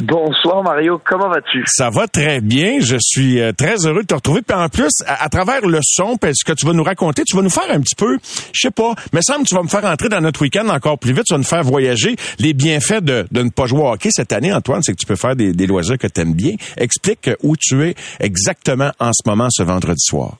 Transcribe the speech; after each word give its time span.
Bonsoir 0.00 0.62
Mario, 0.62 1.00
comment 1.04 1.28
vas-tu? 1.28 1.64
Ça 1.66 1.90
va 1.90 2.06
très 2.06 2.40
bien. 2.40 2.78
Je 2.80 2.96
suis 3.00 3.40
euh, 3.40 3.50
très 3.52 3.84
heureux 3.84 4.02
de 4.02 4.06
te 4.06 4.14
retrouver. 4.14 4.42
Puis 4.42 4.56
en 4.56 4.68
plus, 4.68 4.92
à, 5.04 5.28
travers 5.28 5.66
le 5.66 5.80
son, 5.82 6.16
parce 6.16 6.44
que 6.44 6.52
tu 6.52 6.66
vas 6.66 6.72
nous 6.72 6.84
raconter, 6.84 7.24
tu 7.24 7.34
vas 7.34 7.42
nous 7.42 7.50
faire 7.50 7.68
un 7.68 7.80
petit 7.80 7.96
peu, 7.96 8.16
je 8.52 8.60
sais 8.60 8.70
pas, 8.70 8.94
mais 9.12 9.22
semble 9.22 9.42
que 9.42 9.48
tu 9.48 9.56
vas 9.56 9.62
me 9.64 9.68
faire 9.68 9.84
entrer 9.84 10.08
dans 10.08 10.20
notre 10.20 10.40
week-end 10.42 10.68
encore 10.68 11.00
plus 11.00 11.12
vite. 11.12 11.24
Tu 11.24 11.34
vas 11.34 11.38
nous 11.38 11.44
faire 11.44 11.64
voyager. 11.64 12.14
Les 12.38 12.52
bienfaits 12.52 13.02
de, 13.02 13.26
de 13.32 13.42
ne 13.42 13.50
pas 13.50 13.66
jouer 13.66 13.80
au 13.80 13.88
hockey 13.88 14.10
cette 14.12 14.32
année, 14.32 14.52
Antoine, 14.52 14.82
c'est 14.84 14.92
que 14.92 14.98
tu 14.98 15.06
peux 15.06 15.16
faire 15.16 15.34
des, 15.34 15.52
des 15.52 15.66
loisirs 15.66 15.98
que 15.98 16.06
tu 16.06 16.20
aimes 16.20 16.34
bien. 16.34 16.54
Explique 16.76 17.30
où 17.42 17.56
tu 17.56 17.84
es 17.84 17.96
exactement 18.20 18.92
en 19.00 19.10
ce 19.12 19.28
moment 19.28 19.48
ce 19.50 19.64
vendredi 19.64 20.00
soir. 20.00 20.36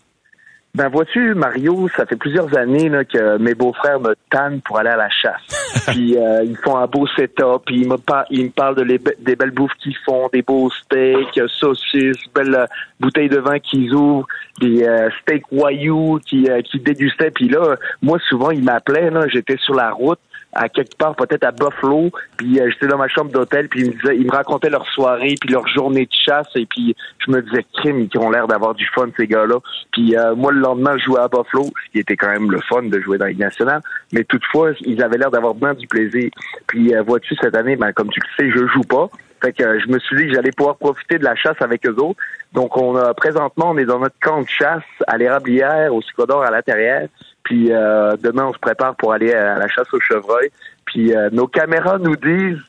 Ben 0.74 0.88
vois-tu, 0.88 1.34
Mario, 1.34 1.88
ça 1.96 2.06
fait 2.06 2.14
plusieurs 2.16 2.56
années 2.56 2.88
là, 2.88 3.04
que 3.04 3.38
mes 3.38 3.54
beaux-frères 3.54 3.98
me 4.00 4.14
tannent 4.30 4.60
pour 4.60 4.78
aller 4.78 4.90
à 4.90 4.96
la 4.96 5.08
chasse. 5.08 5.86
puis 5.88 6.16
euh, 6.16 6.44
ils 6.44 6.56
font 6.56 6.76
un 6.76 6.86
beau 6.86 7.06
setup, 7.08 7.62
puis 7.66 7.80
ils 7.80 7.88
me, 7.88 7.96
par- 7.96 8.26
ils 8.30 8.44
me 8.44 8.50
parlent 8.50 8.76
de 8.76 8.82
les 8.82 8.98
be- 8.98 9.16
des 9.18 9.34
belles 9.34 9.50
bouffes 9.50 9.72
qu'ils 9.82 9.96
font, 10.04 10.28
des 10.32 10.42
beaux 10.42 10.70
steaks, 10.70 11.38
euh, 11.38 11.48
saucisses, 11.48 12.22
belles 12.34 12.54
euh, 12.54 12.66
bouteilles 13.00 13.28
de 13.30 13.38
vin 13.38 13.58
qu'ils 13.58 13.92
ouvrent, 13.94 14.26
des 14.60 14.84
euh, 14.84 15.08
steaks 15.22 15.50
wayou 15.50 16.20
qui, 16.24 16.48
euh, 16.48 16.60
qui 16.62 16.78
dégustaient. 16.78 17.30
Puis 17.30 17.48
là, 17.48 17.76
moi 18.02 18.18
souvent 18.28 18.50
ils 18.50 18.62
m'appelaient, 18.62 19.10
j'étais 19.32 19.56
sur 19.56 19.74
la 19.74 19.90
route 19.90 20.20
à 20.52 20.68
quelque 20.68 20.96
part, 20.96 21.14
peut-être 21.14 21.44
à 21.44 21.52
Buffalo, 21.52 22.10
puis 22.36 22.60
euh, 22.60 22.70
j'étais 22.70 22.86
dans 22.86 22.96
ma 22.96 23.08
chambre 23.08 23.30
d'hôtel, 23.30 23.68
puis 23.68 23.82
ils 23.82 23.90
me 23.90 23.92
disaient, 23.92 24.16
ils 24.16 24.26
me 24.26 24.32
racontaient 24.32 24.70
leur 24.70 24.86
soirée, 24.88 25.34
puis 25.40 25.50
leur 25.50 25.66
journée 25.68 26.06
de 26.06 26.12
chasse, 26.12 26.48
et 26.54 26.66
puis 26.66 26.96
je 27.18 27.30
me 27.30 27.42
disais, 27.42 27.64
crime, 27.74 28.08
ils 28.12 28.18
ont 28.18 28.30
l'air 28.30 28.46
d'avoir 28.46 28.74
du 28.74 28.86
fun 28.94 29.08
ces 29.16 29.26
gars-là. 29.26 29.58
Puis 29.92 30.16
euh, 30.16 30.34
moi 30.34 30.52
le 30.52 30.60
lendemain, 30.60 30.96
je 30.96 31.04
jouais 31.04 31.20
à 31.20 31.28
Buffalo, 31.28 31.64
ce 31.64 31.92
qui 31.92 31.98
était 31.98 32.16
quand 32.16 32.30
même 32.30 32.50
le 32.50 32.60
fun 32.60 32.82
de 32.82 33.00
jouer 33.00 33.18
dans 33.18 33.26
Ligue 33.26 33.40
nationale, 33.40 33.80
mais 34.12 34.24
toutefois, 34.24 34.72
ils 34.80 35.02
avaient 35.02 35.18
l'air 35.18 35.30
d'avoir 35.30 35.54
bien 35.54 35.74
du 35.74 35.86
plaisir. 35.86 36.30
Puis 36.66 36.94
euh, 36.94 37.02
vois-tu 37.02 37.34
cette 37.36 37.54
année, 37.54 37.76
ben 37.76 37.92
comme 37.92 38.08
tu 38.08 38.20
le 38.20 38.26
sais, 38.36 38.50
je 38.50 38.66
joue 38.68 38.82
pas. 38.82 39.08
Fait 39.40 39.52
que 39.52 39.78
je 39.78 39.88
me 39.88 39.98
suis 40.00 40.16
dit 40.16 40.26
que 40.28 40.34
j'allais 40.34 40.50
pouvoir 40.50 40.76
profiter 40.76 41.18
de 41.18 41.24
la 41.24 41.36
chasse 41.36 41.60
avec 41.60 41.86
eux 41.86 41.94
autres. 42.00 42.18
Donc 42.52 42.76
on 42.76 42.96
a 42.96 43.14
présentement, 43.14 43.70
on 43.70 43.78
est 43.78 43.84
dans 43.84 44.00
notre 44.00 44.18
camp 44.20 44.42
de 44.42 44.48
chasse 44.48 44.82
à 45.06 45.16
l'érablière, 45.16 45.94
au 45.94 46.02
Sucodor 46.02 46.42
à 46.42 46.50
la 46.50 46.62
Terrière. 46.62 47.08
Puis 47.48 47.72
euh, 47.72 48.14
demain, 48.22 48.44
on 48.44 48.52
se 48.52 48.58
prépare 48.58 48.94
pour 48.96 49.14
aller 49.14 49.32
à 49.32 49.58
la 49.58 49.68
chasse 49.68 49.86
au 49.94 50.00
chevreuil. 50.00 50.50
Puis 50.84 51.16
euh, 51.16 51.30
nos 51.32 51.46
caméras 51.46 51.96
nous 51.98 52.14
disent 52.14 52.60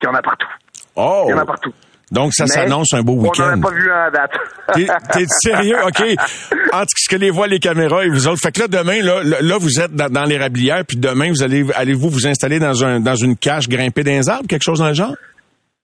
qu'il 0.00 0.04
y 0.04 0.06
en 0.08 0.14
a 0.14 0.22
partout. 0.22 0.48
Oh! 0.94 1.24
Il 1.26 1.32
y 1.32 1.34
en 1.34 1.38
a 1.38 1.44
partout. 1.44 1.72
Donc 2.10 2.32
ça 2.32 2.46
s'annonce 2.46 2.94
un 2.94 3.02
beau 3.02 3.12
On 3.12 3.16
n'en 3.16 3.22
week-end. 3.24 3.60
a 3.60 3.68
pas 3.68 3.74
vu 3.74 3.90
un 3.90 4.04
à 4.04 4.10
date. 4.10 4.32
T'es 5.12 5.24
sérieux? 5.28 5.76
OK. 5.86 6.02
Entre 6.72 6.92
ce 6.96 7.08
que 7.10 7.16
les 7.16 7.30
voient 7.30 7.46
les 7.46 7.58
caméras 7.58 8.06
et 8.06 8.08
vous 8.08 8.26
autres. 8.26 8.40
Fait 8.40 8.52
que 8.52 8.60
là, 8.60 8.68
demain, 8.68 9.02
là, 9.02 9.22
là, 9.42 9.58
vous 9.58 9.80
êtes 9.80 9.92
dans, 9.92 10.08
dans 10.08 10.24
l'érablière, 10.24 10.82
puis 10.86 10.96
demain, 10.96 11.28
vous 11.28 11.42
allez, 11.42 11.66
allez-vous 11.74 12.08
vous 12.08 12.26
installer 12.26 12.58
dans 12.58 12.84
un, 12.84 13.00
dans 13.00 13.16
une 13.16 13.36
cache 13.36 13.68
grimpée 13.68 14.02
dans 14.02 14.12
les 14.12 14.28
arbres, 14.30 14.46
quelque 14.48 14.62
chose 14.62 14.78
dans 14.78 14.88
le 14.88 14.94
genre? 14.94 15.14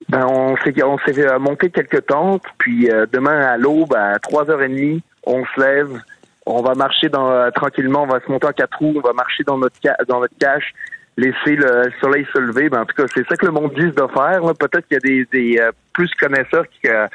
Ben, 0.08 0.24
on 0.26 0.56
s'est 0.64 0.74
on 0.82 0.96
s'est 0.98 1.18
euh, 1.18 1.38
monté 1.38 1.70
quelques 1.70 2.06
tentes, 2.06 2.44
puis 2.56 2.88
euh, 2.90 3.04
demain 3.12 3.38
à 3.40 3.56
l'aube, 3.56 3.94
à 3.94 4.16
3h30, 4.18 5.00
on 5.26 5.44
se 5.44 5.60
lève, 5.60 6.00
on 6.46 6.62
va 6.62 6.74
marcher 6.74 7.08
dans 7.08 7.30
euh, 7.30 7.50
tranquillement, 7.50 8.02
on 8.02 8.06
va 8.06 8.20
se 8.20 8.30
monter 8.30 8.46
en 8.46 8.52
quatre 8.52 8.78
roues, 8.78 8.94
on 8.96 9.06
va 9.06 9.12
marcher 9.12 9.44
dans 9.44 9.58
notre 9.58 10.38
cache, 10.38 10.74
laisser 11.16 11.56
le 11.56 11.84
soleil 12.00 12.26
se 12.32 12.38
lever. 12.38 12.68
Ben, 12.68 12.80
en 12.80 12.84
tout 12.86 12.96
cas, 12.96 13.04
c'est 13.14 13.26
ça 13.28 13.36
que 13.36 13.46
le 13.46 13.52
monde 13.52 13.72
dit 13.74 13.86
de 13.86 14.06
faire. 14.14 14.40
Peut-être 14.58 14.86
qu'il 14.88 14.94
y 14.94 14.96
a 14.96 15.00
des, 15.00 15.26
des 15.32 15.60
euh, 15.60 15.70
plus 15.92 16.10
connaisseurs 16.14 16.64
qui 16.68 16.88
euh, 16.88 17.06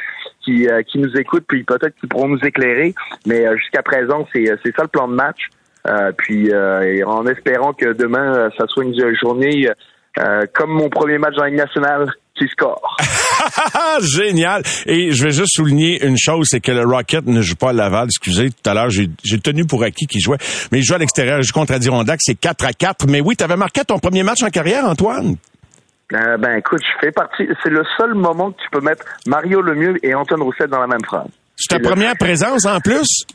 qui, 0.44 0.68
euh, 0.70 0.82
qui 0.84 1.00
nous 1.00 1.14
écoutent, 1.18 1.46
puis 1.48 1.64
peut-être 1.64 1.96
qu'ils 2.00 2.10
pourront 2.10 2.30
nous 2.30 2.46
éclairer. 2.46 2.94
Mais 3.26 3.46
jusqu'à 3.58 3.84
présent, 3.84 4.26
c'est 4.34 4.46
ça 4.46 4.84
le 4.84 4.88
plan 4.88 5.08
de 5.08 5.14
match. 5.14 5.50
Puis 6.18 6.54
en 6.54 7.26
espérant 7.28 7.74
que 7.74 7.94
demain, 7.94 8.50
ça 8.58 8.66
soit 8.68 8.84
une 8.84 9.16
journée 9.16 9.70
comme 10.54 10.72
mon 10.72 10.90
premier 10.90 11.18
match 11.18 11.36
la 11.38 11.48
Ligue 11.48 11.58
nationale 11.58 12.12
qui 12.38 12.48
score. 12.48 12.98
Génial! 14.02 14.62
Et 14.86 15.12
je 15.12 15.24
vais 15.24 15.32
juste 15.32 15.54
souligner 15.56 16.04
une 16.06 16.18
chose, 16.18 16.48
c'est 16.50 16.60
que 16.60 16.72
le 16.72 16.84
Rocket 16.86 17.26
ne 17.26 17.42
joue 17.42 17.56
pas 17.56 17.70
à 17.70 17.74
Laval. 17.74 18.06
Excusez, 18.06 18.50
tout 18.52 18.70
à 18.70 18.74
l'heure, 18.74 18.90
j'ai 18.90 19.40
tenu 19.40 19.66
pour 19.66 19.84
acquis 19.84 20.06
qu'il 20.08 20.22
jouait. 20.22 20.38
Mais 20.72 20.80
il 20.80 20.84
joue 20.84 20.94
à 20.96 20.98
l'extérieur, 20.98 21.40
il 21.40 21.44
joue 21.44 21.54
contre 21.54 21.74
Adirondack, 21.74 22.20
c'est 22.22 22.36
4 22.36 22.66
à 22.66 22.74
4. 22.74 23.08
Mais 23.08 23.22
oui, 23.22 23.36
tu 23.36 23.44
avais 23.44 23.56
marqué 23.58 23.82
ton 23.86 24.00
premier 24.00 24.24
match 24.24 24.44
en 24.44 24.50
carrière, 24.50 24.86
Antoine? 24.86 25.36
Euh, 26.14 26.38
ben 26.38 26.58
écoute, 26.58 26.82
je 26.82 27.06
fais 27.06 27.12
partie. 27.12 27.44
C'est 27.64 27.70
le 27.70 27.84
seul 27.98 28.14
moment 28.14 28.52
que 28.52 28.58
tu 28.62 28.70
peux 28.72 28.80
mettre 28.82 29.04
Mario 29.26 29.62
Lemieux 29.62 29.96
et 30.04 30.14
Antoine 30.16 30.42
Roussel 30.42 30.68
dans 30.68 30.80
la 30.80 30.88
même 30.88 31.04
phrase. 31.06 31.28
C'est 31.58 31.70
ta 31.76 31.80
le- 31.80 31.84
première 31.90 32.16
présence 32.18 32.66
en 32.66 32.80
plus? 32.80 33.26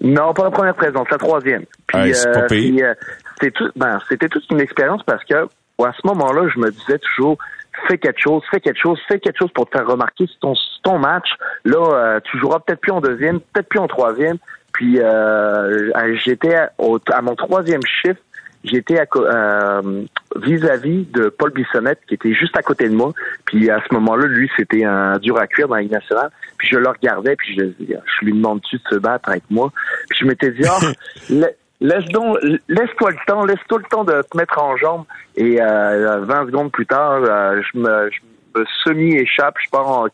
Non, 0.00 0.32
pas 0.34 0.44
la 0.44 0.50
première 0.50 0.74
présence, 0.74 1.06
la 1.10 1.18
troisième. 1.18 1.64
Puis, 1.86 1.98
Hey, 1.98 2.14
c'est 2.14 2.28
euh, 2.28 2.94
c'était 3.40 3.50
tout, 3.52 3.68
ben, 3.76 3.98
c'était 4.08 4.28
toute 4.28 4.44
une 4.50 4.60
expérience 4.60 5.02
parce 5.06 5.24
que 5.24 5.34
à 5.34 5.92
ce 5.92 6.06
moment-là, 6.08 6.48
je 6.54 6.60
me 6.60 6.70
disais 6.70 6.98
toujours 6.98 7.38
fais 7.86 7.98
quelque 7.98 8.20
chose, 8.20 8.42
fais 8.50 8.60
quelque 8.60 8.80
chose, 8.80 8.98
fais 9.08 9.18
quelque 9.18 9.38
chose 9.38 9.52
pour 9.54 9.68
te 9.68 9.76
faire 9.78 9.86
remarquer. 9.86 10.26
C'est 10.26 10.40
ton, 10.40 10.54
ton 10.82 10.98
match. 10.98 11.28
Là, 11.64 11.78
euh, 11.94 12.20
tu 12.24 12.38
joueras 12.38 12.58
peut-être 12.60 12.80
plus 12.80 12.92
en 12.92 13.00
deuxième, 13.00 13.40
peut-être 13.40 13.68
plus 13.68 13.78
en 13.80 13.86
troisième. 13.88 14.36
Puis 14.72 15.00
euh, 15.00 15.90
j'étais 16.24 16.54
à, 16.54 16.70
à 17.12 17.22
mon 17.22 17.34
troisième 17.34 17.82
chiffre. 17.82 18.20
J'étais 18.64 18.98
à 18.98 19.06
euh, 19.16 20.02
vis-à-vis 20.36 21.06
de 21.12 21.28
Paul 21.28 21.52
Bissonnette 21.52 22.00
qui 22.08 22.14
était 22.14 22.34
juste 22.34 22.56
à 22.56 22.62
côté 22.62 22.88
de 22.88 22.94
moi. 22.94 23.12
Puis 23.44 23.70
à 23.70 23.80
ce 23.88 23.94
moment-là, 23.94 24.26
lui, 24.26 24.50
c'était 24.56 24.84
un 24.84 25.16
dur 25.18 25.38
à 25.38 25.46
cuire 25.46 25.68
dans 25.68 25.76
la 25.76 25.82
Ligue 25.82 25.92
nationale. 25.92 26.30
Puis 26.58 26.68
je 26.68 26.76
le 26.76 26.88
regardais, 26.88 27.36
puis 27.36 27.56
je, 27.56 27.64
je 27.86 28.24
lui 28.24 28.32
demande-tu 28.32 28.76
de 28.76 28.82
se 28.90 28.96
battre 28.96 29.28
avec 29.28 29.44
moi? 29.48 29.72
Puis 30.10 30.18
je 30.20 30.24
m'étais 30.26 30.50
dit, 30.50 30.62
la- 31.30 31.48
laisse 31.80 32.04
donc, 32.06 32.38
laisse-toi 32.68 33.10
le 33.10 33.26
temps, 33.26 33.44
laisse-toi 33.44 33.78
le 33.78 33.84
temps 33.90 34.04
de 34.04 34.22
te 34.22 34.36
mettre 34.36 34.58
en 34.58 34.76
jambe. 34.76 35.04
Et 35.36 35.60
euh, 35.60 36.24
20 36.24 36.46
secondes 36.46 36.72
plus 36.72 36.86
tard, 36.86 37.20
euh, 37.22 37.60
je 37.72 37.78
me, 37.78 38.10
me 38.56 38.64
semi-échappe, 38.84 39.56
je 39.64 39.70
pars 39.70 39.88
en 39.88 40.06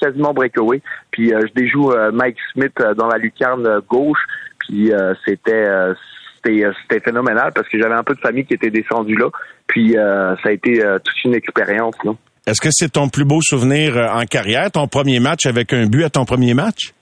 quasiment 0.00 0.32
breakaway. 0.32 0.82
Puis 1.10 1.32
euh, 1.32 1.40
je 1.48 1.52
déjoue 1.54 1.92
euh, 1.92 2.10
Mike 2.12 2.38
Smith 2.52 2.72
euh, 2.80 2.94
dans 2.94 3.06
la 3.06 3.18
lucarne 3.18 3.66
euh, 3.66 3.80
gauche. 3.88 4.20
Puis 4.58 4.92
euh, 4.92 5.14
c'était 5.24 5.52
euh, 5.52 5.94
c'était 6.36 6.64
euh, 6.64 6.72
phénoménal 7.04 7.52
parce 7.54 7.68
que 7.68 7.78
j'avais 7.78 7.94
un 7.94 8.04
peu 8.04 8.14
de 8.14 8.20
famille 8.20 8.44
qui 8.44 8.54
était 8.54 8.70
descendue 8.70 9.16
là. 9.16 9.28
Puis 9.66 9.96
euh, 9.96 10.34
ça 10.42 10.48
a 10.48 10.52
été 10.52 10.82
euh, 10.82 10.98
toute 10.98 11.24
une 11.24 11.34
expérience. 11.34 11.94
Est-ce 12.46 12.60
que 12.60 12.68
c'est 12.70 12.92
ton 12.92 13.08
plus 13.08 13.24
beau 13.24 13.40
souvenir 13.40 13.96
euh, 13.96 14.08
en 14.08 14.24
carrière, 14.24 14.70
ton 14.70 14.88
premier 14.88 15.20
match 15.20 15.46
avec 15.46 15.72
un 15.72 15.86
but 15.86 16.04
à 16.04 16.10
ton 16.10 16.24
premier 16.24 16.54
match? 16.54 16.92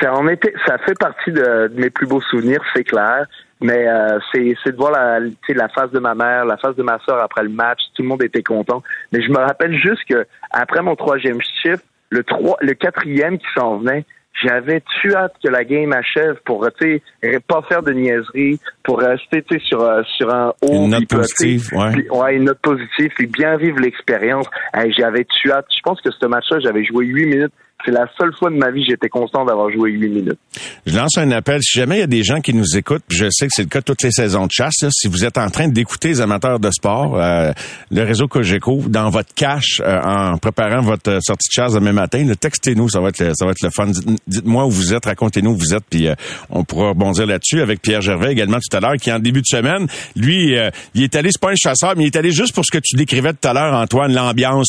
Ça 0.00 0.12
en 0.14 0.26
était, 0.28 0.54
ça 0.66 0.78
fait 0.78 0.98
partie 0.98 1.32
de, 1.32 1.68
de 1.68 1.74
mes 1.80 1.90
plus 1.90 2.06
beaux 2.06 2.20
souvenirs, 2.22 2.60
c'est 2.74 2.84
clair. 2.84 3.26
Mais 3.60 3.88
euh, 3.88 4.18
c'est 4.32 4.72
de 4.72 4.76
voir 4.76 4.92
la, 4.92 5.18
tu 5.20 5.34
sais, 5.46 5.54
la 5.54 5.68
face 5.68 5.90
de 5.90 5.98
ma 5.98 6.14
mère, 6.14 6.44
la 6.44 6.56
face 6.58 6.76
de 6.76 6.82
ma 6.82 6.98
soeur 7.00 7.22
après 7.22 7.42
le 7.42 7.48
match. 7.48 7.80
Tout 7.94 8.02
le 8.02 8.08
monde 8.08 8.22
était 8.22 8.42
content. 8.42 8.82
Mais 9.12 9.22
je 9.22 9.30
me 9.30 9.38
rappelle 9.38 9.74
juste 9.78 10.02
que 10.08 10.26
après 10.50 10.82
mon 10.82 10.94
troisième 10.94 11.40
chiffre, 11.62 11.82
le 12.10 12.22
trois, 12.22 12.56
le 12.60 12.74
quatrième 12.74 13.38
qui 13.38 13.46
s'en 13.56 13.78
venait, 13.78 14.04
j'avais 14.44 14.82
tu 15.00 15.14
hâte 15.14 15.32
que 15.42 15.48
la 15.50 15.64
game 15.64 15.92
achève 15.94 16.36
pour 16.44 16.68
tu 16.78 17.02
sais 17.22 17.40
pas 17.48 17.62
faire 17.66 17.82
de 17.82 17.92
niaiserie, 17.92 18.60
pour 18.82 19.00
rester 19.00 19.42
tu 19.42 19.58
sais 19.58 19.64
sur 19.64 19.80
euh, 19.82 20.02
sur 20.18 20.34
un 20.34 20.52
haut. 20.60 20.84
Une 20.84 20.90
note 20.90 21.06
puis, 21.08 21.16
positive, 21.16 21.70
ouais. 21.72 21.92
puis- 21.92 22.10
ouais, 22.10 22.36
une 22.36 22.44
note 22.44 22.60
positive, 22.60 23.10
puis 23.16 23.26
bien 23.26 23.56
vivre 23.56 23.78
l'expérience. 23.80 24.46
Hey, 24.74 24.92
j'avais 24.92 25.24
tu 25.24 25.50
hâte. 25.50 25.66
Je 25.74 25.80
pense 25.82 26.00
que 26.02 26.10
ce 26.10 26.26
match-là, 26.26 26.58
j'avais 26.60 26.84
joué 26.84 27.06
huit 27.06 27.26
minutes. 27.26 27.52
C'est 27.84 27.92
la 27.92 28.06
seule 28.18 28.32
fois 28.36 28.50
de 28.50 28.56
ma 28.56 28.70
vie 28.70 28.84
j'étais 28.84 29.08
constant 29.08 29.44
d'avoir 29.44 29.70
joué 29.70 29.92
8 29.92 30.08
minutes. 30.08 30.38
Je 30.86 30.96
lance 30.96 31.18
un 31.18 31.30
appel. 31.30 31.60
Si 31.62 31.78
jamais 31.78 31.96
il 31.96 32.00
y 32.00 32.04
a 32.04 32.08
des 32.08 32.24
gens 32.24 32.40
qui 32.40 32.54
nous 32.54 32.76
écoutent, 32.76 33.04
je 33.10 33.28
sais 33.30 33.46
que 33.46 33.52
c'est 33.54 33.62
le 33.62 33.68
cas 33.68 33.82
toutes 33.82 34.02
les 34.02 34.10
saisons 34.10 34.46
de 34.46 34.50
chasse, 34.50 34.84
si 34.90 35.08
vous 35.08 35.24
êtes 35.24 35.36
en 35.36 35.50
train 35.50 35.68
d'écouter 35.68 36.08
les 36.08 36.20
amateurs 36.20 36.58
de 36.58 36.70
sport, 36.70 37.20
euh, 37.20 37.52
le 37.90 38.02
réseau 38.02 38.28
Cogeco, 38.28 38.82
dans 38.88 39.10
votre 39.10 39.32
cache, 39.34 39.80
euh, 39.84 40.00
en 40.00 40.38
préparant 40.38 40.80
votre 40.80 41.10
euh, 41.10 41.20
sortie 41.20 41.48
de 41.48 41.52
chasse 41.52 41.74
demain 41.74 41.92
matin, 41.92 42.26
textez-nous, 42.40 42.88
ça 42.88 43.00
va 43.00 43.10
être 43.10 43.36
ça 43.36 43.44
va 43.44 43.52
être 43.52 43.62
le 43.62 43.70
fun. 43.70 43.90
Dites-moi 44.26 44.64
où 44.66 44.70
vous 44.70 44.94
êtes, 44.94 45.04
racontez-nous 45.04 45.50
où 45.50 45.56
vous 45.56 45.74
êtes, 45.74 45.84
puis 45.88 46.08
on 46.50 46.64
pourra 46.64 46.88
rebondir 46.88 47.26
là-dessus 47.26 47.60
avec 47.60 47.82
Pierre 47.82 48.00
Gervais 48.00 48.32
également 48.32 48.58
tout 48.58 48.76
à 48.76 48.80
l'heure, 48.80 48.96
qui 48.96 49.12
en 49.12 49.18
début 49.18 49.42
de 49.42 49.46
semaine, 49.46 49.86
lui, 50.16 50.56
il 50.94 51.02
est 51.02 51.14
allé, 51.14 51.28
c'est 51.30 51.40
pas 51.40 51.50
un 51.50 51.56
chasseur, 51.56 51.94
mais 51.96 52.04
il 52.04 52.06
est 52.06 52.16
allé 52.16 52.30
juste 52.30 52.54
pour 52.54 52.64
ce 52.64 52.70
que 52.70 52.82
tu 52.82 52.96
décrivais 52.96 53.32
tout 53.32 53.48
à 53.48 53.52
l'heure, 53.52 53.74
Antoine, 53.74 54.12
l'ambiance, 54.12 54.68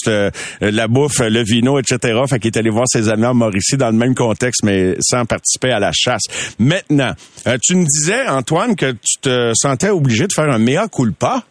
la 0.61 0.87
bouffe, 0.87 1.19
le 1.19 1.43
vino, 1.43 1.79
etc. 1.79 2.19
Fait 2.29 2.39
qu'il 2.39 2.51
est 2.53 2.57
allé 2.57 2.69
voir 2.69 2.85
amis 3.09 3.25
en 3.25 3.33
Mauricie 3.33 3.77
dans 3.77 3.89
le 3.89 3.97
même 3.97 4.15
contexte, 4.15 4.63
mais 4.63 4.95
sans 4.99 5.25
participer 5.25 5.71
à 5.71 5.79
la 5.79 5.91
chasse. 5.93 6.55
Maintenant, 6.59 7.11
euh, 7.47 7.57
tu 7.61 7.75
me 7.75 7.83
disais, 7.83 8.27
Antoine, 8.27 8.75
que 8.75 8.91
tu 8.91 9.19
te 9.21 9.51
sentais 9.53 9.89
obligé 9.89 10.27
de 10.27 10.33
faire 10.33 10.49
un 10.49 10.59
mea 10.59 10.87
culpa? 10.87 11.43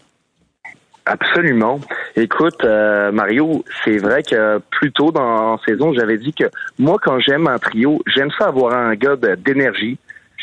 Absolument. 1.04 1.81
Écoute, 2.16 2.64
euh, 2.64 3.12
Mario, 3.12 3.64
c'est 3.84 3.98
vrai 3.98 4.25
que 4.25 4.58
plus 4.72 4.90
tôt 4.90 5.12
dans 5.12 5.52
la 5.52 5.58
saison, 5.64 5.93
j'avais 5.94 6.19
dit 6.19 6.32
que 6.32 6.46
moi, 6.78 6.96
quand 7.00 7.20
j'aime 7.20 7.46
un 7.46 7.58
trio, 7.58 8.02
j'aime 8.14 8.31
ça 8.37 8.46
avoir 8.46 8.75
un 8.75 8.94
gars 8.94 9.14
d'énergie. 9.37 9.98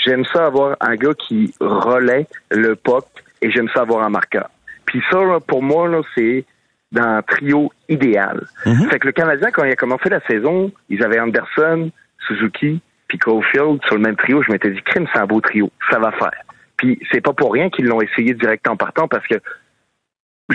J'aime 0.06 0.24
ça 0.34 0.46
avoir 0.46 0.78
un 0.80 0.96
gars 0.96 1.14
qui 1.28 1.54
relaie 1.60 2.28
le 2.50 2.76
POC 2.76 3.06
et 3.42 3.52
j'aime 3.52 3.68
ça 3.74 3.82
avoir 3.82 4.04
un 4.04 4.10
marqueur. 4.10 4.50
Puis 4.86 5.02
ça, 5.12 5.20
pour 5.48 5.62
moi, 5.62 5.90
c'est 6.16 6.46
d'un 6.94 7.22
trio 7.24 7.72
idéal. 7.90 8.46
Mhm. 8.66 8.90
Fait 8.90 9.00
que 9.00 9.08
le 9.08 9.12
Canadien, 9.12 9.50
quand 9.52 9.66
il 9.66 9.72
a 9.72 9.76
commencé 9.76 10.10
la 10.10 10.22
saison, 10.22 10.72
ils 10.90 11.04
avaient 11.04 11.20
Anderson, 11.20 11.90
Suzuki, 12.28 12.82
puis 13.08 13.18
Caulfield 13.18 13.80
sur 13.86 13.96
le 13.96 14.02
même 14.02 14.16
trio. 14.16 14.42
Je 14.44 14.52
m'étais 14.52 14.70
dit, 14.70 14.82
crime, 14.84 15.08
c'est 15.12 15.20
un 15.20 15.26
beau 15.26 15.42
trio, 15.42 15.70
ça 15.90 16.00
va 16.00 16.12
faire. 16.12 16.44
Puis 16.78 17.00
c'est 17.12 17.22
pas 17.22 17.34
pour 17.34 17.52
rien 17.52 17.70
qu'ils 17.70 17.88
l'ont 17.88 18.02
essayé 18.02 18.34
direct 18.34 18.68
en 18.68 18.78
partant 18.78 19.08
parce 19.08 19.26
que 19.28 19.36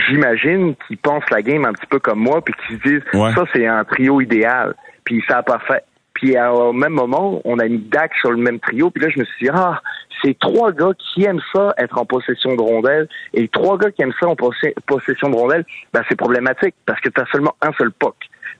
j'imagine 0.08 0.74
qu'ils 0.86 0.98
pensent 0.98 1.28
la 1.30 1.42
game 1.42 1.64
un 1.64 1.72
petit 1.72 1.86
peu 1.86 1.98
comme 1.98 2.20
moi, 2.20 2.40
puis 2.42 2.54
qu'ils 2.54 2.78
se 2.78 2.88
disent, 2.88 3.34
ça 3.34 3.44
c'est 3.52 3.66
un 3.66 3.84
trio 3.84 4.20
idéal. 4.20 4.74
Puis 5.04 5.22
ça 5.28 5.38
a 5.38 5.42
pas 5.42 5.58
fait. 5.66 5.84
Puis 6.14 6.38
au 6.38 6.72
même 6.72 6.92
moment, 6.92 7.40
on 7.44 7.58
a 7.58 7.66
mis 7.66 7.78
Dak 7.78 8.12
sur 8.20 8.30
le 8.30 8.38
même 8.38 8.60
trio. 8.60 8.90
Puis 8.90 9.02
là, 9.02 9.10
je 9.10 9.20
me 9.20 9.24
suis 9.24 9.46
dit, 9.46 9.50
ah, 9.54 9.80
c'est 10.22 10.38
trois 10.38 10.72
gars 10.72 10.92
qui 10.98 11.24
aiment 11.24 11.40
ça, 11.54 11.74
être 11.78 11.98
en 11.98 12.04
possession 12.04 12.54
de 12.54 12.62
rondelles. 12.62 13.08
Et 13.34 13.48
trois 13.48 13.78
gars 13.78 13.90
qui 13.90 14.02
aiment 14.02 14.14
ça 14.20 14.28
en 14.28 14.36
possession 14.36 15.30
de 15.30 15.36
rondelles, 15.36 15.64
ben, 15.92 16.02
c'est 16.08 16.16
problématique 16.16 16.74
parce 16.86 17.00
que 17.00 17.08
tu 17.08 17.20
as 17.20 17.26
seulement 17.26 17.54
un 17.60 17.72
seul 17.72 17.90
puck. 17.92 18.16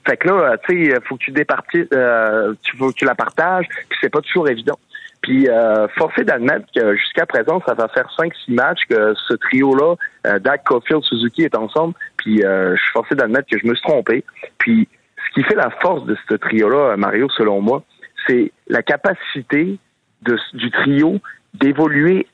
Fait 0.07 0.17
que 0.17 0.27
là, 0.27 0.57
tu 0.67 0.85
sais, 0.85 0.97
faut 1.07 1.17
que 1.17 1.23
tu 1.25 1.31
départis, 1.31 1.85
euh, 1.93 2.53
tu 2.63 2.77
faut 2.77 2.89
que 2.89 2.95
tu 2.95 3.05
la 3.05 3.15
partages, 3.15 3.67
puis 3.67 3.97
c'est 4.01 4.09
pas 4.09 4.21
toujours 4.21 4.47
évident. 4.49 4.79
Puis 5.21 5.49
euh, 5.49 5.87
forcé 5.97 6.23
d'admettre 6.23 6.65
que 6.73 6.95
jusqu'à 6.95 7.25
présent, 7.25 7.61
ça 7.67 7.73
va 7.73 7.87
faire 7.89 8.09
5-6 8.17 8.31
matchs 8.53 8.85
que 8.89 9.13
ce 9.27 9.33
trio-là, 9.33 9.95
euh, 10.27 10.39
Dak, 10.39 10.63
Caulfield, 10.63 11.03
Suzuki 11.03 11.43
est 11.43 11.55
ensemble. 11.55 11.93
Puis 12.17 12.43
euh, 12.43 12.75
je 12.75 12.81
suis 12.81 12.91
forcé 12.91 13.15
d'admettre 13.15 13.49
que 13.49 13.59
je 13.59 13.67
me 13.67 13.75
suis 13.75 13.83
trompé. 13.83 14.23
Puis 14.59 14.87
ce 15.27 15.33
qui 15.33 15.43
fait 15.43 15.55
la 15.55 15.69
force 15.81 16.05
de 16.05 16.15
ce 16.29 16.35
trio-là, 16.35 16.95
Mario, 16.95 17.27
selon 17.29 17.61
moi, 17.61 17.83
c'est 18.27 18.51
la 18.67 18.81
capacité 18.81 19.77
de, 20.21 20.37
du 20.53 20.71
trio 20.71 21.19
d'évoluer 21.53 22.27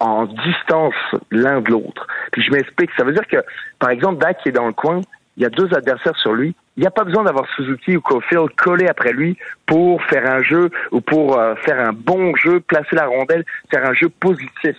en 0.00 0.26
distance 0.26 0.94
l'un 1.30 1.60
de 1.60 1.70
l'autre. 1.70 2.06
Puis 2.32 2.42
je 2.42 2.50
m'explique. 2.50 2.90
Ça 2.96 3.04
veut 3.04 3.12
dire 3.12 3.26
que, 3.26 3.36
par 3.78 3.90
exemple, 3.90 4.20
Dak 4.20 4.42
qui 4.42 4.48
est 4.48 4.52
dans 4.52 4.66
le 4.66 4.72
coin, 4.72 5.00
il 5.36 5.42
y 5.42 5.46
a 5.46 5.48
deux 5.48 5.72
adversaires 5.74 6.16
sur 6.16 6.32
lui. 6.32 6.54
Il 6.76 6.80
n'y 6.80 6.86
a 6.86 6.90
pas 6.90 7.04
besoin 7.04 7.24
d'avoir 7.24 7.46
Suzuki 7.54 7.96
ou 7.96 8.00
Caulfield 8.00 8.48
collés 8.56 8.88
après 8.88 9.12
lui 9.12 9.36
pour 9.66 10.02
faire 10.04 10.26
un 10.26 10.42
jeu 10.42 10.70
ou 10.90 11.00
pour 11.00 11.38
euh, 11.38 11.54
faire 11.64 11.78
un 11.78 11.92
bon 11.92 12.34
jeu, 12.36 12.60
placer 12.60 12.96
la 12.96 13.06
rondelle, 13.06 13.44
faire 13.70 13.84
un 13.88 13.94
jeu 13.94 14.08
positif. 14.08 14.76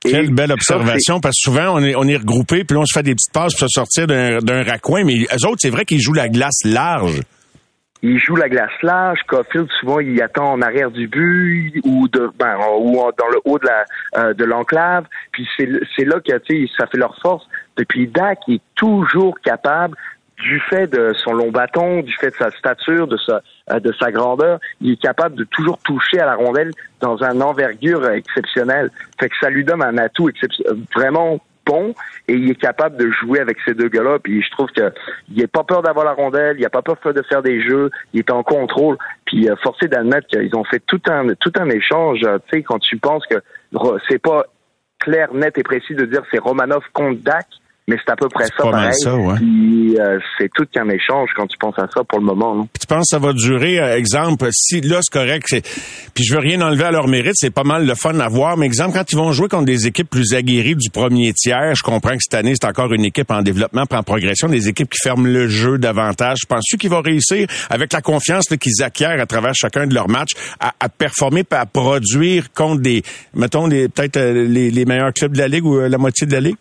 Quelle 0.00 0.32
belle 0.32 0.52
observation, 0.52 1.20
parce 1.20 1.36
que 1.36 1.50
souvent, 1.50 1.74
on 1.74 1.82
est, 1.82 1.94
on 1.96 2.04
est 2.04 2.16
regroupé, 2.16 2.64
puis 2.64 2.76
on 2.76 2.84
se 2.84 2.96
fait 2.96 3.02
des 3.02 3.14
petites 3.14 3.32
passes 3.32 3.54
pour 3.54 3.68
se 3.68 3.72
sortir 3.72 4.06
d'un 4.06 4.62
raccoin, 4.62 5.04
mais 5.04 5.14
eux 5.14 5.46
autres, 5.48 5.58
c'est 5.58 5.70
vrai 5.70 5.84
qu'ils 5.84 6.00
jouent 6.00 6.12
la 6.12 6.28
glace 6.28 6.64
large. 6.64 7.22
Ils 8.02 8.18
jouent 8.18 8.36
la 8.36 8.48
glace 8.48 8.70
large. 8.82 9.20
Caulfield, 9.26 9.68
souvent, 9.80 10.00
il 10.00 10.20
attend 10.20 10.52
en 10.52 10.62
arrière 10.62 10.90
du 10.90 11.08
but 11.08 11.80
ou 11.84 12.08
de 12.08 12.30
ben, 12.38 12.56
ou 12.78 12.94
dans 13.18 13.28
le 13.28 13.40
haut 13.44 13.58
de 13.58 13.66
la 13.66 13.84
euh, 14.18 14.34
de 14.34 14.44
l'enclave. 14.44 15.06
Puis 15.32 15.48
c'est 15.56 16.04
là 16.04 16.20
que 16.20 16.32
ça 16.78 16.86
fait 16.86 16.98
leur 16.98 17.18
force. 17.20 17.46
Depuis 17.76 18.06
Dak, 18.06 18.38
il 18.48 18.56
est 18.56 18.62
toujours 18.74 19.38
capable 19.40 19.96
du 20.38 20.60
fait 20.60 20.86
de 20.86 21.12
son 21.14 21.32
long 21.32 21.50
bâton, 21.50 22.02
du 22.02 22.12
fait 22.14 22.30
de 22.30 22.36
sa 22.36 22.50
stature, 22.50 23.06
de 23.06 23.16
sa, 23.16 23.40
euh, 23.70 23.80
de 23.80 23.92
sa 23.98 24.10
grandeur, 24.10 24.60
il 24.80 24.92
est 24.92 25.00
capable 25.00 25.34
de 25.34 25.44
toujours 25.44 25.78
toucher 25.78 26.20
à 26.20 26.26
la 26.26 26.34
rondelle 26.34 26.72
dans 27.00 27.22
un 27.22 27.40
envergure 27.40 28.08
exceptionnelle. 28.10 28.90
Fait 29.18 29.28
que 29.28 29.34
ça 29.40 29.48
lui 29.48 29.64
donne 29.64 29.82
un 29.82 29.96
atout 29.96 30.30
vraiment 30.94 31.40
et 32.28 32.34
il 32.34 32.50
est 32.50 32.60
capable 32.60 32.96
de 32.96 33.10
jouer 33.10 33.40
avec 33.40 33.58
ces 33.64 33.74
deux 33.74 33.88
gars-là. 33.88 34.18
Puis 34.18 34.42
je 34.42 34.50
trouve 34.50 34.70
que 34.70 34.92
il 35.30 35.40
n'a 35.40 35.48
pas 35.48 35.64
peur 35.64 35.82
d'avoir 35.82 36.04
la 36.04 36.12
rondelle, 36.12 36.56
il 36.58 36.62
n'a 36.62 36.70
pas 36.70 36.82
peur 36.82 36.96
de 37.12 37.22
faire 37.22 37.42
des 37.42 37.60
jeux, 37.62 37.90
il 38.12 38.20
est 38.20 38.30
en 38.30 38.42
contrôle. 38.42 38.96
Puis 39.24 39.48
euh, 39.48 39.56
forcé 39.62 39.88
d'admettre 39.88 40.28
qu'ils 40.28 40.54
ont 40.54 40.64
fait 40.64 40.82
tout 40.86 41.00
un 41.08 41.26
tout 41.34 41.52
un 41.56 41.68
échange. 41.70 42.20
Tu 42.20 42.26
sais, 42.58 42.62
quand 42.62 42.78
tu 42.78 42.96
penses 42.96 43.24
que 43.26 43.36
c'est 44.08 44.20
pas 44.20 44.44
clair, 45.00 45.32
net 45.34 45.56
et 45.58 45.62
précis 45.62 45.94
de 45.94 46.04
dire 46.04 46.22
c'est 46.30 46.38
Romanov 46.38 46.84
contre 46.92 47.20
Dak, 47.22 47.46
mais 47.88 47.96
c'est 48.04 48.12
à 48.12 48.16
peu 48.16 48.28
près 48.28 48.46
ça 48.46 48.62
pareil. 48.62 48.92
Ça, 48.94 49.10
euh, 49.10 50.18
c'est 50.38 50.50
tout 50.54 50.64
qu'un 50.72 50.88
échange 50.88 51.30
quand 51.36 51.46
tu 51.46 51.56
penses 51.58 51.78
à 51.78 51.86
ça 51.94 52.02
pour 52.04 52.18
le 52.18 52.26
moment. 52.26 52.54
Non? 52.56 52.68
tu 52.78 52.86
penses 52.86 53.08
que 53.10 53.16
ça 53.16 53.18
va 53.18 53.32
durer, 53.32 53.78
euh, 53.78 53.96
exemple, 53.96 54.48
si 54.52 54.80
là 54.80 54.98
c'est 55.02 55.16
correct, 55.16 55.46
puis 56.14 56.24
je 56.24 56.34
veux 56.34 56.40
rien 56.40 56.60
enlever 56.60 56.84
à 56.84 56.90
leur 56.90 57.06
mérite, 57.06 57.34
c'est 57.36 57.50
pas 57.50 57.62
mal 57.62 57.86
le 57.86 57.94
fun 57.94 58.18
à 58.18 58.28
voir, 58.28 58.56
mais 58.56 58.66
exemple, 58.66 58.96
quand 58.96 59.10
ils 59.12 59.16
vont 59.16 59.32
jouer 59.32 59.48
contre 59.48 59.66
des 59.66 59.86
équipes 59.86 60.10
plus 60.10 60.34
aguerries 60.34 60.74
du 60.74 60.90
premier 60.90 61.32
tiers, 61.32 61.74
je 61.76 61.82
comprends 61.82 62.12
que 62.12 62.22
cette 62.22 62.34
année, 62.34 62.54
c'est 62.60 62.66
encore 62.66 62.92
une 62.92 63.04
équipe 63.04 63.30
en 63.30 63.42
développement, 63.42 63.84
en 63.88 64.02
progression, 64.02 64.48
des 64.48 64.68
équipes 64.68 64.90
qui 64.90 64.98
ferment 65.02 65.26
le 65.26 65.46
jeu 65.48 65.78
davantage. 65.78 66.38
Je 66.42 66.46
pense 66.46 66.64
qu'ils 66.64 66.90
vont 66.90 67.02
réussir, 67.02 67.46
avec 67.70 67.92
la 67.92 68.00
confiance 68.00 68.46
qu'ils 68.46 68.82
acquièrent 68.82 69.20
à 69.20 69.26
travers 69.26 69.54
chacun 69.54 69.86
de 69.86 69.94
leurs 69.94 70.08
matchs, 70.08 70.32
à, 70.60 70.72
à 70.80 70.88
performer, 70.88 71.44
à 71.52 71.66
produire 71.66 72.52
contre 72.52 72.82
des, 72.82 73.02
mettons, 73.34 73.68
peut-être 73.68 74.16
euh, 74.16 74.46
les, 74.46 74.70
les 74.70 74.84
meilleurs 74.84 75.12
clubs 75.12 75.32
de 75.32 75.38
la 75.38 75.48
Ligue 75.48 75.64
ou 75.64 75.78
la 75.80 75.98
moitié 75.98 76.26
de 76.26 76.32
la 76.32 76.40
Ligue? 76.40 76.56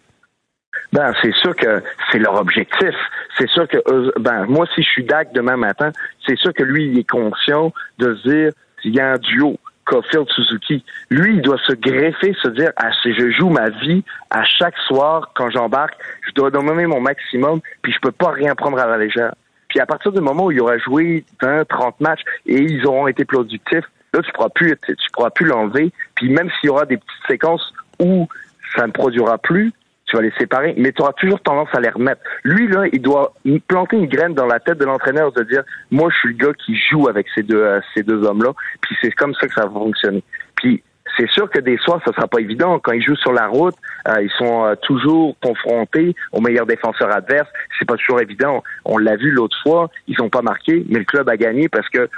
Ben, 0.94 1.13
c'est 1.22 1.33
sûr 1.36 1.56
que 1.56 1.81
c'est 2.12 2.19
leur 2.19 2.36
objectif. 2.36 2.95
C'est 3.38 3.50
sûr 3.50 3.68
que, 3.68 3.77
ben, 4.19 4.45
moi, 4.45 4.66
si 4.74 4.81
je 4.81 4.89
suis 4.89 5.04
DAC 5.04 5.33
demain 5.33 5.57
matin, 5.57 5.92
c'est 6.25 6.38
sûr 6.38 6.54
que 6.54 6.63
lui, 6.63 6.88
il 6.88 7.00
est 7.00 7.10
conscient 7.10 7.74
de 8.00 8.16
se 8.16 8.30
dire, 8.30 8.51
s'il 8.81 8.95
y 8.95 9.00
a 9.00 9.12
un 9.13 9.18
duo, 9.18 9.57
Caulfield 9.86 10.27
Suzuki, 10.30 10.83
lui, 11.10 11.36
il 11.36 11.42
doit 11.42 11.60
se 11.66 11.74
greffer, 11.74 12.36
se 12.42 12.50
dire, 12.50 12.72
ah, 12.77 12.89
je 13.06 13.31
joue 13.31 13.50
ma 13.50 13.69
vie 13.69 14.04
à 14.31 14.44
chaque 14.44 14.77
soir 14.88 15.31
quand 15.36 15.50
j'embarque, 15.51 15.95
je 16.27 16.31
dois 16.33 16.50
donner 16.50 16.88
mon 16.88 17.00
maximum, 17.00 17.62
puis 17.81 17.94
je 17.94 18.00
peux 18.00 18.12
pas 18.12 18.31
rien 18.31 18.56
prendre 18.56 18.80
à 18.80 18.88
la 18.88 18.98
légère. 18.98 19.33
Puis 19.69 19.80
à 19.80 19.86
partir 19.86 20.12
du 20.12 20.22
moment 20.22 20.45
où 20.45 20.51
il 20.51 20.62
aura 20.62 20.77
joué 20.77 21.25
20, 21.42 21.66
30 21.68 22.00
matchs 22.00 22.22
et 22.45 22.56
ils 22.56 22.86
auront 22.88 23.07
été 23.07 23.25
productifs, 23.25 23.86
là, 24.13 24.22
tu 24.22 24.31
pourras 24.31 24.50
plus, 24.50 24.75
tu 24.88 24.95
pourras 25.13 25.30
plus 25.30 25.45
l'enlever. 25.45 25.92
Puis 26.16 26.30
même 26.30 26.50
s'il 26.51 26.68
y 26.68 26.69
aura 26.69 26.86
des 26.86 26.98
petites 26.98 27.27
séquences 27.27 27.74
où 28.00 28.27
ça 28.75 28.88
ne 28.88 28.92
produira 28.92 29.38
plus, 29.38 29.74
tu 30.06 30.16
vas 30.16 30.22
les 30.22 30.34
séparer, 30.38 30.74
mais 30.78 30.92
tu 30.92 31.02
auras 31.02 31.13
toujours 31.13 31.42
tendance 31.42 31.69
à 31.74 31.80
les 31.80 31.90
remettre. 31.90 32.22
Lui, 32.44 32.68
là, 32.68 32.84
il 32.92 33.02
doit 33.02 33.34
planter 33.68 33.98
une 33.98 34.07
graine 34.07 34.34
dans 34.34 34.46
la 34.46 34.60
tête 34.60 34.78
de 34.78 34.86
l'entraîneur 34.86 35.31
de 35.31 35.44
dire, 35.44 35.63
moi, 35.91 36.10
je 36.12 36.18
suis 36.18 36.29
le 36.29 36.46
gars 36.46 36.53
qui 36.65 36.77
joue 36.89 37.08
avec 37.08 37.27
ces 37.34 37.44
deux, 37.44 37.62
euh, 37.62 37.79
ces 37.94 38.03
deux 38.03 38.24
hommes-là, 38.24 38.51
puis 38.82 38.96
c'est 39.01 39.12
comme 39.12 39.34
ça 39.36 39.48
que 39.48 39.53
ça 39.53 39.65
va 39.65 39.72
fonctionner. 39.72 40.24
Puis 40.56 40.84
c'est 41.18 41.29
sûr 41.29 41.50
que 41.50 41.60
des 41.60 41.77
soirs, 41.77 42.01
ça 42.06 42.13
sera 42.13 42.27
pas 42.27 42.39
évident. 42.39 42.77
Quand 42.79 42.91
ils 42.91 43.01
jouent 43.01 43.15
sur 43.15 43.34
la 43.34 43.48
route, 43.48 43.75
euh, 44.08 44.22
ils 44.22 44.32
sont 44.38 44.65
euh, 44.65 44.75
toujours 44.75 45.36
confrontés 45.41 46.15
aux 46.32 46.41
meilleurs 46.41 46.65
défenseurs 46.65 47.12
adverses. 47.12 47.50
C'est 47.79 47.88
pas 47.88 47.96
toujours 47.96 48.22
évident. 48.22 48.63
On 48.84 48.98
l'a 48.98 49.15
vu 49.15 49.32
l'autre 49.32 49.58
fois, 49.63 49.89
ils 50.08 50.22
ont 50.22 50.29
pas 50.29 50.41
marqué, 50.41 50.86
mais 50.89 51.00
le 51.00 51.06
club 51.06 51.29
a 51.29 51.38
gagné 51.38 51.70
parce 51.70 51.88
que 51.89 52.10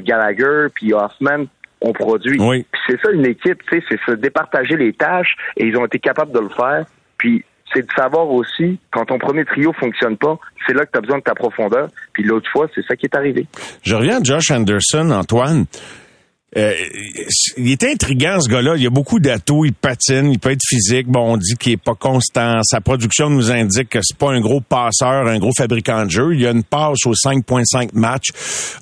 Gallagher 0.00 0.68
puis 0.74 0.92
Hoffman 0.92 1.44
ont 1.80 1.92
produit. 1.92 2.40
Oui. 2.40 2.66
C'est 2.86 3.00
ça 3.00 3.10
une 3.12 3.26
équipe, 3.26 3.62
tu 3.70 3.78
sais, 3.78 3.84
c'est 3.88 4.00
se 4.06 4.16
départager 4.16 4.76
les 4.76 4.92
tâches 4.92 5.36
et 5.56 5.66
ils 5.66 5.76
ont 5.76 5.86
été 5.86 5.98
capables 5.98 6.32
de 6.32 6.40
le 6.40 6.48
faire. 6.48 6.86
Puis 7.18 7.44
c'est 7.74 7.82
de 7.82 7.92
savoir 7.94 8.30
aussi, 8.30 8.78
quand 8.90 9.04
ton 9.04 9.18
premier 9.18 9.44
trio 9.44 9.72
fonctionne 9.74 10.16
pas, 10.16 10.38
c'est 10.66 10.72
là 10.72 10.86
que 10.86 10.92
tu 10.92 10.98
as 10.98 11.00
besoin 11.02 11.18
de 11.18 11.22
ta 11.22 11.34
profondeur. 11.34 11.88
Puis 12.12 12.24
l'autre 12.24 12.48
fois, 12.50 12.66
c'est 12.74 12.84
ça 12.86 12.96
qui 12.96 13.06
est 13.06 13.14
arrivé. 13.14 13.46
Je 13.82 13.94
reviens 13.94 14.20
à 14.20 14.22
Josh 14.22 14.50
Anderson, 14.50 15.10
Antoine. 15.10 15.66
Euh, 16.56 16.72
il 17.58 17.70
est 17.70 17.84
intriguant 17.84 18.40
ce 18.40 18.48
gars-là. 18.48 18.76
Il 18.76 18.86
a 18.86 18.90
beaucoup 18.90 19.20
d'atouts. 19.20 19.66
Il 19.66 19.74
patine, 19.74 20.30
il 20.32 20.38
peut 20.38 20.50
être 20.50 20.64
physique. 20.66 21.06
Bon, 21.06 21.34
on 21.34 21.36
dit 21.36 21.56
qu'il 21.56 21.72
est 21.72 21.76
pas 21.76 21.94
constant. 21.94 22.60
Sa 22.62 22.80
production 22.80 23.28
nous 23.28 23.50
indique 23.50 23.90
que 23.90 23.98
c'est 24.02 24.16
pas 24.16 24.30
un 24.30 24.40
gros 24.40 24.60
passeur, 24.60 25.26
un 25.26 25.38
gros 25.38 25.52
fabricant 25.56 26.06
de 26.06 26.10
jeu. 26.10 26.34
Il 26.34 26.40
y 26.40 26.46
a 26.46 26.50
une 26.50 26.64
passe 26.64 27.04
aux 27.04 27.12
5.5 27.12 27.90
matchs. 27.92 28.30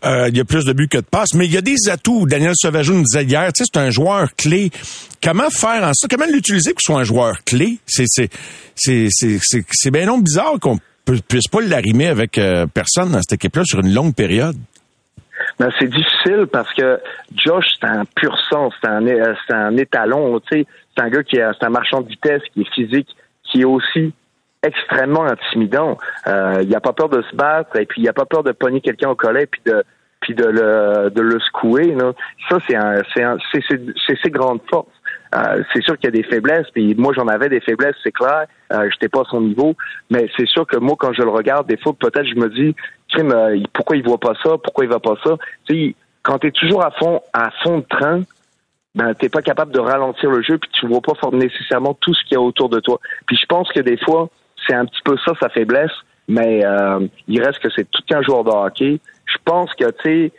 Euh, 0.05 0.29
il 0.29 0.37
y 0.37 0.41
a 0.41 0.45
plus 0.45 0.65
de 0.65 0.73
buts 0.73 0.89
que 0.89 0.99
de 0.99 1.03
passes, 1.03 1.35
mais 1.35 1.47
il 1.47 1.53
y 1.53 1.57
a 1.57 1.61
des 1.61 1.89
atouts. 1.91 2.27
Daniel 2.27 2.53
Sauvageau 2.55 2.95
nous 2.95 3.03
disait 3.03 3.25
hier, 3.25 3.53
tu 3.53 3.65
sais, 3.65 3.71
c'est 3.73 3.81
un 3.81 3.91
joueur 3.91 4.35
clé. 4.37 4.71
Comment 5.21 5.51
faire 5.51 5.83
en 5.83 5.93
ça 5.93 6.07
Comment 6.09 6.27
l'utiliser 6.33 6.71
pour 6.71 6.79
qu'il 6.79 6.95
soit 6.95 7.01
un 7.01 7.05
joueur 7.05 7.43
clé? 7.45 7.79
C'est 7.87 8.07
c'est 8.07 8.31
c'est 8.77 9.09
c'est 9.11 9.65
c'est 9.73 9.91
bien 9.91 10.07
non 10.07 10.19
bizarre 10.19 10.61
qu'on 10.61 10.79
puisse 11.29 11.49
pas 11.49 11.61
l'arrimer 11.63 12.07
avec 12.07 12.39
euh, 12.39 12.67
personne 12.67 13.11
dans 13.11 13.21
cette 13.21 13.33
équipe-là 13.33 13.63
sur 13.65 13.81
une 13.81 13.93
longue 13.93 14.15
période. 14.15 14.57
Ben, 15.59 15.71
c'est 15.79 15.89
difficile 15.89 16.47
parce 16.53 16.73
que 16.75 17.01
Josh, 17.35 17.65
c'est 17.81 17.87
un 17.87 18.05
pur 18.05 18.39
sang, 18.51 18.71
c'est 18.81 18.89
un, 18.89 19.07
un 19.51 19.77
étalon, 19.77 20.39
tu 20.41 20.59
sais. 20.59 20.67
C'est 20.97 21.03
un 21.03 21.09
gars 21.09 21.23
qui 21.23 21.37
est, 21.37 21.47
c'est 21.59 21.67
un 21.67 21.71
marchand 21.71 22.03
de 22.03 22.09
vitesse, 22.09 22.43
qui 22.53 22.63
est 22.63 22.75
physique, 22.75 23.09
qui 23.45 23.63
est 23.63 23.65
aussi 23.65 24.13
extrêmement 24.63 25.25
intimidant. 25.25 25.97
Euh, 26.27 26.63
il 26.63 26.75
a 26.75 26.81
pas 26.81 26.93
peur 26.93 27.09
de 27.09 27.23
se 27.23 27.37
battre 27.37 27.79
et 27.79 27.87
puis 27.87 28.03
il 28.03 28.09
a 28.09 28.13
pas 28.13 28.25
peur 28.27 28.43
de 28.43 28.53
pogner 28.53 28.81
quelqu'un 28.81 29.11
au 29.11 29.15
collet 29.15 29.47
puis 29.47 29.61
de 29.65 29.85
puis 30.21 30.35
de 30.35 30.45
le 30.45 31.11
de 31.11 31.21
le 31.21 31.39
secouer. 31.41 31.97
Ça 32.49 32.59
c'est 32.69 32.77
un, 32.77 33.03
c'est, 33.15 33.61
c'est, 33.69 34.19
ses 34.23 34.31
grandes 34.31 34.61
forces. 34.69 34.89
Euh, 35.35 35.63
c'est 35.73 35.83
sûr 35.83 35.97
qu'il 35.99 36.05
y 36.05 36.09
a 36.09 36.23
des 36.23 36.23
faiblesses, 36.23 36.67
puis 36.73 36.95
moi 36.97 37.13
j'en 37.15 37.29
avais 37.29 37.49
des 37.49 37.61
faiblesses, 37.61 37.97
c'est 38.03 38.13
clair. 38.13 38.47
Euh, 38.73 38.89
j'étais 38.91 39.09
pas 39.09 39.21
à 39.21 39.25
son 39.25 39.41
niveau, 39.41 39.75
mais 40.11 40.29
c'est 40.37 40.47
sûr 40.49 40.67
que 40.67 40.79
moi 40.79 40.97
quand 40.99 41.13
je 41.13 41.23
le 41.23 41.31
regarde, 41.31 41.67
des 41.67 41.77
fois 41.77 41.93
peut-être 41.99 42.27
je 42.27 42.37
me 42.37 42.49
dis, 42.49 42.75
crime, 43.09 43.33
euh, 43.33 43.61
pourquoi 43.73 43.97
il 43.97 44.05
voit 44.05 44.19
pas 44.19 44.35
ça, 44.43 44.57
pourquoi 44.63 44.85
il 44.85 44.91
va 44.91 45.01
pas 45.01 45.15
ça? 45.23 45.37
Tu 45.67 45.75
sais, 45.75 45.95
quand 46.23 46.39
t'es 46.39 46.51
toujours 46.51 46.85
à 46.85 46.91
fond 46.91 47.21
à 47.33 47.51
fond 47.63 47.79
de 47.79 47.85
train, 47.89 48.23
ben 48.95 49.15
t'es 49.15 49.29
pas 49.29 49.43
capable 49.43 49.73
de 49.73 49.79
ralentir 49.79 50.31
le 50.31 50.43
jeu, 50.43 50.59
puis 50.59 50.71
tu 50.73 50.87
vois 50.87 51.01
pas 51.01 51.15
nécessairement 51.33 51.95
tout 51.95 52.15
ce 52.15 52.23
qu'il 52.25 52.35
y 52.35 52.37
a 52.37 52.41
autour 52.41 52.69
de 52.69 52.81
toi. 52.81 52.99
Puis 53.27 53.37
je 53.37 53.47
pense 53.47 53.71
que 53.73 53.81
des 53.81 53.99
fois 53.99 54.29
c'est 54.67 54.75
un 54.75 54.87
petit 54.87 55.03
peu 55.05 55.17
ça 55.25 55.33
sa 55.41 55.49
faiblesse, 55.49 55.93
mais 56.29 56.65
euh, 56.65 57.07
il 57.29 57.43
reste 57.43 57.61
que 57.61 57.69
c'est 57.75 57.89
tout 57.91 58.03
un 58.11 58.23
joueur 58.23 58.45
de 58.45 58.51
hockey. 58.51 59.01
Je 59.27 59.37
pense 59.45 59.73
que 59.75 59.85
tu 59.85 60.03
sais 60.03 60.33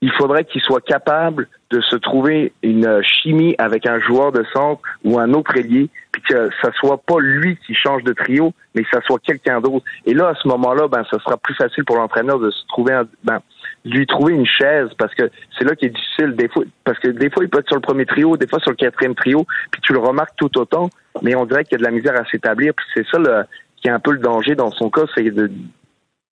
il 0.00 0.12
faudrait 0.12 0.44
qu'il 0.44 0.60
soit 0.60 0.84
capable 0.84 1.48
de 1.70 1.80
se 1.80 1.96
trouver 1.96 2.52
une 2.62 3.02
chimie 3.02 3.54
avec 3.58 3.86
un 3.86 4.00
joueur 4.00 4.32
de 4.32 4.44
centre 4.52 4.80
ou 5.04 5.18
un 5.18 5.32
autre 5.34 5.56
ailier, 5.56 5.90
puis 6.12 6.22
que 6.22 6.48
ça 6.62 6.70
soit 6.78 6.98
pas 6.98 7.18
lui 7.18 7.58
qui 7.66 7.74
change 7.74 8.04
de 8.04 8.12
trio, 8.12 8.52
mais 8.74 8.84
que 8.84 8.88
ça 8.90 9.00
soit 9.02 9.18
quelqu'un 9.22 9.60
d'autre. 9.60 9.84
Et 10.06 10.14
là, 10.14 10.28
à 10.28 10.34
ce 10.34 10.48
moment-là, 10.48 10.88
ben, 10.88 11.04
ça 11.10 11.18
sera 11.18 11.36
plus 11.36 11.54
facile 11.54 11.84
pour 11.84 11.96
l'entraîneur 11.96 12.38
de 12.38 12.50
se 12.50 12.66
trouver, 12.68 12.94
un, 12.94 13.06
ben, 13.24 13.40
lui 13.84 14.06
trouver 14.06 14.34
une 14.34 14.46
chaise, 14.46 14.88
parce 14.98 15.14
que 15.14 15.30
c'est 15.58 15.64
là 15.64 15.74
qui 15.74 15.86
est 15.86 15.90
difficile 15.90 16.34
des 16.36 16.48
fois, 16.48 16.64
parce 16.84 16.98
que 16.98 17.08
des 17.08 17.30
fois 17.30 17.44
il 17.44 17.50
peut 17.50 17.58
être 17.58 17.68
sur 17.68 17.76
le 17.76 17.82
premier 17.82 18.06
trio, 18.06 18.36
des 18.36 18.46
fois 18.46 18.60
sur 18.60 18.70
le 18.70 18.76
quatrième 18.76 19.14
trio, 19.14 19.46
puis 19.70 19.80
tu 19.82 19.92
le 19.92 19.98
remarques 19.98 20.36
tout 20.36 20.56
autant, 20.58 20.90
mais 21.22 21.34
on 21.34 21.44
dirait 21.44 21.64
qu'il 21.64 21.72
y 21.72 21.76
a 21.76 21.78
de 21.78 21.84
la 21.84 21.90
misère 21.90 22.18
à 22.18 22.24
s'établir, 22.30 22.72
puis 22.74 22.86
c'est 22.94 23.06
ça 23.08 23.18
le, 23.18 23.44
qui 23.80 23.88
est 23.88 23.92
un 23.92 24.00
peu 24.00 24.12
le 24.12 24.18
danger 24.18 24.54
dans 24.54 24.70
son 24.70 24.90
cas, 24.90 25.02
c'est 25.14 25.30
de 25.30 25.50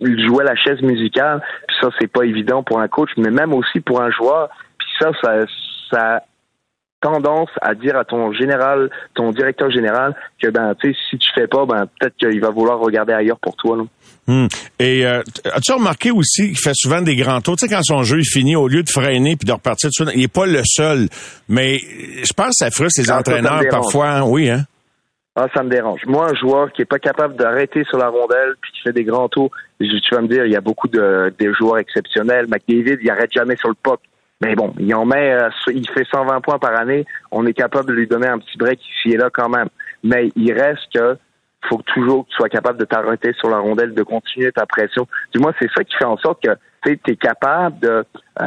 il 0.01 0.27
jouait 0.27 0.45
la 0.45 0.57
chaise 0.57 0.81
musicale. 0.83 1.43
Puis 1.67 1.77
ça, 1.81 1.89
c'est 1.99 2.11
pas 2.11 2.25
évident 2.25 2.63
pour 2.63 2.81
un 2.81 2.89
coach, 2.89 3.11
mais 3.17 3.31
même 3.31 3.53
aussi 3.55 3.81
pour 3.81 4.03
un 4.03 4.11
joueur. 4.11 4.49
Puis 4.79 4.89
ça, 4.99 5.11
ça, 5.23 5.41
ça 5.91 6.17
a 6.17 6.21
tendance 7.01 7.51
à 7.61 7.75
dire 7.75 7.97
à 7.97 8.05
ton 8.05 8.33
général, 8.33 8.91
ton 9.15 9.31
directeur 9.31 9.71
général, 9.71 10.15
que 10.43 10.49
ben, 10.49 10.75
tu 10.81 10.91
sais, 10.91 10.99
si 11.11 11.19
tu 11.19 11.29
fais 11.35 11.47
pas, 11.47 11.67
ben 11.67 11.87
peut-être 12.01 12.17
qu'il 12.17 12.41
va 12.41 12.49
vouloir 12.49 12.79
regarder 12.79 13.13
ailleurs 13.13 13.39
pour 13.41 13.55
toi. 13.57 13.77
Là. 13.77 13.85
Hmm. 14.27 14.47
Et 14.79 15.05
euh, 15.05 15.23
as-tu 15.53 15.73
remarqué 15.73 16.11
aussi 16.11 16.49
qu'il 16.49 16.59
fait 16.59 16.73
souvent 16.75 17.03
des 17.03 17.15
grands 17.15 17.43
tours? 17.43 17.57
Tu 17.57 17.67
sais, 17.67 17.75
quand 17.75 17.83
son 17.83 18.05
jeu 18.05 18.21
est 18.21 18.33
fini, 18.33 18.57
au 18.57 18.69
lieu 18.69 18.83
de 18.83 18.89
freiner 18.89 19.37
puis 19.37 19.47
de 19.47 19.53
repartir 19.53 19.91
dessus, 19.91 20.11
il 20.15 20.23
est 20.23 20.33
pas 20.33 20.47
le 20.47 20.63
seul. 20.65 21.09
Mais 21.49 21.79
je 21.79 22.33
pense 22.33 22.59
que 22.59 22.65
ça 22.65 22.71
frustre 22.71 23.03
les 23.03 23.11
entraîneurs 23.11 23.61
parfois. 23.71 24.25
Oui, 24.25 24.49
hein? 24.49 24.65
Ah, 25.37 25.49
ça 25.55 25.63
me 25.65 25.69
dérange. 25.69 26.07
Moi, 26.07 26.31
un 26.31 26.35
joueur 26.35 26.73
qui 26.73 26.83
est 26.83 26.87
pas 26.87 27.01
capable 27.01 27.35
d'arrêter 27.35 27.85
sur 27.85 27.99
la 27.99 28.09
rondelle 28.09 28.55
puis 28.61 28.71
qui 28.73 28.83
fait 28.83 28.93
des 28.93 29.05
grands 29.05 29.29
tours, 29.29 29.51
tu 29.81 30.15
vas 30.15 30.21
me 30.21 30.29
dire, 30.29 30.47
il 30.47 30.53
y 30.53 30.57
a 30.57 30.61
beaucoup 30.61 30.89
de 30.89 31.33
joueurs 31.59 31.79
exceptionnels. 31.79 32.47
McDavid, 32.47 32.99
il 33.03 33.11
arrête 33.11 33.33
jamais 33.33 33.57
sur 33.57 33.69
le 33.69 33.75
puck. 33.75 34.01
Mais 34.41 34.55
bon, 34.57 34.75
il 34.79 34.95
en 34.95 35.05
met, 35.05 35.33
euh, 35.33 35.49
il 35.69 35.89
fait 35.91 36.05
120 36.05 36.41
points 36.41 36.59
par 36.59 36.79
année. 36.79 37.07
On 37.31 37.47
est 37.47 37.55
capable 37.55 37.89
de 37.89 37.95
lui 37.95 38.07
donner 38.07 38.27
un 38.27 38.39
petit 38.39 38.59
break 38.59 38.81
ici 38.81 39.15
et 39.15 39.17
là 39.17 39.31
quand 39.33 39.49
même. 39.49 39.69
Mais 40.03 40.31
il 40.37 40.53
reste 40.53 40.83
que 40.95 41.17
faut 41.69 41.81
toujours 41.95 42.27
que 42.27 42.31
tu 42.31 42.37
sois 42.37 42.51
capable 42.51 42.79
de 42.79 42.85
t'arrêter 42.85 43.33
sur 43.39 43.49
la 43.49 43.59
rondelle, 43.59 43.95
de 43.95 44.03
continuer 44.03 44.53
ta 44.53 44.67
pression. 44.67 45.09
Du 45.33 45.41
moins, 45.41 45.55
c'est 45.59 45.71
ça 45.75 45.83
qui 45.83 45.97
fait 45.97 46.05
en 46.05 46.19
sorte 46.19 46.43
que 46.43 46.51
tu 46.85 46.99
es 47.07 47.17
capable 47.17 47.77
euh, 47.87 48.03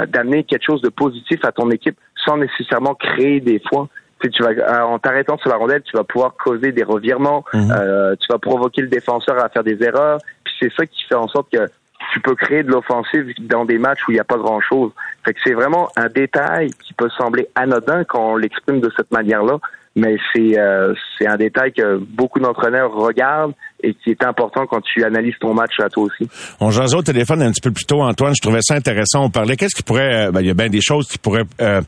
d'amener 0.06 0.44
quelque 0.44 0.66
chose 0.66 0.82
de 0.82 0.90
positif 0.90 1.44
à 1.44 1.52
ton 1.52 1.72
équipe 1.72 1.98
sans 2.24 2.38
nécessairement 2.38 2.94
créer 2.94 3.40
des 3.40 3.60
fois 3.68 3.88
tu 4.26 4.44
vas 4.44 4.50
euh, 4.50 4.82
en 4.82 5.00
t'arrêtant 5.00 5.38
sur 5.38 5.50
la 5.50 5.58
rondelle, 5.58 5.82
tu 5.84 5.96
vas 5.96 6.04
pouvoir 6.04 6.34
causer 6.36 6.72
des 6.72 6.84
revirements, 6.84 7.46
mhm. 7.54 7.72
euh, 7.72 8.16
tu 8.20 8.28
vas 8.32 8.40
provoquer 8.40 8.82
le 8.82 8.88
défenseur 8.88 9.44
à 9.44 9.50
faire 9.50 9.64
des 9.64 9.82
erreurs. 9.84 10.20
Puis 10.44 10.54
c'est 10.60 10.74
ça 10.76 10.86
qui 10.86 11.04
fait 11.08 11.16
en 11.16 11.28
sorte 11.28 11.52
que 11.52 11.68
tu 12.14 12.20
peux 12.22 12.36
créer 12.36 12.64
de 12.64 12.72
l'offensive 12.72 13.34
dans 13.40 13.66
des 13.66 13.78
matchs 13.78 14.08
où 14.08 14.12
il 14.12 14.16
n'y 14.16 14.20
a 14.20 14.26
pas 14.26 14.38
grand 14.38 14.62
chose. 14.62 14.92
Fait 15.26 15.34
que 15.34 15.40
c'est 15.44 15.54
vraiment 15.54 15.90
un 15.96 16.08
détail 16.08 16.70
qui 16.84 16.94
peut 16.94 17.10
sembler 17.18 17.48
anodin 17.56 18.04
quand 18.04 18.34
on 18.34 18.38
l'exprime 18.38 18.80
de 18.80 18.92
cette 18.96 19.12
manière-là, 19.12 19.58
mais 19.96 20.18
c'est 20.34 20.58
euh, 20.58 20.94
c'est 21.18 21.28
un 21.28 21.38
détail 21.38 21.74
que 21.74 21.98
beaucoup 21.98 22.40
d'entraîneurs 22.40 22.94
regardent 22.94 23.54
et 23.84 23.94
qui 23.94 24.10
est 24.10 24.24
important 24.24 24.66
quand 24.66 24.82
tu 24.82 25.04
analyses 25.04 25.36
ton 25.40 25.54
match 25.54 25.74
à 25.80 25.90
toi 25.90 26.06
aussi. 26.06 26.28
On 26.60 26.72
jasait 26.72 26.96
au 26.96 27.04
téléphone 27.04 27.44
un 27.44 27.52
petit 27.52 27.62
peu 27.62 27.72
plus 27.72 27.86
tôt, 27.86 28.02
Antoine. 28.02 28.34
Je 28.36 28.42
trouvais 28.42 28.62
ça 28.62 28.74
intéressant. 28.74 29.26
On 29.26 29.30
parlait. 29.30 29.56
Qu'est-ce 29.56 29.76
qui 29.76 29.84
pourrait, 29.84 30.28
euh, 30.28 30.32
ben, 30.32 30.42
il 30.42 30.48
y 30.48 30.50
a 30.50 30.56
bien 30.56 30.70
des 30.70 30.82
choses 30.82 31.08
qui 31.08 31.20
pourraient 31.20 31.46
euh, 31.62 31.82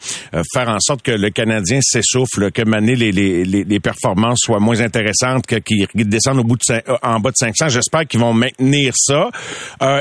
faire 0.53 0.69
en 0.69 0.79
sorte 0.79 1.01
que 1.01 1.11
le 1.11 1.29
Canadien 1.31 1.79
s'essouffle, 1.81 2.51
que 2.51 2.61
maner 2.61 2.95
les, 2.95 3.11
les, 3.11 3.43
les, 3.43 3.79
performances 3.79 4.39
soient 4.43 4.59
moins 4.59 4.81
intéressantes, 4.81 5.47
qu'ils 5.47 6.09
descendent 6.09 6.39
au 6.39 6.43
bout 6.43 6.57
de 6.57 6.81
en 7.01 7.19
bas 7.19 7.31
de 7.31 7.35
500. 7.35 7.69
J'espère 7.69 8.05
qu'ils 8.05 8.19
vont 8.19 8.33
maintenir 8.33 8.93
ça. 8.95 9.29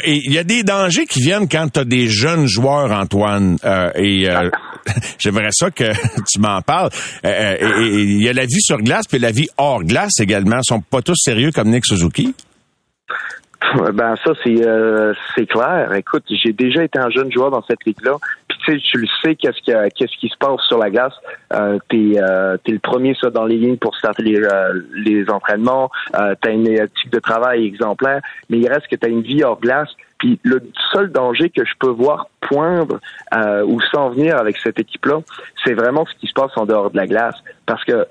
et 0.02 0.20
il 0.24 0.32
y 0.32 0.38
a 0.38 0.44
des 0.44 0.62
dangers 0.62 1.06
qui 1.06 1.20
viennent 1.20 1.48
quand 1.48 1.68
tu 1.72 1.80
as 1.80 1.84
des 1.84 2.08
jeunes 2.08 2.46
joueurs, 2.46 2.90
Antoine. 2.92 3.56
et 3.94 4.28
j'aimerais 5.18 5.52
ça 5.52 5.70
que 5.70 5.92
tu 6.30 6.40
m'en 6.40 6.60
parles. 6.60 6.90
et 7.24 7.56
il 7.62 8.22
y 8.22 8.28
a 8.28 8.32
la 8.32 8.44
vie 8.44 8.60
sur 8.60 8.78
glace 8.78 9.06
puis 9.08 9.18
la 9.18 9.30
vie 9.30 9.48
hors 9.56 9.82
glace 9.84 10.20
également. 10.20 10.58
Ils 10.58 10.68
sont 10.68 10.80
pas 10.80 11.02
tous 11.02 11.16
sérieux 11.16 11.50
comme 11.52 11.70
Suzuki? 11.84 12.34
Ben 13.92 14.14
ça 14.24 14.32
c'est 14.44 14.66
euh, 14.66 15.12
c'est 15.34 15.46
clair. 15.46 15.92
Écoute, 15.94 16.24
j'ai 16.30 16.52
déjà 16.52 16.84
été 16.84 16.98
un 16.98 17.10
jeune 17.10 17.30
joueur 17.30 17.50
dans 17.50 17.62
cette 17.62 17.84
ligue-là. 17.84 18.16
Puis 18.48 18.58
tu 18.64 18.72
sais, 18.72 18.78
tu 18.78 18.98
le 18.98 19.06
sais 19.22 19.34
qu'est-ce 19.34 20.18
qui 20.18 20.28
se 20.28 20.36
passe 20.38 20.60
sur 20.68 20.78
la 20.78 20.90
glace. 20.90 21.12
Euh, 21.52 21.78
t'es 21.88 22.14
euh, 22.16 22.56
es 22.66 22.70
le 22.70 22.78
premier 22.78 23.14
ça 23.20 23.30
dans 23.30 23.44
les 23.44 23.56
lignes 23.56 23.76
pour 23.76 23.96
starter 23.96 24.22
les 24.22 24.40
euh, 24.42 24.80
les 24.94 25.28
entraînements. 25.28 25.90
Euh, 26.14 26.34
t'as 26.40 26.52
une 26.52 26.68
éthique 26.68 27.10
de 27.10 27.18
travail 27.18 27.66
exemplaire, 27.66 28.20
mais 28.48 28.58
il 28.58 28.68
reste 28.68 28.86
que 28.86 28.96
t'as 28.96 29.08
une 29.08 29.22
vie 29.22 29.42
hors 29.42 29.60
glace. 29.60 29.90
Puis 30.18 30.38
le 30.42 30.60
seul 30.92 31.10
danger 31.10 31.50
que 31.50 31.64
je 31.64 31.72
peux 31.78 31.90
voir 31.90 32.28
poindre 32.40 32.98
ou 33.66 33.80
s'en 33.92 34.10
venir 34.10 34.36
avec 34.36 34.56
cette 34.56 34.80
équipe-là, 34.80 35.20
c'est 35.64 35.74
vraiment 35.74 36.04
ce 36.06 36.14
qui 36.18 36.26
se 36.26 36.32
passe 36.32 36.50
en 36.56 36.64
dehors 36.64 36.90
de 36.90 36.96
la 36.96 37.06
glace. 37.06 37.36
Parce 37.66 37.84
que 37.84 38.06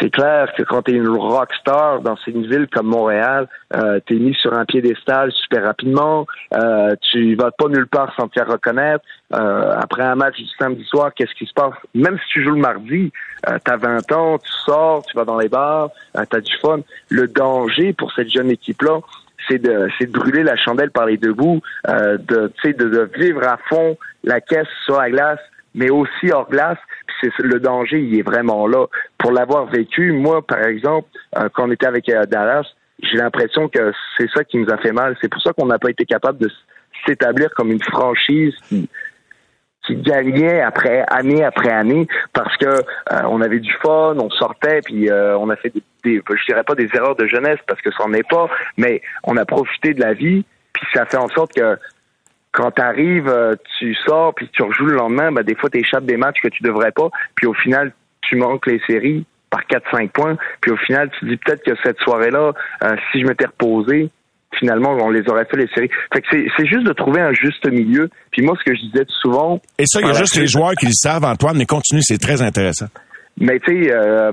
c'est 0.00 0.10
clair 0.10 0.52
que 0.56 0.62
quand 0.62 0.82
tu 0.82 0.92
es 0.92 0.94
une 0.94 1.08
rockstar 1.08 2.00
dans 2.00 2.16
une 2.26 2.46
ville 2.46 2.66
comme 2.72 2.86
Montréal, 2.86 3.48
euh, 3.74 4.00
tu 4.06 4.14
mis 4.14 4.34
sur 4.34 4.52
un 4.54 4.64
piédestal 4.64 5.32
super 5.32 5.64
rapidement, 5.64 6.26
euh, 6.54 6.94
tu 7.10 7.34
vas 7.34 7.50
pas 7.50 7.68
nulle 7.68 7.86
part 7.86 8.14
sans 8.16 8.28
te 8.28 8.34
faire 8.34 8.48
reconnaître. 8.48 9.04
Euh, 9.34 9.74
après 9.76 10.02
un 10.02 10.14
match 10.14 10.36
du 10.36 10.46
samedi 10.58 10.84
soir, 10.84 11.12
qu'est-ce 11.14 11.34
qui 11.34 11.46
se 11.46 11.52
passe? 11.52 11.74
Même 11.94 12.18
si 12.18 12.28
tu 12.32 12.44
joues 12.44 12.54
le 12.54 12.60
mardi, 12.60 13.12
euh, 13.48 13.58
tu 13.64 13.70
as 13.70 13.76
20 13.76 14.12
ans, 14.12 14.38
tu 14.38 14.52
sors, 14.64 15.04
tu 15.04 15.16
vas 15.16 15.24
dans 15.24 15.38
les 15.38 15.48
bars, 15.48 15.90
euh, 16.16 16.24
tu 16.30 16.36
as 16.36 16.40
du 16.40 16.56
fun. 16.58 16.80
Le 17.08 17.28
danger 17.28 17.92
pour 17.92 18.12
cette 18.12 18.30
jeune 18.30 18.50
équipe-là, 18.50 19.00
c'est 19.48 19.58
de, 19.58 19.88
de 20.00 20.06
brûler 20.06 20.42
la 20.42 20.56
chandelle 20.56 20.90
par 20.90 21.06
les 21.06 21.16
deux 21.16 21.32
bouts, 21.32 21.60
euh, 21.88 22.16
de, 22.18 22.52
de, 22.64 22.72
de 22.72 23.10
vivre 23.16 23.42
à 23.46 23.58
fond 23.68 23.96
la 24.24 24.40
caisse 24.40 24.68
sur 24.84 24.98
la 25.00 25.10
glace, 25.10 25.40
mais 25.74 25.90
aussi 25.90 26.30
hors 26.30 26.48
glace. 26.48 26.78
Le 27.38 27.60
danger, 27.60 28.00
il 28.00 28.18
est 28.18 28.22
vraiment 28.22 28.66
là. 28.66 28.86
Pour 29.18 29.32
l'avoir 29.32 29.66
vécu, 29.66 30.12
moi, 30.12 30.42
par 30.46 30.64
exemple, 30.64 31.08
euh, 31.36 31.48
quand 31.52 31.68
on 31.68 31.70
était 31.70 31.86
avec 31.86 32.08
euh, 32.08 32.24
Dallas, 32.24 32.66
j'ai 33.02 33.16
l'impression 33.18 33.68
que 33.68 33.92
c'est 34.16 34.28
ça 34.34 34.44
qui 34.44 34.58
nous 34.58 34.70
a 34.70 34.76
fait 34.78 34.92
mal. 34.92 35.16
C'est 35.20 35.28
pour 35.28 35.42
ça 35.42 35.52
qu'on 35.52 35.66
n'a 35.66 35.78
pas 35.78 35.90
été 35.90 36.04
capable 36.04 36.38
de 36.38 36.50
s'établir 37.06 37.50
comme 37.56 37.70
une 37.70 37.82
franchise 37.82 38.54
qui, 38.68 38.88
gagnait 39.90 40.60
après 40.60 41.04
année 41.08 41.42
après 41.42 41.72
année 41.72 42.06
parce 42.32 42.56
que 42.56 42.66
euh, 42.66 43.22
on 43.28 43.42
avait 43.42 43.58
du 43.58 43.72
fun, 43.82 44.14
on 44.16 44.30
sortait 44.30 44.80
puis 44.80 45.10
on 45.10 45.50
a 45.50 45.56
fait 45.56 45.72
des, 46.04 46.22
je 46.24 46.44
dirais 46.46 46.62
pas 46.62 46.76
des 46.76 46.88
erreurs 46.94 47.16
de 47.16 47.26
jeunesse 47.26 47.58
parce 47.66 47.82
que 47.82 47.90
ça 47.90 48.06
n'en 48.06 48.14
est 48.14 48.26
pas, 48.26 48.48
mais 48.78 49.02
on 49.24 49.36
a 49.36 49.44
profité 49.44 49.92
de 49.92 50.00
la 50.00 50.14
vie 50.14 50.44
puis 50.72 50.86
ça 50.94 51.04
fait 51.04 51.16
en 51.16 51.28
sorte 51.28 51.52
que 51.52 51.76
quand 52.52 52.70
tu 52.70 52.82
arrives, 52.82 53.28
euh, 53.28 53.54
tu 53.78 53.94
sors 53.94 54.34
puis 54.34 54.48
tu 54.52 54.62
rejoues 54.62 54.86
le 54.86 54.96
lendemain, 54.96 55.32
ben 55.32 55.42
des 55.42 55.54
fois 55.54 55.70
tu 55.70 55.78
échappes 55.78 56.04
des 56.04 56.16
matchs 56.16 56.40
que 56.42 56.48
tu 56.48 56.62
devrais 56.62 56.92
pas 56.92 57.08
puis 57.34 57.46
au 57.46 57.54
final 57.54 57.92
tu 58.22 58.36
manques 58.36 58.66
les 58.66 58.80
séries 58.86 59.24
par 59.50 59.62
4-5 59.62 60.10
points 60.10 60.36
puis 60.60 60.70
au 60.70 60.76
final 60.76 61.10
tu 61.18 61.28
dis 61.28 61.36
peut-être 61.36 61.64
que 61.64 61.72
cette 61.82 61.98
soirée-là 61.98 62.52
si 63.10 63.20
je 63.20 63.26
m'étais 63.26 63.46
reposé 63.46 64.10
finalement, 64.58 64.96
on 65.00 65.10
les 65.10 65.28
aurait 65.28 65.44
fait 65.44 65.56
les 65.56 65.68
séries. 65.68 65.90
Fait 66.12 66.20
que 66.20 66.26
c'est 66.30 66.66
juste 66.66 66.86
de 66.86 66.92
trouver 66.92 67.20
un 67.20 67.32
juste 67.32 67.66
milieu. 67.68 68.08
Puis 68.30 68.42
moi, 68.42 68.54
ce 68.58 68.70
que 68.70 68.76
je 68.76 68.82
disais 68.82 69.04
souvent... 69.20 69.60
Et 69.78 69.86
ça, 69.86 70.00
il 70.00 70.06
y 70.06 70.10
a 70.10 70.14
juste 70.14 70.36
les 70.36 70.46
joueurs 70.46 70.74
qui 70.74 70.86
le 70.86 70.92
savent, 70.92 71.24
Antoine, 71.24 71.56
mais 71.56 71.66
continue, 71.66 72.02
c'est 72.02 72.20
très 72.20 72.42
intéressant. 72.42 72.86
Mais 73.38 73.58
tu 73.60 73.84
sais, 73.84 73.92
euh, 73.92 74.32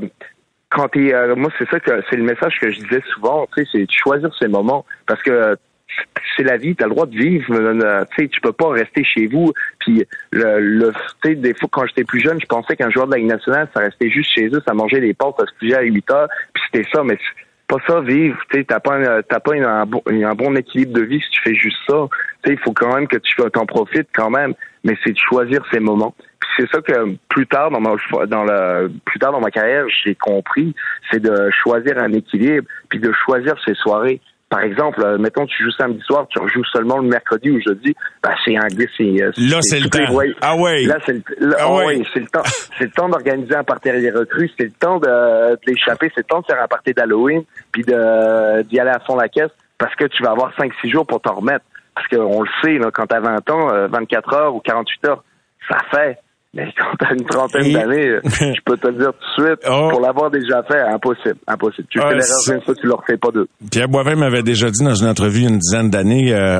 quand 0.69 0.87
t'es... 0.89 1.13
Euh, 1.13 1.35
moi, 1.35 1.49
c'est 1.57 1.69
ça 1.69 1.79
que 1.79 1.91
c'est 2.09 2.17
le 2.17 2.23
message 2.23 2.53
que 2.59 2.71
je 2.71 2.79
disais 2.79 3.01
souvent, 3.13 3.47
tu 3.55 3.63
sais, 3.63 3.69
c'est 3.71 3.85
de 3.85 3.91
choisir 3.91 4.29
ces 4.39 4.47
moments. 4.47 4.85
Parce 5.07 5.21
que 5.23 5.55
c'est 6.35 6.43
la 6.43 6.57
vie, 6.57 6.75
tu 6.75 6.83
as 6.83 6.87
le 6.87 6.93
droit 6.93 7.05
de 7.05 7.15
vivre. 7.15 7.53
Euh, 7.53 8.03
tu 8.17 8.29
tu 8.29 8.41
peux 8.41 8.53
pas 8.53 8.69
rester 8.69 9.03
chez 9.03 9.27
vous. 9.27 9.51
Puis 9.79 10.05
le, 10.31 10.59
le 10.59 10.91
tu 11.23 11.29
sais, 11.29 11.35
des 11.35 11.53
fois 11.53 11.69
quand 11.71 11.85
j'étais 11.87 12.03
plus 12.03 12.21
jeune, 12.21 12.39
je 12.39 12.45
pensais 12.45 12.75
qu'un 12.75 12.89
joueur 12.89 13.07
de 13.07 13.11
la 13.11 13.17
Ligue 13.17 13.27
nationale, 13.27 13.67
ça 13.73 13.81
restait 13.81 14.09
juste 14.09 14.31
chez 14.33 14.47
eux, 14.47 14.61
ça 14.65 14.73
mangeait 14.73 15.01
des 15.01 15.13
pâtes, 15.13 15.35
ça 15.37 15.45
se 15.45 15.51
couchait 15.59 15.75
à 15.75 15.81
8 15.81 16.11
heures, 16.11 16.29
puis 16.53 16.63
c'était 16.71 16.87
ça. 16.91 17.03
Mais 17.03 17.17
pas 17.69 17.77
ça 17.87 18.01
vivre. 18.01 18.37
Tu 18.51 18.65
t'as 18.65 18.79
pas, 18.79 18.95
un, 18.95 19.21
t'as 19.21 19.39
pas 19.39 19.53
un, 19.53 19.85
bon, 19.85 20.55
équilibre 20.55 20.93
de 20.93 21.03
vie 21.03 21.21
si 21.21 21.29
tu 21.29 21.41
fais 21.41 21.55
juste 21.55 21.77
ça. 21.87 22.07
Tu 22.43 22.53
il 22.53 22.59
faut 22.59 22.73
quand 22.73 22.93
même 22.95 23.07
que 23.07 23.17
tu 23.17 23.35
t'en 23.53 23.65
profites 23.65 24.09
quand 24.13 24.29
même. 24.29 24.53
Mais 24.83 24.97
c'est 25.03 25.11
de 25.11 25.17
choisir 25.17 25.61
ces 25.71 25.79
moments. 25.79 26.15
C'est 26.57 26.67
ça 26.71 26.81
que 26.81 27.15
plus 27.29 27.47
tard 27.47 27.69
dans 27.69 27.79
ma 27.79 27.91
dans 28.25 28.43
le 28.43 28.91
plus 29.05 29.19
tard 29.19 29.31
dans 29.31 29.39
ma 29.39 29.51
carrière 29.51 29.85
j'ai 30.03 30.15
compris, 30.15 30.73
c'est 31.09 31.21
de 31.21 31.49
choisir 31.63 31.97
un 31.99 32.11
équilibre 32.11 32.67
puis 32.89 32.99
de 32.99 33.13
choisir 33.23 33.55
ses 33.63 33.75
soirées 33.75 34.19
par 34.49 34.61
exemple, 34.61 35.01
euh, 35.03 35.17
mettons 35.17 35.45
tu 35.45 35.63
joues 35.63 35.71
samedi 35.71 36.01
soir, 36.01 36.27
tu 36.29 36.39
rejoues 36.39 36.65
seulement 36.73 36.97
le 36.97 37.07
mercredi 37.07 37.51
ou 37.51 37.61
jeudi, 37.61 37.95
ben 38.23 38.33
c'est 38.43 38.57
anglais, 38.57 38.87
c'est 38.97 39.21
euh, 39.21 39.31
là 39.37 39.59
c'est 39.61 39.79
le 39.79 39.89
temps. 39.89 39.99
Ah 40.41 40.55
ouais. 40.55 40.83
Là 40.85 40.97
c'est 41.05 41.13
le, 41.13 41.55
ah 41.57 41.65
ah 41.65 41.75
ouais. 41.75 42.01
c'est 42.13 42.21
le 42.21 42.27
temps. 42.27 42.43
c'est 42.77 42.85
le 42.85 42.91
temps 42.91 43.09
d'organiser 43.09 43.55
un 43.55 43.63
party 43.63 43.91
des 43.91 44.11
recrues, 44.11 44.49
c'est 44.57 44.65
le 44.65 44.71
temps 44.71 44.99
de, 44.99 45.05
de 45.05 45.59
l'échapper, 45.67 46.11
c'est 46.15 46.21
le 46.21 46.29
temps 46.29 46.41
de 46.41 46.45
faire 46.45 46.61
un 46.61 46.67
party 46.67 46.93
d'Halloween, 46.93 47.43
puis 47.71 47.83
de 47.83 48.63
d'y 48.63 48.79
aller 48.79 48.91
à 48.91 48.99
fond 48.99 49.15
la 49.15 49.29
caisse 49.29 49.51
parce 49.79 49.95
que 49.95 50.05
tu 50.05 50.21
vas 50.21 50.31
avoir 50.31 50.51
5-6 50.57 50.91
jours 50.91 51.07
pour 51.07 51.21
t'en 51.21 51.35
remettre. 51.35 51.65
Parce 51.95 52.07
qu'on 52.07 52.41
le 52.41 52.49
sait, 52.61 52.77
là, 52.77 52.91
quand 52.93 53.07
t'as 53.07 53.19
20 53.19 53.49
ans, 53.49 53.87
24 53.89 54.33
euh, 54.33 54.37
heures 54.37 54.55
ou 54.55 54.59
48 54.59 55.05
heures, 55.05 55.23
ça 55.67 55.77
fait. 55.91 56.17
Mais 56.53 56.65
quand 56.77 56.95
t'as 56.97 57.13
une 57.13 57.25
trentaine 57.25 57.71
d'années, 57.71 58.17
je 58.23 58.61
peux 58.65 58.77
te 58.77 58.87
le 58.87 58.93
dire 58.93 59.11
tout 59.13 59.41
de 59.41 59.47
suite, 59.47 59.59
oh. 59.69 59.89
pour 59.91 60.01
l'avoir 60.01 60.31
déjà 60.31 60.63
fait, 60.63 60.81
impossible, 60.81 61.37
impossible. 61.47 61.87
Tu 61.89 61.99
fais 61.99 62.05
ah, 62.05 62.13
l'erreur 62.13 62.55
une 62.55 62.61
fois, 62.61 62.75
tu 62.75 62.87
le 62.87 62.93
refais 62.93 63.17
pas 63.17 63.29
deux. 63.31 63.47
Pierre 63.71 63.87
Boivin 63.87 64.15
m'avait 64.15 64.41
déjà 64.41 64.69
dit 64.69 64.83
dans 64.83 64.95
une 64.95 65.07
entrevue 65.07 65.43
une 65.43 65.59
dizaine 65.59 65.89
d'années, 65.89 66.33
euh, 66.33 66.59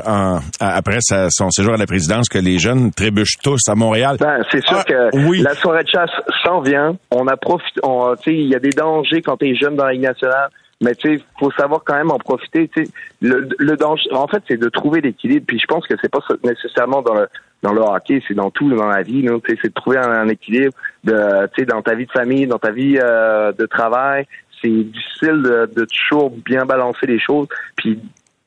après 0.60 1.00
son 1.02 1.50
séjour 1.50 1.74
à 1.74 1.78
la 1.78 1.88
présidence, 1.88 2.30
que 2.30 2.38
les 2.38 2.60
jeunes 2.60 2.92
trébuchent 2.92 3.40
tous 3.44 3.62
à 3.68 3.76
Montréal. 3.76 4.18
Ben, 4.20 4.44
c'est 4.52 4.64
sûr 4.64 4.78
ah, 4.80 4.84
que 4.84 5.44
la 5.44 5.54
soirée 5.56 5.84
de 5.84 5.90
chasse 5.90 6.12
s'en 6.44 6.62
vient. 6.62 6.96
On 7.12 7.28
a 7.28 7.36
profité, 7.36 7.82
il 8.28 8.50
y 8.50 8.56
a 8.56 8.60
des 8.60 8.70
dangers 8.70 9.22
quand 9.22 9.38
t'es 9.38 9.56
jeune 9.56 9.76
dans 9.76 9.86
la 9.86 9.94
Ligue 9.94 10.04
nationale. 10.04 10.50
Mais 10.82 10.96
tu 10.96 11.18
sais, 11.18 11.24
faut 11.38 11.52
savoir 11.52 11.84
quand 11.86 11.96
même 11.96 12.12
en 12.12 12.18
profiter. 12.18 12.70
Tu 12.70 12.86
sais, 12.86 12.92
le, 13.22 13.50
le 13.58 13.76
danger, 13.76 14.10
en 14.12 14.28
fait, 14.28 14.42
c'est 14.48 14.58
de 14.58 14.70
trouver 14.70 15.02
l'équilibre. 15.02 15.46
Puis 15.48 15.60
je 15.60 15.66
pense 15.66 15.86
que 15.86 15.96
c'est 16.02 16.12
pas 16.12 16.20
nécessairement 16.44 17.02
dans 17.02 17.16
le 17.16 17.28
dans 17.62 17.74
le 17.74 17.82
hockey, 17.82 18.22
c'est 18.26 18.34
dans 18.34 18.52
tout 18.52 18.70
dans 18.74 18.88
la 18.88 19.02
vie. 19.02 19.22
Tu 19.22 19.28
sais, 19.28 19.60
c'est 19.62 19.68
de 19.70 19.74
trouver 19.74 19.98
un, 19.98 20.28
équilibre 20.30 20.74
de, 21.04 21.48
tu 21.54 21.62
sais, 21.62 21.66
dans 21.66 21.82
ta 21.82 21.96
vie 21.96 22.06
de 22.06 22.12
famille, 22.12 22.48
dans 22.48 22.60
ta 22.60 22.72
vie 22.72 22.98
euh, 23.02 23.52
de 23.52 23.66
travail. 23.66 24.26
C'est 24.62 24.70
difficile 24.70 25.42
de, 25.42 25.70
de 25.76 25.86
toujours 25.86 26.32
bien 26.32 26.66
balancer 26.66 27.06
les 27.06 27.20
choses. 27.20 27.48
Puis 27.76 28.00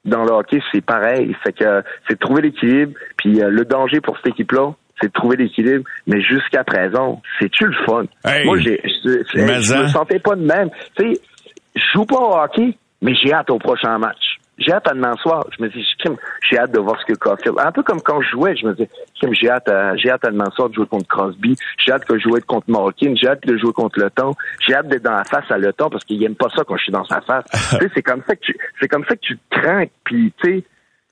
dans 0.04 0.24
le 0.24 0.30
hockey, 0.30 0.60
c'est 0.72 0.84
pareil. 0.84 1.34
Fait 1.44 1.52
que 1.52 1.82
c'est 2.08 2.14
de 2.14 2.18
trouver 2.18 2.42
l'équilibre. 2.42 2.92
Puis 3.16 3.42
euh, 3.42 3.50
le 3.50 3.64
danger 3.64 4.00
pour 4.00 4.16
cette 4.16 4.28
équipe-là, 4.28 4.74
c'est 5.00 5.08
de 5.08 5.12
trouver 5.12 5.36
l'équilibre. 5.36 5.84
Mais 6.06 6.20
jusqu'à 6.20 6.64
présent, 6.64 7.20
c'est-tu 7.38 7.66
le 7.66 7.74
fun? 7.84 8.04
Moi, 8.44 8.58
j'ai, 8.58 8.80
je, 8.84 9.22
je, 9.34 9.82
me 9.82 9.88
sentais 9.88 10.18
pas 10.18 10.36
de 10.36 10.44
même. 10.44 10.70
Tu 10.96 11.14
sais, 11.14 11.20
je 11.74 11.82
joue 11.94 12.04
pas 12.04 12.18
au 12.18 12.34
hockey, 12.36 12.76
mais 13.00 13.14
j'ai 13.14 13.32
hâte 13.32 13.50
au 13.50 13.58
prochain 13.58 13.98
match. 13.98 14.38
J'ai 14.58 14.72
hâte 14.72 14.86
à 14.86 14.94
demain 14.94 15.14
soir. 15.16 15.44
Je 15.56 15.62
me 15.62 15.68
dis, 15.70 15.84
j'ai 16.48 16.58
hâte 16.58 16.72
de 16.72 16.78
voir 16.78 17.00
ce 17.00 17.06
que 17.06 17.18
Caulfield. 17.18 17.58
Un 17.58 17.72
peu 17.72 17.82
comme 17.82 18.00
quand 18.00 18.20
je 18.20 18.30
jouais, 18.30 18.54
je 18.54 18.66
me 18.66 18.74
dis, 18.74 18.86
j'ai 19.32 19.50
hâte, 19.50 19.68
à, 19.68 19.96
j'ai 19.96 20.10
hâte 20.10 20.24
à 20.24 20.30
demain 20.30 20.50
soir 20.54 20.68
de 20.68 20.74
jouer 20.74 20.86
contre 20.86 21.08
Crosby. 21.08 21.56
J'ai 21.78 21.92
hâte 21.92 22.08
de 22.08 22.18
jouer 22.18 22.40
contre 22.42 22.70
Morkin. 22.70 23.14
J'ai 23.16 23.28
hâte 23.28 23.44
de 23.46 23.56
jouer 23.56 23.72
contre 23.72 23.98
Le 23.98 24.10
Temps. 24.10 24.34
J'ai 24.60 24.74
hâte 24.74 24.88
d'être 24.88 25.02
dans 25.02 25.16
la 25.16 25.24
face 25.24 25.50
à 25.50 25.58
Le 25.58 25.72
Temps 25.72 25.90
parce 25.90 26.04
qu'il 26.04 26.22
aime 26.22 26.36
pas 26.36 26.48
ça 26.54 26.62
quand 26.64 26.76
je 26.76 26.82
suis 26.84 26.92
dans 26.92 27.04
sa 27.04 27.20
face. 27.22 27.44
tu 27.50 27.76
sais, 27.78 27.90
c'est 27.94 28.02
comme 28.02 28.22
ça 28.26 28.36
que 28.36 28.40
tu, 28.40 28.56
c'est 28.80 28.88
comme 28.88 29.04
ça 29.04 29.16
que 29.16 29.20
tu 29.20 29.38
crains. 29.50 29.86
Puis, 30.04 30.32
tu 30.42 30.50
sais, 30.50 30.64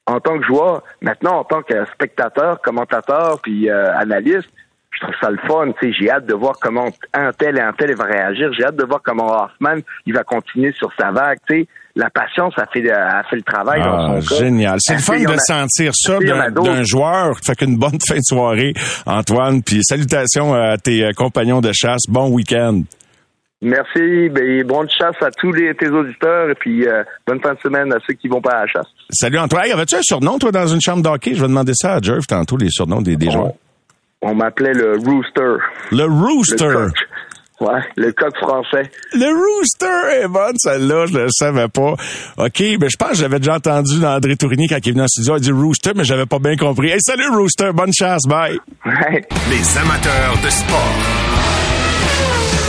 en 0.07 0.21
tant 0.21 0.39
que 0.39 0.45
joueur, 0.45 0.83
maintenant 1.01 1.39
en 1.39 1.45
tant 1.45 1.63
que 1.63 1.85
spectateur, 1.87 2.61
commentateur, 2.61 3.41
puis 3.43 3.71
euh, 3.71 3.93
analyste, 3.97 4.51
je 4.93 5.01
trouve 5.01 5.15
ça 5.21 5.31
le 5.31 5.39
fun. 5.47 5.73
J'ai 5.83 6.11
hâte 6.11 6.27
de 6.27 6.35
voir 6.35 6.55
comment 6.61 6.89
un 7.15 7.33
tel 7.33 7.57
et 7.57 7.61
un 7.61 7.73
tel 7.73 7.95
va 7.97 8.05
réagir. 8.05 8.53
J'ai 8.53 8.65
hâte 8.65 8.77
de 8.77 8.85
voir 8.85 9.01
comment 9.03 9.45
Hoffman 9.45 9.81
il 10.07 10.15
va 10.15 10.25
continuer 10.25 10.73
sur 10.73 10.91
sa 10.99 11.11
vague. 11.11 11.39
sais 11.49 11.67
La 11.95 12.11
patience 12.11 12.55
a 12.57 12.67
fait, 12.67 12.91
a 12.91 13.23
fait 13.25 13.37
le 13.37 13.43
travail 13.43 13.81
dans 13.81 14.15
ah, 14.15 14.21
son 14.21 14.37
Génial. 14.37 14.79
C'est 14.81 14.95
le 14.95 15.01
fun 15.01 15.19
de 15.19 15.39
sentir 15.39 15.93
ça 15.95 16.19
d'un 16.19 16.83
joueur. 16.83 17.39
Fait 17.45 17.55
qu'une 17.55 17.77
bonne 17.77 18.01
fin 18.07 18.17
de 18.17 18.23
soirée, 18.23 18.73
Antoine. 19.07 19.63
Puis 19.63 19.83
salutations 19.85 20.55
à 20.55 20.77
tes 20.77 21.05
euh, 21.05 21.13
compagnons 21.17 21.61
de 21.61 21.73
chasse. 21.73 22.03
Bon 22.09 22.29
week-end. 22.31 22.83
Merci, 23.63 24.31
ben, 24.31 24.65
bonne 24.65 24.89
chasse 24.89 25.17
à 25.21 25.31
tous 25.31 25.53
les, 25.53 25.75
tes 25.75 25.91
auditeurs 25.91 26.49
et 26.49 26.55
puis 26.55 26.87
euh, 26.87 27.05
bonne 27.27 27.41
fin 27.41 27.53
de 27.53 27.59
semaine 27.61 27.93
à 27.93 27.99
ceux 28.07 28.15
qui 28.15 28.27
vont 28.27 28.41
pas 28.41 28.53
à 28.53 28.61
la 28.63 28.67
chasse. 28.67 28.87
Salut 29.11 29.39
Antoine, 29.39 29.71
avais-tu 29.71 29.97
un 29.97 30.03
surnom 30.03 30.39
toi 30.39 30.51
dans 30.51 30.67
une 30.67 30.81
chambre 30.81 31.03
d'hockey? 31.03 31.35
Je 31.35 31.43
vais 31.43 31.49
demander 31.49 31.75
ça 31.75 31.97
à 31.97 32.01
Jerv 32.01 32.27
tantôt, 32.27 32.57
les 32.57 32.71
surnoms 32.71 33.03
des, 33.03 33.17
des 33.17 33.31
joueurs. 33.31 33.53
On 34.23 34.35
m'appelait 34.35 34.75
le 34.75 34.99
Rooster. 34.99 35.65
Le 35.93 36.05
Rooster. 36.05 36.67
Le 36.69 36.91
ouais, 37.67 37.81
le 37.97 38.13
coq 38.13 38.37
français. 38.37 38.91
Le 39.15 39.29
Rooster 39.35 40.23
est 40.23 40.29
bonne, 40.29 40.57
celle-là, 40.59 41.07
je 41.07 41.19
ne 41.21 41.29
savais 41.31 41.69
pas. 41.69 41.95
OK, 42.37 42.63
ben 42.79 42.89
je 42.91 42.97
pense 42.99 43.11
que 43.13 43.17
j'avais 43.17 43.39
déjà 43.39 43.55
entendu 43.55 44.05
André 44.05 44.37
Tourigny 44.37 44.69
quand 44.69 44.77
il 44.85 44.89
est 44.91 44.93
venu 44.93 45.05
en 45.05 45.09
studio, 45.09 45.37
il 45.37 45.41
dit 45.41 45.53
Rooster, 45.53 45.93
mais 45.97 46.05
j'avais 46.05 46.27
pas 46.27 46.39
bien 46.39 46.57
compris. 46.57 46.91
Hey, 46.91 47.01
salut 47.01 47.29
Rooster, 47.31 47.71
bonne 47.73 47.93
chasse, 47.95 48.27
bye. 48.27 48.59
Les 48.85 49.79
amateurs 49.79 50.37
de 50.45 50.51
sport. 50.51 50.95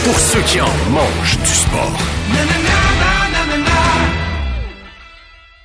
Pour 0.06 0.18
ceux 0.18 0.42
qui 0.42 0.62
en 0.62 0.90
mangent 0.90 1.38
du 1.38 1.54
sport. 1.54 3.21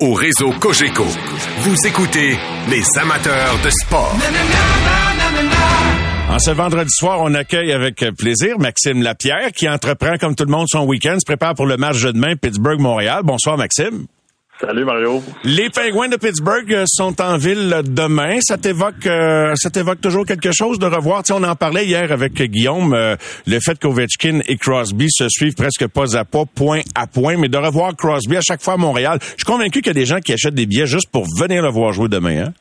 au 0.00 0.12
réseau 0.12 0.50
Cogeco. 0.60 1.04
Vous 1.60 1.86
écoutez 1.86 2.36
les 2.68 2.82
amateurs 2.98 3.54
de 3.62 3.70
sport. 3.70 4.14
En 6.28 6.38
ce 6.40 6.50
vendredi 6.50 6.90
soir, 6.90 7.20
on 7.20 7.32
accueille 7.34 7.72
avec 7.72 8.04
plaisir 8.18 8.58
Maxime 8.58 9.02
Lapierre 9.02 9.52
qui 9.52 9.68
entreprend 9.68 10.16
comme 10.18 10.34
tout 10.34 10.44
le 10.44 10.50
monde 10.50 10.66
son 10.68 10.84
week-end, 10.84 11.16
se 11.20 11.24
prépare 11.24 11.54
pour 11.54 11.66
le 11.66 11.76
match 11.76 12.02
de 12.02 12.10
demain 12.10 12.34
Pittsburgh-Montréal. 12.34 13.20
Bonsoir 13.22 13.56
Maxime. 13.56 14.06
Salut 14.60 14.84
Mario. 14.84 15.20
Les 15.42 15.68
Pingouins 15.68 16.08
de 16.08 16.16
Pittsburgh 16.16 16.72
euh, 16.72 16.84
sont 16.86 17.20
en 17.20 17.36
ville 17.36 17.82
demain. 17.88 18.38
Ça 18.40 18.56
t'évoque, 18.56 19.04
euh, 19.04 19.52
ça 19.56 19.68
t'évoque 19.68 20.00
toujours 20.00 20.24
quelque 20.24 20.50
chose 20.52 20.78
de 20.78 20.86
revoir? 20.86 21.24
Tu 21.24 21.32
on 21.32 21.42
en 21.42 21.56
parlait 21.56 21.84
hier 21.84 22.12
avec 22.12 22.34
Guillaume, 22.34 22.94
euh, 22.94 23.16
le 23.48 23.58
fait 23.58 23.76
qu'Ovechkin 23.80 24.40
et 24.46 24.56
Crosby 24.56 25.08
se 25.10 25.28
suivent 25.28 25.56
presque 25.56 25.88
pas 25.88 26.16
à 26.16 26.24
pas, 26.24 26.44
point 26.44 26.80
à 26.94 27.08
point, 27.08 27.36
mais 27.36 27.48
de 27.48 27.58
revoir 27.58 27.96
Crosby 27.96 28.36
à 28.36 28.42
chaque 28.42 28.62
fois 28.62 28.74
à 28.74 28.76
Montréal. 28.76 29.18
Je 29.20 29.26
suis 29.26 29.44
convaincu 29.44 29.80
qu'il 29.80 29.88
y 29.88 29.90
a 29.90 29.94
des 29.94 30.06
gens 30.06 30.20
qui 30.20 30.32
achètent 30.32 30.54
des 30.54 30.66
billets 30.66 30.86
juste 30.86 31.10
pour 31.10 31.24
venir 31.36 31.60
le 31.60 31.70
voir 31.70 31.92
jouer 31.92 32.08
demain. 32.08 32.44
Hein? 32.44 32.52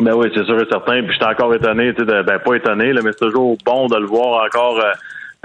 Ben 0.00 0.12
oui, 0.14 0.28
c'est 0.34 0.44
sûr 0.44 0.60
et 0.60 0.68
certain. 0.70 1.02
Puis 1.04 1.14
j'étais 1.14 1.32
encore 1.32 1.54
étonné, 1.54 1.94
tu 1.94 2.04
sais, 2.04 2.22
ben 2.22 2.38
pas 2.38 2.54
étonné, 2.54 2.92
là, 2.92 3.00
mais 3.02 3.12
c'est 3.12 3.26
toujours 3.26 3.56
bon 3.64 3.86
de 3.86 3.96
le 3.96 4.06
voir 4.06 4.44
encore 4.44 4.78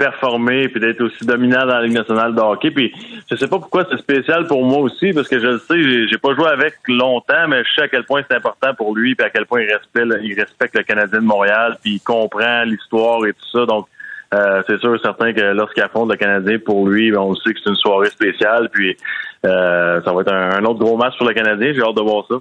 performer 0.00 0.68
puis 0.70 0.80
d'être 0.80 1.02
aussi 1.02 1.26
dominant 1.26 1.60
dans 1.60 1.78
la 1.78 1.82
Ligue 1.82 1.92
nationale 1.92 2.34
de 2.34 2.40
hockey. 2.40 2.70
Puis 2.70 2.90
je 3.30 3.36
sais 3.36 3.46
pas 3.46 3.58
pourquoi 3.58 3.86
c'est 3.90 3.98
spécial 3.98 4.46
pour 4.46 4.64
moi 4.64 4.78
aussi 4.78 5.12
parce 5.12 5.28
que 5.28 5.38
je 5.38 5.46
le 5.46 5.58
sais, 5.58 6.08
j'ai 6.08 6.16
pas 6.16 6.34
joué 6.34 6.48
avec 6.48 6.76
longtemps, 6.88 7.46
mais 7.48 7.62
je 7.64 7.74
sais 7.74 7.82
à 7.82 7.88
quel 7.88 8.04
point 8.04 8.22
c'est 8.28 8.34
important 8.34 8.72
pour 8.74 8.96
lui 8.96 9.14
puis 9.14 9.26
à 9.26 9.28
quel 9.28 9.44
point 9.44 9.60
il 9.60 9.70
respecte, 9.70 10.22
il 10.22 10.40
respecte 10.40 10.74
le 10.74 10.84
Canadien 10.84 11.20
de 11.20 11.26
Montréal 11.26 11.76
puis 11.82 11.96
il 11.96 12.00
comprend 12.00 12.62
l'histoire 12.64 13.26
et 13.26 13.34
tout 13.34 13.46
ça. 13.52 13.66
Donc 13.66 13.88
euh, 14.32 14.62
c'est 14.68 14.78
sûr 14.80 14.96
certain 15.02 15.32
que 15.32 15.40
lorsqu'il 15.40 15.82
affronte 15.82 16.10
le 16.10 16.16
Canadien, 16.16 16.58
pour 16.64 16.86
lui, 16.86 17.10
ben, 17.10 17.18
on 17.18 17.34
sait 17.34 17.52
que 17.52 17.58
c'est 17.62 17.70
une 17.70 17.76
soirée 17.76 18.10
spéciale. 18.10 18.68
Puis 18.72 18.96
euh, 19.44 20.00
ça 20.04 20.12
va 20.12 20.20
être 20.20 20.32
un, 20.32 20.64
autre 20.64 20.78
gros 20.78 20.96
match 20.96 21.14
pour 21.18 21.26
le 21.26 21.34
Canadien. 21.34 21.72
J'ai 21.74 21.82
hâte 21.82 21.96
de 21.96 22.02
voir 22.02 22.24
ça. 22.28 22.36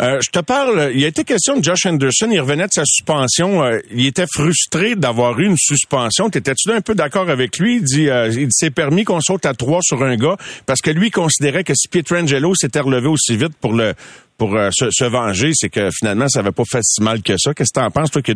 Euh, 0.00 0.20
je 0.20 0.30
te 0.30 0.38
parle, 0.40 0.92
il 0.94 1.04
a 1.04 1.08
été 1.08 1.24
question 1.24 1.56
de 1.56 1.64
Josh 1.64 1.86
Anderson. 1.86 2.28
Il 2.30 2.40
revenait 2.40 2.66
de 2.66 2.72
sa 2.72 2.84
suspension. 2.84 3.64
il 3.90 4.06
était 4.06 4.26
frustré 4.32 4.94
d'avoir 4.94 5.38
eu 5.40 5.46
une 5.46 5.56
suspension. 5.56 6.30
T'étais-tu 6.30 6.70
un 6.70 6.80
peu 6.80 6.94
d'accord 6.94 7.28
avec 7.28 7.58
lui? 7.58 7.76
Il 7.76 7.82
dit, 7.82 8.08
il 8.38 8.48
s'est 8.50 8.70
permis 8.70 9.02
qu'on 9.02 9.20
saute 9.20 9.44
à 9.44 9.54
trois 9.54 9.80
sur 9.82 10.02
un 10.04 10.14
gars 10.16 10.36
parce 10.66 10.80
que 10.80 10.90
lui 10.90 11.10
considérait 11.10 11.64
que 11.64 11.74
si 11.74 11.88
Pietrangelo 11.88 12.54
s'était 12.54 12.80
relevé 12.80 13.08
aussi 13.08 13.36
vite 13.36 13.56
pour 13.60 13.72
le 13.72 13.94
pour 14.38 14.56
euh, 14.56 14.70
se, 14.72 15.04
venger, 15.04 15.50
c'est 15.54 15.68
que 15.68 15.88
finalement, 15.90 16.28
ça 16.28 16.42
va 16.42 16.52
pas 16.52 16.64
fait 16.64 16.82
si 16.82 17.02
mal 17.02 17.22
que 17.22 17.34
ça. 17.38 17.54
Qu'est-ce 17.54 17.72
que 17.72 17.80
tu 17.80 17.84
en 17.84 17.90
penses, 17.90 18.10
toi, 18.10 18.22
que 18.22 18.32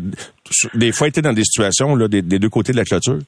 des 0.74 0.92
fois, 0.92 1.08
été 1.08 1.22
dans 1.22 1.32
des 1.32 1.44
situations 1.44 1.96
là, 1.96 2.08
des, 2.08 2.22
deux 2.22 2.48
côtés 2.48 2.72
de 2.72 2.78
la 2.78 2.84
clôture? 2.84 3.18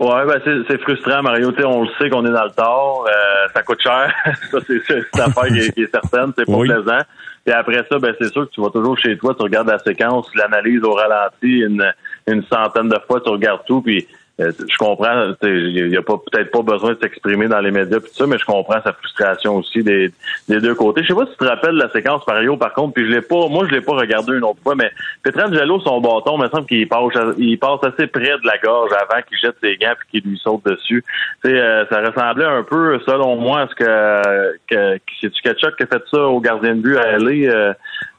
Ouais, 0.00 0.24
ben 0.26 0.40
c'est 0.66 0.80
frustrant, 0.80 1.22
Mario. 1.22 1.52
on 1.66 1.82
le 1.82 1.90
sait 1.98 2.08
qu'on 2.08 2.24
est 2.24 2.32
dans 2.32 2.44
le 2.44 2.50
tort. 2.52 3.06
Euh, 3.06 3.48
ça 3.54 3.62
coûte 3.62 3.82
cher. 3.82 4.10
ça, 4.50 4.58
c'est 4.66 4.74
une 4.74 5.20
affaire 5.20 5.72
qui 5.74 5.82
est, 5.82 5.90
certaine. 5.90 6.32
C'est 6.38 6.46
pas 6.46 6.58
plaisant. 6.58 7.04
Et 7.46 7.52
après 7.52 7.84
ça, 7.90 7.98
ben 7.98 8.14
c'est 8.18 8.32
sûr 8.32 8.48
que 8.48 8.54
tu 8.54 8.62
vas 8.62 8.70
toujours 8.70 8.98
chez 8.98 9.16
toi, 9.18 9.34
tu 9.34 9.42
regardes 9.42 9.68
la 9.68 9.78
séquence, 9.78 10.26
l'analyse 10.34 10.82
au 10.84 10.92
ralenti 10.92 11.60
une, 11.60 11.84
une 12.26 12.42
centaine 12.44 12.88
de 12.88 12.98
fois, 13.06 13.20
tu 13.20 13.30
regardes 13.30 13.64
tout, 13.66 13.82
puis 13.82 14.06
je 14.40 14.76
comprends, 14.78 15.34
il 15.42 15.88
n'y 15.88 15.96
a 15.96 16.02
pas 16.02 16.16
peut-être 16.16 16.50
pas 16.50 16.62
besoin 16.62 16.94
de 16.94 16.98
s'exprimer 17.00 17.48
dans 17.48 17.60
les 17.60 17.70
médias 17.70 18.00
puis 18.00 18.10
ça, 18.12 18.26
mais 18.26 18.38
je 18.38 18.44
comprends 18.44 18.80
sa 18.82 18.92
frustration 18.92 19.56
aussi 19.56 19.82
des, 19.82 20.10
des 20.48 20.60
deux 20.60 20.74
côtés. 20.74 21.02
Je 21.02 21.08
sais 21.08 21.14
pas 21.14 21.26
si 21.26 21.32
tu 21.32 21.38
te 21.38 21.44
rappelles 21.44 21.74
la 21.74 21.90
séquence 21.90 22.26
Mario, 22.26 22.56
par 22.56 22.72
contre, 22.72 22.94
puis 22.94 23.06
je 23.06 23.10
l'ai 23.10 23.20
pas, 23.20 23.48
moi 23.48 23.66
je 23.68 23.74
l'ai 23.74 23.80
pas 23.80 23.92
regardé 23.92 24.32
une 24.32 24.44
autre 24.44 24.60
fois, 24.62 24.74
mais 24.74 24.90
Petrangelo, 25.22 25.80
son 25.80 26.00
bâton, 26.00 26.36
il 26.38 26.42
me 26.42 26.48
semble 26.48 26.66
qu'il 26.66 26.88
passe, 26.88 27.34
il 27.38 27.58
passe 27.58 27.80
assez 27.82 28.06
près 28.06 28.22
de 28.22 28.46
la 28.46 28.58
gorge 28.62 28.90
avant 28.92 29.20
qu'il 29.22 29.38
jette 29.38 29.56
ses 29.62 29.76
gants 29.76 29.94
puis 29.98 30.20
qu'il 30.20 30.30
lui 30.30 30.38
saute 30.38 30.64
dessus. 30.64 31.04
Tu 31.44 31.50
sais, 31.50 31.84
ça 31.90 32.00
ressemblait 32.00 32.46
un 32.46 32.62
peu, 32.62 32.98
selon 33.06 33.36
moi, 33.36 33.62
à 33.62 33.68
ce 33.68 33.74
que, 33.74 34.56
que 34.68 35.00
c'est-tu 35.20 35.42
Ketchuk 35.42 35.76
qui 35.76 35.82
a 35.82 35.86
fait 35.86 36.02
ça 36.10 36.22
au 36.22 36.40
gardien 36.40 36.74
de 36.74 36.80
but 36.80 36.96
à 36.96 37.14
aller. 37.14 37.50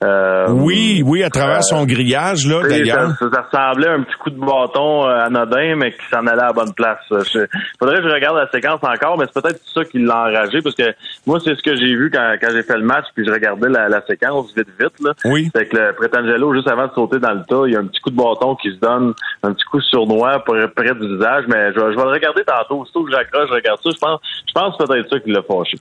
Euh, 0.04 0.48
oui, 0.50 1.04
oui, 1.06 1.24
à 1.24 1.30
travers 1.30 1.64
son 1.64 1.86
grillage, 1.86 2.48
là, 2.48 2.64
d'ailleurs. 2.68 3.12
Ça, 3.20 3.30
ça, 3.32 3.42
ressemblait 3.42 3.88
à 3.88 3.94
un 3.94 4.02
petit 4.02 4.18
coup 4.18 4.32
de 4.32 4.40
bâton 4.40 5.08
euh, 5.08 5.26
anodin, 5.26 5.76
mais 5.76 5.92
qui 5.92 6.06
s'en 6.12 6.28
allait 6.28 6.42
à 6.42 6.48
la 6.48 6.54
bonne 6.54 6.74
place. 6.74 7.00
Je, 7.10 7.46
faudrait 7.80 7.98
que 7.98 8.08
je 8.08 8.14
regarde 8.14 8.38
la 8.38 8.50
séquence 8.50 8.80
encore, 8.84 9.18
mais 9.18 9.26
c'est 9.26 9.42
peut-être 9.42 9.62
ça 9.74 9.86
qui 9.86 10.00
l'a 10.00 10.28
enragé, 10.28 10.62
parce 10.62 10.76
que 10.76 10.94
moi, 11.26 11.40
c'est 11.44 11.56
ce 11.56 11.62
que 11.64 11.76
j'ai 11.76 11.96
vu 11.96 12.10
quand, 12.12 12.36
quand 12.42 12.50
j'ai 12.52 12.64
fait 12.64 12.78
le 12.78 12.84
match, 12.84 13.06
puis 13.16 13.26
je 13.26 13.32
regardais 13.32 13.70
la, 13.70 13.90
la 13.90 14.06
séquence 14.06 14.54
vite, 14.56 14.68
vite. 14.80 15.00
Là. 15.00 15.14
Oui. 15.26 15.50
C'est 15.56 15.68
que 15.68 15.78
le 15.78 15.94
Pretangelo, 15.94 16.54
juste 16.54 16.68
avant 16.68 16.88
de 16.88 16.94
sauter 16.94 17.20
dans 17.20 17.34
le 17.34 17.44
tas, 17.48 17.64
il 17.68 17.74
y 17.74 17.76
a 17.76 17.80
un 17.80 17.88
petit 17.88 18.02
coup 18.02 18.10
de 18.10 18.16
bâton 18.16 18.56
qui 18.56 18.72
se 18.72 18.78
donne, 18.78 19.14
un 19.44 19.54
petit 19.54 19.66
coup 19.66 19.82
sournois 19.82 20.40
près, 20.40 20.68
près 20.68 20.94
du 20.94 21.16
visage, 21.16 21.46
mais 21.48 21.74
je, 21.74 21.80
je 21.80 21.96
vais 21.96 22.04
le 22.04 22.12
regarder 22.12 22.44
tantôt. 22.44 22.82
Aussitôt 22.82 23.04
que 23.04 23.12
j'accroche, 23.12 23.50
je 23.50 23.54
regarde 23.54 23.80
ça. 23.82 23.90
Je 23.92 24.00
pense, 24.00 24.20
je 24.48 24.54
pense 24.54 24.78
peut-être 24.78 25.10
ça 25.10 25.20
qui 25.20 25.32
l'a 25.32 25.42
fâché. 25.42 25.78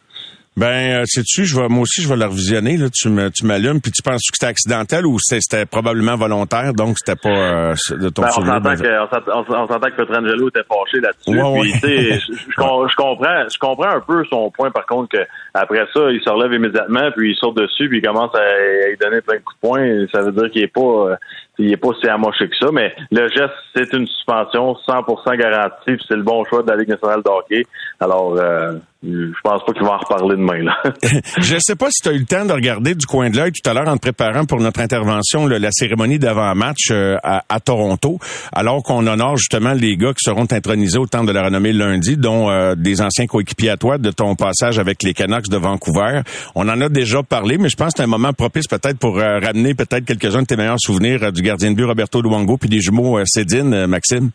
Ben, 0.56 1.00
euh, 1.00 1.04
sais-tu, 1.06 1.44
je 1.44 1.56
vais, 1.56 1.68
moi 1.68 1.82
aussi, 1.82 2.02
je 2.02 2.08
vais 2.08 2.16
la 2.16 2.26
revisionner. 2.26 2.76
Là, 2.76 2.88
tu 2.92 3.08
tu 3.32 3.46
m'allumes, 3.46 3.80
puis 3.80 3.92
tu 3.92 4.02
penses 4.02 4.20
que 4.30 4.36
c'était 4.36 4.50
accidentel 4.50 5.06
ou 5.06 5.16
c'était 5.20 5.64
probablement 5.64 6.16
volontaire, 6.16 6.74
donc 6.74 6.98
c'était 6.98 7.16
pas 7.16 7.28
euh, 7.28 7.74
de 7.90 8.08
ton 8.08 8.22
ben, 8.22 8.28
on 8.36 8.44
s'entend 8.44 8.74
que 8.74 9.30
on 9.30 9.66
s'entend 9.68 9.90
que 9.90 9.96
Petrangelo 9.96 10.48
était 10.48 10.64
fâché 10.64 11.00
là-dessus. 11.00 11.40
Ouais, 11.40 12.18
je, 12.18 12.32
je, 12.50 12.96
comprends, 12.96 13.44
je 13.48 13.58
comprends 13.58 13.90
un 13.90 14.00
peu 14.00 14.24
son 14.24 14.50
point, 14.50 14.72
par 14.72 14.86
contre, 14.86 15.16
que 15.16 15.24
après 15.54 15.86
ça, 15.94 16.10
il 16.10 16.20
se 16.20 16.28
relève 16.28 16.52
immédiatement, 16.52 17.10
puis 17.16 17.30
il 17.30 17.36
saute 17.36 17.56
dessus, 17.56 17.88
puis 17.88 17.98
il 17.98 18.02
commence 18.02 18.34
à, 18.34 18.88
lui 18.88 18.96
donner 18.96 19.20
plein 19.20 19.36
de 19.36 19.42
coups 19.42 19.56
de 19.62 19.68
poing. 19.68 20.06
Ça 20.12 20.22
veut 20.22 20.32
dire 20.32 20.50
qu'il 20.50 20.62
est 20.62 20.72
pas, 20.72 20.80
euh, 20.80 21.16
il 21.58 21.72
est 21.72 21.76
pas 21.76 21.90
si 22.00 22.08
amoché 22.08 22.48
que 22.48 22.56
ça, 22.56 22.70
mais 22.72 22.92
le 23.12 23.28
geste, 23.28 23.54
c'est 23.74 23.92
une 23.92 24.06
suspension 24.06 24.74
100% 24.86 25.36
garantie, 25.36 26.04
c'est 26.08 26.16
le 26.16 26.22
bon 26.22 26.44
choix 26.44 26.62
de 26.62 26.70
la 26.70 26.76
Ligue 26.76 26.88
nationale 26.88 27.22
de 27.22 27.30
hockey. 27.30 27.62
Alors, 28.00 28.36
euh, 28.36 28.72
je 29.02 29.40
pense 29.42 29.64
pas 29.64 29.72
qu'il 29.72 29.82
va 29.82 29.92
en 29.92 29.98
reparler 29.98 30.36
demain. 30.36 30.62
Là. 30.62 30.82
je 31.38 31.56
sais 31.58 31.74
pas 31.74 31.88
si 31.90 32.02
tu 32.02 32.10
as 32.10 32.12
eu 32.12 32.18
le 32.18 32.26
temps 32.26 32.44
de 32.44 32.52
regarder 32.52 32.94
du 32.94 33.06
coin 33.06 33.30
de 33.30 33.36
l'œil 33.36 33.50
tout 33.50 33.68
à 33.68 33.72
l'heure 33.72 33.88
en 33.88 33.96
te 33.96 34.02
préparant 34.02 34.44
pour 34.44 34.60
notre 34.60 34.80
intervention 34.80 35.46
la 35.46 35.70
cérémonie 35.72 36.18
d'avant-match 36.18 36.90
euh, 36.90 37.16
à, 37.22 37.60
Toronto, 37.60 38.18
alors 38.52 38.82
qu'on 38.82 39.06
honore 39.06 39.38
justement 39.38 39.72
les 39.72 39.96
gars 39.96 40.12
qui 40.12 40.24
seront 40.24 40.46
intronisés 40.50 40.98
au 40.98 41.06
temps 41.06 41.24
de 41.24 41.32
la 41.32 41.44
renommée 41.44 41.72
lundi, 41.72 42.18
dont 42.18 42.50
euh, 42.50 42.74
des 42.74 43.00
anciens 43.00 43.26
coéquipiers 43.26 43.70
à 43.70 43.76
toi 43.78 43.96
de 43.96 44.10
ton 44.10 44.34
passage 44.34 44.78
avec 44.78 45.02
les 45.02 45.14
Canucks 45.14 45.48
de 45.48 45.56
Vancouver. 45.56 46.20
On 46.54 46.68
en 46.68 46.80
a 46.80 46.88
déjà 46.90 47.22
parlé, 47.22 47.56
mais 47.56 47.70
je 47.70 47.76
pense 47.76 47.94
que 47.94 47.98
c'est 47.98 48.04
un 48.04 48.06
moment 48.06 48.34
propice 48.34 48.66
peut-être 48.66 48.98
pour 48.98 49.16
ramener 49.16 49.74
peut-être 49.74 50.04
quelques-uns 50.04 50.42
de 50.42 50.46
tes 50.46 50.56
meilleurs 50.56 50.80
souvenirs 50.80 51.32
du 51.32 51.40
gardien 51.40 51.70
de 51.70 51.76
but 51.76 51.84
Roberto 51.84 52.20
Luongo 52.20 52.58
puis 52.58 52.68
des 52.68 52.80
jumeaux 52.80 53.18
Cédine, 53.24 53.86
Maxime. 53.86 54.30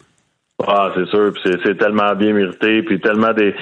Ah, 0.66 0.90
c'est 0.96 1.06
sûr, 1.08 1.34
c'est 1.44 1.78
tellement 1.78 2.16
bien 2.16 2.32
mérité, 2.32 2.82
puis 2.84 3.02
tellement 3.02 3.34
des. 3.34 3.54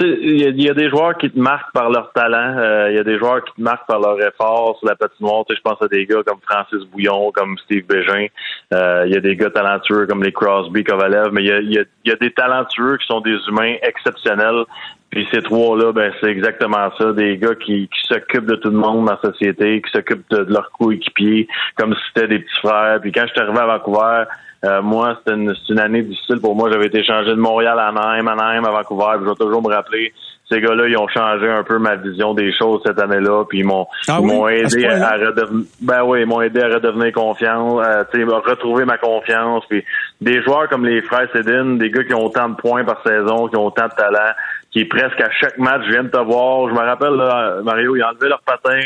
Il 0.00 0.62
y, 0.62 0.70
a 0.70 0.74
des 0.74 0.88
joueurs 0.88 1.18
qui 1.18 1.30
te 1.30 1.38
marquent 1.38 1.72
par 1.74 1.90
leur 1.90 2.12
talent, 2.12 2.56
euh, 2.56 2.90
il 2.90 2.96
y 2.96 2.98
a 2.98 3.04
des 3.04 3.18
joueurs 3.18 3.44
qui 3.44 3.52
te 3.54 3.60
marquent 3.60 3.86
par 3.86 4.00
leur 4.00 4.18
effort 4.20 4.78
sur 4.78 4.88
la 4.88 4.96
patinoire. 4.96 5.44
Je 5.50 5.60
pense 5.62 5.82
à 5.82 5.88
des 5.88 6.06
gars 6.06 6.22
comme 6.24 6.38
Francis 6.48 6.88
Bouillon, 6.90 7.30
comme 7.32 7.58
Steve 7.58 7.84
Bégin. 7.86 8.28
Euh, 8.72 9.02
il 9.06 9.12
y 9.12 9.16
a 9.16 9.20
des 9.20 9.36
gars 9.36 9.50
talentueux 9.50 10.06
comme 10.06 10.22
les 10.22 10.32
Crosby, 10.32 10.82
Kovalev, 10.82 11.28
mais 11.32 11.42
il 11.42 11.72
y 11.72 11.78
a, 11.78 11.82
y 12.06 12.10
a 12.10 12.16
des 12.16 12.30
talentueux 12.30 12.96
qui 12.96 13.06
sont 13.06 13.20
des 13.20 13.36
humains 13.48 13.74
exceptionnels. 13.82 14.64
Puis 15.10 15.28
ces 15.30 15.42
trois-là, 15.42 15.92
ben 15.92 16.10
c'est 16.20 16.30
exactement 16.30 16.90
ça, 16.98 17.12
des 17.12 17.36
gars 17.36 17.54
qui, 17.54 17.88
qui 17.88 18.08
s'occupent 18.08 18.46
de 18.46 18.56
tout 18.56 18.70
le 18.70 18.78
monde 18.78 19.04
dans 19.04 19.12
la 19.12 19.30
société, 19.30 19.82
qui 19.82 19.90
s'occupent 19.92 20.28
de, 20.30 20.44
de 20.44 20.52
leurs 20.52 20.70
coéquipiers, 20.70 21.46
comme 21.76 21.94
si 21.94 22.00
c'était 22.14 22.28
des 22.28 22.38
petits 22.38 22.60
frères. 22.60 22.98
Puis 23.00 23.12
quand 23.12 23.26
je 23.26 23.32
suis 23.32 23.40
arrivé 23.40 23.58
à 23.58 23.66
Vancouver, 23.66 24.24
euh, 24.64 24.82
moi, 24.82 25.16
c'était 25.18 25.36
une, 25.36 25.54
une, 25.68 25.78
année 25.78 26.02
difficile 26.02 26.40
pour 26.40 26.54
moi. 26.56 26.70
J'avais 26.72 26.86
été 26.86 27.04
changé 27.04 27.30
de 27.30 27.40
Montréal 27.40 27.78
à 27.78 27.90
Nîmes, 27.90 28.28
à 28.28 28.34
Nîmes, 28.34 28.64
à 28.64 28.70
Vancouver. 28.70 29.18
je 29.20 29.28
vais 29.28 29.34
toujours 29.34 29.62
me 29.62 29.68
rappeler, 29.68 30.12
ces 30.50 30.60
gars-là, 30.60 30.88
ils 30.88 30.96
ont 30.96 31.08
changé 31.08 31.48
un 31.48 31.62
peu 31.62 31.78
ma 31.78 31.96
vision 31.96 32.32
des 32.32 32.52
choses 32.56 32.80
cette 32.86 32.98
année-là. 32.98 33.44
Puis 33.48 33.58
ils 33.58 33.66
m'ont, 33.66 33.86
ah 34.08 34.20
aidé 34.50 34.86
à, 34.86 35.16
redevenir, 35.16 35.66
ben 35.82 36.02
oui, 36.04 36.20
ils 36.22 36.26
m'ont 36.26 36.40
aidé 36.40 36.62
à 36.62 36.68
redevenir 36.68 37.12
confiance, 37.12 37.84
à, 37.84 38.04
retrouver 38.04 38.84
ma 38.84 38.96
confiance. 38.96 39.64
Puis 39.68 39.84
des 40.20 40.42
joueurs 40.42 40.68
comme 40.68 40.86
les 40.86 41.02
frères 41.02 41.28
Cédine, 41.32 41.76
des 41.76 41.90
gars 41.90 42.04
qui 42.04 42.14
ont 42.14 42.24
autant 42.24 42.48
de 42.48 42.56
points 42.56 42.84
par 42.84 43.02
saison, 43.02 43.48
qui 43.48 43.56
ont 43.56 43.66
autant 43.66 43.88
de 43.88 43.94
talent, 43.94 44.32
qui 44.70 44.84
presque 44.86 45.20
à 45.20 45.30
chaque 45.40 45.58
match 45.58 45.82
viennent 45.88 46.10
te 46.10 46.18
voir. 46.18 46.68
Je 46.68 46.74
me 46.74 46.80
rappelle, 46.80 47.14
là, 47.14 47.56
Mario, 47.62 47.96
ils 47.96 48.02
ont 48.02 48.06
enlevé 48.06 48.28
leur 48.28 48.40
patin 48.42 48.80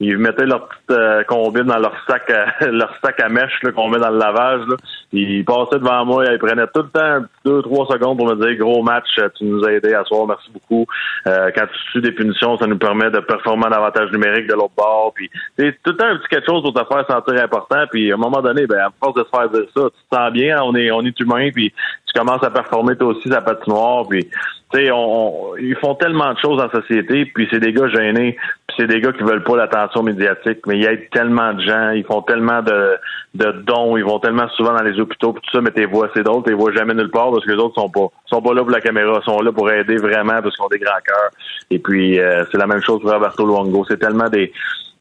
ils 0.00 0.18
mettaient 0.18 0.46
leur 0.46 0.68
petite 0.68 0.90
euh, 0.90 1.22
combine 1.24 1.64
dans 1.64 1.78
leur 1.78 1.94
sac 2.08 2.28
à, 2.30 2.66
leur 2.66 2.92
sac 3.02 3.20
à 3.20 3.28
mèche 3.28 3.60
qu'on 3.74 3.88
met 3.88 3.98
dans 3.98 4.10
le 4.10 4.18
lavage. 4.18 4.62
Là. 4.66 4.76
Ils 5.12 5.44
passaient 5.44 5.78
devant 5.78 6.04
moi, 6.04 6.24
ils 6.26 6.38
prenaient 6.38 6.66
tout 6.74 6.82
le 6.82 6.88
temps 6.88 7.26
deux, 7.44 7.62
trois 7.62 7.86
secondes 7.86 8.18
pour 8.18 8.26
me 8.26 8.34
dire 8.34 8.58
gros 8.58 8.82
match, 8.82 9.06
tu 9.36 9.44
nous 9.44 9.64
as 9.64 9.72
aidé 9.72 9.94
à 9.94 10.04
soir, 10.04 10.26
merci 10.26 10.50
beaucoup. 10.52 10.84
Euh, 11.28 11.50
quand 11.54 11.66
tu 11.66 11.90
suis 11.90 12.00
des 12.00 12.10
punitions, 12.10 12.58
ça 12.58 12.66
nous 12.66 12.78
permet 12.78 13.10
de 13.10 13.20
performer 13.20 13.66
en 13.66 13.72
avantage 13.72 14.10
numérique 14.10 14.48
de 14.48 14.54
l'autre 14.54 14.74
bord. 14.76 15.12
Puis 15.14 15.30
c'est 15.56 15.72
tout 15.84 15.92
le 15.92 15.96
temps 15.96 16.06
un 16.06 16.16
petit 16.16 16.28
quelque 16.28 16.46
chose 16.46 16.62
pour 16.62 16.74
te 16.74 16.84
faire 16.92 17.06
sentir 17.06 17.42
important. 17.42 17.84
Puis 17.90 18.10
à 18.10 18.14
un 18.14 18.18
moment 18.18 18.42
donné, 18.42 18.66
ben 18.66 18.78
à 18.78 18.88
force 19.00 19.14
de 19.14 19.24
se 19.24 19.30
faire 19.30 19.48
dire 19.48 19.70
ça, 19.76 19.82
tu 19.84 20.08
te 20.10 20.16
sens 20.16 20.32
bien, 20.32 20.60
on 20.62 20.74
est 20.74 20.90
on 20.90 21.02
est 21.02 21.18
humain, 21.20 21.50
puis 21.54 21.72
commences 22.14 22.42
à 22.42 22.50
performer 22.50 22.96
toi 22.96 23.08
aussi 23.08 23.28
sa 23.28 23.40
patinoire. 23.40 24.06
Puis 24.08 24.28
tu 24.72 24.78
sais, 24.78 24.90
on, 24.90 25.56
ils 25.56 25.76
font 25.76 25.94
tellement 25.94 26.32
de 26.32 26.38
choses 26.38 26.60
en 26.60 26.70
société, 26.70 27.26
puis 27.26 27.46
c'est 27.50 27.60
des 27.60 27.72
gars 27.72 27.88
gênés, 27.88 28.36
puis 28.66 28.76
c'est 28.78 28.86
des 28.86 29.00
gars 29.00 29.12
qui 29.12 29.22
veulent 29.22 29.44
pas 29.44 29.56
l'attention 29.56 30.02
médiatique, 30.02 30.60
mais 30.66 30.76
il 30.76 30.82
y 30.82 30.86
a 30.86 30.96
tellement 31.12 31.52
de 31.52 31.60
gens, 31.60 31.90
ils 31.90 32.04
font 32.04 32.22
tellement 32.22 32.62
de, 32.62 32.96
de 33.34 33.52
dons, 33.52 33.96
ils 33.96 34.04
vont 34.04 34.18
tellement 34.18 34.48
souvent 34.56 34.72
dans 34.72 34.82
les 34.82 34.98
hôpitaux, 34.98 35.32
puis 35.32 35.42
tout 35.44 35.56
ça, 35.56 35.60
mais 35.60 35.70
tes 35.70 35.86
voix, 35.86 36.08
c'est 36.14 36.22
drôle, 36.22 36.42
tes 36.42 36.54
voix 36.54 36.72
jamais 36.72 36.94
nulle 36.94 37.10
part 37.10 37.30
parce 37.30 37.44
que 37.44 37.52
les 37.52 37.58
autres 37.58 37.74
sont 37.74 37.90
pas 37.90 38.08
sont 38.26 38.42
pas 38.42 38.54
là 38.54 38.62
pour 38.62 38.70
la 38.70 38.80
caméra, 38.80 39.20
sont 39.22 39.40
là 39.40 39.52
pour 39.52 39.70
aider 39.70 39.96
vraiment 39.96 40.40
parce 40.42 40.56
qu'ils 40.56 40.64
ont 40.64 40.68
des 40.68 40.78
grands 40.78 40.92
cœurs. 41.04 41.30
Et 41.70 41.78
puis 41.78 42.18
euh, 42.18 42.44
c'est 42.50 42.58
la 42.58 42.66
même 42.66 42.82
chose 42.82 43.00
pour 43.00 43.12
Roberto 43.12 43.46
Luongo. 43.46 43.84
C'est 43.88 43.98
tellement 43.98 44.28
des 44.28 44.52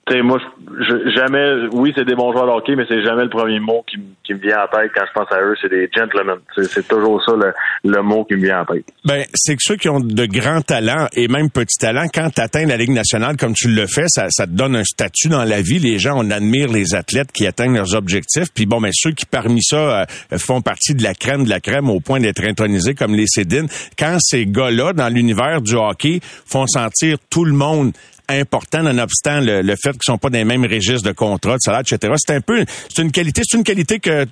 sais, 0.10 0.22
moi, 0.22 0.40
je, 0.80 1.12
jamais, 1.16 1.68
oui, 1.72 1.94
c'est 1.96 2.06
des 2.06 2.16
bons 2.16 2.32
joueurs 2.34 2.48
de 2.48 2.52
hockey, 2.52 2.76
mais 2.76 2.86
c'est 2.88 3.04
jamais 3.04 3.24
le 3.24 3.30
premier 3.30 3.60
mot 3.60 3.84
qui, 3.88 3.98
qui, 4.24 4.34
me 4.34 4.40
vient 4.40 4.64
en 4.64 4.68
tête 4.68 4.92
quand 4.94 5.06
je 5.08 5.14
pense 5.14 5.32
à 5.32 5.42
eux. 5.42 5.56
C'est 5.62 5.70
des 5.70 5.90
gentlemen. 5.96 6.38
C'est 6.56 6.88
toujours 6.88 7.24
ça 7.24 7.34
le, 7.34 7.54
le, 7.90 8.02
mot 8.02 8.26
qui 8.26 8.36
me 8.36 8.42
vient 8.42 8.62
en 8.62 8.66
tête. 8.66 8.86
Ben, 9.06 9.24
c'est 9.34 9.56
que 9.56 9.62
ceux 9.62 9.76
qui 9.76 9.90
ont 9.90 10.00
de 10.00 10.26
grands 10.26 10.62
talents 10.62 11.08
et 11.14 11.28
même 11.28 11.50
petits 11.50 11.78
talents, 11.80 12.08
quand 12.14 12.30
tu 12.32 12.42
atteins 12.42 12.66
la 12.66 12.78
Ligue 12.78 12.92
nationale 12.92 13.38
comme 13.38 13.54
tu 13.54 13.70
le 13.70 13.88
fais, 13.88 14.06
ça, 14.08 14.28
ça 14.30 14.46
te 14.46 14.52
donne 14.52 14.76
un 14.76 14.84
statut 14.84 15.30
dans 15.30 15.46
la 15.46 15.62
vie. 15.62 15.80
Les 15.80 16.00
gens, 16.00 16.16
on 16.18 16.30
admire 16.32 16.70
les 16.70 16.96
athlètes 16.96 17.32
qui 17.32 17.48
atteignent 17.48 17.76
leurs 17.76 17.96
objectifs. 17.96 18.54
Puis 18.54 18.66
bon, 18.66 18.80
mais 18.80 18.90
ben, 18.90 18.94
ceux 18.94 19.12
qui 19.12 19.26
parmi 19.26 19.62
ça 19.64 20.02
euh, 20.02 20.06
font 20.38 20.62
partie 20.62 20.96
de 20.96 21.04
la 21.04 21.14
crème 21.14 21.46
de 21.46 21.50
la 21.50 21.60
crème 21.60 21.90
au 21.90 22.00
point 22.00 22.20
d'être 22.20 22.44
intronisés 22.44 22.94
comme 22.94 23.16
les 23.16 23.28
Cédines, 23.28 23.68
quand 23.98 24.18
ces 24.20 24.46
gars-là, 24.46 24.94
dans 24.94 25.08
l'univers 25.08 25.62
du 25.62 25.76
hockey, 25.76 26.20
font 26.46 26.68
sentir 26.68 27.18
tout 27.30 27.46
le 27.46 27.54
monde 27.54 27.94
important 28.30 28.84
nonobstant 28.84 29.42
le, 29.42 29.62
le 29.62 29.76
fait 29.76 29.92
qu'ils 29.92 30.04
sont 30.04 30.18
pas 30.18 30.30
dans 30.30 30.38
les 30.38 30.46
mêmes 30.46 30.66
registres 30.66 31.08
de 31.08 31.14
contrat, 31.14 31.56
de 31.56 31.62
salaire, 31.62 31.82
etc. 31.82 32.14
C'est 32.18 32.36
un 32.36 32.42
peu, 32.42 32.64
c'est 32.90 33.02
une 33.02 33.12
qualité, 33.12 33.42
c'est 33.46 33.58
une 33.58 33.64
qualité 33.64 34.00
que 34.00 34.26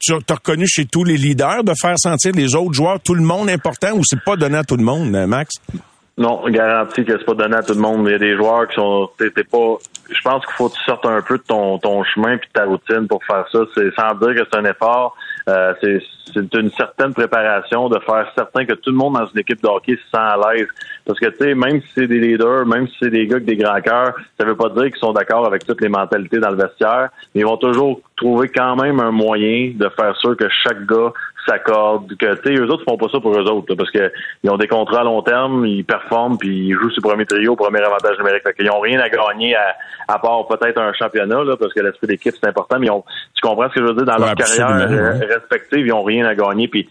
tu, 0.00 0.12
as 0.12 0.34
reconnu 0.34 0.66
chez 0.66 0.86
tous 0.86 1.04
les 1.04 1.16
leaders 1.16 1.64
de 1.64 1.72
faire 1.80 1.98
sentir 1.98 2.32
les 2.34 2.54
autres 2.54 2.74
joueurs, 2.74 3.00
tout 3.00 3.14
le 3.14 3.22
monde 3.22 3.48
important 3.50 3.92
ou 3.94 4.02
c'est 4.04 4.22
pas 4.22 4.36
donné 4.36 4.58
à 4.58 4.64
tout 4.64 4.76
le 4.76 4.84
monde, 4.84 5.10
Max? 5.10 5.54
Non, 6.18 6.48
garanti 6.48 7.04
que 7.04 7.12
c'est 7.18 7.26
pas 7.26 7.34
donné 7.34 7.56
à 7.56 7.62
tout 7.62 7.74
le 7.74 7.80
monde. 7.80 8.06
Il 8.06 8.12
y 8.12 8.14
a 8.14 8.18
des 8.18 8.36
joueurs 8.36 8.66
qui 8.68 8.76
sont, 8.76 9.10
pas, 9.18 9.28
je 9.28 10.20
pense 10.24 10.46
qu'il 10.46 10.54
faut 10.54 10.70
que 10.70 10.74
tu 10.74 10.84
sortes 10.84 11.04
un 11.04 11.20
peu 11.20 11.36
de 11.36 11.42
ton, 11.42 11.78
ton 11.78 12.02
chemin 12.04 12.38
puis 12.38 12.48
de 12.48 12.52
ta 12.54 12.64
routine 12.64 13.06
pour 13.06 13.22
faire 13.24 13.44
ça. 13.52 13.58
C'est 13.74 13.94
sans 13.94 14.14
dire 14.14 14.34
que 14.34 14.48
c'est 14.50 14.58
un 14.58 14.64
effort. 14.64 15.14
Euh, 15.48 15.74
c'est 15.80 16.54
une 16.54 16.70
certaine 16.70 17.12
préparation 17.12 17.90
de 17.90 17.98
faire 18.00 18.32
certain 18.34 18.64
que 18.64 18.72
tout 18.72 18.90
le 18.90 18.96
monde 18.96 19.14
dans 19.14 19.26
une 19.26 19.38
équipe 19.38 19.62
de 19.62 19.68
hockey 19.68 19.92
se 19.92 20.10
sent 20.10 20.16
à 20.16 20.36
l'aise. 20.36 20.66
Parce 21.06 21.20
que, 21.20 21.26
tu 21.26 21.36
sais, 21.38 21.54
même 21.54 21.80
si 21.80 21.88
c'est 21.94 22.08
des 22.08 22.18
leaders, 22.18 22.66
même 22.66 22.88
si 22.88 22.94
c'est 23.00 23.10
des 23.10 23.26
gars 23.26 23.36
avec 23.36 23.46
des 23.46 23.56
grands 23.56 23.80
cœurs, 23.80 24.14
ça 24.38 24.44
veut 24.44 24.56
pas 24.56 24.68
dire 24.70 24.84
qu'ils 24.84 24.96
sont 24.96 25.12
d'accord 25.12 25.46
avec 25.46 25.64
toutes 25.64 25.80
les 25.80 25.88
mentalités 25.88 26.40
dans 26.40 26.50
le 26.50 26.56
vestiaire, 26.56 27.10
mais 27.34 27.42
ils 27.42 27.46
vont 27.46 27.56
toujours 27.56 28.00
trouver 28.16 28.48
quand 28.48 28.74
même 28.76 28.98
un 28.98 29.12
moyen 29.12 29.72
de 29.74 29.88
faire 29.90 30.16
sûr 30.16 30.36
que 30.36 30.48
chaque 30.64 30.84
gars 30.86 31.12
s'accorde, 31.46 32.16
que, 32.16 32.34
tu 32.34 32.56
sais, 32.56 32.60
eux 32.60 32.68
autres 32.68 32.82
font 32.82 32.96
pas 32.96 33.06
ça 33.12 33.20
pour 33.20 33.38
eux 33.38 33.44
autres, 33.44 33.74
parce 33.76 33.90
que 33.90 34.10
ils 34.42 34.50
ont 34.50 34.56
des 34.56 34.66
contrats 34.66 35.02
à 35.02 35.04
long 35.04 35.22
terme, 35.22 35.64
ils 35.64 35.84
performent, 35.84 36.36
puis 36.38 36.68
ils 36.68 36.74
jouent 36.74 36.90
sur 36.90 37.02
le 37.02 37.08
premier 37.08 37.24
trio, 37.24 37.54
premier 37.54 37.80
avantage 37.82 38.18
numérique. 38.18 38.42
Fait 38.42 38.54
qu'ils 38.54 38.70
ont 38.70 38.80
rien 38.80 38.98
à 38.98 39.08
gagner 39.08 39.54
à, 39.54 39.76
à 40.08 40.18
part 40.18 40.46
peut-être 40.48 40.78
un 40.78 40.92
championnat, 40.92 41.44
là, 41.44 41.56
parce 41.56 41.72
que 41.72 41.80
l'esprit 41.80 42.08
d'équipe, 42.08 42.34
c'est 42.40 42.48
important, 42.48 42.78
mais 42.80 42.86
ils 42.86 42.90
ont, 42.90 43.04
tu 43.34 43.46
comprends 43.46 43.68
ce 43.68 43.74
que 43.74 43.80
je 43.80 43.86
veux 43.86 43.94
dire, 43.94 44.06
dans 44.06 44.18
leur 44.18 44.34
carrière 44.34 45.20
respective, 45.20 45.86
ils 45.86 45.92
ont 45.92 46.02
rien 46.02 46.26
à 46.26 46.34
gagner, 46.34 46.66
puis 46.66 46.88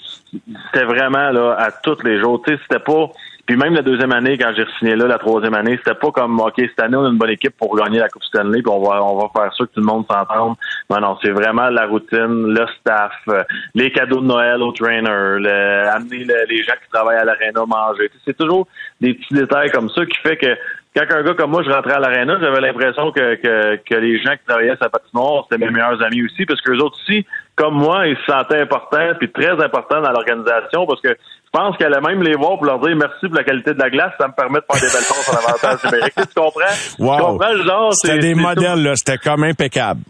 c'était 0.72 0.86
vraiment, 0.86 1.32
là, 1.32 1.56
à 1.60 1.72
tous 1.72 2.02
les 2.04 2.20
jours, 2.20 2.42
tu 2.46 2.54
sais, 2.54 2.60
c'était 2.64 2.84
pas, 2.84 3.10
Puis 3.46 3.58
même 3.58 3.76
la 3.76 3.84
deuxième 3.84 4.12
année, 4.12 4.38
quand 4.40 4.52
j'ai 4.56 4.66
signé 4.80 4.96
là, 4.96 5.06
la 5.06 5.20
troisième 5.20 5.54
année, 5.54 5.78
c'était 5.78 5.94
pas 6.00 6.10
comme 6.12 6.40
OK, 6.40 6.54
cette 6.58 6.80
année, 6.80 6.98
on 6.98 7.06
a 7.06 7.10
une 7.10 7.18
bonne 7.18 7.30
équipe 7.30 7.56
pour 7.58 7.76
gagner 7.78 8.00
la 8.00 8.10
Coupe 8.10 8.24
Stanley, 8.24 8.64
puis 8.64 8.72
on 8.72 8.82
va 8.82 9.04
on 9.04 9.18
va 9.20 9.28
faire 9.36 9.54
sûr 9.54 9.68
que 9.68 9.74
tout 9.76 9.82
le 9.82 9.86
monde 9.86 10.06
s'entende. 10.10 10.56
Non, 10.90 11.00
non, 11.00 11.18
c'est 11.22 11.30
vraiment 11.30 11.70
la 11.70 11.86
routine, 11.86 12.48
le 12.54 12.66
staff, 12.80 13.12
euh, 13.30 13.44
les 13.76 13.92
cadeaux 13.92 14.22
de 14.22 14.26
Noël 14.26 14.62
aux 14.64 14.72
trainers, 14.72 15.38
le, 15.40 15.88
amener 15.90 16.24
le- 16.24 16.46
les 16.50 16.64
gens 16.64 16.74
qui 16.74 16.90
travaillent 16.92 17.18
à 17.18 17.24
l'aréna 17.26 17.66
manger. 17.68 18.10
C'est 18.26 18.36
toujours 18.36 18.68
des 19.00 19.14
petits 19.14 19.34
détails 19.36 19.70
comme 19.72 19.90
ça 19.90 20.06
qui 20.06 20.18
fait 20.22 20.38
que 20.38 20.56
quand 20.96 21.06
un 21.14 21.24
gars 21.24 21.34
comme 21.34 21.52
moi, 21.52 21.62
je 21.62 21.70
rentrais 21.70 21.94
à 21.94 22.00
l'aréna, 22.00 22.38
j'avais 22.42 22.62
l'impression 22.62 23.12
que, 23.12 23.36
que, 23.36 23.76
que 23.76 23.96
les 23.96 24.18
gens 24.24 24.32
qui 24.32 24.46
travaillaient 24.48 24.72
à 24.72 24.78
sa 24.78 24.90
patinoire, 24.90 25.46
c'était 25.52 25.64
mes 25.64 25.70
meilleurs 25.72 26.02
amis 26.02 26.24
aussi, 26.26 26.46
parce 26.46 26.62
que 26.62 26.72
les 26.72 26.80
autres 26.82 26.98
aussi, 27.04 27.26
comme 27.56 27.76
moi, 27.76 28.08
ils 28.08 28.18
se 28.18 28.26
sentaient 28.32 28.62
importants, 28.62 29.14
puis 29.20 29.32
très 29.32 29.52
importants 29.52 30.02
dans 30.02 30.12
l'organisation, 30.12 30.86
parce 30.86 31.02
que 31.02 31.10
je 31.10 31.50
pense 31.52 31.78
qu'elle 31.78 31.94
allait 31.94 32.06
même 32.06 32.22
les 32.22 32.36
voir 32.36 32.58
pour 32.58 32.66
leur 32.66 32.80
dire 32.80 32.96
merci 32.98 33.28
pour 33.28 33.36
la 33.36 33.44
qualité 33.44 33.74
de 33.74 33.80
la 33.80 33.90
glace, 33.90 34.12
ça 34.20 34.28
me 34.28 34.34
permet 34.34 34.60
de 34.60 34.66
faire 34.70 34.82
des 34.82 34.94
belles 34.94 35.08
passes 35.08 35.30
en 35.30 35.38
avantage 35.38 35.84
numérique. 35.92 36.14
Tu 36.16 36.26
comprends? 36.36 36.76
Tu 36.98 37.02
Wow. 37.04 37.18
comprends 37.18 37.54
le 37.54 37.64
genre? 37.64 37.94
C'était 37.94 38.20
des 38.20 38.36
modèles, 38.36 38.84
là. 38.84 38.96
C'était 38.96 39.18
comme 39.18 39.44
impeccable. 39.44 40.02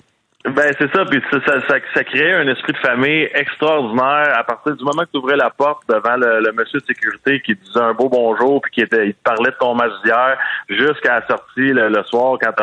Ben 0.51 0.71
c'est 0.77 0.91
ça, 0.93 1.03
puis 1.05 1.19
ça, 1.31 1.39
ça, 1.43 1.59
ça, 1.67 1.75
ça 1.93 2.03
créait 2.03 2.33
un 2.33 2.47
esprit 2.47 2.73
de 2.73 2.77
famille 2.77 3.27
extraordinaire 3.33 4.37
à 4.37 4.43
partir 4.43 4.75
du 4.75 4.83
moment 4.83 5.03
que 5.03 5.11
tu 5.11 5.17
ouvrais 5.17 5.37
la 5.37 5.49
porte 5.49 5.81
devant 5.89 6.17
le, 6.17 6.39
le 6.39 6.51
monsieur 6.51 6.79
de 6.79 6.85
sécurité 6.85 7.41
qui 7.41 7.55
disait 7.55 7.79
un 7.79 7.93
beau 7.93 8.09
bonjour 8.09 8.61
puis 8.61 8.71
qui 8.71 8.81
était, 8.81 9.07
il 9.07 9.13
te 9.15 9.23
parlait 9.23 9.49
de 9.49 9.55
ton 9.59 9.73
match 9.73 9.91
d'hier 10.03 10.37
jusqu'à 10.69 11.19
la 11.19 11.27
sortie 11.27 11.73
le, 11.73 11.89
le 11.89 12.03
soir 12.03 12.37
quand 12.39 12.53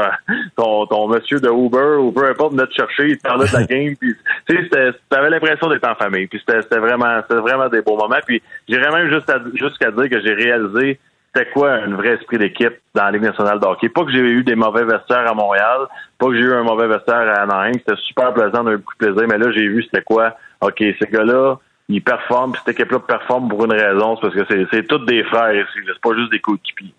ton, 0.57 0.87
ton 0.87 1.09
monsieur 1.09 1.41
de 1.41 1.49
Uber 1.49 1.97
ou 1.99 2.13
peu 2.13 2.29
importe 2.29 2.53
venait 2.53 2.69
te 2.69 2.75
chercher, 2.75 3.09
il 3.09 3.19
te 3.19 3.23
parlait 3.23 3.49
de 3.49 3.53
la 3.53 3.65
game 3.65 3.97
puis 3.97 4.15
tu 4.49 4.69
sais 4.73 4.93
t'avais 5.11 5.31
l'impression 5.31 5.69
d'être 5.69 5.89
en 5.89 5.97
famille 5.97 6.29
puis 6.29 6.41
c'était 6.47 6.79
vraiment 6.79 7.21
c'était 7.23 7.41
vraiment 7.41 7.69
des 7.69 7.83
beaux 7.83 7.97
moments 7.97 8.21
puis 8.25 8.41
j'irais 8.69 8.93
même 8.93 9.11
juste 9.11 9.33
jusqu'à 9.55 9.91
dire 9.91 10.09
que 10.09 10.21
j'ai 10.21 10.35
réalisé 10.35 11.01
c'était 11.35 11.51
quoi 11.51 11.73
un 11.73 11.95
vrai 11.95 12.11
esprit 12.11 12.39
d'équipe 12.39 12.75
dans 12.95 13.05
la 13.05 13.11
Ligue 13.13 13.23
nationale 13.23 13.59
de. 13.59 13.89
Pas 13.89 14.05
que 14.05 14.13
j'ai 14.13 14.19
eu 14.19 14.45
des 14.45 14.55
mauvais 14.55 14.85
vestiaires 14.85 15.27
à 15.31 15.35
Montréal, 15.35 15.87
pas 16.23 16.29
que 16.29 16.37
j'ai 16.37 16.43
eu 16.43 16.55
un 16.55 16.63
mauvais 16.63 16.87
vestiaire 16.87 17.29
à 17.29 17.43
Anaheim, 17.43 17.73
c'était 17.75 18.01
super 18.03 18.33
plaisant, 18.33 18.63
on 18.63 18.67
a 18.69 18.77
beaucoup 18.77 18.95
de 18.95 19.07
plaisir, 19.07 19.27
mais 19.29 19.39
là, 19.39 19.51
j'ai 19.51 19.67
vu 19.67 19.83
c'était 19.83 20.03
quoi. 20.03 20.37
OK, 20.61 20.79
ces 20.79 21.11
gars-là, 21.11 21.57
ils 21.89 22.03
performent, 22.03 22.53
puis 22.53 22.63
cette 22.65 22.79
équipe-là 22.79 23.01
performe 23.01 23.49
pour 23.49 23.65
une 23.65 23.73
raison, 23.73 24.17
c'est 24.17 24.23
parce 24.23 24.35
que 24.35 24.45
c'est, 24.49 24.67
c'est 24.73 24.87
tous 24.87 25.05
des 25.05 25.25
frères 25.25 25.53
ici, 25.53 25.79
c'est 25.85 26.01
pas 26.01 26.17
juste 26.17 26.31
des 26.31 26.39
coéquipiers. 26.39 26.95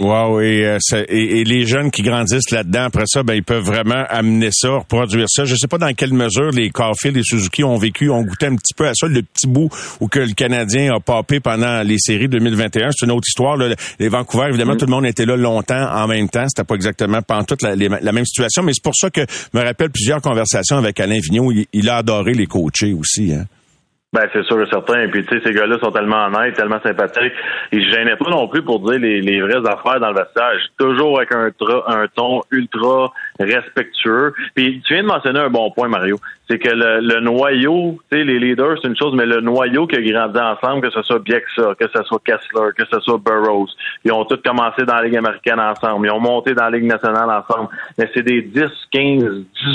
Wow, 0.00 0.40
et, 0.40 0.64
euh, 0.64 0.78
et, 1.08 1.40
et 1.40 1.44
les 1.44 1.66
jeunes 1.66 1.90
qui 1.90 2.02
grandissent 2.02 2.52
là-dedans, 2.52 2.84
après 2.84 3.02
ça, 3.06 3.24
ben, 3.24 3.34
ils 3.34 3.42
peuvent 3.42 3.64
vraiment 3.64 4.04
amener 4.08 4.50
ça, 4.52 4.70
reproduire 4.70 5.26
ça. 5.28 5.44
Je 5.44 5.56
sais 5.56 5.66
pas 5.66 5.78
dans 5.78 5.92
quelle 5.92 6.12
mesure 6.12 6.50
les 6.50 6.70
Caulfield 6.70 7.16
et 7.16 7.22
Suzuki 7.24 7.64
ont 7.64 7.76
vécu, 7.76 8.08
ont 8.08 8.22
goûté 8.22 8.46
un 8.46 8.54
petit 8.54 8.74
peu 8.74 8.86
à 8.86 8.92
ça, 8.94 9.08
le 9.08 9.22
petit 9.22 9.48
bout 9.48 9.68
où 10.00 10.06
que 10.06 10.20
le 10.20 10.34
Canadien 10.34 10.94
a 10.94 11.00
papé 11.00 11.40
pendant 11.40 11.82
les 11.82 11.98
séries 11.98 12.28
2021. 12.28 12.90
C'est 12.92 13.06
une 13.06 13.12
autre 13.12 13.26
histoire. 13.28 13.56
Là. 13.56 13.74
Les 13.98 14.08
Vancouver, 14.08 14.46
évidemment, 14.50 14.76
tout 14.76 14.86
le 14.86 14.92
monde 14.92 15.04
était 15.06 15.26
là 15.26 15.36
longtemps 15.36 15.88
en 15.92 16.06
même 16.06 16.28
temps. 16.28 16.46
C'était 16.48 16.62
pas 16.64 16.76
exactement 16.76 17.20
pantoute 17.22 17.62
la, 17.62 17.74
les- 17.74 17.88
la 17.88 18.12
même 18.12 18.24
situation, 18.26 18.62
mais 18.62 18.72
c'est 18.74 18.84
pour 18.84 18.94
ça 18.94 19.10
que 19.10 19.22
je 19.22 19.58
me 19.58 19.64
rappelle 19.64 19.90
plusieurs 19.90 20.20
conversations 20.22 20.76
avec 20.78 21.00
Alain 21.00 21.18
Vigneault. 21.18 21.50
Il, 21.50 21.66
il 21.72 21.88
a 21.88 21.96
adoré 21.96 22.34
les 22.34 22.46
coacher 22.46 22.92
aussi. 22.92 23.32
Hein. 23.32 23.46
Ben, 24.10 24.26
c'est 24.32 24.42
sûr 24.44 24.58
et 24.62 24.66
certain. 24.70 25.06
Puis, 25.08 25.22
tu 25.26 25.36
sais, 25.36 25.44
ces 25.44 25.52
gars-là 25.52 25.78
sont 25.80 25.90
tellement 25.90 26.28
honnêtes, 26.28 26.54
tellement 26.56 26.80
sympathiques. 26.80 27.34
Ils 27.72 27.84
se 27.84 27.90
gênaient 27.90 28.16
pas 28.16 28.30
non 28.30 28.48
plus 28.48 28.62
pour 28.62 28.80
dire 28.80 28.98
les, 28.98 29.20
les 29.20 29.42
vraies 29.42 29.68
affaires 29.68 30.00
dans 30.00 30.08
le 30.12 30.14
vestiaire. 30.14 30.58
Toujours 30.78 31.18
avec 31.18 31.30
un, 31.32 31.50
un 31.88 32.06
ton 32.14 32.40
ultra 32.50 33.12
respectueux. 33.38 34.32
Puis, 34.54 34.80
tu 34.86 34.94
viens 34.94 35.02
de 35.02 35.08
mentionner 35.08 35.40
un 35.40 35.50
bon 35.50 35.70
point, 35.72 35.88
Mario. 35.88 36.16
C'est 36.48 36.58
que 36.58 36.70
le, 36.70 37.00
le 37.00 37.20
noyau, 37.20 37.98
tu 38.10 38.16
sais, 38.16 38.24
les 38.24 38.38
leaders, 38.38 38.78
c'est 38.80 38.88
une 38.88 38.96
chose, 38.96 39.14
mais 39.14 39.26
le 39.26 39.42
noyau 39.42 39.86
qui 39.86 39.96
a 39.96 40.00
grandi 40.00 40.38
ensemble, 40.38 40.80
que 40.80 40.90
ce 40.90 41.02
soit 41.02 41.18
Bieksa, 41.18 41.74
que 41.78 41.86
ce 41.94 42.02
soit 42.04 42.22
Kessler, 42.24 42.70
que 42.74 42.84
ce 42.90 43.00
soit 43.00 43.18
Burroughs, 43.18 43.68
ils 44.06 44.12
ont 44.12 44.24
tous 44.24 44.38
commencé 44.38 44.86
dans 44.86 44.94
la 44.94 45.02
Ligue 45.02 45.18
américaine 45.18 45.60
ensemble. 45.60 46.06
Ils 46.06 46.10
ont 46.12 46.20
monté 46.20 46.54
dans 46.54 46.64
la 46.64 46.70
Ligue 46.70 46.86
nationale 46.86 47.28
ensemble. 47.28 47.68
Mais 47.98 48.10
c'est 48.14 48.22
des 48.22 48.40
10, 48.40 48.62
15, 48.90 49.24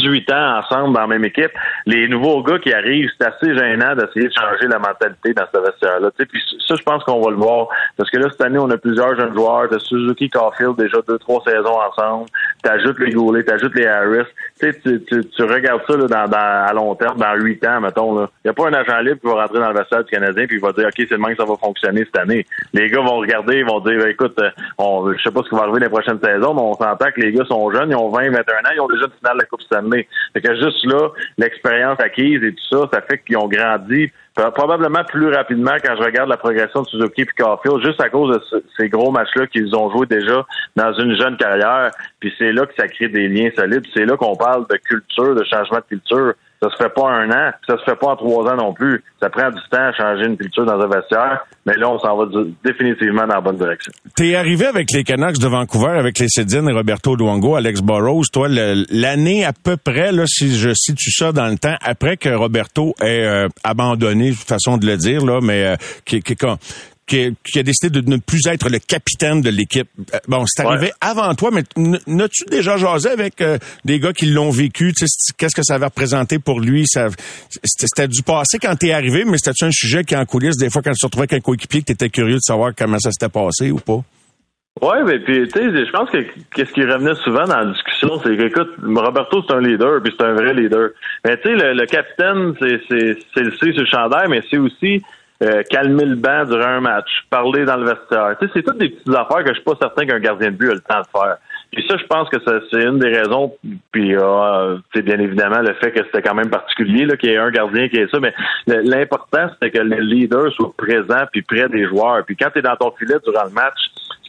18 0.01 0.31
ans 0.31 0.57
ensemble 0.57 0.95
dans 0.95 1.01
la 1.01 1.07
même 1.07 1.25
équipe. 1.25 1.51
Les 1.85 2.07
nouveaux 2.07 2.41
gars 2.41 2.57
qui 2.57 2.73
arrivent, 2.73 3.11
c'est 3.19 3.27
assez 3.27 3.55
gênant 3.55 3.95
d'essayer 3.95 4.22
de 4.27 4.33
changer 4.33 4.67
la 4.67 4.79
mentalité 4.79 5.33
dans 5.33 5.45
ce 5.53 5.59
vestiaire-là. 5.59 6.11
Puis 6.17 6.41
ça, 6.67 6.75
je 6.75 6.83
pense 6.83 7.03
qu'on 7.03 7.21
va 7.21 7.31
le 7.31 7.37
voir. 7.37 7.67
Parce 7.97 8.09
que 8.09 8.17
là, 8.17 8.27
cette 8.31 8.41
année, 8.41 8.59
on 8.59 8.69
a 8.69 8.77
plusieurs 8.77 9.17
jeunes 9.17 9.33
joueurs. 9.33 9.69
De 9.69 9.77
Suzuki 9.79 10.29
Caulfield, 10.29 10.75
déjà 10.77 10.97
deux, 11.07 11.17
trois 11.19 11.41
saisons 11.45 11.79
ensemble. 11.79 12.25
T'ajoutes 12.61 12.99
les 12.99 13.11
Goulet, 13.11 13.43
t'ajoutes 13.43 13.75
les 13.75 13.85
Harris. 13.85 14.25
Tu, 14.59 14.73
tu, 14.81 15.25
tu, 15.25 15.43
regardes 15.43 15.81
ça 15.87 15.97
là, 15.97 16.07
dans, 16.07 16.27
dans, 16.29 16.65
à 16.67 16.73
long 16.73 16.95
terme, 16.95 17.17
dans 17.17 17.35
huit 17.35 17.65
ans, 17.65 17.81
mettons. 17.81 18.23
Il 18.23 18.27
n'y 18.45 18.51
a 18.51 18.53
pas 18.53 18.67
un 18.67 18.73
agent 18.73 18.99
libre 18.99 19.19
qui 19.19 19.27
va 19.27 19.33
rentrer 19.41 19.59
dans 19.59 19.69
le 19.69 19.77
vestiaire 19.77 20.03
du 20.03 20.11
Canadien 20.11 20.45
puis 20.47 20.57
il 20.57 20.61
va 20.61 20.71
dire 20.71 20.85
OK, 20.87 20.93
c'est 20.97 21.11
le 21.11 21.17
même 21.17 21.35
que 21.35 21.43
ça 21.43 21.49
va 21.49 21.55
fonctionner 21.57 22.05
cette 22.05 22.17
année. 22.17 22.45
Les 22.73 22.89
gars 22.89 23.01
vont 23.01 23.17
regarder, 23.17 23.59
ils 23.59 23.65
vont 23.65 23.79
dire 23.79 23.99
ben, 23.99 24.09
écoute, 24.09 24.37
euh, 24.39 24.49
on, 24.77 25.11
je 25.13 25.21
sais 25.21 25.31
pas 25.31 25.41
ce 25.43 25.49
qui 25.49 25.55
va 25.55 25.63
arriver 25.63 25.79
les 25.81 25.89
prochaines 25.89 26.19
saisons, 26.23 26.53
mais 26.53 26.61
on 26.61 26.73
s'entend 26.73 27.11
que 27.15 27.21
les 27.21 27.31
gars 27.31 27.45
sont 27.45 27.71
jeunes, 27.71 27.89
ils 27.89 27.95
ont 27.95 28.09
20, 28.09 28.29
21 28.29 28.37
ans, 28.37 28.73
ils 28.73 28.81
ont 28.81 28.87
déjà 28.87 29.05
une 29.05 29.11
finale 29.11 29.35
de 29.35 29.41
la 29.41 29.45
Coupe 29.45 29.61
Stanley. 29.61 30.07
Fait 30.33 30.41
que 30.41 30.55
juste 30.55 30.85
là, 30.85 31.09
l'expérience 31.37 31.99
acquise 31.99 32.43
et 32.43 32.53
tout 32.53 32.77
ça, 32.77 32.89
ça 32.93 33.01
fait 33.01 33.19
qu'ils 33.19 33.37
ont 33.37 33.47
grandi 33.47 34.11
probablement 34.35 35.03
plus 35.03 35.31
rapidement 35.33 35.75
quand 35.83 35.95
je 35.95 36.03
regarde 36.03 36.29
la 36.29 36.37
progression 36.37 36.81
de 36.81 36.87
Suzuki 36.87 37.21
et 37.21 37.25
Caulfield, 37.37 37.85
juste 37.85 38.01
à 38.01 38.09
cause 38.09 38.35
de 38.35 38.41
ce- 38.49 38.63
ces 38.77 38.89
gros 38.89 39.11
matchs-là 39.11 39.45
qu'ils 39.47 39.75
ont 39.75 39.91
joués 39.91 40.07
déjà 40.07 40.43
dans 40.75 40.91
une 40.93 41.15
jeune 41.15 41.37
carrière. 41.37 41.91
Puis 42.19 42.33
c'est 42.39 42.51
là 42.51 42.65
que 42.65 42.73
ça 42.75 42.87
crée 42.87 43.09
des 43.09 43.27
liens 43.27 43.51
solides. 43.55 43.85
C'est 43.93 44.05
là 44.05 44.17
qu'on 44.17 44.35
parle 44.35 44.65
de 44.69 44.77
culture, 44.77 45.35
de 45.35 45.43
changement 45.43 45.77
de 45.77 45.85
culture. 45.87 46.33
Ça 46.63 46.69
se 46.69 46.81
fait 46.81 46.93
pas 46.93 47.09
un 47.09 47.29
an, 47.29 47.51
ça 47.67 47.77
se 47.77 47.83
fait 47.83 47.97
pas 47.97 48.07
en 48.07 48.15
trois 48.15 48.49
ans 48.49 48.55
non 48.55 48.73
plus. 48.73 49.03
Ça 49.21 49.29
prend 49.29 49.49
du 49.49 49.59
temps 49.69 49.83
à 49.83 49.91
changer 49.91 50.27
une 50.27 50.37
culture 50.37 50.65
dans 50.65 50.79
un 50.79 50.87
vestiaire, 50.87 51.45
mais 51.65 51.73
là, 51.75 51.89
on 51.89 51.99
s'en 51.99 52.15
va 52.15 52.25
définitivement 52.63 53.27
dans 53.27 53.35
la 53.35 53.41
bonne 53.41 53.57
direction. 53.57 53.91
T'es 54.15 54.35
arrivé 54.35 54.67
avec 54.67 54.91
les 54.91 55.03
Canucks 55.03 55.39
de 55.39 55.47
Vancouver, 55.47 55.97
avec 55.97 56.19
les 56.19 56.29
Cédines, 56.29 56.71
Roberto 56.71 57.17
Luongo, 57.17 57.55
Alex 57.55 57.81
Burrows. 57.81 58.23
Toi, 58.31 58.47
l'année 58.47 59.43
à 59.43 59.51
peu 59.51 59.75
près, 59.75 60.13
là, 60.13 60.23
si 60.25 60.55
je 60.55 60.69
situe 60.73 61.11
ça 61.11 61.33
dans 61.33 61.47
le 61.47 61.57
temps, 61.57 61.75
après 61.81 62.15
que 62.15 62.29
Roberto 62.29 62.93
ait 63.01 63.25
euh, 63.25 63.47
abandonné, 63.65 64.31
façon 64.31 64.77
de 64.77 64.85
le 64.85 64.95
dire, 64.95 65.25
là, 65.25 65.39
mais 65.41 65.65
euh, 65.65 65.75
qui, 66.05 66.21
qui, 66.21 66.37
qui, 67.05 67.33
a 67.59 67.63
décidé 67.63 68.01
de 68.01 68.09
ne 68.09 68.17
plus 68.17 68.47
être 68.47 68.69
le 68.69 68.79
capitaine 68.79 69.41
de 69.41 69.49
l'équipe. 69.49 69.87
Euh, 70.13 70.19
Bon, 70.27 70.45
c'est 70.47 70.63
arrivé 70.65 70.85
Ouais. 70.87 70.91
avant 71.01 71.33
toi, 71.35 71.49
mais 71.51 71.63
n'as-tu 72.07 72.45
déjà 72.49 72.77
jasé 72.77 73.09
avec 73.09 73.41
euh, 73.41 73.57
des 73.85 73.99
gars 73.99 74.13
qui 74.13 74.25
l'ont 74.27 74.49
vécu? 74.51 74.93
Tu 74.93 75.05
sais, 75.05 75.13
c'est- 75.17 75.35
Qu'est-ce 75.37 75.55
que 75.55 75.63
ça 75.63 75.75
avait 75.75 75.85
représenté 75.85 76.39
pour 76.39 76.59
lui? 76.61 76.85
C'était 76.87 78.07
du 78.07 78.23
passé 78.23 78.57
quand 78.59 78.75
t'es 78.75 78.91
arrivé, 78.91 79.25
mais 79.25 79.37
c'était 79.37 79.65
un 79.65 79.71
sujet 79.71 80.03
qui, 80.03 80.15
en 80.15 80.25
coulisses, 80.25 80.57
des 80.57 80.69
fois, 80.69 80.81
quand 80.81 80.91
tu 80.93 80.99
te 80.99 81.05
retrouvais 81.05 81.23
avec 81.29 81.33
un 81.33 81.39
coéquipier, 81.41 81.81
que 81.81 81.85
t'étais 81.87 82.09
curieux 82.09 82.35
de 82.35 82.41
savoir 82.41 82.71
comment 82.77 82.99
ça 82.99 83.11
s'était 83.11 83.31
passé 83.31 83.71
ou 83.71 83.77
pas? 83.79 84.01
Oui, 84.81 84.97
mais 85.05 85.19
puis 85.19 85.47
tu 85.49 85.59
sais, 85.59 85.85
je 85.85 85.91
pense 85.91 86.09
que 86.09 86.17
qu'est-ce 86.55 86.71
qui 86.73 86.81
revenait 86.83 87.13
souvent 87.23 87.45
dans 87.45 87.59
la 87.59 87.71
discussion, 87.71 88.19
c'est 88.23 88.35
que 88.35 88.47
écoute, 88.47 88.69
Roberto 88.81 89.43
c'est 89.47 89.53
un 89.53 89.61
leader, 89.61 90.01
puis 90.01 90.11
c'est 90.17 90.25
un 90.25 90.33
vrai 90.33 90.53
leader. 90.55 90.89
Mais 91.23 91.37
tu 91.37 91.43
sais, 91.43 91.53
le, 91.55 91.73
le 91.73 91.85
capitaine, 91.85 92.53
c'est 92.59 92.81
c'est 92.89 93.17
c'est 93.35 93.43
le 93.43 93.51
C 93.51 93.71
sur 93.73 93.81
le 93.83 93.85
chandail, 93.85 94.27
mais 94.29 94.41
c'est 94.49 94.57
aussi 94.57 95.03
euh, 95.43 95.63
calmer 95.69 96.05
le 96.05 96.15
banc 96.15 96.45
durant 96.45 96.65
un 96.65 96.79
match, 96.81 97.09
parler 97.29 97.65
dans 97.65 97.77
le 97.77 97.85
vestiaire. 97.85 98.35
Tu 98.39 98.45
sais, 98.45 98.51
c'est 98.55 98.63
toutes 98.63 98.77
des 98.77 98.89
petites 98.89 99.09
affaires 99.09 99.43
que 99.43 99.49
je 99.49 99.55
suis 99.55 99.63
pas 99.63 99.77
certain 99.81 100.05
qu'un 100.05 100.19
gardien 100.19 100.51
de 100.51 100.55
but 100.55 100.69
a 100.69 100.73
le 100.73 100.79
temps 100.79 101.01
de 101.01 101.19
faire. 101.19 101.37
Puis 101.71 101.83
ça, 101.89 101.97
je 101.97 102.05
pense 102.05 102.29
que 102.29 102.37
c'est 102.71 102.83
une 102.83 102.99
des 102.99 103.09
raisons. 103.09 103.55
Puis, 103.91 104.15
euh, 104.15 104.77
c'est 104.93 105.01
bien 105.01 105.19
évidemment 105.19 105.61
le 105.61 105.73
fait 105.75 105.91
que 105.91 106.03
c'était 106.05 106.21
quand 106.21 106.35
même 106.35 106.49
particulier 106.49 107.07
qu'il 107.17 107.31
y 107.31 107.33
ait 107.33 107.37
un 107.37 107.49
gardien 107.49 107.89
qui 107.89 107.97
ait 107.97 108.07
ça. 108.11 108.19
Mais 108.19 108.33
l'important, 108.67 109.49
c'était 109.53 109.71
que 109.71 109.83
le 109.83 109.99
leader 109.99 110.51
soit 110.53 110.73
présent 110.77 111.25
puis 111.31 111.41
près 111.41 111.67
des 111.69 111.87
joueurs. 111.87 112.23
Puis 112.25 112.35
quand 112.35 112.49
tu 112.51 112.59
es 112.59 112.61
dans 112.61 112.75
ton 112.75 112.91
filet 112.91 113.15
durant 113.25 113.45
le 113.45 113.51
match, 113.51 113.79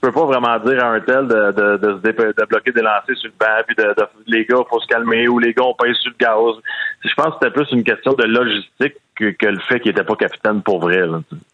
peux 0.07 0.13
pas 0.13 0.27
vraiment 0.27 0.59
dire 0.59 0.83
à 0.85 0.89
un 0.93 1.01
tel 1.01 1.27
de, 1.29 1.53
de, 1.53 1.77
de 1.79 1.99
se 1.99 2.11
de 2.41 2.47
bloquer 2.49 2.73
des 2.73 2.83
lancers 2.83 3.17
sur 3.17 3.31
le 3.31 3.35
banc, 3.39 3.63
puis 3.67 3.77
de, 3.77 3.83
de- 3.83 4.09
les 4.27 4.45
gars, 4.45 4.57
faut 4.69 4.81
se 4.81 4.87
calmer, 4.87 5.29
ou 5.29 5.39
les 5.39 5.53
gars, 5.53 5.65
on 5.65 5.75
pèse 5.75 5.97
sur 6.03 6.13
le 6.13 6.25
gaz. 6.25 6.63
Je 7.05 7.11
pense 7.17 7.27
que 7.27 7.33
c'était 7.43 7.53
plus 7.53 7.67
une 7.73 7.85
question 7.85 8.13
de 8.15 8.25
logistique 8.25 8.95
que, 9.17 9.31
que 9.31 9.47
le 9.47 9.61
fait 9.69 9.79
qu'il 9.81 9.93
était 9.93 10.03
pas 10.03 10.17
capitaine 10.17 10.63
pour 10.63 10.81
vrai. 10.81 11.03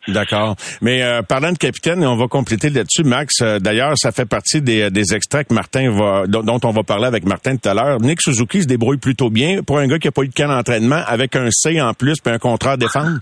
D'accord. 0.08 0.56
Mais 0.80 1.02
euh, 1.02 1.22
parlant 1.22 1.52
de 1.52 1.58
capitaine, 1.58 2.02
on 2.04 2.16
va 2.16 2.26
compléter 2.28 2.70
là-dessus, 2.70 3.04
Max. 3.04 3.34
euh, 3.42 3.58
D'ailleurs, 3.58 3.92
ça 3.96 4.12
fait 4.12 4.24
partie 4.24 4.62
des, 4.62 4.90
des 4.90 5.14
extraits 5.14 5.48
que 5.48 5.54
Martin 5.54 5.90
va, 5.90 6.26
dont, 6.26 6.60
on 6.64 6.70
va 6.70 6.82
parler 6.82 7.06
avec 7.06 7.26
Martin 7.26 7.56
tout 7.56 7.68
à 7.68 7.74
l'heure. 7.74 8.00
Nick 8.00 8.22
Suzuki 8.22 8.62
se 8.62 8.66
débrouille 8.66 8.96
plutôt 8.98 9.28
bien 9.30 9.62
pour 9.62 9.78
un 9.78 9.86
gars 9.88 9.98
qui 9.98 10.08
a 10.08 10.12
pas 10.12 10.22
eu 10.22 10.28
de 10.28 10.34
camp 10.34 10.48
d'entraînement 10.48 11.02
avec 11.06 11.36
un 11.36 11.48
C 11.50 11.80
en 11.82 11.92
plus 11.92 12.20
puis 12.24 12.32
un 12.32 12.38
contrat 12.38 12.72
à 12.72 12.76
défendre. 12.76 13.18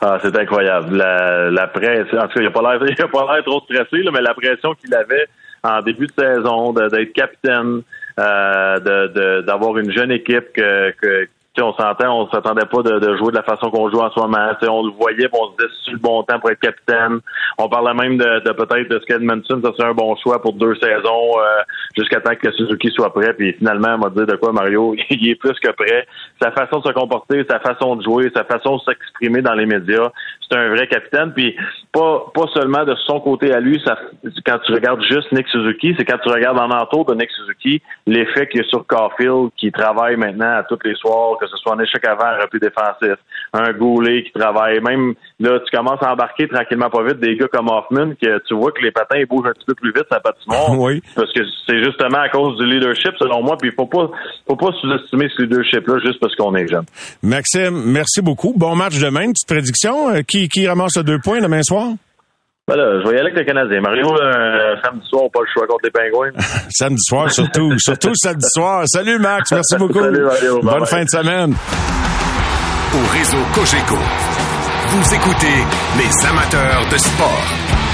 Ah, 0.00 0.18
c'est 0.22 0.36
incroyable. 0.36 0.96
La, 0.96 1.50
la 1.50 1.66
presse, 1.66 2.06
en 2.12 2.28
tout 2.28 2.38
cas, 2.38 2.40
il 2.40 2.46
a 2.46 2.50
pas 2.50 2.76
l'air, 2.78 3.44
trop 3.44 3.60
stressé, 3.62 4.02
là, 4.02 4.10
mais 4.12 4.20
la 4.20 4.34
pression 4.34 4.74
qu'il 4.74 4.94
avait 4.94 5.26
en 5.62 5.80
début 5.82 6.06
de 6.06 6.12
saison, 6.12 6.72
de- 6.72 6.88
d'être 6.88 7.12
capitaine, 7.12 7.80
euh, 8.20 8.78
de, 8.80 9.06
de- 9.08 9.40
d'avoir 9.42 9.78
une 9.78 9.90
jeune 9.90 10.12
équipe 10.12 10.52
que, 10.54 10.90
que 11.00 11.28
on 11.62 11.72
s'entend, 11.74 12.20
on 12.20 12.30
s'attendait 12.30 12.66
pas 12.66 12.82
de, 12.82 12.98
de 12.98 13.16
jouer 13.16 13.30
de 13.30 13.36
la 13.36 13.42
façon 13.42 13.70
qu'on 13.70 13.90
joue 13.90 14.00
en 14.00 14.10
ce 14.10 14.18
moment. 14.18 14.52
On 14.68 14.86
le 14.86 14.92
voyait, 14.92 15.28
on 15.32 15.52
se 15.52 15.56
disait 15.56 15.72
c'est 15.84 15.92
le 15.92 15.98
bon 15.98 16.22
temps 16.24 16.40
pour 16.40 16.50
être 16.50 16.60
capitaine. 16.60 17.20
On 17.58 17.68
parlait 17.68 17.94
même 17.94 18.16
de, 18.16 18.40
de 18.44 18.52
peut-être 18.52 18.88
de 18.88 19.00
ce 19.00 19.14
ça 19.14 19.72
serait 19.76 19.88
un 19.88 19.94
bon 19.94 20.16
choix 20.16 20.40
pour 20.40 20.54
deux 20.54 20.74
saisons. 20.76 21.38
Euh, 21.38 21.62
jusqu'à 21.96 22.20
temps 22.20 22.34
que 22.34 22.50
Suzuki 22.52 22.90
soit 22.90 23.12
prêt. 23.12 23.32
Puis 23.34 23.52
finalement, 23.54 23.94
elle 23.94 24.00
m'a 24.00 24.10
dit 24.10 24.26
de 24.26 24.36
quoi 24.36 24.52
Mario, 24.52 24.94
il 25.10 25.28
est 25.28 25.34
plus 25.34 25.58
que 25.60 25.70
prêt. 25.70 26.06
Sa 26.42 26.50
façon 26.52 26.80
de 26.80 26.88
se 26.88 26.92
comporter, 26.92 27.44
sa 27.48 27.60
façon 27.60 27.96
de 27.96 28.02
jouer, 28.02 28.30
sa 28.34 28.44
façon 28.44 28.76
de 28.76 28.82
s'exprimer 28.82 29.42
dans 29.42 29.54
les 29.54 29.66
médias, 29.66 30.10
c'est 30.48 30.58
un 30.58 30.68
vrai 30.70 30.86
capitaine. 30.86 31.32
Puis 31.34 31.56
pas 31.92 32.26
pas 32.34 32.46
seulement 32.54 32.84
de 32.84 32.94
son 33.06 33.20
côté 33.20 33.52
à 33.52 33.60
lui, 33.60 33.80
ça, 33.84 33.96
quand 34.44 34.58
tu 34.64 34.72
regardes 34.72 35.02
juste 35.02 35.30
Nick 35.32 35.48
Suzuki, 35.48 35.94
c'est 35.96 36.04
quand 36.04 36.18
tu 36.18 36.28
regardes 36.28 36.58
en 36.58 36.70
entour 36.70 37.04
de 37.06 37.14
Nick 37.14 37.30
Suzuki, 37.30 37.82
l'effet 38.06 38.48
qu'il 38.48 38.62
y 38.62 38.64
a 38.64 38.68
sur 38.68 38.86
Caulfield 38.86 39.50
qui 39.56 39.70
travaille 39.72 40.16
maintenant 40.16 40.56
à 40.56 40.62
tous 40.64 40.78
les 40.84 40.94
soirs, 40.94 41.36
que 41.44 41.50
ce 41.50 41.56
soit 41.58 41.74
un 41.74 41.80
échec 41.80 42.04
avant, 42.04 42.24
un 42.26 42.42
repli 42.42 42.60
défensif, 42.60 43.16
un 43.52 43.72
Goulet 43.72 44.24
qui 44.24 44.32
travaille. 44.32 44.80
Même 44.80 45.14
là, 45.40 45.58
tu 45.60 45.76
commences 45.76 46.02
à 46.02 46.12
embarquer 46.12 46.48
tranquillement 46.48 46.90
pas 46.90 47.02
vite 47.04 47.20
des 47.20 47.36
gars 47.36 47.48
comme 47.52 47.68
Hoffman, 47.68 48.12
que 48.20 48.38
tu 48.46 48.54
vois 48.54 48.72
que 48.72 48.82
les 48.82 48.90
patins 48.90 49.18
ils 49.18 49.26
bougent 49.26 49.48
un 49.48 49.52
petit 49.52 49.66
peu 49.66 49.74
plus 49.74 49.92
vite 49.92 50.06
sa 50.10 50.20
patinoire. 50.20 50.70
Oui. 50.84 51.00
Parce 51.14 51.32
que 51.32 51.40
c'est 51.66 51.82
justement 51.82 52.18
à 52.18 52.28
cause 52.28 52.58
du 52.58 52.66
leadership, 52.66 53.12
selon 53.18 53.42
moi. 53.42 53.56
Puis 53.58 53.70
il 53.70 53.74
faut 53.74 53.86
pas 53.86 54.10
faut 54.46 54.56
pas 54.56 54.72
sous-estimer 54.80 55.28
ce 55.34 55.42
leadership-là 55.42 55.98
juste 56.04 56.18
parce 56.20 56.34
qu'on 56.34 56.54
est 56.56 56.66
jeune. 56.66 56.84
Maxime, 57.22 57.82
merci 57.86 58.20
beaucoup. 58.20 58.52
Bon 58.56 58.74
match 58.74 58.98
demain. 59.00 59.28
Petite 59.28 59.48
prédiction. 59.48 60.10
Euh, 60.10 60.22
Qui, 60.22 60.48
qui 60.48 60.66
ramasse 60.66 60.94
deux 60.98 61.18
points 61.20 61.40
demain 61.40 61.62
soir? 61.62 61.92
Ben 62.66 62.76
là, 62.76 62.98
je 62.98 63.06
vais 63.06 63.16
y 63.16 63.20
aller 63.20 63.30
avec 63.30 63.36
le 63.36 63.44
Canadien. 63.44 63.82
Mario, 63.82 64.06
euh, 64.08 64.74
samedi 64.82 65.06
soir, 65.06 65.24
on 65.24 65.28
pas 65.28 65.40
le 65.40 65.46
choix 65.52 65.66
contre 65.66 65.84
les 65.84 65.90
Pingouins. 65.90 66.30
Samedi 66.70 67.02
soir, 67.06 67.30
surtout. 67.30 67.74
surtout 67.78 68.12
samedi 68.14 68.46
soir. 68.54 68.84
Salut, 68.86 69.18
Max. 69.18 69.52
Merci 69.52 69.76
beaucoup. 69.76 70.00
Salut, 70.00 70.24
Mario. 70.24 70.60
Bonne 70.62 70.86
fin 70.86 71.04
de 71.04 71.08
semaine. 71.10 71.54
Au 72.94 73.12
réseau 73.12 73.36
Cogeco, 73.54 73.96
vous 74.88 75.14
écoutez 75.14 75.58
les 75.98 76.26
amateurs 76.26 76.88
de 76.90 76.96
sport. 76.96 77.93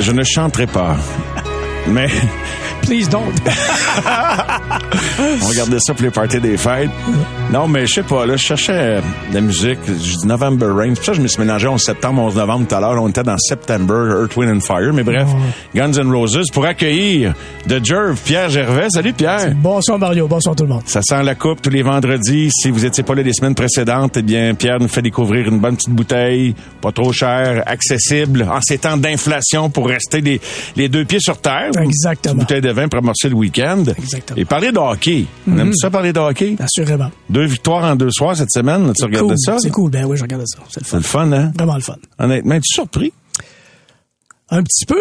Je 0.00 0.10
ne 0.12 0.24
chanterai 0.24 0.66
pas. 0.66 0.96
Mais 1.88 2.08
Please 2.82 3.08
don't. 3.08 3.32
on 5.42 5.46
regardait 5.46 5.78
ça 5.78 5.94
pour 5.94 6.04
les 6.04 6.10
parties 6.10 6.40
des 6.40 6.56
fêtes. 6.56 6.90
Non, 7.52 7.68
mais 7.68 7.86
je 7.86 7.94
sais 7.94 8.02
pas, 8.02 8.26
là, 8.26 8.36
je 8.36 8.42
cherchais 8.42 8.72
euh, 8.72 9.00
de 9.30 9.34
la 9.34 9.40
musique, 9.40 9.78
je 9.86 10.16
dis 10.16 10.26
November 10.26 10.66
Rain. 10.66 10.90
C'est 10.90 10.96
pour 10.96 11.04
ça 11.04 11.12
que 11.12 11.18
je 11.18 11.22
me 11.22 11.28
suis 11.28 11.40
mélangé 11.40 11.68
en 11.68 11.78
septembre, 11.78 12.22
11 12.22 12.36
novembre 12.36 12.66
tout 12.66 12.74
à 12.74 12.80
l'heure. 12.80 13.02
On 13.02 13.08
était 13.08 13.22
dans 13.22 13.36
September, 13.38 14.20
Earth, 14.22 14.36
Wind 14.36 14.56
and 14.56 14.60
Fire. 14.60 14.92
Mais 14.92 15.02
bref, 15.02 15.28
Guns 15.74 15.92
N' 15.92 16.10
Roses 16.10 16.50
pour 16.52 16.64
accueillir 16.64 17.34
de 17.66 17.80
Jerv, 17.82 18.16
Pierre 18.24 18.48
Gervais. 18.48 18.88
Salut 18.90 19.12
Pierre. 19.12 19.52
Bonsoir 19.54 19.98
Mario, 19.98 20.26
bonsoir 20.26 20.56
tout 20.56 20.64
le 20.64 20.70
monde. 20.70 20.82
Ça 20.86 21.02
sent 21.02 21.22
la 21.22 21.34
coupe 21.34 21.62
tous 21.62 21.70
les 21.70 21.82
vendredis. 21.82 22.50
Si 22.50 22.70
vous 22.70 22.84
étiez 22.84 23.04
pas 23.04 23.14
là 23.14 23.22
les 23.22 23.32
semaines 23.32 23.54
précédentes, 23.54 24.16
eh 24.16 24.22
bien, 24.22 24.54
Pierre 24.54 24.80
nous 24.80 24.88
fait 24.88 25.02
découvrir 25.02 25.46
une 25.48 25.58
bonne 25.60 25.76
petite 25.76 25.90
bouteille, 25.90 26.54
pas 26.80 26.92
trop 26.92 27.12
chère, 27.12 27.62
accessible, 27.66 28.46
en 28.50 28.60
ces 28.60 28.78
temps 28.78 28.96
d'inflation 28.96 29.70
pour 29.70 29.88
rester 29.88 30.20
les, 30.20 30.40
les 30.76 30.88
deux 30.88 31.04
pieds 31.04 31.20
sur 31.20 31.38
terre. 31.38 31.70
Exactement. 31.80 32.34
Une 32.34 32.40
bouteille 32.40 32.60
de 32.60 32.71
vin 32.72 32.88
pour 32.88 32.98
amorcer 32.98 33.28
le 33.28 33.34
week-end. 33.34 33.84
Exactement. 33.98 34.36
Et 34.38 34.44
parler 34.44 34.72
de 34.72 34.78
hockey. 34.78 35.26
On 35.46 35.58
aime 35.58 35.68
Mhm. 35.68 35.74
ça 35.74 35.90
parler 35.90 36.12
de 36.12 36.18
hockey? 36.18 36.56
Assurément. 36.58 37.10
Deux 37.30 37.44
victoires 37.46 37.84
en 37.84 37.96
deux 37.96 38.10
soirs 38.10 38.36
cette 38.36 38.50
semaine. 38.50 38.92
Tu 38.96 39.04
regardais 39.04 39.28
Cool. 39.28 39.38
ça? 39.38 39.56
C'est 39.60 39.70
cool, 39.70 39.90
ben 39.90 40.04
oui, 40.06 40.16
je 40.16 40.22
regardais 40.22 40.46
ça. 40.46 40.58
C'est 40.70 40.80
le 40.80 40.84
C'est 40.86 40.90
fun. 40.90 40.96
le 40.98 41.02
fun, 41.02 41.32
hein? 41.32 41.52
Vraiment 41.56 41.74
le 41.76 41.80
fun. 41.80 41.96
Honnêtement, 42.18 42.54
es-tu 42.54 42.72
surpris? 42.74 43.12
Un 44.50 44.62
petit 44.62 44.86
peu. 44.86 45.00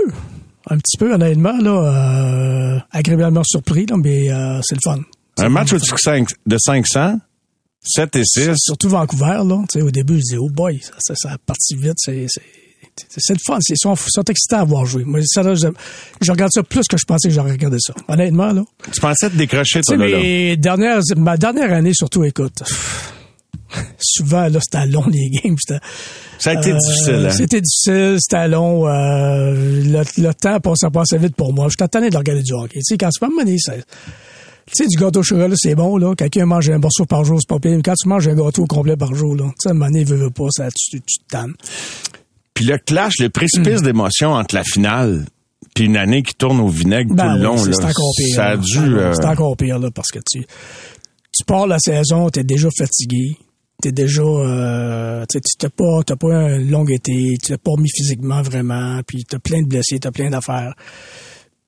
Un 0.70 0.78
petit 0.78 0.98
peu, 0.98 1.14
honnêtement, 1.14 1.58
là, 1.58 2.76
euh, 2.76 2.80
agréablement 2.92 3.44
surpris, 3.44 3.86
là, 3.88 3.96
mais 3.98 4.32
euh, 4.32 4.60
c'est 4.64 4.76
le 4.76 4.82
fun. 4.84 5.00
Un 5.40 5.50
match 5.50 5.74
au-dessus 5.74 5.92
de 5.94 5.98
cinq- 6.00 6.34
de 6.46 6.58
500, 6.60 7.20
7 7.84 8.16
et 8.16 8.24
6. 8.24 8.52
Surtout 8.58 8.90
Vancouver, 8.90 9.42
là. 9.44 9.64
Tu 9.72 9.80
sais, 9.80 9.82
au 9.82 9.90
début, 9.90 10.16
je 10.16 10.20
disais, 10.20 10.38
oh 10.40 10.50
boy, 10.50 10.80
ça, 10.82 10.92
ça, 11.00 11.14
ça 11.16 11.32
a 11.34 11.38
parti 11.40 11.76
vite, 11.76 11.96
c'est, 11.98 12.28
c'est, 13.08 13.34
le 13.34 13.40
fun. 13.46 13.58
C'est, 13.62 13.74
ils 13.74 13.78
sont, 13.78 13.96
sont 13.96 14.24
excitants 14.24 14.60
à 14.60 14.64
voir 14.64 14.86
jouer. 14.86 15.04
Moi, 15.04 15.22
ça, 15.26 15.44
là, 15.44 15.56
je, 15.56 15.68
je 16.22 16.32
regarde 16.32 16.52
ça 16.54 16.64
plus 16.64 16.88
que 16.88 16.98
je 16.98 17.06
pensais 17.06 17.28
que 17.28 17.34
j'aurais 17.34 17.52
regardé 17.52 17.78
ça. 17.80 17.94
Honnêtement, 18.08 18.52
là. 18.52 18.64
Tu 18.92 19.00
pensais 19.02 19.30
te 19.30 19.36
décrocher, 19.36 19.82
toi, 19.82 19.98
là, 19.98 20.08
là? 20.08 20.56
dernières, 20.56 21.02
ma 21.16 21.38
dernière 21.38 21.74
année, 21.74 21.94
surtout, 21.94 22.24
écoute, 22.24 22.64
souvent, 24.00 24.48
là, 24.48 24.60
c'était 24.62 24.86
long, 24.88 25.06
les 25.08 25.30
games. 25.30 25.58
Ça 26.38 26.52
a 26.52 26.54
été 26.56 26.72
euh, 26.72 26.78
difficile, 26.78 27.26
hein? 27.28 27.30
C'était 27.30 27.62
difficile, 27.62 28.18
c'était 28.20 28.48
long. 28.48 28.88
euh, 28.88 29.54
le, 29.54 30.22
le 30.22 30.34
temps 30.34 30.60
passait, 30.60 30.90
passait 30.90 31.18
vite 31.18 31.36
pour 31.36 31.54
moi. 31.54 31.68
J'étais 31.70 31.88
tanné 31.88 32.10
de 32.10 32.18
regarder 32.18 32.44
du 32.44 32.54
hockey. 32.54 32.80
Tu 32.80 32.84
sais, 32.84 32.98
quand 32.98 33.10
tu 33.10 33.20
peux 33.20 33.30
me 33.30 33.44
mener, 33.44 33.58
ça... 33.60 33.74
Tu 34.68 34.84
sais, 34.84 34.88
du 34.88 34.96
gâteau 34.96 35.20
au 35.20 35.24
chocolat, 35.24 35.54
c'est 35.58 35.76
bon, 35.76 35.98
là. 35.98 36.16
Quelqu'un 36.16 36.46
mange 36.46 36.70
un 36.70 36.78
morceau 36.78 37.06
par 37.06 37.26
jour, 37.26 37.38
c'est 37.42 37.50
pas 37.50 37.60
pire. 37.60 37.72
Mais 37.76 37.82
quand 37.82 37.96
tu 37.96 38.08
manges 38.08 38.28
un 38.28 38.36
gâteau 38.36 38.64
au 38.64 38.68
complet 38.68 38.96
par 38.96 39.14
jour, 39.14 39.36
là, 39.36 39.46
tu 39.46 39.54
sais, 39.60 39.70
à 39.70 39.72
un 39.72 39.74
moment 39.74 39.88
donné, 39.88 40.04
veut, 40.06 40.16
veut 40.16 40.30
pas, 40.30 40.48
ça, 40.50 40.70
tu, 40.74 41.02
tu 41.02 41.20
te 41.20 41.28
tannes. 41.30 41.54
Puis 42.54 42.66
le 42.66 42.78
clash, 42.78 43.14
le 43.20 43.30
précipice 43.30 43.82
d'émotion 43.82 44.32
entre 44.34 44.56
la 44.56 44.64
finale 44.64 45.26
puis 45.74 45.86
une 45.86 45.98
année 45.98 46.22
qui 46.22 46.34
tourne 46.34 46.60
au 46.60 46.68
vinaigre 46.68 47.14
Ben 47.14 47.24
tout 47.24 47.30
le 47.30 47.36
oui, 47.38 47.44
long, 47.44 47.58
c'est 47.58 47.70
là, 47.70 47.76
c'est 47.78 47.86
encore 47.86 48.12
pire. 48.18 48.36
ça 48.36 48.46
a 48.48 48.58
dû... 48.58 48.80
Non, 48.80 48.98
euh, 48.98 49.14
C'est 49.14 49.26
encore 49.26 49.56
pire, 49.56 49.80
là, 49.80 49.90
parce 49.92 50.10
que 50.10 50.20
tu, 50.20 50.42
tu 50.42 51.46
pars 51.46 51.66
la 51.68 51.80
saison, 51.80 52.30
t'es 52.30 52.44
déjà 52.44 52.68
fatigué. 52.78 53.38
T'es 53.82 53.92
déjà, 53.92 54.22
euh, 54.22 55.26
tu 55.30 55.40
t'as 55.58 55.70
pas, 55.70 56.04
t'as 56.06 56.16
pas 56.16 56.36
un 56.36 56.60
long 56.60 56.86
été, 56.88 57.36
tu 57.42 57.48
t'es 57.48 57.58
pas 57.58 57.72
remis 57.72 57.90
physiquement 57.90 58.44
vraiment, 58.44 59.02
puis 59.08 59.24
t'as 59.28 59.40
plein 59.40 59.64
de 59.64 59.68
blessés, 59.68 59.98
t'as 60.00 60.12
plein 60.12 60.30
d'affaires. 60.30 60.76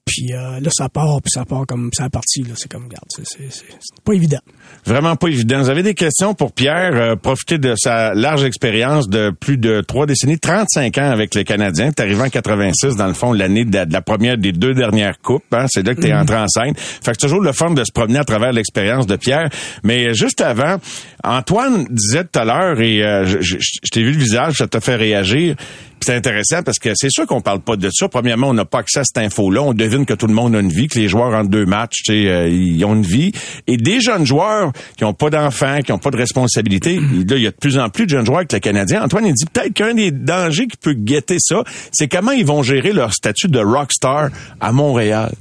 Puis 0.06 0.34
euh, 0.34 0.60
là, 0.60 0.70
ça 0.70 0.90
part, 0.90 1.22
puis 1.24 1.32
ça 1.34 1.46
part 1.46 1.66
comme 1.66 1.90
ça 1.94 2.10
parti, 2.10 2.44
là. 2.44 2.54
C'est 2.58 2.70
comme, 2.70 2.84
regarde, 2.84 3.06
c'est, 3.08 3.24
c'est, 3.26 3.48
c'est 3.50 3.64
c'est 3.80 4.04
pas 4.04 4.14
évident. 4.14 4.40
Vraiment 4.86 5.16
pas 5.16 5.28
évident. 5.30 5.60
Vous 5.62 5.70
avez 5.70 5.82
des 5.82 5.94
questions 5.94 6.34
pour 6.34 6.52
Pierre? 6.52 6.92
Euh, 6.94 7.16
profitez 7.16 7.58
de 7.58 7.74
sa 7.78 8.14
large 8.14 8.44
expérience 8.44 9.08
de 9.08 9.30
plus 9.32 9.58
de 9.58 9.80
trois 9.80 10.06
décennies, 10.06 10.38
35 10.40 10.98
ans 10.98 11.10
avec 11.10 11.34
les 11.36 11.46
Canadiens. 11.46 11.92
T'es 11.94 12.04
arrivé 12.04 12.22
en 12.22 12.30
86, 12.30 12.98
dans 12.98 13.08
le 13.08 13.14
fond, 13.14 13.32
l'année 13.32 13.64
de, 13.64 13.86
de 13.86 13.94
la 13.94 14.02
première 14.02 14.38
des 14.38 14.52
deux 14.52 14.74
dernières 14.74 15.20
coupes. 15.20 15.46
Hein? 15.54 15.68
C'est 15.70 15.88
là 15.88 15.96
que 15.96 16.02
t'es 16.02 16.12
Mhm. 16.14 16.20
entré 16.20 16.36
en 16.36 16.48
scène. 16.50 16.76
Fait 16.76 17.12
que 17.12 17.18
c'est 17.20 17.28
toujours 17.28 17.42
le 17.42 17.54
fun 17.54 17.72
de 17.72 17.84
se 17.86 17.92
promener 17.94 18.20
à 18.20 18.26
travers 18.26 18.52
l'expérience 18.52 19.08
de 19.08 19.16
Pierre. 19.16 19.50
Mais 19.84 20.14
juste 20.14 20.42
avant, 20.42 20.78
Antoine 21.24 21.86
disait 21.90 22.26
tout 22.26 22.40
à 22.40 22.44
l'heure, 22.46 22.82
et 22.82 23.02
euh, 23.04 23.26
je, 23.26 23.40
je- 23.40 23.58
je 23.58 23.90
t'ai 23.90 24.04
vu 24.04 24.12
le 24.12 24.20
visage, 24.20 24.56
ça 24.58 24.68
t'a 24.68 24.82
fait 24.82 24.98
réagir. 24.98 25.56
C'est 26.04 26.16
intéressant 26.16 26.64
parce 26.64 26.80
que 26.80 26.90
c'est 26.96 27.10
sûr 27.10 27.26
qu'on 27.26 27.40
parle 27.40 27.62
pas 27.62 27.78
de 27.78 27.90
ça. 27.90 28.10
Premièrement, 28.10 28.50
on 28.50 28.54
n'a 28.54 28.66
pas 28.66 28.80
accès 28.80 29.00
à 29.00 29.04
cette 29.06 29.18
info-là. 29.18 29.62
On 29.62 29.74
devine 29.74 30.06
que 30.06 30.14
tout 30.14 30.28
le 30.28 30.34
monde 30.34 30.54
a 30.54 30.60
une 30.60 30.72
vie, 30.72 30.88
que 30.88 31.00
les 31.00 31.08
joueurs 31.08 31.34
en 31.34 31.46
deux 31.46 31.66
matchs, 31.66 32.02
euh, 32.10 32.50
ils 32.50 32.84
ont 32.84 32.94
une 32.94 33.06
vie. 33.06 33.32
Et 33.68 33.78
des 33.78 34.02
jeunes 34.02 34.26
joueurs 34.26 34.74
qui 34.98 35.06
ont 35.06 35.14
pas 35.14 35.30
d'enfants, 35.30 35.80
qui 35.80 35.94
ont 35.94 36.00
pas 36.00 36.12
de 36.12 36.18
responsabilité, 36.18 37.00
là, 37.00 37.36
il 37.38 37.42
y 37.42 37.48
a 37.48 37.52
de 37.52 37.56
plus 37.56 37.78
en 37.78 37.88
plus 37.88 38.06
de 38.06 38.10
jeunes 38.10 38.26
joueurs 38.26 38.40
avec 38.40 38.52
le 38.52 38.60
Canadien. 38.60 39.02
Antoine, 39.02 39.26
il 39.26 39.34
dit 39.34 39.46
peut-être 39.46 39.74
qu'un 39.74 39.94
des 39.94 40.12
dangers 40.12 40.68
qui 40.68 40.76
peut 40.76 40.94
guetter 40.94 41.38
ça, 41.40 41.64
c'est 41.94 42.10
comment 42.10 42.32
ils 42.32 42.46
vont 42.46 42.64
gérer 42.64 42.92
leur 42.92 43.14
statut 43.14 43.48
de 43.48 43.60
rockstar 43.60 44.30
à 44.60 44.72
Montréal. 44.74 45.34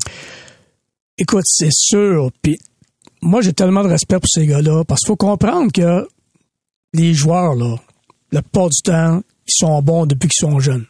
Écoute, 1.18 1.44
c'est 1.44 1.72
sûr. 1.72 2.31
Puis 2.40 2.59
moi, 3.20 3.40
j'ai 3.40 3.53
tellement 3.53 3.83
de 3.83 3.88
respect 3.88 4.20
pour 4.20 4.29
ces 4.29 4.46
gars-là 4.46 4.85
parce 4.85 5.01
qu'il 5.01 5.09
faut 5.09 5.16
comprendre 5.16 5.72
que 5.72 6.07
les 6.94 7.14
joueurs, 7.14 7.55
là, 7.57 7.77
la 8.33 8.42
plupart 8.42 8.68
du 8.71 8.83
temps, 8.83 9.23
ils 9.47 9.55
sont 9.55 9.83
bons 9.83 10.07
depuis 10.07 10.29
qu'ils 10.29 10.49
sont 10.49 10.59
jeunes. 10.59 10.87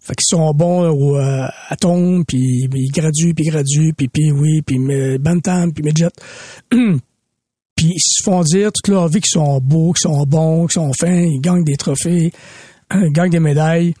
Fait 0.00 0.14
qu'ils 0.14 0.36
sont 0.38 0.54
bons 0.54 0.88
au 0.88 1.16
euh, 1.16 1.46
atome, 1.68 2.24
puis 2.24 2.68
ils 2.72 2.90
graduent, 2.92 3.34
puis 3.34 3.44
graduent, 3.44 3.92
puis 3.96 4.08
puis 4.08 4.30
oui, 4.30 4.62
puis 4.62 4.78
euh, 4.78 5.18
bantam, 5.18 5.72
puis 5.72 5.82
midget. 5.82 6.10
puis 6.70 7.86
ils 7.86 8.00
se 8.00 8.22
font 8.22 8.42
dire 8.42 8.70
toute 8.72 8.88
leur 8.88 9.08
vie 9.08 9.20
qu'ils 9.20 9.32
sont 9.32 9.60
beaux, 9.60 9.92
qu'ils 9.92 10.10
sont 10.10 10.24
bons, 10.24 10.66
qu'ils 10.66 10.80
sont 10.80 10.92
fins, 10.94 11.20
ils 11.20 11.40
gagnent 11.40 11.64
des 11.64 11.76
trophées, 11.76 12.32
ils 12.94 13.12
gagnent 13.12 13.32
des 13.32 13.40
médailles. 13.40 13.94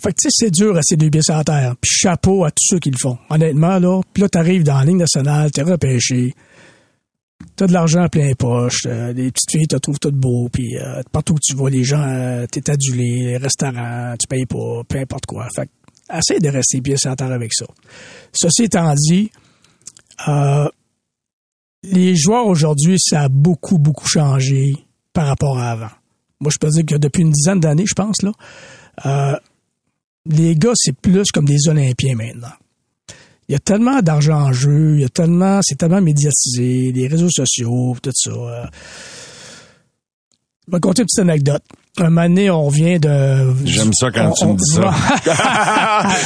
Fait 0.00 0.10
que, 0.10 0.20
tu 0.20 0.28
sais, 0.28 0.46
c'est 0.46 0.50
dur 0.52 0.76
à 0.76 0.80
ces 0.84 0.96
deux 0.96 1.10
pieds 1.10 1.22
sur 1.22 1.34
la 1.34 1.42
terre. 1.42 1.74
Puis 1.80 1.90
chapeau 1.90 2.44
à 2.44 2.52
tous 2.52 2.68
ceux 2.68 2.78
qui 2.78 2.90
le 2.90 2.98
font. 2.98 3.18
Honnêtement, 3.30 3.80
là. 3.80 4.00
Puis 4.14 4.22
là, 4.22 4.28
t'arrives 4.28 4.62
dans 4.62 4.78
la 4.78 4.84
ligne 4.84 4.98
nationale, 4.98 5.50
t'es 5.50 5.62
repêché. 5.62 6.34
T'as 7.56 7.66
de 7.66 7.72
l'argent 7.72 8.02
à 8.02 8.08
plein 8.08 8.32
poche. 8.34 8.84
Les 8.84 9.30
petites 9.30 9.50
filles 9.50 9.66
te 9.66 9.76
trouvent 9.76 9.98
tout 9.98 10.12
beau. 10.12 10.48
Puis 10.52 10.76
euh, 10.76 11.02
partout 11.12 11.34
où 11.34 11.38
tu 11.40 11.54
vas, 11.56 11.68
les 11.68 11.84
gens, 11.84 12.02
euh, 12.02 12.46
t'es 12.46 12.70
adulé. 12.70 13.24
Les 13.26 13.36
restaurants, 13.36 14.14
tu 14.18 14.26
payes 14.26 14.46
pas, 14.46 14.82
peu 14.88 14.98
importe 14.98 15.26
quoi. 15.26 15.48
Fait 15.54 15.66
que, 15.66 16.16
essaye 16.16 16.40
de 16.40 16.48
rester 16.48 16.80
la 17.04 17.16
terre 17.16 17.32
avec 17.32 17.52
ça. 17.52 17.66
Ceci 18.32 18.64
étant 18.64 18.94
dit, 18.94 19.30
euh, 20.28 20.68
les 21.82 22.16
joueurs 22.16 22.46
aujourd'hui, 22.46 22.96
ça 22.98 23.22
a 23.22 23.28
beaucoup, 23.28 23.78
beaucoup 23.78 24.08
changé 24.08 24.74
par 25.12 25.26
rapport 25.26 25.58
à 25.58 25.70
avant. 25.70 25.90
Moi, 26.40 26.50
je 26.52 26.58
peux 26.58 26.68
dire 26.68 26.86
que 26.86 26.94
depuis 26.96 27.22
une 27.22 27.30
dizaine 27.30 27.60
d'années, 27.60 27.86
je 27.86 27.94
pense, 27.94 28.22
là, 28.22 28.32
euh, 29.06 29.36
les 30.26 30.54
gars, 30.54 30.72
c'est 30.74 30.96
plus 30.96 31.30
comme 31.32 31.46
des 31.46 31.68
Olympiens 31.68 32.14
maintenant. 32.14 32.52
Il 33.48 33.52
y 33.52 33.56
a 33.56 33.60
tellement 33.60 34.00
d'argent 34.02 34.42
en 34.42 34.52
jeu, 34.52 34.96
il 34.96 35.00
y 35.00 35.04
a 35.04 35.08
tellement, 35.08 35.60
c'est 35.62 35.76
tellement 35.76 36.02
médiatisé, 36.02 36.92
les 36.94 37.08
réseaux 37.08 37.30
sociaux, 37.30 37.96
tout 38.02 38.10
ça. 38.14 38.30
euh. 38.30 38.64
Je 40.66 40.72
vais 40.72 40.78
te 40.78 40.82
conter 40.82 41.00
une 41.02 41.06
petite 41.06 41.20
anecdote. 41.20 41.62
un 41.98 42.10
moment 42.10 42.28
donné, 42.28 42.50
on 42.50 42.64
revient 42.66 43.00
de... 43.00 43.54
J'aime 43.64 43.92
ça 43.94 44.10
quand 44.10 44.28
on- 44.28 44.32
tu 44.34 44.46
me 44.46 44.54
dis 44.54 44.74
ça. 44.74 44.90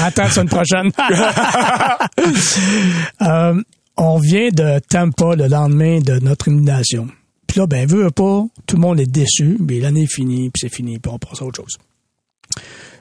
Attends 0.06 0.24
la 0.24 0.30
semaine 0.30 0.48
prochaine. 0.48 0.90
Euh, 3.22 3.62
on 3.96 4.18
vient 4.18 4.48
de 4.50 4.78
Tampa 4.88 5.36
le 5.36 5.46
lendemain 5.46 6.00
de 6.00 6.18
notre 6.18 6.48
élimination. 6.48 7.08
Puis 7.46 7.60
là, 7.60 7.66
ben, 7.66 7.86
veut 7.86 8.10
pas, 8.10 8.44
tout 8.66 8.76
le 8.76 8.82
monde 8.82 9.00
est 9.00 9.10
déçu, 9.10 9.56
mais 9.60 9.78
l'année 9.80 10.02
est 10.04 10.12
finie, 10.12 10.50
puis 10.50 10.60
c'est 10.60 10.74
fini, 10.74 10.98
puis 10.98 11.12
on 11.12 11.18
passe 11.18 11.40
à 11.42 11.44
autre 11.44 11.60
chose. 11.62 11.76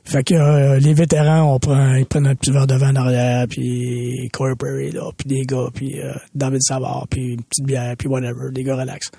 Fait 0.04 0.24
que 0.24 0.34
euh, 0.34 0.80
les 0.80 0.93
vétérans, 0.93 1.54
on 1.54 1.60
prend, 1.60 1.93
ils 1.95 2.06
prennent 2.06 2.26
un 2.28 2.36
petit 2.36 2.52
verre 2.52 2.66
de 2.68 2.76
vin 2.76 2.89
en 2.91 2.95
arrière, 2.95 3.45
puis 3.47 4.30
Corey 4.34 4.56
Perry, 4.60 4.91
là, 4.91 5.04
puis 5.16 5.28
des 5.28 5.43
gars, 5.43 5.68
puis 5.74 5.99
euh, 6.02 6.14
David 6.34 6.62
Savard, 6.64 7.06
puis 7.10 7.34
une 7.34 7.43
petite 7.43 7.66
bière, 7.66 7.95
puis 7.97 8.08
whatever, 8.08 8.52
des 8.52 8.64
gars 8.64 8.76
relax. 8.78 9.10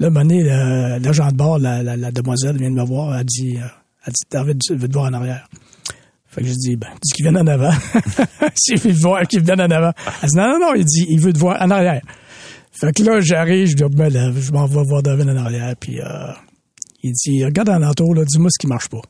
Là, 0.00 0.08
le- 0.08 0.98
l'agent 1.04 1.28
de 1.28 1.36
bord, 1.36 1.58
la, 1.58 1.82
la, 1.82 1.96
la 1.96 2.10
demoiselle 2.10 2.56
vient 2.56 2.70
de 2.70 2.76
me 2.76 2.84
voir, 2.84 3.16
elle 3.18 3.24
dit, 3.26 3.58
euh, 3.58 3.66
elle 4.06 4.12
dit 4.14 4.22
David 4.30 4.58
veut 4.70 4.88
te 4.88 4.92
voir 4.92 5.06
en 5.10 5.12
arrière? 5.12 5.46
Fait 6.28 6.40
que 6.40 6.46
je 6.48 6.54
dis, 6.54 6.76
ben, 6.76 6.88
dis 7.02 7.12
qu'il 7.12 7.24
vienne 7.26 7.36
en 7.36 7.46
avant. 7.46 7.70
Veut 8.70 8.78
te 8.94 9.02
voir, 9.02 9.22
qu'il 9.26 9.42
vienne 9.42 9.60
en 9.60 9.70
avant. 9.70 9.92
Elle 10.22 10.30
dit, 10.30 10.36
non, 10.38 10.46
non, 10.48 10.58
non, 10.60 10.74
il 10.74 10.84
dit, 10.86 11.04
il 11.10 11.20
veut 11.20 11.32
te 11.34 11.38
voir 11.38 11.60
en 11.60 11.70
arrière. 11.70 12.00
Fait 12.72 12.90
que 12.90 13.02
là, 13.02 13.20
j'arrive, 13.20 13.66
je 13.66 13.84
me 13.84 14.08
lève, 14.08 14.40
je 14.40 14.50
m'en 14.50 14.64
vais 14.64 14.82
voir 14.82 15.02
David 15.02 15.28
en 15.28 15.36
arrière, 15.36 15.74
puis 15.78 16.00
euh, 16.00 16.32
il 17.02 17.12
dit, 17.12 17.44
regarde 17.44 17.68
en 17.68 17.82
entour, 17.82 18.14
là, 18.14 18.24
dis-moi 18.24 18.48
ce 18.50 18.58
qui 18.58 18.66
marche 18.66 18.88
pas. 18.88 19.02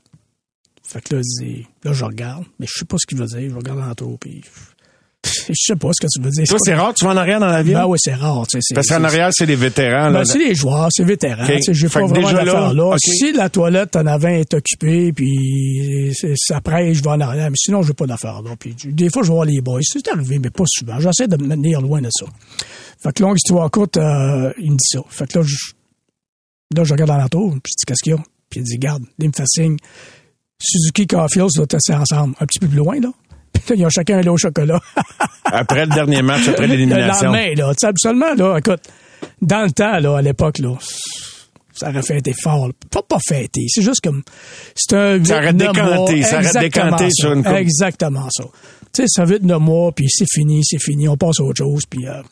Fait 0.92 1.00
que 1.00 1.14
là, 1.14 1.22
il 1.24 1.46
dit, 1.46 1.66
là, 1.84 1.92
je 1.94 2.04
regarde, 2.04 2.44
mais 2.58 2.66
je 2.66 2.80
sais 2.80 2.84
pas 2.84 2.96
ce 2.98 3.06
qu'il 3.06 3.16
veut 3.16 3.26
dire, 3.26 3.48
je 3.48 3.54
regarde 3.54 3.78
en 3.78 3.90
entour, 3.90 4.18
puis 4.18 4.42
je 5.24 5.54
sais 5.54 5.76
pas 5.76 5.88
ce 5.92 6.06
que 6.06 6.08
tu 6.12 6.20
veux 6.20 6.30
dire. 6.30 6.44
Toi, 6.46 6.58
c'est 6.62 6.74
rare, 6.74 6.92
tu 6.92 7.06
vas 7.06 7.12
en 7.12 7.16
arrière 7.16 7.40
dans 7.40 7.46
la 7.46 7.62
vie? 7.62 7.72
Ben 7.72 7.86
oui, 7.86 7.96
c'est 7.98 8.12
rare, 8.12 8.44
Parce 8.74 8.88
qu'en 8.88 9.04
arrière, 9.04 9.30
c'est 9.32 9.46
les 9.46 9.56
vétérans. 9.56 10.10
ben, 10.10 10.18
là. 10.18 10.24
c'est 10.26 10.38
les 10.38 10.54
joueurs, 10.54 10.88
c'est 10.90 11.04
vétérans. 11.04 11.44
OK. 11.44 11.56
Tu 11.56 11.62
sais, 11.62 11.74
J'ai 11.74 11.88
pas 11.88 12.04
vraiment 12.04 12.30
là, 12.32 12.44
d'affaires 12.44 12.74
là. 12.74 12.84
OK. 12.88 12.98
Si 12.98 13.32
la 13.32 13.48
toilette 13.48 13.96
en 13.96 14.06
avant 14.06 14.28
est 14.28 14.52
occupée, 14.52 15.12
puis 15.14 16.12
presse, 16.62 16.98
je 16.98 17.02
vais 17.02 17.08
en 17.08 17.20
arrière. 17.20 17.48
Mais 17.50 17.56
sinon, 17.56 17.82
j'ai 17.82 17.94
pas 17.94 18.06
d'affaires 18.06 18.42
là. 18.42 18.50
Puis 18.58 18.74
des 18.84 19.08
fois, 19.08 19.22
je 19.22 19.28
vais 19.28 19.34
voir 19.34 19.46
les 19.46 19.62
boys. 19.62 19.80
C'est 19.82 20.06
arrivé, 20.08 20.38
mais 20.38 20.50
pas 20.50 20.64
souvent. 20.66 21.00
J'essaie 21.00 21.28
de 21.28 21.42
me 21.42 21.48
tenir 21.48 21.80
loin 21.80 22.02
de 22.02 22.10
ça. 22.10 22.26
Fait 23.02 23.12
que 23.12 23.22
longue 23.22 23.36
histoire 23.36 23.70
courte, 23.70 23.96
euh, 23.96 24.52
il 24.58 24.72
me 24.72 24.76
dit 24.76 24.88
ça. 24.90 25.00
Fait 25.08 25.26
que 25.26 25.38
là, 25.38 25.44
je, 25.46 25.56
là, 26.76 26.84
je 26.84 26.92
regarde 26.92 27.10
dans 27.10 27.16
la 27.16 27.28
tour, 27.28 27.50
puis 27.62 27.72
je 27.72 27.78
dis 27.78 27.84
qu'est-ce 27.86 28.02
qu'il 28.02 28.12
y 28.12 28.16
a? 28.16 28.22
Puis 28.50 28.60
il 28.60 28.64
dit, 28.64 28.76
garde, 28.76 29.02
il 29.18 29.28
me 29.28 29.32
fait 29.34 29.46
signe. 29.46 29.76
Suzuki 30.62 31.06
Caulfield, 31.06 31.50
ça 31.50 31.66
tester 31.66 31.94
ensemble. 31.94 32.34
Un 32.40 32.46
petit 32.46 32.58
peu 32.58 32.68
plus 32.68 32.78
loin, 32.78 33.00
là. 33.00 33.08
Puis 33.52 33.62
là, 33.68 33.74
ils 33.76 33.86
ont 33.86 33.90
chacun 33.90 34.18
un 34.18 34.22
lot 34.22 34.34
au 34.34 34.38
chocolat. 34.38 34.80
Après 35.44 35.84
le 35.84 35.94
dernier 35.94 36.22
match, 36.22 36.48
après 36.48 36.66
l'élimination. 36.66 37.32
Le 37.32 37.38
lendemain, 37.38 37.54
là. 37.54 37.70
Tu 37.72 37.76
sais, 37.80 37.86
absolument, 37.86 38.34
là, 38.34 38.58
écoute, 38.58 38.80
dans 39.42 39.62
le 39.64 39.70
temps, 39.70 39.98
là, 39.98 40.16
à 40.16 40.22
l'époque, 40.22 40.58
là, 40.58 40.74
ça 41.74 41.90
aurait 41.90 42.02
fait 42.02 42.18
été 42.18 42.32
fort. 42.32 42.68
là. 42.68 42.72
Pas, 42.90 43.02
pas 43.02 43.18
fêté. 43.26 43.66
C'est 43.68 43.82
juste 43.82 44.00
comme, 44.02 44.22
c'est 44.74 44.96
un 44.96 45.22
Ça 45.24 45.38
aurait 45.38 45.52
décanté, 45.52 46.22
ça 46.22 46.40
aurait 46.40 46.60
décanté 46.60 47.08
sur 47.10 47.32
une 47.32 47.42
coupe. 47.42 47.54
Exactement 47.54 48.28
ça. 48.30 48.44
Tu 48.92 49.02
sais, 49.02 49.04
ça 49.08 49.26
fait 49.26 49.42
neuf 49.42 49.60
mois, 49.60 49.92
puis 49.92 50.06
c'est 50.08 50.26
fini, 50.30 50.60
c'est 50.64 50.80
fini, 50.80 51.08
on 51.08 51.16
passe 51.16 51.40
à 51.40 51.44
autre 51.44 51.58
chose, 51.58 51.82
puis 51.88 52.06
euh, 52.06 52.22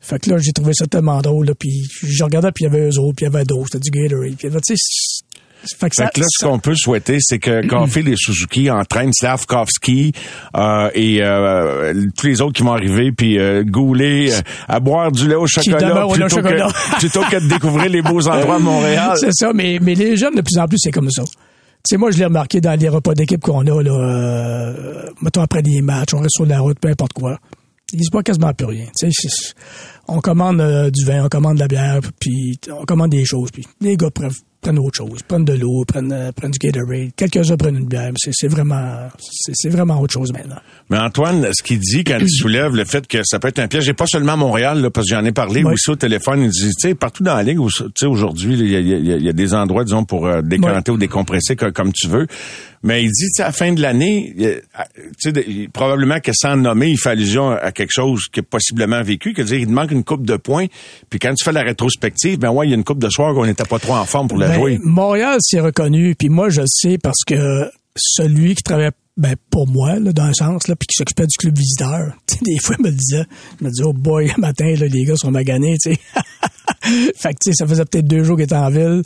fait 0.00 0.18
que 0.18 0.30
là, 0.30 0.38
j'ai 0.38 0.52
trouvé 0.52 0.72
ça 0.74 0.86
tellement 0.86 1.20
drôle, 1.22 1.46
là, 1.46 1.54
puis 1.58 1.86
je 2.02 2.22
regardais, 2.24 2.52
puis 2.52 2.64
il 2.64 2.72
y 2.72 2.74
avait 2.74 2.88
eux 2.88 2.98
autres, 2.98 3.16
puis 3.16 3.26
il 3.26 3.32
y 3.32 3.34
avait 3.34 3.44
d'autres, 3.44 3.68
c'était 3.72 3.90
du 3.90 3.90
Gatorade, 3.90 4.36
puis 4.36 4.48
tu 4.50 4.76
sais, 4.76 5.22
fait 5.62 5.90
que 5.90 5.96
Fait 5.96 6.08
que 6.14 6.20
là, 6.20 6.26
ce 6.28 6.44
qu'on 6.46 6.58
peut 6.58 6.74
souhaiter, 6.74 7.18
c'est 7.20 7.38
que 7.38 7.66
Caulfield 7.66 8.08
et 8.08 8.16
Suzuki 8.16 8.70
entraînent 8.70 9.12
Slavkovski 9.12 10.12
euh, 10.56 10.90
et 10.94 11.22
euh, 11.22 11.92
tous 12.16 12.26
les 12.26 12.40
autres 12.40 12.54
qui 12.54 12.62
vont 12.62 12.72
arriver, 12.72 13.12
puis 13.12 13.38
euh, 13.38 13.62
Goulet 13.64 14.32
euh, 14.32 14.40
à 14.68 14.80
boire 14.80 15.12
du 15.12 15.28
lait 15.28 15.34
au 15.34 15.46
chocolat, 15.46 15.78
demeurent 15.78 16.08
au 16.08 16.12
plutôt, 16.12 16.28
chocolat. 16.28 16.68
Que, 16.68 16.98
plutôt 16.98 17.22
que 17.22 17.36
de 17.36 17.48
découvrir 17.48 17.90
les 17.90 18.02
beaux 18.02 18.26
endroits 18.26 18.58
de 18.58 18.64
Montréal. 18.64 19.16
C'est 19.20 19.32
ça, 19.32 19.52
mais, 19.52 19.78
mais 19.82 19.94
les 19.94 20.16
jeunes, 20.16 20.34
de 20.34 20.40
plus 20.40 20.58
en 20.58 20.66
plus, 20.66 20.78
c'est 20.78 20.90
comme 20.90 21.10
ça. 21.10 21.24
Tu 21.24 21.30
sais, 21.88 21.96
moi, 21.96 22.10
je 22.10 22.18
l'ai 22.18 22.26
remarqué 22.26 22.60
dans 22.60 22.78
les 22.78 22.88
repas 22.88 23.14
d'équipe 23.14 23.40
qu'on 23.40 23.66
a, 23.66 23.82
là, 23.82 24.74
mettons 25.22 25.42
après 25.42 25.62
des 25.62 25.80
matchs, 25.82 26.14
on 26.14 26.20
reste 26.20 26.36
sur 26.36 26.46
la 26.46 26.60
route, 26.60 26.78
peu 26.78 26.88
importe 26.88 27.12
quoi. 27.12 27.38
Ils 27.92 28.04
se 28.04 28.10
voient 28.12 28.22
quasiment 28.22 28.52
plus 28.52 28.66
rien. 28.66 28.86
Tu 28.98 29.10
sais, 29.10 29.54
on 30.06 30.20
commande 30.20 30.90
du 30.90 31.04
vin, 31.04 31.24
on 31.24 31.28
commande 31.28 31.54
de 31.54 31.60
la 31.60 31.68
bière, 31.68 32.00
puis 32.20 32.58
on 32.70 32.84
commande 32.84 33.10
des 33.10 33.24
choses, 33.24 33.50
puis 33.50 33.66
les 33.80 33.96
gars 33.96 34.10
prennent, 34.10 34.30
prennent 34.60 34.78
autre 34.78 34.96
chose, 34.98 35.22
prennent 35.26 35.44
de 35.44 35.54
l'eau, 35.54 35.84
prennent, 35.86 36.12
euh, 36.12 36.32
prennent 36.32 36.50
du 36.50 36.58
Gatorade, 36.58 37.10
quelques-uns 37.16 37.56
prennent 37.56 37.76
une 37.78 37.86
bière, 37.86 38.08
mais 38.10 38.18
c'est 38.18 38.30
c'est 38.34 38.48
vraiment, 38.48 39.08
c'est 39.18 39.52
c'est 39.54 39.68
vraiment 39.70 40.00
autre 40.00 40.12
chose 40.12 40.32
maintenant. 40.32 40.58
Mais 40.90 40.98
Antoine, 40.98 41.46
ce 41.52 41.62
qu'il 41.62 41.78
dit 41.78 42.04
quand 42.04 42.18
il 42.20 42.28
soulève 42.28 42.74
le 42.74 42.84
fait 42.84 43.06
que 43.06 43.18
ça 43.24 43.38
peut 43.38 43.48
être 43.48 43.58
un 43.58 43.68
piège, 43.68 43.88
et 43.88 43.94
pas 43.94 44.06
seulement 44.06 44.32
à 44.32 44.36
Montréal, 44.36 44.80
là, 44.82 44.90
parce 44.90 45.08
que 45.08 45.14
j'en 45.14 45.24
ai 45.24 45.32
parlé 45.32 45.64
Oui. 45.64 45.72
aussi 45.74 45.90
au 45.90 45.96
téléphone, 45.96 46.42
il 46.42 46.50
dit, 46.50 46.68
tu 46.74 46.88
sais, 46.88 46.94
partout 46.94 47.22
dans 47.22 47.34
la 47.34 47.42
ligue, 47.42 47.60
où- 47.60 47.68
tu 47.70 47.84
sais, 47.96 48.06
aujourd'hui, 48.06 48.54
il 48.58 48.68
y 48.70 48.76
a, 48.76 48.80
il 48.80 49.20
y 49.22 49.24
y 49.24 49.28
a 49.28 49.32
des 49.32 49.54
endroits, 49.54 49.84
disons, 49.84 50.04
pour 50.04 50.26
euh, 50.26 50.42
décanter 50.42 50.90
ou 50.92 50.96
décompresser 50.98 51.56
co- 51.56 51.72
comme 51.72 51.92
tu 51.92 52.06
veux. 52.08 52.26
Mais 52.82 53.02
il 53.02 53.10
dit, 53.10 53.42
à 53.42 53.46
la 53.46 53.52
fin 53.52 53.72
de 53.72 53.82
l'année, 53.82 54.34
probablement 55.72 56.18
que 56.20 56.32
sans 56.32 56.56
nommer, 56.56 56.88
il 56.88 56.98
fait 56.98 57.10
allusion 57.10 57.50
à 57.50 57.72
quelque 57.72 57.92
chose 57.92 58.28
qui 58.32 58.40
est 58.40 58.44
possiblement 58.44 59.02
vécu, 59.02 59.34
que 59.34 59.42
dire, 59.42 59.58
il 59.58 59.66
te 59.66 59.70
manque 59.72 59.90
une 59.90 60.04
coupe 60.04 60.24
de 60.24 60.36
points, 60.36 60.66
puis 61.10 61.18
quand 61.18 61.34
tu 61.34 61.44
fais 61.44 61.52
la 61.52 61.62
rétrospective, 61.62 62.38
ben 62.38 62.50
ouais, 62.50 62.66
il 62.66 62.70
y 62.70 62.72
a 62.72 62.76
une 62.76 62.84
coupe 62.84 62.98
de 62.98 63.10
soir 63.10 63.34
qu'on 63.34 63.44
n'était 63.44 63.64
pas 63.64 63.78
trop 63.78 63.94
en 63.94 64.06
forme 64.06 64.28
pour 64.28 64.38
la 64.38 64.48
Ben, 64.48 64.54
jouer. 64.54 64.78
Montréal 64.82 65.38
s'est 65.40 65.60
reconnu, 65.60 66.14
puis 66.14 66.30
moi 66.30 66.48
je 66.48 66.62
le 66.62 66.66
sais 66.68 66.96
parce 66.96 67.22
que 67.26 67.70
celui 67.96 68.54
qui 68.54 68.62
travaillait 68.62 68.92
ben, 69.20 69.34
pour 69.50 69.68
moi, 69.68 69.98
là, 69.98 70.12
dans 70.12 70.24
un 70.24 70.32
sens, 70.32 70.66
là, 70.66 70.74
puis 70.76 70.86
qui 70.86 70.94
s'occupait 70.96 71.26
du 71.26 71.36
club 71.38 71.56
visiteur, 71.56 72.14
des 72.42 72.58
fois 72.58 72.76
il 72.78 72.84
me 72.84 72.88
le 72.90 72.96
disait, 72.96 73.24
il 73.60 73.64
me 73.66 73.70
disait, 73.70 73.84
oh 73.84 73.92
boy, 73.92 74.32
matin, 74.38 74.74
là, 74.78 74.86
les 74.86 75.04
gars 75.04 75.14
sont 75.16 75.30
maganés, 75.30 75.76
tu 75.82 75.92
sais. 75.92 76.00
fait 77.16 77.34
que, 77.34 77.38
tu 77.44 77.50
sais, 77.50 77.52
ça 77.52 77.66
faisait 77.66 77.84
peut-être 77.84 78.06
deux 78.06 78.24
jours 78.24 78.36
qu'il 78.36 78.44
était 78.44 78.54
en 78.56 78.70
ville. 78.70 79.02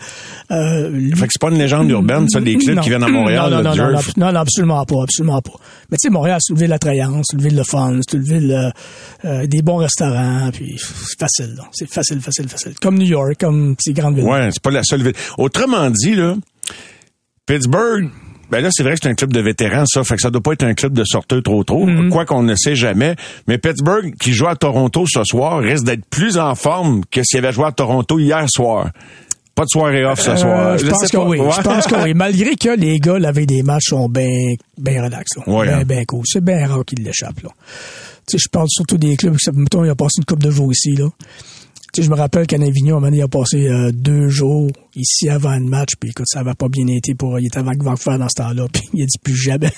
Euh, 0.52 0.88
lui- 0.90 1.16
Fait 1.16 1.26
que 1.26 1.32
c'est 1.32 1.40
pas 1.40 1.50
une 1.50 1.58
légende 1.58 1.90
urbaine, 1.90 2.28
ça, 2.28 2.40
des 2.40 2.56
clubs 2.56 2.76
Non. 2.76 2.82
qui 2.82 2.90
viennent 2.90 3.02
à 3.02 3.08
Montréal, 3.08 3.50
Non, 3.50 3.62
non, 3.62 3.70
le 3.74 3.76
non, 3.92 4.00
non, 4.16 4.32
non, 4.32 4.40
absolument 4.40 4.84
pas, 4.84 5.02
absolument 5.02 5.42
pas. 5.42 5.52
Mais 5.90 5.96
tu 5.96 6.06
sais, 6.06 6.10
Montréal, 6.10 6.38
c'est 6.40 6.52
une 6.52 6.60
ville 6.60 6.72
attrayante, 6.72 7.24
c'est 7.28 7.36
une 7.36 7.42
ville 7.42 7.56
de 7.56 7.62
fun, 7.64 7.98
c'est 8.08 8.16
une 8.16 8.22
ville 8.22 8.52
euh, 8.52 8.70
euh, 9.24 9.46
des 9.48 9.62
bons 9.62 9.78
restaurants, 9.78 10.50
puis 10.52 10.76
c'est 10.78 11.18
facile, 11.18 11.54
là. 11.56 11.64
C'est 11.72 11.90
facile, 11.90 12.20
facile, 12.20 12.48
facile. 12.48 12.74
Comme 12.80 12.96
New 12.98 13.06
York, 13.08 13.34
comme 13.40 13.74
ces 13.80 13.92
grandes 13.92 14.14
villes. 14.14 14.24
Ouais, 14.24 14.48
c'est 14.52 14.62
pas 14.62 14.70
la 14.70 14.84
seule 14.84 15.02
ville. 15.02 15.14
Autrement 15.38 15.90
dit, 15.90 16.14
là, 16.14 16.36
Pittsburgh, 17.46 18.10
ben 18.54 18.60
là, 18.62 18.68
c'est 18.70 18.84
vrai 18.84 18.92
que 18.92 19.00
c'est 19.02 19.08
un 19.08 19.14
club 19.14 19.32
de 19.32 19.40
vétérans, 19.40 19.84
ça. 19.84 20.04
Fait 20.04 20.14
que 20.14 20.22
ça 20.22 20.30
doit 20.30 20.40
pas 20.40 20.52
être 20.52 20.62
un 20.62 20.74
club 20.74 20.92
de 20.92 21.02
sorteux 21.02 21.42
trop 21.42 21.64
trop. 21.64 21.88
Mm-hmm. 21.88 22.08
Quoi 22.08 22.24
qu'on 22.24 22.44
ne 22.44 22.54
sait 22.54 22.76
jamais. 22.76 23.16
Mais 23.48 23.58
Pittsburgh, 23.58 24.14
qui 24.20 24.32
joue 24.32 24.46
à 24.46 24.54
Toronto 24.54 25.06
ce 25.08 25.24
soir, 25.24 25.58
risque 25.58 25.84
d'être 25.84 26.04
plus 26.06 26.38
en 26.38 26.54
forme 26.54 27.02
que 27.10 27.20
s'il 27.24 27.38
avait 27.40 27.50
joué 27.50 27.64
à 27.64 27.72
Toronto 27.72 28.16
hier 28.20 28.44
soir. 28.48 28.90
Pas 29.56 29.64
de 29.64 29.70
soirée 29.70 30.04
off 30.04 30.20
ce 30.20 30.30
Euh, 30.30 30.36
soir. 30.36 30.78
je 30.78 30.84
Je 30.84 30.90
pense 30.90 31.10
que 31.10 31.16
oui. 31.16 31.38
Je 31.38 31.62
pense 31.62 31.86
que 31.88 32.04
oui. 32.04 32.14
Malgré 32.14 32.54
que 32.54 32.76
les 32.76 33.00
gars, 33.00 33.18
la 33.18 33.32
veille 33.32 33.46
des 33.46 33.64
matchs, 33.64 33.86
sont 33.88 34.08
bien 34.08 34.54
ben 34.78 35.02
relax. 35.02 35.36
Là. 35.36 35.42
Ouais, 35.52 35.68
hein. 35.68 35.82
ben 35.84 36.06
cool. 36.06 36.22
C'est 36.24 36.44
bien 36.44 36.64
rare 36.64 36.84
qu'ils 36.84 37.02
l'échappent. 37.04 37.42
Là. 37.42 37.50
Tu 38.28 38.36
sais, 38.36 38.38
je 38.38 38.48
parle 38.48 38.68
surtout 38.68 38.98
des 38.98 39.16
clubs. 39.16 39.36
Mettons, 39.52 39.84
il 39.84 39.90
a 39.90 39.96
passé 39.96 40.18
une 40.18 40.26
coupe 40.26 40.44
de 40.44 40.52
jours 40.52 40.70
ici. 40.70 40.94
Là. 40.94 41.08
Tu 41.92 42.02
sais, 42.02 42.02
je 42.06 42.10
me 42.10 42.16
rappelle 42.16 42.46
qu'à 42.46 42.54
Avignon, 42.56 42.94
à 42.94 42.98
un 42.98 43.00
moment 43.00 43.06
donné, 43.08 43.18
il 43.18 43.22
a 43.22 43.28
passé 43.28 43.66
euh, 43.66 43.90
deux 43.92 44.28
jours 44.28 44.68
ici 44.96 45.28
avant 45.28 45.56
le 45.56 45.64
match. 45.64 45.90
Puis 45.98 46.10
écoute, 46.10 46.26
ça 46.28 46.42
va 46.42 46.54
pas 46.54 46.68
bien 46.68 46.86
été 46.86 47.14
pour. 47.14 47.38
Il 47.38 47.46
était 47.46 47.58
avant 47.58 47.72
Vancouver 47.78 48.18
dans 48.18 48.28
ce 48.28 48.42
temps-là. 48.42 48.66
Puis 48.72 48.82
il 48.94 49.02
a 49.02 49.06
dit 49.06 49.18
plus 49.22 49.36
jamais. 49.36 49.70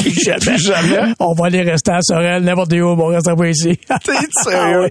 plus 0.00 0.20
jamais. 0.24 0.38
Plus 0.38 0.58
jamais. 0.58 1.14
On 1.18 1.34
va 1.34 1.46
aller 1.46 1.62
rester 1.62 1.92
à 1.92 2.00
Sorel, 2.02 2.42
n'importe 2.42 2.72
où, 2.72 2.76
on 2.76 3.06
restera 3.06 3.36
pas 3.36 3.48
ici. 3.48 3.78
T'es 4.04 4.12
sérieux? 4.42 4.88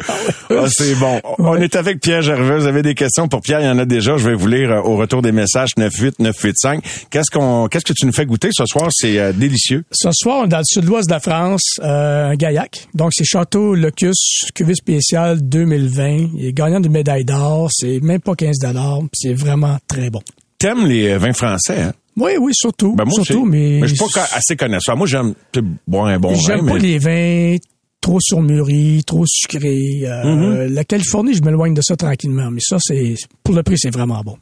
Ah, 0.49 0.65
c'est 0.69 0.95
bon. 0.95 1.21
On 1.37 1.55
est 1.55 1.75
avec 1.75 2.01
Pierre 2.01 2.21
Gervais. 2.21 2.59
Vous 2.59 2.67
avez 2.67 2.81
des 2.81 2.95
questions 2.95 3.27
pour 3.27 3.41
Pierre? 3.41 3.61
Il 3.61 3.65
y 3.65 3.69
en 3.69 3.79
a 3.79 3.85
déjà. 3.85 4.17
Je 4.17 4.29
vais 4.29 4.35
vous 4.35 4.47
lire 4.47 4.71
euh, 4.71 4.81
au 4.81 4.97
retour 4.97 5.21
des 5.21 5.31
messages 5.31 5.71
98985. 5.77 6.83
Qu'est-ce 7.09 7.31
qu'on, 7.31 7.67
qu'est-ce 7.67 7.85
que 7.85 7.93
tu 7.93 8.05
nous 8.05 8.13
fais 8.13 8.25
goûter 8.25 8.49
ce 8.51 8.65
soir? 8.65 8.89
C'est 8.91 9.19
euh, 9.19 9.31
délicieux. 9.33 9.83
Ce 9.91 10.09
soir, 10.11 10.41
on 10.41 10.45
est 10.45 10.49
dans 10.49 10.59
le 10.59 10.63
sud-ouest 10.65 11.07
de 11.07 11.13
la 11.13 11.19
France, 11.19 11.79
euh, 11.83 12.35
Gaillac. 12.35 12.87
Donc, 12.93 13.11
c'est 13.13 13.25
Château 13.25 13.75
Locus, 13.75 14.45
cuvée 14.53 14.75
spéciale 14.75 15.39
2020. 15.41 16.29
Il 16.35 16.45
est 16.45 16.53
gagnant 16.53 16.79
d'une 16.79 16.91
médaille 16.91 17.25
d'or. 17.25 17.69
C'est 17.71 17.99
même 18.01 18.21
pas 18.21 18.35
15 18.35 18.57
C'est 19.13 19.33
vraiment 19.33 19.77
très 19.87 20.09
bon. 20.09 20.21
T'aimes 20.57 20.85
les 20.87 21.09
euh, 21.09 21.17
vins 21.17 21.33
français, 21.33 21.81
hein? 21.81 21.93
Oui, 22.17 22.31
oui, 22.39 22.51
surtout. 22.53 22.95
Ben, 22.95 23.05
moi, 23.05 23.13
surtout, 23.23 23.45
mais... 23.45 23.79
je 23.87 23.95
suis 23.95 23.97
pas 24.13 24.27
assez 24.33 24.55
connaisseur. 24.57 24.97
Moi, 24.97 25.07
j'aime 25.07 25.33
boire 25.87 26.07
un 26.07 26.19
bon 26.19 26.33
vin, 26.33 26.39
J'aime 26.45 26.65
pas 26.67 26.77
les 26.77 26.97
vins 26.97 27.55
trop 28.01 28.19
surmûris, 28.19 29.03
trop 29.05 29.23
sucrés. 29.27 30.01
Euh, 30.03 30.23
Mm-hmm. 30.23 30.73
La 30.73 30.83
Californie, 30.83 31.33
je 31.33 31.41
m'éloigne 31.43 31.73
de 31.73 31.81
ça 31.81 31.95
tranquillement. 31.95 32.49
Mais 32.51 32.59
ça, 32.61 32.77
c'est 32.79 33.15
pour 33.43 33.55
le 33.55 33.63
prix, 33.63 33.77
c'est 33.77 33.93
vraiment 33.93 34.21
bon. 34.21 34.37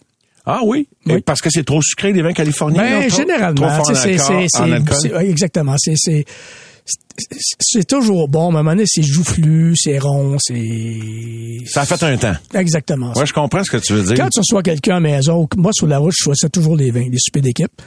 Ah 0.46 0.62
oui? 0.64 0.88
Oui. 1.06 1.22
Parce 1.22 1.42
que 1.42 1.50
c'est 1.50 1.66
trop 1.66 1.82
sucré, 1.82 2.14
les 2.14 2.22
vins 2.22 2.34
californiens? 2.34 2.82
Ben, 2.82 3.02
non? 3.02 3.08
Trop- 3.10 3.18
généralement, 3.18 3.68
Trop 3.68 3.84
fort 3.84 3.90
en 3.92 4.72
alcool- 4.72 4.72
alcool? 5.12 5.22
exactement. 5.30 5.76
C'est, 5.78 6.26
c'est, 7.60 7.86
toujours 7.86 8.30
bon, 8.30 8.52
mais 8.52 8.58
à 8.58 8.60
un 8.60 8.64
moment 8.64 8.76
donné, 8.76 8.86
c'est 8.88 9.04
joufflu, 9.04 9.74
c'est 9.76 9.98
rond, 10.00 10.38
c'est... 10.40 11.58
Ça 11.66 11.82
a 11.82 11.86
fait 11.86 12.02
un 12.04 12.18
temps. 12.18 12.36
Exactement. 12.54 13.14
ça. 13.14 13.20
Ouais, 13.20 13.26
je 13.26 13.34
comprends 13.34 13.64
ce 13.64 13.72
que 13.72 13.78
tu 13.78 13.94
veux 13.94 14.04
dire. 14.04 14.16
Quand 14.16 14.30
tu 14.30 14.40
reçois 14.40 14.64
quelqu'un 14.64 14.98
à 14.98 15.00
la 15.00 15.10
maison, 15.18 15.48
moi, 15.58 15.72
sur 15.74 15.88
la 15.88 15.98
route, 15.98 16.14
je 16.18 16.24
choisis 16.24 16.50
toujours 16.52 16.76
les 16.76 16.92
vins, 16.92 17.08
les 17.10 17.18
soupers 17.20 17.42
d'équipe. 17.42 17.82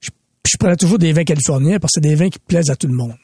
Je, 0.00 0.10
je 0.46 0.56
prenais 0.58 0.76
toujours 0.76 0.98
des 0.98 1.12
vins 1.12 1.24
californiens 1.24 1.78
parce 1.78 1.92
que 1.92 2.00
c'est 2.00 2.08
des 2.08 2.14
vins 2.14 2.28
qui 2.28 2.38
plaisent 2.38 2.70
à 2.70 2.76
tout 2.76 2.88
le 2.88 2.94
monde. 2.94 3.14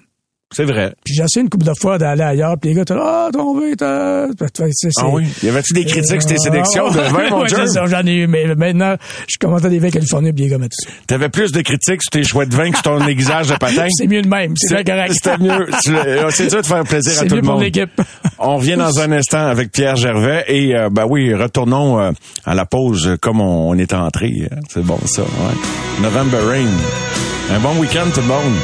C'est 0.54 0.64
vrai. 0.64 0.94
Puis 1.04 1.14
j'ai 1.14 1.22
essayé 1.24 1.42
une 1.44 1.50
couple 1.50 1.66
de 1.66 1.72
fois 1.78 1.98
d'aller 1.98 2.22
ailleurs, 2.22 2.56
puis 2.58 2.70
les 2.70 2.76
gars, 2.76 2.84
t'es 2.86 2.94
là, 2.94 3.26
ah, 3.26 3.30
ton 3.30 3.54
vin, 3.54 3.72
Ah 3.80 5.06
oui? 5.12 5.26
Y 5.42 5.48
avait-tu 5.50 5.74
des 5.74 5.84
critiques 5.84 6.22
sur 6.22 6.30
tes 6.30 6.38
sélections 6.38 6.88
de 6.90 7.00
vin, 7.00 7.28
mon 7.30 7.46
Jerry? 7.46 7.62
c'est 7.68 7.74
ça, 7.74 7.84
J'en 7.86 8.06
ai 8.06 8.14
eu, 8.14 8.26
mais 8.26 8.46
maintenant, 8.54 8.96
je 9.28 9.36
commentais 9.38 9.68
des 9.68 9.78
vins 9.78 9.90
californiens, 9.90 10.32
puis 10.32 10.44
les 10.44 10.50
gars 10.50 10.56
ça. 10.70 10.90
T'avais 11.06 11.28
plus 11.28 11.52
de 11.52 11.60
critiques 11.60 12.02
sur 12.02 12.10
tes 12.10 12.24
choix 12.24 12.46
de 12.46 12.54
vin 12.54 12.70
que 12.70 12.76
sur 12.76 12.82
ton 12.84 13.06
aiguisage 13.06 13.48
de 13.48 13.56
patin? 13.56 13.86
C'est 13.90 14.06
mieux 14.06 14.22
de 14.22 14.28
même, 14.28 14.54
c'est 14.56 14.74
bien 14.74 14.84
correct. 14.84 15.12
C'était 15.14 15.38
mieux. 15.38 15.66
C'est 16.30 16.48
dur 16.48 16.62
de 16.62 16.66
faire 16.66 16.84
plaisir 16.84 17.12
à 17.12 17.14
C'est 17.16 17.26
tout 17.26 17.36
le 17.36 17.42
monde. 17.42 17.60
l'équipe. 17.60 18.00
On 18.38 18.56
revient 18.56 18.76
dans 18.76 19.00
un 19.00 19.12
instant 19.12 19.46
avec 19.48 19.70
Pierre 19.70 19.96
Gervais 19.96 20.44
et 20.48 20.74
euh, 20.74 20.88
ben 20.90 21.04
oui, 21.08 21.34
retournons 21.34 22.00
euh, 22.00 22.12
à 22.46 22.54
la 22.54 22.64
pause 22.64 23.16
comme 23.20 23.40
on, 23.40 23.68
on 23.70 23.74
est 23.74 23.92
entré. 23.92 24.48
hein. 24.50 24.56
C'est 24.70 24.82
bon 24.84 24.98
ça, 25.04 25.22
ouais. 25.22 26.02
November 26.02 26.38
Rain. 26.38 26.66
Un 27.54 27.60
bon 27.60 27.78
week-end 27.80 28.06
tout 28.14 28.20
le 28.20 28.26
monde. 28.26 28.54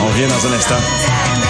On 0.00 0.06
revient 0.08 0.26
dans 0.26 0.46
un 0.48 0.52
instant. 0.52 1.43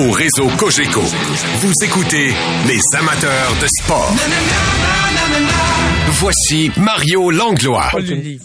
Au 0.00 0.10
réseau 0.12 0.48
Cogeco, 0.56 1.02
vous 1.60 1.72
écoutez 1.84 2.28
les 2.66 2.80
amateurs 2.98 3.52
de 3.60 3.66
sport. 3.82 4.10
Voici 6.12 6.70
Mario 6.78 7.30
Langlois. 7.30 7.90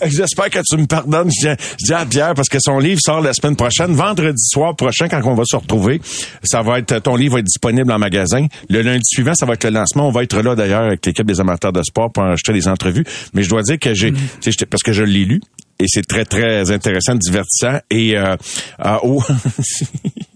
J'espère 0.06 0.50
que 0.50 0.60
tu 0.70 0.78
me 0.78 0.86
pardonnes. 0.86 1.30
Je 1.32 1.50
dis, 1.56 1.62
je 1.80 1.86
dis 1.86 1.94
à 1.94 2.06
Pierre 2.06 2.34
parce 2.34 2.50
que 2.50 2.58
son 2.60 2.78
livre 2.80 3.00
sort 3.02 3.22
la 3.22 3.34
semaine 3.34 3.56
prochaine, 3.56 3.94
vendredi 3.94 4.44
soir 4.46 4.76
prochain, 4.76 5.08
quand 5.08 5.22
on 5.24 5.34
va 5.36 5.44
se 5.46 5.56
retrouver. 5.56 6.02
Ça 6.44 6.62
va 6.62 6.80
être, 6.80 7.00
ton 7.00 7.16
livre 7.16 7.36
va 7.36 7.40
être 7.40 7.46
disponible 7.46 7.92
en 7.92 8.00
magasin. 8.00 8.48
Le 8.70 8.82
lundi 8.82 9.06
suivant, 9.06 9.34
ça 9.34 9.46
va 9.46 9.54
être 9.54 9.64
le 9.64 9.70
lancement. 9.72 10.08
On 10.10 10.12
va 10.12 10.24
être 10.24 10.42
là 10.42 10.56
d'ailleurs 10.56 10.84
avec 10.84 11.06
l'équipe 11.06 11.26
des 11.26 11.40
amateurs 11.40 11.72
de 11.72 11.82
sport 11.84 12.12
pour 12.12 12.24
enregistrer 12.24 12.54
des 12.54 12.68
entrevues. 12.68 13.06
Mais 13.34 13.44
je 13.44 13.50
dois 13.50 13.62
dire 13.62 13.80
que 13.80 13.94
j'ai, 13.94 14.12
tu 14.12 14.20
sais, 14.42 14.52
j'étais- 14.52 14.66
parce 14.66 14.84
que 14.84 14.92
je 14.92 15.04
l'ai 15.04 15.24
lu 15.26 15.42
et 15.80 15.86
c'est 15.88 16.06
très 16.06 16.26
très 16.26 16.72
intéressant, 16.72 17.16
divertissant 17.16 17.80
et 17.90 18.18
euh, 18.18 18.36
euh, 18.86 18.98
oh. 19.04 19.24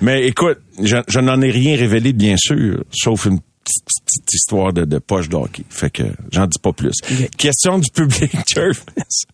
Mais 0.00 0.26
écoute, 0.26 0.58
je, 0.82 0.96
je 1.08 1.20
n'en 1.20 1.40
ai 1.40 1.50
rien 1.50 1.76
révélé, 1.76 2.12
bien 2.12 2.36
sûr, 2.36 2.84
sauf 2.90 3.26
une 3.26 3.40
petite, 3.40 3.84
petite 4.04 4.34
histoire 4.34 4.72
de, 4.72 4.84
de 4.84 4.98
poche 4.98 5.28
de 5.28 5.36
hockey. 5.36 5.64
Fait 5.70 5.90
que 5.90 6.02
j'en 6.30 6.46
dis 6.46 6.58
pas 6.58 6.72
plus. 6.72 6.94
Question 7.36 7.78
du 7.78 7.90
public, 7.90 8.32
Jervis. 8.54 9.24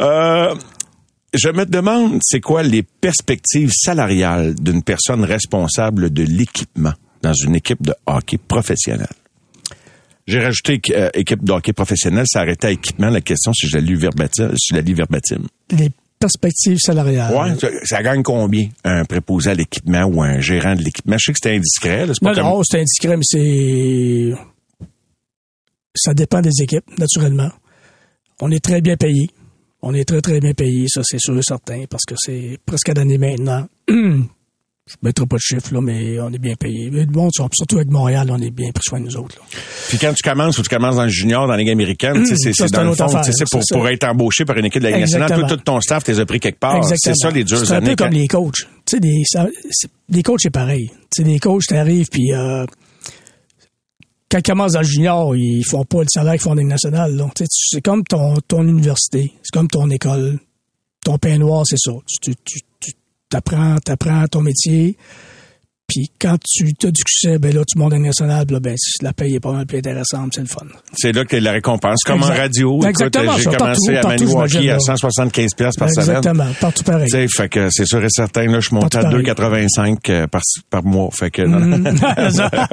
Euh, 0.00 0.54
je 1.34 1.48
me 1.48 1.64
demande, 1.64 2.18
c'est 2.22 2.40
quoi 2.40 2.62
les 2.62 2.82
perspectives 2.82 3.72
salariales 3.72 4.54
d'une 4.54 4.82
personne 4.82 5.24
responsable 5.24 6.12
de 6.12 6.24
l'équipement 6.24 6.92
dans 7.22 7.32
une 7.32 7.54
équipe 7.54 7.82
de 7.82 7.94
hockey 8.06 8.38
professionnelle? 8.38 9.08
J'ai 10.26 10.40
rajouté 10.40 10.80
euh, 10.94 11.10
équipe 11.14 11.42
de 11.42 11.52
hockey 11.52 11.72
professionnelle, 11.72 12.26
ça 12.28 12.40
arrêtait 12.40 12.68
à 12.68 12.70
équipement. 12.70 13.10
La 13.10 13.20
question, 13.20 13.52
si 13.52 13.66
je 13.68 13.76
la 13.76 13.82
lis 13.82 13.94
verbatim, 13.94 14.52
si 14.56 14.68
je 14.70 14.76
la 14.76 14.82
lis 14.82 14.94
verbatim. 14.94 15.42
Les 15.70 15.90
perspectives 16.22 16.78
salariales. 16.78 17.34
Ouais, 17.34 17.70
ça, 17.84 18.02
gagne 18.02 18.22
combien 18.22 18.68
un 18.84 19.04
préposé 19.04 19.50
à 19.50 19.54
l'équipement 19.54 20.04
ou 20.04 20.22
un 20.22 20.40
gérant 20.40 20.74
de 20.74 20.82
l'équipement? 20.82 21.16
Je 21.18 21.26
sais 21.26 21.32
que 21.32 21.38
c'était 21.42 21.56
indiscret, 21.56 22.06
là, 22.06 22.12
c'est 22.14 22.24
pas 22.24 22.30
Non, 22.30 22.36
comme... 22.36 22.44
non, 22.44 22.62
c'est 22.62 22.78
indiscret, 22.78 23.16
mais 23.16 23.24
c'est. 23.24 24.32
Ça 25.94 26.14
dépend 26.14 26.40
des 26.40 26.62
équipes, 26.62 26.98
naturellement. 26.98 27.50
On 28.40 28.50
est 28.50 28.64
très 28.64 28.80
bien 28.80 28.96
payé. 28.96 29.28
On 29.82 29.92
est 29.94 30.04
très, 30.04 30.20
très 30.20 30.40
bien 30.40 30.54
payé, 30.54 30.86
ça, 30.88 31.02
c'est 31.04 31.18
sûr 31.18 31.36
et 31.36 31.42
certain, 31.42 31.84
parce 31.90 32.04
que 32.04 32.14
c'est 32.16 32.58
presque 32.64 32.88
à 32.88 32.94
l'année 32.94 33.18
maintenant. 33.18 33.66
Je 34.88 34.94
ne 35.00 35.06
mettrai 35.08 35.26
pas 35.26 35.36
de 35.36 35.40
chiffres, 35.40 35.72
là, 35.74 35.80
mais 35.80 36.18
on 36.18 36.32
est 36.32 36.38
bien 36.40 36.54
payé. 36.56 36.90
Surtout 37.52 37.76
avec 37.76 37.88
Montréal, 37.88 38.26
on 38.32 38.38
est 38.42 38.50
bien 38.50 38.72
pris 38.72 38.82
soin 38.84 38.98
de 38.98 39.04
nous 39.04 39.16
autres. 39.16 39.36
Là. 39.38 39.44
Puis 39.88 39.96
quand 39.98 40.12
tu 40.12 40.28
commences 40.28 40.58
ou 40.58 40.62
tu 40.62 40.68
commences 40.68 40.96
dans 40.96 41.04
le 41.04 41.08
junior, 41.08 41.46
dans 41.46 41.52
la 41.52 41.58
Ligue 41.58 41.70
américaine, 41.70 42.14
tu 42.14 42.26
sais, 42.26 42.34
c'est 42.36 42.52
c'est 42.52 42.66
c'est 42.66 42.72
dans 42.72 42.82
le 42.82 42.94
fond, 42.94 43.06
tu 43.06 43.32
c'est 43.32 43.48
pour, 43.48 43.60
c'est 43.62 43.74
pour 43.76 43.88
être 43.88 44.02
embauché 44.04 44.44
par 44.44 44.56
une 44.58 44.64
équipe 44.64 44.82
de 44.82 44.88
la 44.88 44.96
Ligue 44.98 45.02
nationale, 45.02 45.46
tout, 45.48 45.56
ton 45.58 45.80
staff, 45.80 46.02
t'es 46.02 46.24
pris 46.26 46.40
quelque 46.40 46.58
part. 46.58 46.82
C'est 46.84 47.14
ça 47.14 47.30
les 47.30 47.44
dures 47.44 47.64
C'est 47.64 47.74
un 47.74 47.76
années. 47.76 47.90
peu 47.90 48.04
comme 48.04 48.12
les 48.12 48.26
coachs. 48.26 48.54
Tu 48.56 48.66
sais, 48.90 48.98
des, 49.00 49.22
ça- 49.24 49.46
c'est- 49.70 49.88
les 50.08 50.22
coachs, 50.24 50.40
c'est 50.42 50.50
pareil. 50.50 50.88
Tu 51.14 51.22
sais, 51.22 51.28
les 51.28 51.38
coachs, 51.38 51.62
t'arrives, 51.68 52.08
puis 52.10 52.32
euh, 52.32 52.66
quand 54.28 54.38
ils 54.38 54.42
commencent 54.42 54.72
dans 54.72 54.80
le 54.80 54.86
junior, 54.86 55.36
ils 55.36 55.62
font 55.64 55.84
pas 55.84 56.00
le 56.00 56.08
salaire 56.12 56.32
qu'ils 56.32 56.40
font 56.42 56.50
en 56.50 56.54
Ligue 56.54 56.66
nationale. 56.66 57.16
Tu 57.36 57.44
tu- 57.44 57.48
C'est 57.70 57.82
comme 57.82 58.02
ton, 58.02 58.34
ton 58.48 58.66
université, 58.66 59.32
c'est 59.44 59.52
comme 59.52 59.68
ton 59.68 59.88
école. 59.90 60.40
Ton 61.04 61.18
pain 61.18 61.38
noir, 61.38 61.62
c'est 61.66 61.78
ça. 61.78 61.92
Tu, 62.20 62.34
tu, 62.44 62.58
tu, 63.32 63.38
tu 63.40 63.54
apprends, 63.54 63.76
t'apprends 63.78 64.26
ton 64.28 64.42
métier, 64.42 64.96
puis 65.92 66.10
quand 66.18 66.38
tu 66.42 66.64
as 66.86 66.90
du 66.90 67.00
succès, 67.06 67.38
ben 67.38 67.54
là, 67.54 67.62
tu 67.66 67.78
montes 67.78 67.92
puis 67.92 68.54
là, 68.54 68.60
ben, 68.60 68.76
la 69.02 69.12
paye 69.12 69.34
est 69.34 69.40
pas 69.40 69.52
mal 69.52 69.66
plus 69.66 69.78
intéressante, 69.78 70.32
c'est 70.34 70.40
le 70.40 70.46
fun. 70.46 70.66
C'est 70.94 71.12
là 71.12 71.24
que 71.24 71.36
la 71.36 71.52
récompense. 71.52 72.02
Comme 72.04 72.22
en 72.22 72.26
radio, 72.26 72.76
écoute, 72.78 72.88
Exactement, 72.88 73.36
j'ai 73.36 73.44
commencé 73.44 73.92
partout, 73.94 74.06
à 74.06 74.10
Maniwaki 74.10 74.70
à 74.70 74.74
là. 74.74 74.78
175 74.80 75.54
pièces 75.54 75.76
par 75.76 75.90
semaine. 75.90 76.16
Exactement, 76.16 76.46
partout 76.60 76.84
pareil. 76.84 77.10
Tu 77.10 77.10
sais, 77.10 77.26
fait 77.28 77.48
que 77.48 77.68
c'est 77.70 77.84
sûr 77.84 78.02
et 78.02 78.08
certain, 78.10 78.46
là, 78.46 78.60
je 78.60 78.68
suis 78.68 78.74
monté 78.74 78.98
à 78.98 79.02
Partout 79.02 79.22
pareil. 79.34 79.66
2,85 79.66 80.10
euh, 80.10 80.26
par, 80.26 80.40
par 80.70 80.84
mois. 80.84 81.10
Fait 81.12 81.30
que, 81.30 81.42
non, 81.42 81.60
non. 81.60 81.82
Mm. 81.92 82.66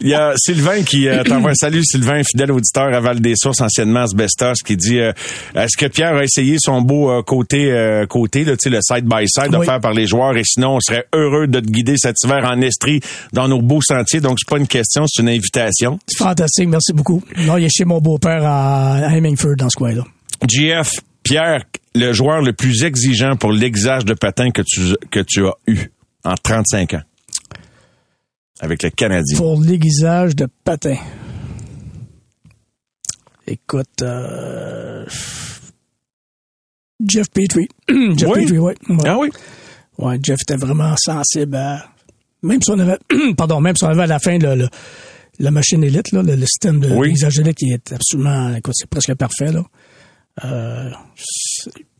Il 0.00 0.08
y 0.08 0.14
a 0.14 0.32
Sylvain 0.36 0.82
qui 0.82 1.08
euh, 1.08 1.22
t'envoie 1.24 1.50
un 1.50 1.54
salut, 1.54 1.82
Sylvain, 1.84 2.22
fidèle 2.22 2.52
auditeur 2.52 2.92
à 2.94 3.00
Val 3.00 3.20
des 3.20 3.34
Sources, 3.36 3.60
anciennement 3.60 4.00
Asbestos, 4.00 4.62
qui 4.64 4.76
dit, 4.76 4.98
euh, 4.98 5.12
est-ce 5.54 5.76
que 5.76 5.86
Pierre 5.86 6.16
a 6.16 6.24
essayé 6.24 6.56
son 6.58 6.80
beau 6.80 7.10
euh, 7.10 7.22
côté, 7.22 8.04
côté, 8.08 8.44
là, 8.44 8.54
le 8.64 8.78
side-by-side 8.80 9.50
Oui. 9.50 9.56
offert 9.56 9.80
par 9.80 9.92
les 9.92 10.06
joueurs, 10.06 10.36
et 10.36 10.44
sinon, 10.44 10.76
on 10.76 10.80
serait 10.80 11.06
heureux 11.12 11.46
de 11.46 11.60
te 11.60 11.66
guider 11.66 11.94
cet 11.96 12.16
hiver 12.24 12.44
en 12.44 12.53
Estrie 12.60 13.00
dans 13.32 13.48
nos 13.48 13.60
beaux 13.62 13.82
sentiers. 13.82 14.20
Donc, 14.20 14.38
c'est 14.40 14.48
pas 14.48 14.58
une 14.58 14.66
question, 14.66 15.06
c'est 15.06 15.22
une 15.22 15.28
invitation. 15.28 15.98
C'est 16.06 16.18
fantastique, 16.18 16.68
merci 16.68 16.92
beaucoup. 16.92 17.22
Non, 17.38 17.56
il 17.56 17.64
est 17.64 17.74
chez 17.74 17.84
mon 17.84 18.00
beau-père 18.00 18.44
à 18.44 18.94
à 18.96 19.16
Hemingford, 19.16 19.56
dans 19.56 19.68
ce 19.70 19.76
coin-là. 19.76 20.04
GF, 20.48 20.90
Pierre, 21.22 21.64
le 21.94 22.12
joueur 22.12 22.42
le 22.42 22.52
plus 22.52 22.84
exigeant 22.84 23.36
pour 23.36 23.52
l'exage 23.52 24.04
de 24.04 24.14
patin 24.14 24.50
que 24.50 24.62
tu, 24.62 24.94
que 25.10 25.20
tu 25.20 25.46
as 25.46 25.54
eu 25.66 25.78
en 26.24 26.34
35 26.34 26.94
ans 26.94 27.02
avec 28.60 28.82
le 28.82 28.90
Canadien. 28.90 29.36
Pour 29.36 29.60
l'aiguisage 29.60 30.36
de 30.36 30.48
patin. 30.64 30.96
Écoute, 33.46 34.02
euh, 34.02 35.04
Jeff 37.06 37.28
Petrie. 37.30 37.68
Jeff 38.16 38.30
Oui? 38.30 38.44
Petrie, 38.44 38.58
ouais. 38.58 38.74
Ah 39.04 39.18
oui? 39.18 39.28
Ouais, 39.98 40.18
Jeff 40.22 40.40
était 40.42 40.56
vraiment 40.56 40.94
sensible 40.96 41.56
à... 41.56 41.84
Même 42.44 42.62
si 42.62 42.70
on 42.70 42.78
avait... 42.78 42.98
Pardon, 43.36 43.60
même 43.60 43.76
si 43.76 43.84
on 43.84 43.88
avait 43.88 44.02
à 44.02 44.06
la 44.06 44.18
fin 44.18 44.38
le, 44.38 44.54
le- 44.54 44.68
la 45.40 45.50
machine 45.50 45.82
élite, 45.82 46.12
là, 46.12 46.22
le, 46.22 46.36
le 46.36 46.46
système 46.46 46.78
de 46.80 46.88
Oui. 46.90 47.12
qui 47.14 47.72
est 47.72 47.92
absolument... 47.92 48.54
Écoute, 48.54 48.74
c'est 48.76 48.88
presque 48.88 49.14
parfait, 49.14 49.50
là. 49.52 49.62
Euh, 50.44 50.90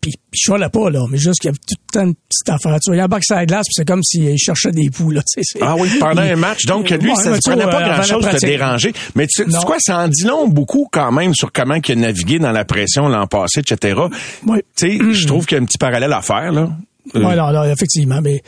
puis, 0.01 0.13
je 0.33 0.39
chialais 0.39 0.69
pas, 0.69 0.91
là, 0.91 1.01
mais 1.09 1.19
juste 1.19 1.41
qu'il 1.41 1.49
y 1.49 1.51
avait 1.51 1.59
tout 1.59 1.77
le 1.79 1.93
temps 1.93 2.05
une 2.07 2.15
petite 2.15 2.49
affaire. 2.49 2.79
Tu 2.81 2.91
vois, 2.91 2.97
il 2.97 3.03
embarque 3.03 3.25
sur 3.25 3.37
la 3.37 3.47
glace, 3.47 3.65
puis 3.67 3.75
c'est 3.75 3.87
comme 3.87 4.03
s'il 4.03 4.37
cherchait 4.39 4.73
des 4.73 4.91
poux, 4.91 5.11
là. 5.13 5.21
tu 5.23 5.41
sais, 5.41 5.41
c'est- 5.45 5.59
Ah 5.65 5.77
oui, 5.79 5.89
pendant 6.01 6.21
un 6.23 6.37
match. 6.37 6.67
Donc, 6.67 6.91
lui, 6.91 7.11
Ouais, 7.11 7.15
ça 7.17 7.31
ne 7.31 7.39
prenait 7.39 7.65
pas 7.65 7.81
la 7.81 7.95
grand-chose 7.95 8.25
de 8.29 8.39
déranger. 8.41 8.93
Mais 9.15 9.27
tu 9.29 9.43
sais 9.43 9.45
tu 9.45 9.53
sais 9.53 9.65
quoi, 9.65 9.77
ça 9.79 9.99
en 10.01 10.09
dit 10.09 10.25
long 10.25 10.49
beaucoup 10.49 10.89
quand 10.93 11.11
même 11.13 11.33
sur 11.35 11.53
comment 11.53 11.77
il 11.77 11.93
a 11.93 11.95
navigué 11.95 12.39
dans 12.41 12.53
la 12.53 12.65
pression 12.65 13.09
l'an 13.09 13.27
passé, 13.29 13.61
etc. 13.61 13.99
Oui. 14.47 14.59
Tu 14.77 14.99
sais, 14.99 15.13
je 15.13 15.27
trouve 15.27 15.47
qu'il 15.47 15.57
y 15.57 15.61
a 15.61 15.63
un 15.63 15.67
petit 15.67 15.79
parallèle 15.79 16.13
à 16.13 16.21
faire, 16.23 16.53
là. 16.53 16.71
Euh, 17.15 17.23
Ouais, 17.25 17.37
non, 17.37 17.53
non, 17.53 17.65
effectivement, 17.65 18.21
mais 18.21 18.43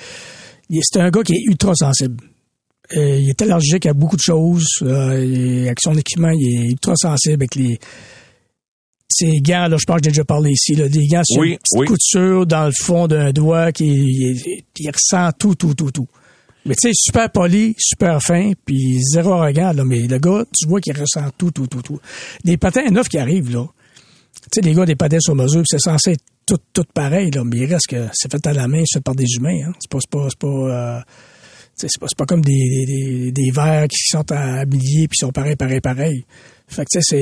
c'est 0.71 1.01
un 1.01 1.11
gars 1.11 1.23
qui 1.23 1.35
est 1.35 1.43
ultra 1.47 1.75
sensible. 1.75 2.25
Euh, 2.97 3.19
il 3.19 3.29
est 3.31 3.43
allergique 3.43 3.87
à 3.87 3.93
beaucoup 3.93 4.17
de 4.17 4.23
choses. 4.23 4.67
Euh, 4.83 5.25
il 5.25 5.67
avec 5.67 5.81
son 5.81 5.95
équipement, 5.95 6.31
il 6.31 6.47
est 6.47 6.71
ultra 6.71 6.95
sensible 6.97 7.35
avec 7.35 7.55
les 7.55 7.79
ses 9.09 9.41
gants, 9.41 9.69
là, 9.69 9.77
je 9.79 9.85
pense 9.87 9.99
que 9.99 10.05
j'ai 10.05 10.11
déjà 10.11 10.25
parlé 10.25 10.51
ici, 10.51 10.75
là, 10.75 10.89
des 10.89 11.07
gants 11.07 11.23
sur 11.25 11.41
Oui, 11.41 11.51
une 11.53 11.59
petite 11.59 11.79
oui. 11.79 11.87
couture 11.87 12.47
dans 12.47 12.67
le 12.67 12.73
fond 12.77 13.07
d'un 13.07 13.33
doigt 13.33 13.73
qui 13.73 13.87
il, 13.87 14.63
il 14.79 14.91
ressent 14.91 15.31
tout, 15.39 15.55
tout, 15.55 15.75
tout, 15.75 15.91
tout. 15.91 16.09
Mais 16.67 16.75
tu 16.75 16.89
sais, 16.89 16.95
super 16.95 17.31
poli, 17.31 17.75
super 17.79 18.21
fin, 18.21 18.53
puis 18.65 19.01
zéro 19.01 19.35
arrogant, 19.35 19.73
là, 19.73 19.85
mais 19.85 20.09
le 20.09 20.19
gars, 20.19 20.45
tu 20.53 20.67
vois 20.69 20.81
qu'il 20.81 20.99
ressent 20.99 21.31
tout, 21.39 21.53
tout, 21.53 21.69
tout, 21.69 21.83
tout. 21.83 22.01
Des 22.45 22.57
patins 22.57 22.91
neufs 22.91 23.09
qui 23.09 23.19
arrivent, 23.19 23.53
là. 23.53 23.67
Tu 24.43 24.49
sais, 24.55 24.61
les 24.61 24.75
gars, 24.75 24.85
des 24.85 24.97
patins 24.97 25.21
sur 25.21 25.37
mesure, 25.37 25.63
c'est 25.67 25.79
censé 25.79 26.13
être 26.13 26.25
tout, 26.47 26.59
tout 26.73 26.85
pareil, 26.95 27.31
là, 27.33 27.43
mais 27.45 27.59
il 27.59 27.67
reste 27.73 27.89
que 27.89 28.07
c'est 28.13 28.31
fait 28.31 28.47
à 28.47 28.53
la 28.53 28.69
main, 28.69 28.83
c'est 28.87 28.99
fait 28.99 29.05
par 29.05 29.15
des 29.17 29.27
humains, 29.37 29.67
hein. 29.69 29.73
C'est 29.81 29.91
pas, 29.91 29.99
pas, 30.11 30.29
pas, 30.39 30.47
euh, 30.47 31.01
pas, 32.01 32.07
pas 32.17 32.25
comme 32.25 32.43
des, 32.43 32.85
des, 32.87 33.33
des, 33.33 33.51
verres 33.51 33.89
qui 33.89 33.99
sont 34.09 34.31
habillés 34.33 35.09
puis 35.09 35.17
sont 35.19 35.33
pareils, 35.33 35.57
pareils, 35.57 35.81
pareils. 35.81 36.25
Fait 36.69 36.85
que, 36.85 36.91
tu 36.93 37.03
sais, 37.03 37.17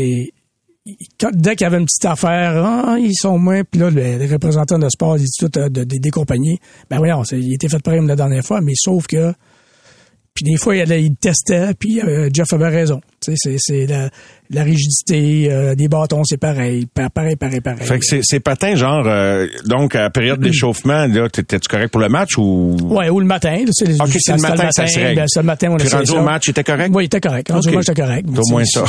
c'est, 0.86 0.94
quand, 1.18 1.30
dès 1.34 1.56
qu'il 1.56 1.64
y 1.64 1.66
avait 1.66 1.78
une 1.78 1.86
petite 1.86 2.04
affaire, 2.04 2.62
ah, 2.64 2.96
ils 3.00 3.14
sont 3.14 3.38
moins, 3.38 3.62
puis 3.64 3.80
là, 3.80 3.88
le- 3.90 4.18
les 4.18 4.26
représentants 4.26 4.78
de 4.78 4.88
sport, 4.90 5.16
ils 5.16 5.20
disent 5.20 5.36
tout 5.38 5.58
euh, 5.58 5.68
de, 5.68 5.84
de- 5.84 5.98
des 5.98 6.10
compagnies. 6.10 6.58
Ben 6.90 6.98
voyons, 6.98 7.22
il 7.32 7.54
était 7.54 7.68
fait 7.68 7.82
pareil 7.82 8.04
la 8.06 8.16
dernière 8.16 8.44
fois, 8.44 8.60
mais 8.60 8.74
sauf 8.76 9.06
que 9.06 9.32
Puis 10.34 10.42
des 10.50 10.56
fois, 10.58 10.74
il, 10.74 10.90
il 10.90 11.14
testait, 11.14 11.74
puis 11.78 12.00
euh, 12.00 12.28
Jeff 12.34 12.52
avait 12.52 12.68
raison. 12.68 13.00
Tu 13.24 13.36
sais, 13.36 13.36
c'est, 13.36 13.56
c'est 13.56 13.86
la, 13.86 14.10
la 14.50 14.62
rigidité, 14.64 15.46
euh, 15.48 15.76
des 15.76 15.86
bâtons, 15.86 16.24
c'est 16.24 16.38
pareil. 16.38 16.86
Pa- 16.92 17.08
Pareil, 17.08 17.36
pareil, 17.36 17.60
pareil. 17.60 17.86
Fait 17.86 18.00
que 18.00 18.04
c'est, 18.04 18.18
c'est 18.24 18.40
patins, 18.40 18.74
genre, 18.74 19.04
euh, 19.06 19.46
donc, 19.66 19.94
à 19.94 20.00
la 20.02 20.10
période 20.10 20.40
d'échauffement, 20.42 21.06
là, 21.06 21.28
t'étais-tu 21.28 21.68
correct 21.68 21.92
pour 21.92 22.00
le 22.00 22.08
match 22.08 22.36
ou? 22.36 22.76
Ouais, 22.82 23.08
ou 23.10 23.20
le 23.20 23.26
matin. 23.26 23.58
là, 23.64 23.70
c'est, 23.70 23.92
Ok, 24.02 24.08
c'est 24.18 24.32
le 24.32 24.38
c'était 24.38 24.50
matin 24.50 24.68
ça 24.72 24.86
se 24.88 24.98
règle. 24.98 25.20
ben, 25.20 25.24
c'est 25.28 25.38
le 25.40 25.46
matin, 25.46 25.68
on 25.70 25.76
Puis 25.76 25.88
rendu 25.88 26.10
au 26.10 26.22
match, 26.22 26.48
il 26.48 26.50
était 26.50 26.64
correct? 26.64 26.90
Oui, 26.92 27.04
il 27.04 27.06
était 27.06 27.20
correct. 27.20 27.52
Rendu 27.52 27.68
Ok. 27.68 27.72
au 27.72 27.76
match, 27.76 27.86
c'était 27.86 28.02
correct. 28.02 28.28
C'est 28.32 28.38
au 28.40 28.50
moins 28.50 28.64
ça. 28.64 28.84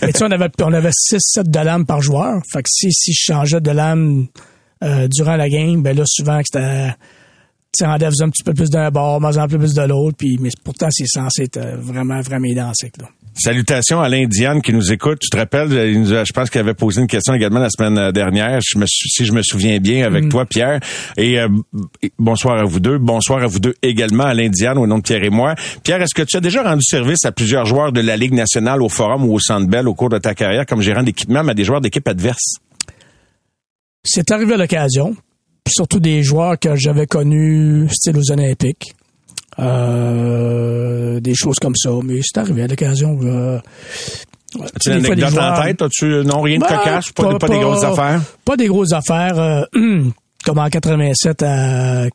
Mais 0.00 0.12
tu 0.14 0.18
sais, 0.20 0.24
on 0.24 0.30
avait, 0.30 0.48
on 0.62 0.72
avait 0.72 0.88
6-7 0.88 1.50
de 1.50 1.58
lames 1.60 1.84
par 1.84 2.00
joueur. 2.00 2.40
Fait 2.50 2.62
que 2.62 2.68
si, 2.70 2.90
si 2.92 3.12
je 3.12 3.24
changeais 3.34 3.60
de 3.60 3.70
lame 3.70 4.26
euh, 4.82 5.06
durant 5.08 5.36
la 5.36 5.50
game, 5.50 5.82
ben 5.82 5.94
là, 5.94 6.04
souvent, 6.06 6.38
que 6.38 6.44
c'était... 6.50 6.94
En 7.84 7.96
faisait 7.98 8.24
un 8.24 8.30
petit 8.30 8.42
peu 8.42 8.54
plus 8.54 8.70
d'un 8.70 8.90
bord, 8.90 9.20
mais 9.20 9.36
un 9.38 9.46
peu 9.46 9.58
plus 9.58 9.74
de 9.74 9.82
l'autre, 9.82 10.16
puis 10.16 10.36
mais 10.40 10.48
pourtant, 10.64 10.88
c'est 10.90 11.06
censé 11.06 11.42
être 11.44 11.58
euh, 11.58 11.76
vraiment, 11.76 12.20
vraiment 12.22 12.46
identique, 12.46 12.96
là. 12.98 13.08
Salutations 13.34 14.00
à 14.00 14.08
l'Indiane 14.08 14.60
qui 14.62 14.72
nous 14.72 14.90
écoute. 14.90 15.18
Tu 15.20 15.28
te 15.30 15.36
rappelles, 15.36 15.70
a- 15.78 16.24
je 16.24 16.32
pense 16.32 16.50
qu'il 16.50 16.60
avait 16.60 16.74
posé 16.74 17.00
une 17.00 17.06
question 17.06 17.34
également 17.34 17.60
la 17.60 17.68
semaine 17.70 17.96
euh, 17.98 18.10
dernière, 18.10 18.58
je 18.66 18.78
me 18.78 18.86
suis- 18.88 19.08
si 19.10 19.24
je 19.24 19.32
me 19.32 19.42
souviens 19.42 19.78
bien, 19.78 20.04
avec 20.06 20.24
Mm. 20.24 20.28
toi, 20.28 20.44
Pierre. 20.46 20.80
Et 21.16 21.38
euh, 21.38 21.46
bonsoir 22.18 22.58
à 22.58 22.64
vous 22.64 22.80
deux. 22.80 22.98
Bonsoir 22.98 23.42
à 23.44 23.46
vous 23.46 23.60
deux 23.60 23.74
également 23.82 24.24
à 24.24 24.34
l'Indiane, 24.34 24.78
au 24.78 24.86
nom 24.88 24.96
de 24.98 25.02
Pierre 25.02 25.22
et 25.22 25.30
moi. 25.30 25.54
Pierre, 25.84 26.02
est-ce 26.02 26.14
que 26.16 26.22
tu 26.22 26.36
as 26.36 26.40
déjà 26.40 26.62
rendu 26.64 26.82
service 26.82 27.24
à 27.26 27.32
plusieurs 27.32 27.64
joueurs 27.66 27.92
de 27.92 28.00
la 28.00 28.16
Ligue 28.16 28.32
nationale 28.34 28.82
au 28.82 28.88
Forum 28.88 29.24
ou 29.24 29.34
au 29.34 29.38
Centre 29.38 29.68
Bell 29.68 29.86
au 29.86 29.94
cours 29.94 30.08
de 30.08 30.18
ta 30.18 30.34
carrière 30.34 30.66
comme 30.66 30.80
gérant 30.80 31.04
d'équipement, 31.04 31.44
mais 31.44 31.52
à 31.52 31.54
des 31.54 31.64
joueurs 31.64 31.82
d'équipe 31.82 32.08
adverse? 32.08 32.56
C'est 34.04 34.30
arrivé 34.32 34.54
à 34.54 34.56
l'occasion, 34.56 35.14
surtout 35.68 36.00
des 36.00 36.22
joueurs 36.22 36.58
que 36.58 36.74
j'avais 36.76 37.06
connus, 37.06 37.88
style 37.90 38.16
aux 38.16 38.30
Olympiques. 38.32 38.94
Euh, 39.58 41.20
des 41.20 41.34
choses 41.34 41.58
comme 41.58 41.74
ça, 41.76 41.90
mais 42.04 42.20
c'est 42.22 42.38
arrivé 42.38 42.62
à 42.62 42.66
l'occasion. 42.66 43.18
Euh, 43.22 43.58
As-tu 44.62 44.90
une 44.90 45.04
anecdote 45.04 45.38
en 45.38 45.62
tête? 45.62 45.82
As-tu 45.82 46.06
non 46.24 46.40
rien 46.40 46.58
de 46.58 46.62
Ben, 46.62 46.68
cocasse? 46.76 47.12
Pas, 47.12 47.38
pas 47.38 47.48
des 47.48 47.58
grosses 47.58 47.84
affaires? 47.84 48.20
Pas 48.44 48.56
des 48.56 48.66
grosses 48.66 48.92
affaires. 48.92 49.38
euh, 49.38 49.62
comme 50.44 50.58
en 50.58 50.68
87 50.68 51.42
à... 51.42 52.06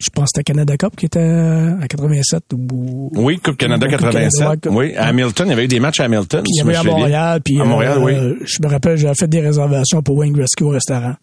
Je 0.00 0.08
pense 0.12 0.24
que 0.24 0.28
c'était 0.34 0.42
Canada 0.52 0.76
Cup 0.76 0.96
qui 0.96 1.06
était 1.06 1.20
à 1.20 1.86
87 1.86 2.42
ou... 2.54 3.10
Oui, 3.14 3.38
Coupe 3.38 3.56
Canada 3.56 3.86
Coupe 3.86 4.00
Canada, 4.00 4.18
87. 4.22 4.48
ouais, 4.48 4.56
Coupe- 4.56 4.76
Oui, 4.76 4.96
à 4.96 5.06
Hamilton, 5.08 5.46
il 5.46 5.50
y 5.50 5.52
avait 5.52 5.64
eu 5.64 5.68
des 5.68 5.78
matchs 5.78 6.00
à 6.00 6.04
Hamilton. 6.06 6.42
Puis 6.42 6.52
il 6.54 6.58
y 6.58 6.60
avait 6.62 6.74
à. 6.74 6.82
Montréal. 6.82 7.40
Puis, 7.44 7.60
à 7.60 7.64
Montréal, 7.64 7.98
euh, 7.98 8.34
oui. 8.40 8.44
Je 8.44 8.60
me 8.62 8.68
rappelle, 8.68 8.96
j'avais 8.96 9.14
fait 9.14 9.28
des 9.28 9.40
réservations 9.40 10.02
pour 10.02 10.16
Wayne 10.16 10.32
Gretzky 10.32 10.64
au 10.64 10.70
restaurant. 10.70 11.14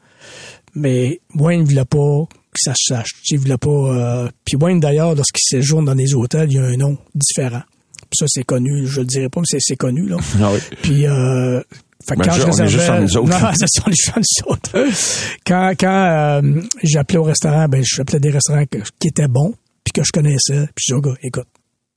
Mais 0.76 1.20
Wayne 1.36 1.62
ne 1.62 1.66
voulait 1.66 1.86
pas 1.86 2.26
que 2.52 2.60
ça 2.60 2.74
se 2.76 2.94
sache. 2.94 3.10
Il 3.30 3.40
voulait 3.40 3.58
pas... 3.58 3.70
euh, 3.70 4.30
Puis 4.46 4.56
Wayne, 4.58 4.80
d'ailleurs, 4.80 5.16
lorsqu'il 5.16 5.42
séjourne 5.44 5.86
dans 5.86 5.94
les 5.94 6.14
hôtels, 6.16 6.52
il 6.52 6.56
y 6.56 6.60
a 6.60 6.64
un 6.64 6.78
nom 6.78 6.98
différent. 7.16 7.62
Puis 8.10 8.18
ça, 8.20 8.26
c'est 8.28 8.44
connu. 8.44 8.88
Je 8.88 9.02
le 9.02 9.06
dirais 9.06 9.30
pas, 9.30 9.42
mais 9.42 9.60
c'est- 9.60 9.76
connu, 9.76 10.08
là. 10.08 10.18
Ah 10.42 10.52
oui. 10.54 10.60
Puis, 10.82 11.06
euh, 11.06 11.62
fait 12.08 12.16
que 12.16 12.20
Ben, 12.22 12.26
quand 12.26 12.34
je- 12.34 12.42
je 12.42 12.46
on 12.48 12.66
est 12.66 12.68
juste 12.68 12.90
nous 12.90 13.18
autres. 13.18 13.30
Non, 13.42 13.52
c'est 13.54 13.68
ça, 13.68 13.84
on 13.86 13.92
est 13.92 13.96
juste 13.96 14.10
entre 14.10 14.20
nous 14.48 14.54
autres. 14.54 15.38
Quand, 15.46 15.74
quand 15.80 16.42
euh, 16.44 16.62
j'appelais 16.84 17.18
au 17.20 17.24
restaurant, 17.24 17.68
ben, 17.68 17.84
j'appelais 17.86 18.20
des 18.20 18.32
restaurants 18.32 18.66
que- 18.66 18.80
qui 19.00 19.10
étaient 19.10 19.28
bons, 19.28 19.54
puis 19.84 19.92
que 19.94 20.04
je 20.04 20.12
connaissais. 20.12 20.68
Puis 20.76 20.86
je 20.88 20.96
gars, 20.96 21.14
écoute, 21.22 21.48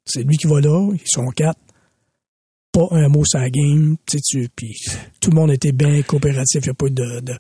c'est 0.05 0.23
lui 0.25 0.37
qui 0.37 0.47
va 0.49 0.61
là, 0.61 0.91
ils 0.93 1.01
sont 1.07 1.27
quatre. 1.29 1.59
Pas 2.73 2.89
un 2.93 3.09
mot 3.09 3.23
sur 3.25 3.39
la 3.39 3.51
game, 3.51 3.97
tu 4.07 4.17
sais, 4.19 4.23
tu, 4.25 4.49
puis 4.57 4.75
tout 5.21 5.29
le 5.31 5.37
monde 5.37 5.51
était 5.53 5.73
bien 5.73 6.01
coopératif, 6.03 6.61
il 6.65 6.69
n'y 6.69 6.71
a 6.71 6.75
pas 6.75 6.87
eu 6.87 6.91
de, 6.91 7.21
de, 7.21 7.35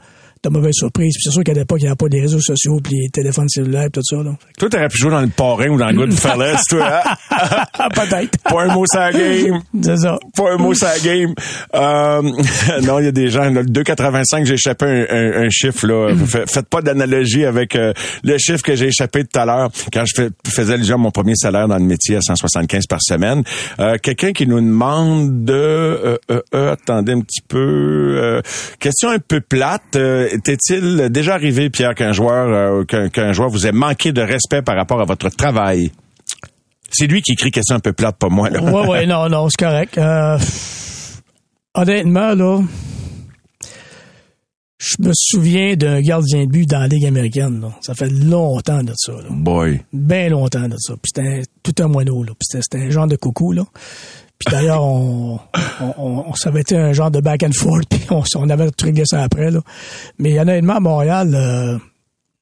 de 0.45 0.49
mauvaise 0.49 0.75
surprise. 0.75 1.15
Puis 1.15 1.23
c'est 1.25 1.31
sûr 1.31 1.45
qu'à 1.45 1.53
l'époque, 1.53 1.79
il 1.81 1.85
n'y 1.85 1.89
avait 1.89 1.97
pas 1.97 2.07
les 2.11 2.21
réseaux 2.21 2.41
sociaux, 2.41 2.79
puis 2.83 2.95
les 3.03 3.09
téléphones 3.11 3.49
cellulaires, 3.49 3.89
puis 3.93 4.03
tout 4.03 4.17
ça. 4.17 4.23
Là. 4.23 4.33
Toi, 4.59 4.69
t'aurais 4.69 4.89
pu 4.89 4.99
jouer 4.99 5.11
dans 5.11 5.21
le 5.21 5.29
parrain 5.29 5.69
ou 5.69 5.79
dans 5.79 5.87
le 5.89 5.95
Goodfellas, 5.95 6.63
toi. 6.69 7.01
hein? 7.31 7.89
Peut-être. 7.95 8.39
Pas 8.43 8.63
un 8.65 8.75
mot 8.75 8.85
sur 8.91 9.01
la 9.01 9.13
game. 9.13 9.61
C'est 9.83 9.97
ça. 9.99 10.19
Pas 10.37 10.53
un 10.53 10.57
mot 10.57 10.75
sur 10.75 10.87
la 10.89 10.99
game. 10.99 11.35
Euh, 11.75 12.23
non, 12.83 12.99
il 12.99 13.05
y 13.05 13.09
a 13.09 13.13
des 13.13 13.29
gens, 13.29 13.45
là, 13.45 13.63
le 13.63 13.69
2,85, 13.69 14.45
j'ai 14.45 14.55
échappé 14.55 14.85
un, 14.87 15.07
un- 15.17 15.43
un 15.45 15.49
chiffre, 15.51 15.87
là. 15.87 16.13
Vous 16.13 16.27
fa- 16.27 16.47
Faites 16.47 16.69
pas 16.69 16.83
d'analogie 16.83 17.45
avec 17.45 17.77
euh, 17.77 17.93
le 18.25 18.37
chiffre 18.39 18.63
que 18.63 18.75
j'ai 18.75 18.89
échappé 18.89 19.25
tout 19.25 19.39
à 19.39 19.47
l'heure 19.47 19.71
quand 19.93 20.05
je 20.05 20.13
fais- 20.23 20.31
faisais 20.51 20.77
déjà 20.79 20.97
mon 20.97 21.11
premier 21.11 21.35
salaire 21.37 21.69
dans 21.69 21.79
le 21.79 21.85
métier 21.85 22.17
à 22.17 22.21
175 22.21 22.87
par 22.87 22.99
semaine. 23.03 23.43
Euh, 23.81 23.97
Quelqu'un 24.03 24.33
qui 24.33 24.47
nous 24.47 24.61
demande 24.61 25.45
de... 25.45 25.53
euh, 25.55 26.17
euh, 26.31 26.41
euh, 26.55 26.73
attendez 26.73 27.13
un 27.13 27.21
petit 27.21 27.43
peu. 27.47 27.59
euh, 28.19 28.41
question 28.81 29.11
un 29.11 29.19
peu 29.19 29.41
plate. 29.41 29.97
T'est-il 30.45 31.09
déjà 31.11 31.35
arrivé, 31.35 31.71
Pierre, 31.71 31.95
qu'un 31.95 32.13
joueur, 32.13 32.85
euh, 32.93 33.09
qu'un 33.09 33.33
joueur 33.33 33.49
vous 33.49 33.67
ait 33.67 33.73
manqué 33.73 34.13
de 34.13 34.23
respect 34.23 34.63
par 34.63 34.77
rapport 34.77 35.01
à 35.01 35.05
votre 35.05 35.29
travail? 35.31 35.93
C'est 36.91 37.07
lui 37.07 37.23
qui 37.23 37.33
écrit 37.33 37.51
question 37.51 37.77
un 37.77 37.81
peu 37.81 37.93
plate, 37.93 38.17
pas 38.19 38.29
moi. 38.29 38.51
Là. 38.51 38.63
Ouais, 38.63 38.87
ouais, 38.87 39.07
non, 39.07 39.29
non, 39.29 39.49
c'est 39.49 39.65
correct. 39.65 39.97
Euh, 39.97 40.39
honnêtement, 41.75 42.35
là, 42.35 42.61
je 44.79 44.97
me 44.99 45.13
souviens 45.15 45.75
d'un 45.75 46.01
gardien 46.01 46.45
de 46.45 46.51
but 46.51 46.69
dans 46.69 46.81
la 46.81 46.89
Ligue 46.89 47.07
américaine. 47.07 47.61
Là. 47.61 47.71
Ça 47.81 47.95
fait 47.95 48.11
longtemps 48.11 48.83
de 48.83 48.93
ça. 48.97 49.13
Là. 49.13 49.29
Boy. 49.31 49.81
Bien 49.93 50.29
longtemps 50.29 50.69
de 50.69 50.77
ça. 50.79 50.95
Puis 50.95 51.13
c'était 51.15 51.43
tout 51.63 51.75
un 51.83 51.89
moineau. 51.89 52.25
Là. 52.25 52.33
Puis 52.33 52.47
c'était, 52.49 52.63
c'était 52.63 52.87
un 52.87 52.91
genre 52.91 53.07
de 53.07 53.17
coucou. 53.17 53.53
Là. 53.53 53.65
Puis 54.45 54.55
d'ailleurs, 54.57 54.83
on, 54.85 55.39
on, 55.99 56.35
ça 56.35 56.49
avait 56.51 56.61
été 56.63 56.77
un 56.77 56.93
genre 56.93 57.11
de 57.11 57.21
back 57.21 57.43
and 57.43 57.53
forth. 57.53 57.85
Puis 57.91 58.01
on, 58.11 58.23
on 58.37 58.49
avait 58.51 58.69
réglé 58.83 59.05
ça 59.07 59.23
après. 59.23 59.51
Là. 59.51 59.61
Mais 60.19 60.39
honnêtement, 60.39 60.77
à 60.77 60.81
Montréal, 60.81 61.35
euh, 61.35 61.79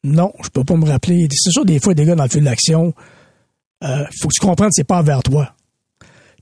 non, 0.05 0.32
je 0.42 0.48
peux 0.48 0.64
pas 0.64 0.76
me 0.76 0.86
rappeler. 0.86 1.26
C'est 1.30 1.51
sûr, 1.51 1.64
des 1.64 1.78
fois, 1.80 1.94
des 1.94 2.05
gars 2.05 2.14
dans 2.14 2.24
le 2.24 2.28
fil 2.30 2.44
d'action, 2.44 2.94
euh, 3.84 4.05
faut 4.20 4.28
que 4.28 4.34
tu 4.34 4.40
comprennes, 4.46 4.70
c'est 4.72 4.84
pas 4.86 4.98
envers 4.98 5.22
toi. 5.22 5.53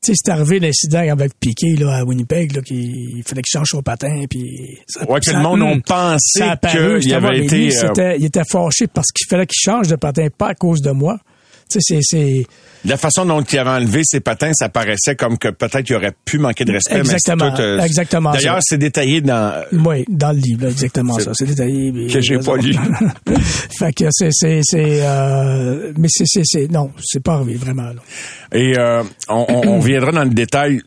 Tu 0.00 0.12
sais, 0.12 0.20
c'est 0.24 0.30
arrivé 0.30 0.60
l'incident 0.60 1.00
avec 1.10 1.32
Piqué 1.40 1.74
là, 1.74 1.96
à 1.96 2.04
Winnipeg, 2.04 2.54
là, 2.54 2.62
qu'il 2.62 3.16
il 3.16 3.22
fallait 3.26 3.42
qu'il 3.42 3.58
change 3.58 3.66
son 3.70 3.82
patin, 3.82 4.26
puis... 4.30 4.78
ça- 4.86 5.04
Ouais, 5.10 5.18
que 5.18 5.24
le 5.32 5.42
monde 5.42 5.60
hum, 5.62 5.68
a 5.70 5.80
pensé 5.80 6.40
qu'il 7.02 7.14
avait 7.14 7.38
été, 7.46 7.56
lui, 7.56 7.72
euh, 7.76 8.16
il 8.16 8.24
était 8.26 8.44
fâché 8.48 8.86
parce 8.86 9.08
qu'il 9.08 9.26
fallait 9.28 9.46
qu'il 9.46 9.60
change 9.60 9.88
de 9.88 9.96
patin, 9.96 10.28
pas 10.36 10.50
à 10.50 10.54
cause 10.54 10.82
de 10.82 10.92
moi. 10.92 11.18
C'est... 11.68 11.98
c'est 12.02 12.46
La 12.84 12.96
façon 12.96 13.24
dont 13.26 13.42
il 13.42 13.58
avait 13.58 13.70
enlevé 13.70 14.02
ses 14.04 14.20
patins, 14.20 14.52
ça 14.54 14.68
paraissait 14.68 15.16
comme 15.16 15.36
que 15.38 15.48
peut-être 15.48 15.88
il 15.90 15.94
aurait 15.96 16.12
pu 16.24 16.38
manquer 16.38 16.64
de 16.64 16.72
respect. 16.72 16.98
Exactement, 16.98 17.44
mais 17.46 17.50
c'est 17.50 17.56
tout, 17.56 17.62
euh, 17.62 17.80
exactement 17.80 18.32
D'ailleurs, 18.32 18.54
ça. 18.56 18.60
c'est 18.62 18.78
détaillé 18.78 19.20
dans. 19.20 19.64
Oui, 19.72 20.04
dans 20.08 20.32
le 20.32 20.38
livre, 20.38 20.64
là, 20.64 20.70
exactement 20.70 21.14
C'est- 21.18 21.24
ça. 21.24 21.30
C'est 21.34 21.46
détaillé. 21.46 21.92
mais- 21.92 22.06
Que 22.06 22.20
j'ai 22.20 22.38
pas 22.38 22.56
lu. 22.56 22.74
fait 23.78 23.92
que 23.92 24.04
c'est... 24.10 24.30
c'est, 24.32 24.60
c'est 24.62 25.00
euh, 25.02 25.92
mais 25.98 26.08
c'est, 26.10 26.24
c'est, 26.26 26.42
c'est... 26.44 26.70
Non, 26.70 26.90
c'est 27.02 27.22
pas 27.22 27.34
arrivé, 27.34 27.54
vraiment. 27.54 27.82
Là. 27.92 28.02
Et 28.52 28.78
euh, 28.78 29.02
on, 29.28 29.46
on, 29.48 29.68
on 29.68 29.78
viendra 29.80 30.12
dans 30.12 30.24
le 30.24 30.30
détail 30.30 30.80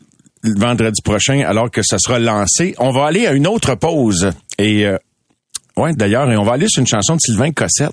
vendredi 0.44 1.00
prochain, 1.02 1.40
alors 1.46 1.70
que 1.70 1.82
ça 1.82 1.98
sera 1.98 2.18
lancé. 2.18 2.74
On 2.78 2.90
va 2.90 3.06
aller 3.06 3.26
à 3.26 3.32
une 3.32 3.46
autre 3.46 3.74
pause. 3.76 4.30
Et 4.58 4.86
euh, 4.86 4.96
ouais, 5.76 5.92
d'ailleurs, 5.94 6.30
et 6.30 6.36
on 6.36 6.44
va 6.44 6.52
aller 6.52 6.66
sur 6.68 6.80
une 6.80 6.86
chanson 6.86 7.14
de 7.14 7.20
Sylvain 7.20 7.50
Cossette. 7.52 7.92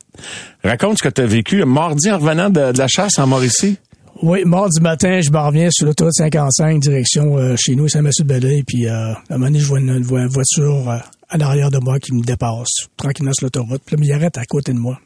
Raconte 0.63 0.97
ce 0.97 1.03
que 1.03 1.09
tu 1.09 1.21
as 1.21 1.25
vécu 1.25 1.63
mardi 1.65 2.11
en 2.11 2.17
revenant 2.17 2.49
de, 2.49 2.77
la 2.77 2.87
chasse 2.87 3.19
en 3.19 3.27
Mauricie. 3.27 3.77
Oui, 4.21 4.43
mardi 4.45 4.81
matin, 4.81 5.21
je 5.21 5.31
me 5.31 5.37
reviens 5.37 5.69
sur 5.71 5.85
l'autoroute 5.85 6.13
55, 6.13 6.79
direction 6.81 7.37
euh, 7.37 7.55
chez 7.57 7.75
nous, 7.75 7.87
Saint-Mathieu-de-Belleuil, 7.87 8.63
puis 8.63 8.85
euh, 8.87 8.91
à 8.91 9.17
un 9.29 9.37
moment 9.37 9.45
donné, 9.45 9.59
je 9.59 9.65
vois 9.65 9.79
une, 9.79 9.89
une 9.91 10.03
vo- 10.03 10.17
une 10.17 10.27
voiture 10.27 10.89
euh, 10.89 10.97
à 11.29 11.37
l'arrière 11.37 11.71
de 11.71 11.77
moi 11.79 11.99
qui 11.99 12.13
me 12.13 12.21
dépasse, 12.21 12.87
tranquillement 12.97 13.31
sur 13.33 13.45
l'autoroute. 13.45 13.81
Puis 13.85 13.95
là, 13.95 14.01
il 14.03 14.11
arrête 14.11 14.37
à 14.37 14.43
côté 14.45 14.73
de 14.73 14.77
moi. 14.79 14.99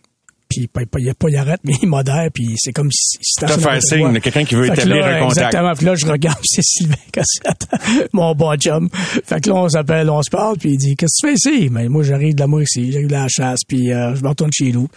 Puis 0.55 0.67
pas, 0.67 0.81
pas, 0.85 0.99
il, 0.99 1.13
pas, 1.15 1.29
il 1.29 1.35
arrête, 1.37 1.59
mais 1.63 1.73
il 1.81 1.87
modère, 1.87 2.27
puis 2.33 2.55
c'est 2.57 2.71
comme 2.73 2.91
si... 2.91 3.17
si 3.21 3.33
T'as 3.39 3.47
fait 3.57 3.69
un 3.69 3.79
signe, 3.81 4.19
quelqu'un 4.19 4.43
qui 4.45 4.55
veut 4.55 4.67
Fait 4.67 4.73
établir 4.73 4.97
là, 5.05 5.15
un 5.17 5.19
contact. 5.21 5.37
Exactement. 5.47 5.73
Puis 5.75 5.85
là, 5.85 5.95
je 5.95 6.05
regarde, 6.05 6.39
c'est 6.43 6.61
Sylvain 6.63 6.95
Cassette, 7.11 7.67
mon 8.13 8.33
bon 8.35 8.55
chum. 8.57 8.89
Fait 9.25 9.41
que 9.41 9.49
là, 9.49 9.55
on 9.55 9.69
s'appelle, 9.69 10.09
on 10.09 10.21
se 10.21 10.29
parle, 10.29 10.57
puis 10.57 10.71
il 10.71 10.77
dit, 10.77 10.95
qu'est-ce 10.95 11.21
que 11.25 11.27
tu 11.33 11.39
fais 11.39 11.51
ici? 11.59 11.69
Mais 11.71 11.87
moi, 11.89 12.03
j'arrive 12.03 12.35
de 12.35 12.39
la 12.41 12.47
Mauricie, 12.47 12.91
j'arrive 12.91 13.07
de 13.07 13.13
la 13.13 13.27
chasse, 13.27 13.61
puis 13.67 13.91
euh, 13.91 14.15
je 14.15 14.21
me 14.23 14.29
retourne 14.29 14.51
chez 14.53 14.71
nous. 14.71 14.87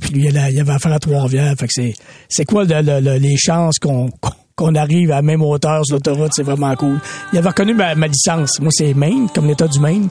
Puis 0.00 0.10
lui, 0.10 0.26
il, 0.28 0.38
a- 0.38 0.50
il 0.50 0.60
avait 0.60 0.72
affaire 0.72 0.92
à 0.92 0.98
Trois-Rivières. 0.98 1.54
Fait 1.58 1.66
que 1.66 1.72
c'est, 1.72 1.94
c'est 2.28 2.44
quoi 2.44 2.64
le- 2.64 2.82
le- 2.82 3.00
le- 3.00 3.18
les 3.18 3.36
chances 3.36 3.78
qu'on, 3.78 4.10
qu'on- 4.20 4.30
qu'on 4.56 4.74
arrive 4.76 5.10
à 5.10 5.16
la 5.16 5.22
même 5.22 5.42
hauteur 5.42 5.84
sur 5.84 5.96
l'autoroute, 5.96 6.30
c'est 6.34 6.44
vraiment 6.44 6.74
cool. 6.76 6.98
Il 7.32 7.38
avait 7.38 7.48
reconnu 7.48 7.74
ma, 7.74 7.94
ma 7.96 8.06
licence. 8.06 8.60
Moi, 8.60 8.70
c'est 8.72 8.94
Maine, 8.94 9.26
comme 9.34 9.46
l'État 9.46 9.66
du 9.66 9.80
Maine. 9.80 10.08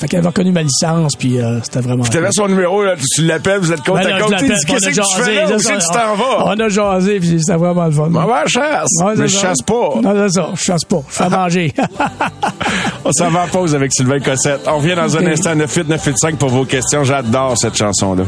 Fait 0.00 0.08
qu'il 0.08 0.18
avait 0.18 0.26
reconnu 0.28 0.50
ma 0.50 0.62
licence, 0.62 1.14
puis 1.14 1.38
euh, 1.40 1.60
c'était 1.62 1.80
vraiment 1.80 2.02
Tu 2.02 2.16
avais 2.16 2.26
cool. 2.26 2.34
son 2.34 2.48
numéro, 2.48 2.82
là, 2.82 2.94
tu 3.14 3.22
l'appelles, 3.24 3.60
vous 3.60 3.72
êtes 3.72 3.82
côte 3.82 4.02
Ben 4.02 4.14
à 4.14 4.18
Qu'est-ce 4.18 4.66
que 4.66 4.90
tu 4.90 5.22
fais 5.22 5.34
là? 5.36 5.46
Où 5.46 5.58
c'est 5.58 5.58
c'est 5.60 5.74
que 5.76 5.80
ça. 5.80 5.92
tu 5.92 5.98
t'en 5.98 6.14
vas? 6.16 6.44
On 6.46 6.58
a 6.58 6.68
jasé, 6.68 7.20
puis 7.20 7.38
c'était 7.40 7.56
vraiment 7.56 7.84
le 7.84 7.92
fun. 7.92 8.10
La 8.10 8.44
chasse. 8.46 8.88
Ouais, 9.04 9.12
mais 9.16 9.28
je 9.28 9.36
chasse 9.38 9.62
pas. 9.62 9.90
Non, 10.02 10.12
c'est 10.28 10.40
ça. 10.40 10.48
Je 10.54 10.60
chasse 10.62 10.84
pas. 10.84 11.00
Je 11.08 11.14
fais 11.14 11.24
à 11.24 11.28
manger. 11.28 11.72
On 13.04 13.12
s'en 13.12 13.30
va 13.30 13.44
en 13.44 13.48
pause 13.48 13.74
avec 13.76 13.92
Sylvain 13.92 14.18
Cossette. 14.18 14.62
On 14.66 14.78
revient 14.78 14.96
dans 14.96 15.16
un 15.16 15.26
instant 15.26 15.50
98 15.56 15.88
985 15.88 16.36
pour 16.38 16.48
vos 16.48 16.64
questions. 16.64 17.04
J'adore 17.04 17.56
cette 17.56 17.76
chanson-là. 17.76 18.24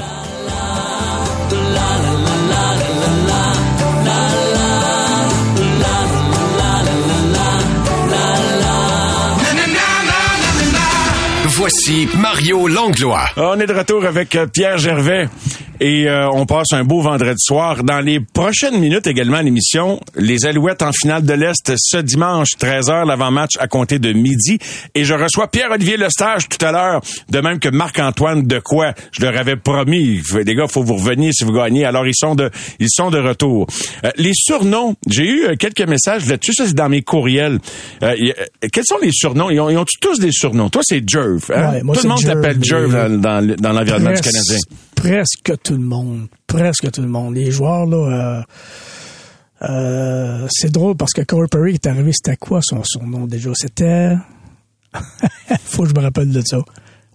Voici 11.66 12.08
Mario 12.20 12.68
Langlois. 12.68 13.28
On 13.36 13.58
est 13.58 13.66
de 13.66 13.72
retour 13.72 14.04
avec 14.04 14.36
euh, 14.36 14.46
Pierre 14.46 14.78
Gervais. 14.78 15.28
Et 15.80 16.08
euh, 16.08 16.28
on 16.30 16.46
passe 16.46 16.72
un 16.72 16.84
beau 16.84 17.00
vendredi 17.02 17.36
soir. 17.38 17.84
Dans 17.84 18.00
les 18.00 18.20
prochaines 18.20 18.78
minutes 18.78 19.06
également 19.06 19.36
à 19.38 19.42
l'émission, 19.42 20.00
les 20.16 20.46
Alouettes 20.46 20.82
en 20.82 20.92
finale 20.92 21.24
de 21.24 21.32
l'Est 21.34 21.72
ce 21.76 21.98
dimanche, 21.98 22.50
13h, 22.58 23.06
l'avant-match 23.06 23.52
à 23.58 23.66
compter 23.68 23.98
de 23.98 24.12
midi. 24.12 24.58
Et 24.94 25.04
je 25.04 25.14
reçois 25.14 25.48
Pierre-Olivier 25.48 25.96
Lestage 25.96 26.48
tout 26.48 26.64
à 26.64 26.72
l'heure, 26.72 27.00
de 27.30 27.40
même 27.40 27.58
que 27.58 27.68
Marc-Antoine 27.68 28.42
Decoy. 28.46 28.92
Je 29.12 29.22
leur 29.22 29.36
avais 29.38 29.56
promis, 29.56 30.20
les 30.44 30.54
gars, 30.54 30.66
faut 30.68 30.82
vous 30.82 30.96
revenir 30.96 31.32
si 31.34 31.44
vous 31.44 31.52
gagnez. 31.52 31.84
Alors, 31.84 32.06
ils 32.06 32.14
sont 32.16 32.34
de, 32.34 32.50
ils 32.78 32.90
sont 32.90 33.10
de 33.10 33.18
retour. 33.18 33.66
Euh, 34.04 34.10
les 34.16 34.32
surnoms, 34.34 34.96
j'ai 35.08 35.24
eu 35.26 35.44
euh, 35.46 35.56
quelques 35.56 35.86
messages 35.86 36.26
là-dessus, 36.26 36.54
ça 36.54 36.66
c'est 36.66 36.74
dans 36.74 36.88
mes 36.88 37.02
courriels. 37.02 37.58
Euh, 38.02 38.14
y- 38.16 38.30
euh, 38.30 38.68
quels 38.72 38.84
sont 38.86 38.98
les 39.02 39.10
surnoms? 39.12 39.50
Ils 39.50 39.60
ont, 39.60 39.70
ils 39.70 39.76
ont 39.78 39.84
tous 40.00 40.18
des 40.18 40.32
surnoms? 40.32 40.70
Toi, 40.70 40.82
c'est 40.84 41.02
Jerv. 41.08 41.44
Hein? 41.54 41.72
Ouais, 41.72 41.80
tout 41.80 42.02
le 42.02 42.08
monde 42.08 42.22
t'appelle 42.22 42.62
Jerv 42.62 42.92
dans, 43.20 43.46
dans, 43.56 43.72
l'environnement 43.72 44.10
du 44.12 44.20
Canadien. 44.22 44.58
Presque 44.94 45.52
tout 45.66 45.74
le 45.74 45.80
monde. 45.80 46.28
Presque 46.46 46.90
tout 46.92 47.02
le 47.02 47.08
monde. 47.08 47.34
Les 47.34 47.50
joueurs, 47.50 47.86
là, 47.86 47.96
euh, 47.96 48.42
euh, 49.68 50.46
c'est 50.48 50.70
drôle 50.70 50.96
parce 50.96 51.12
que 51.12 51.22
Corey 51.22 51.48
Perry 51.50 51.74
est 51.74 51.86
arrivé, 51.86 52.12
c'était 52.12 52.36
quoi 52.36 52.60
son 52.62 52.84
surnom 52.84 53.26
déjà? 53.26 53.50
C'était... 53.54 54.12
Faut 55.64 55.82
que 55.82 55.88
je 55.88 55.94
me 55.94 56.00
rappelle 56.00 56.30
de 56.30 56.40
ça. 56.44 56.58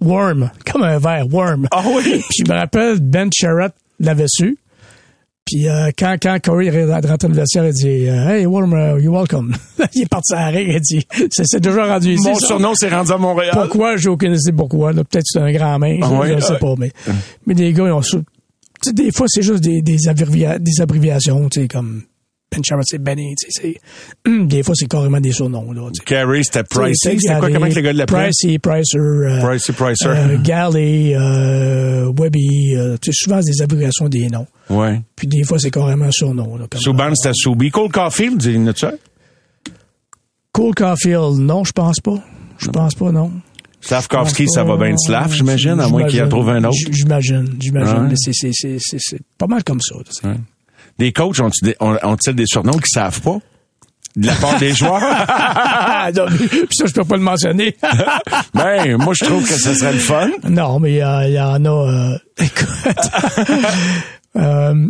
Worm. 0.01 0.51
Comme 0.69 0.83
un 0.83 0.99
verre, 0.99 1.27
Worm. 1.31 1.67
Ah 1.71 1.83
oui? 1.95 2.03
Puis 2.29 2.43
je 2.45 2.51
me 2.51 2.57
rappelle, 2.57 2.99
Ben 2.99 3.29
Sherratt 3.33 3.73
l'avait 3.99 4.25
su. 4.27 4.57
Puis 5.45 5.67
euh, 5.67 5.89
quand, 5.97 6.17
quand 6.21 6.37
Corey 6.43 6.67
est 6.67 6.85
rentré 6.85 7.17
dans 7.17 7.27
le 7.29 7.33
vestiaire, 7.33 7.65
il 7.65 7.73
dit 7.73 8.07
euh, 8.09 8.29
Hey, 8.29 8.45
Worm, 8.45 8.73
uh, 8.73 9.01
you're 9.01 9.13
welcome. 9.13 9.55
il 9.93 10.03
est 10.03 10.09
parti 10.09 10.33
à 10.33 10.51
la 10.51 10.57
ring, 10.57 10.71
il 10.75 10.81
dit 10.81 11.07
C'est 11.31 11.43
c'est 11.45 11.59
déjà 11.59 11.85
rendu 11.85 12.13
ici. 12.13 12.27
Mon 12.27 12.35
surnom 12.35 12.75
s'est 12.75 12.89
rendu 12.89 13.11
à 13.11 13.17
Montréal. 13.17 13.51
Pourquoi? 13.53 13.95
J'ai 13.97 14.09
aucune 14.09 14.33
idée 14.33 14.51
pourquoi. 14.55 14.91
Peut-être 14.93 15.15
que 15.15 15.21
c'est 15.25 15.39
un 15.39 15.51
grand 15.51 15.79
main. 15.79 15.97
Ah 16.03 16.27
je 16.27 16.33
ne 16.33 16.39
sais 16.39 16.57
pas. 16.57 16.75
Mais, 16.77 16.91
mais 17.45 17.53
les 17.53 17.73
gars, 17.73 17.85
ils 17.85 17.91
ont... 17.91 18.01
su- 18.01 18.23
sais, 18.89 18.93
des 18.93 19.11
fois, 19.11 19.27
c'est 19.29 19.41
juste 19.43 19.61
des, 19.63 19.81
des, 19.81 20.07
abrivia- 20.07 20.59
des 20.59 20.81
abréviations, 20.81 21.49
tu 21.49 21.61
sais, 21.61 21.67
comme 21.67 22.03
Ben 22.53 22.61
c'est 22.83 22.97
Benny. 23.01 23.33
tu 23.35 23.49
sais, 23.49 23.61
c'est- 24.25 24.31
Des 24.47 24.61
fois, 24.63 24.75
c'est 24.75 24.87
carrément 24.87 25.21
des 25.21 25.31
surnoms. 25.31 25.71
Là, 25.71 25.87
tu 25.93 25.99
sais. 25.99 26.03
Carey, 26.05 26.41
c'était 26.43 26.63
Pricey. 26.63 27.17
C'était 27.17 27.39
quoi? 27.39 27.49
Comment 27.49 27.69
que 27.69 27.75
les 27.75 27.81
gars 27.81 27.93
l'appelaient? 27.93 28.29
Pricey, 28.29 28.59
Pricer. 28.59 28.97
euh, 28.99 29.39
Pricey, 29.41 29.71
Pricer. 29.73 30.07
euh, 30.09 30.37
Galley, 30.43 31.13
euh, 31.15 32.11
Webby. 32.19 32.75
euh, 32.75 32.97
tu 33.01 33.11
sais, 33.13 33.23
souvent, 33.23 33.39
des 33.39 33.61
abréviations 33.61 34.09
des 34.09 34.27
noms. 34.29 34.47
Ouais. 34.69 35.01
Puis 35.15 35.27
des 35.27 35.43
fois, 35.43 35.59
c'est 35.59 35.71
carrément 35.71 36.05
un 36.05 36.11
surnom. 36.11 36.57
Là, 36.57 36.65
Souban, 36.75 37.13
c'était 37.15 37.33
Soubi. 37.33 37.69
Cole 37.71 37.89
Caulfield, 37.89 38.45
a-tu 38.67 38.85
un? 38.85 38.93
Cole 40.51 40.75
Caulfield, 40.75 41.37
non, 41.39 41.63
je 41.63 41.71
pense 41.71 41.99
pas. 42.01 42.21
Je 42.57 42.67
pense 42.67 42.93
pas, 42.95 43.11
non. 43.11 43.31
Slavkovski, 43.81 44.47
ça 44.47 44.63
va 44.63 44.77
bien 44.77 44.91
de 44.91 44.97
Slav, 44.97 45.31
j'imagine, 45.33 45.79
à 45.79 45.87
moins 45.87 46.03
qu'il 46.05 46.21
en 46.21 46.25
J'imagine. 46.25 46.29
trouve 46.29 46.49
un 46.49 46.63
autre. 46.63 46.77
J'imagine, 46.91 47.55
j'imagine. 47.59 48.07
Mais 48.09 48.15
c'est, 48.17 49.19
pas 49.37 49.47
mal 49.47 49.63
comme 49.63 49.79
ça. 49.81 49.95
Des 50.99 51.11
coachs 51.11 51.39
ont-ils 51.39 51.65
des, 51.69 51.75
ont- 51.79 52.15
des 52.33 52.45
surnoms 52.45 52.73
qu'ils 52.73 52.83
savent 52.93 53.21
pas? 53.21 53.37
De 54.15 54.27
la 54.27 54.33
part 54.35 54.57
des 54.59 54.73
joueurs? 54.73 55.01
Ah, 56.03 56.09
non, 56.15 56.25
Puis 56.27 56.67
ça, 56.71 56.85
je 56.87 56.93
peux 56.93 57.03
pas 57.03 57.15
le 57.15 57.21
mentionner. 57.21 57.75
ben, 58.55 58.97
moi, 58.97 59.13
je 59.13 59.23
trouve 59.25 59.43
que 59.47 59.53
ce 59.53 59.73
serait 59.75 59.93
le 59.93 59.99
fun. 59.99 60.29
non, 60.49 60.79
mais 60.79 60.93
il 60.93 60.97
y 60.97 61.39
en 61.39 61.63
a... 61.65 61.69
euh, 61.69 62.17
écoute... 62.39 62.97
euh, 64.35 64.87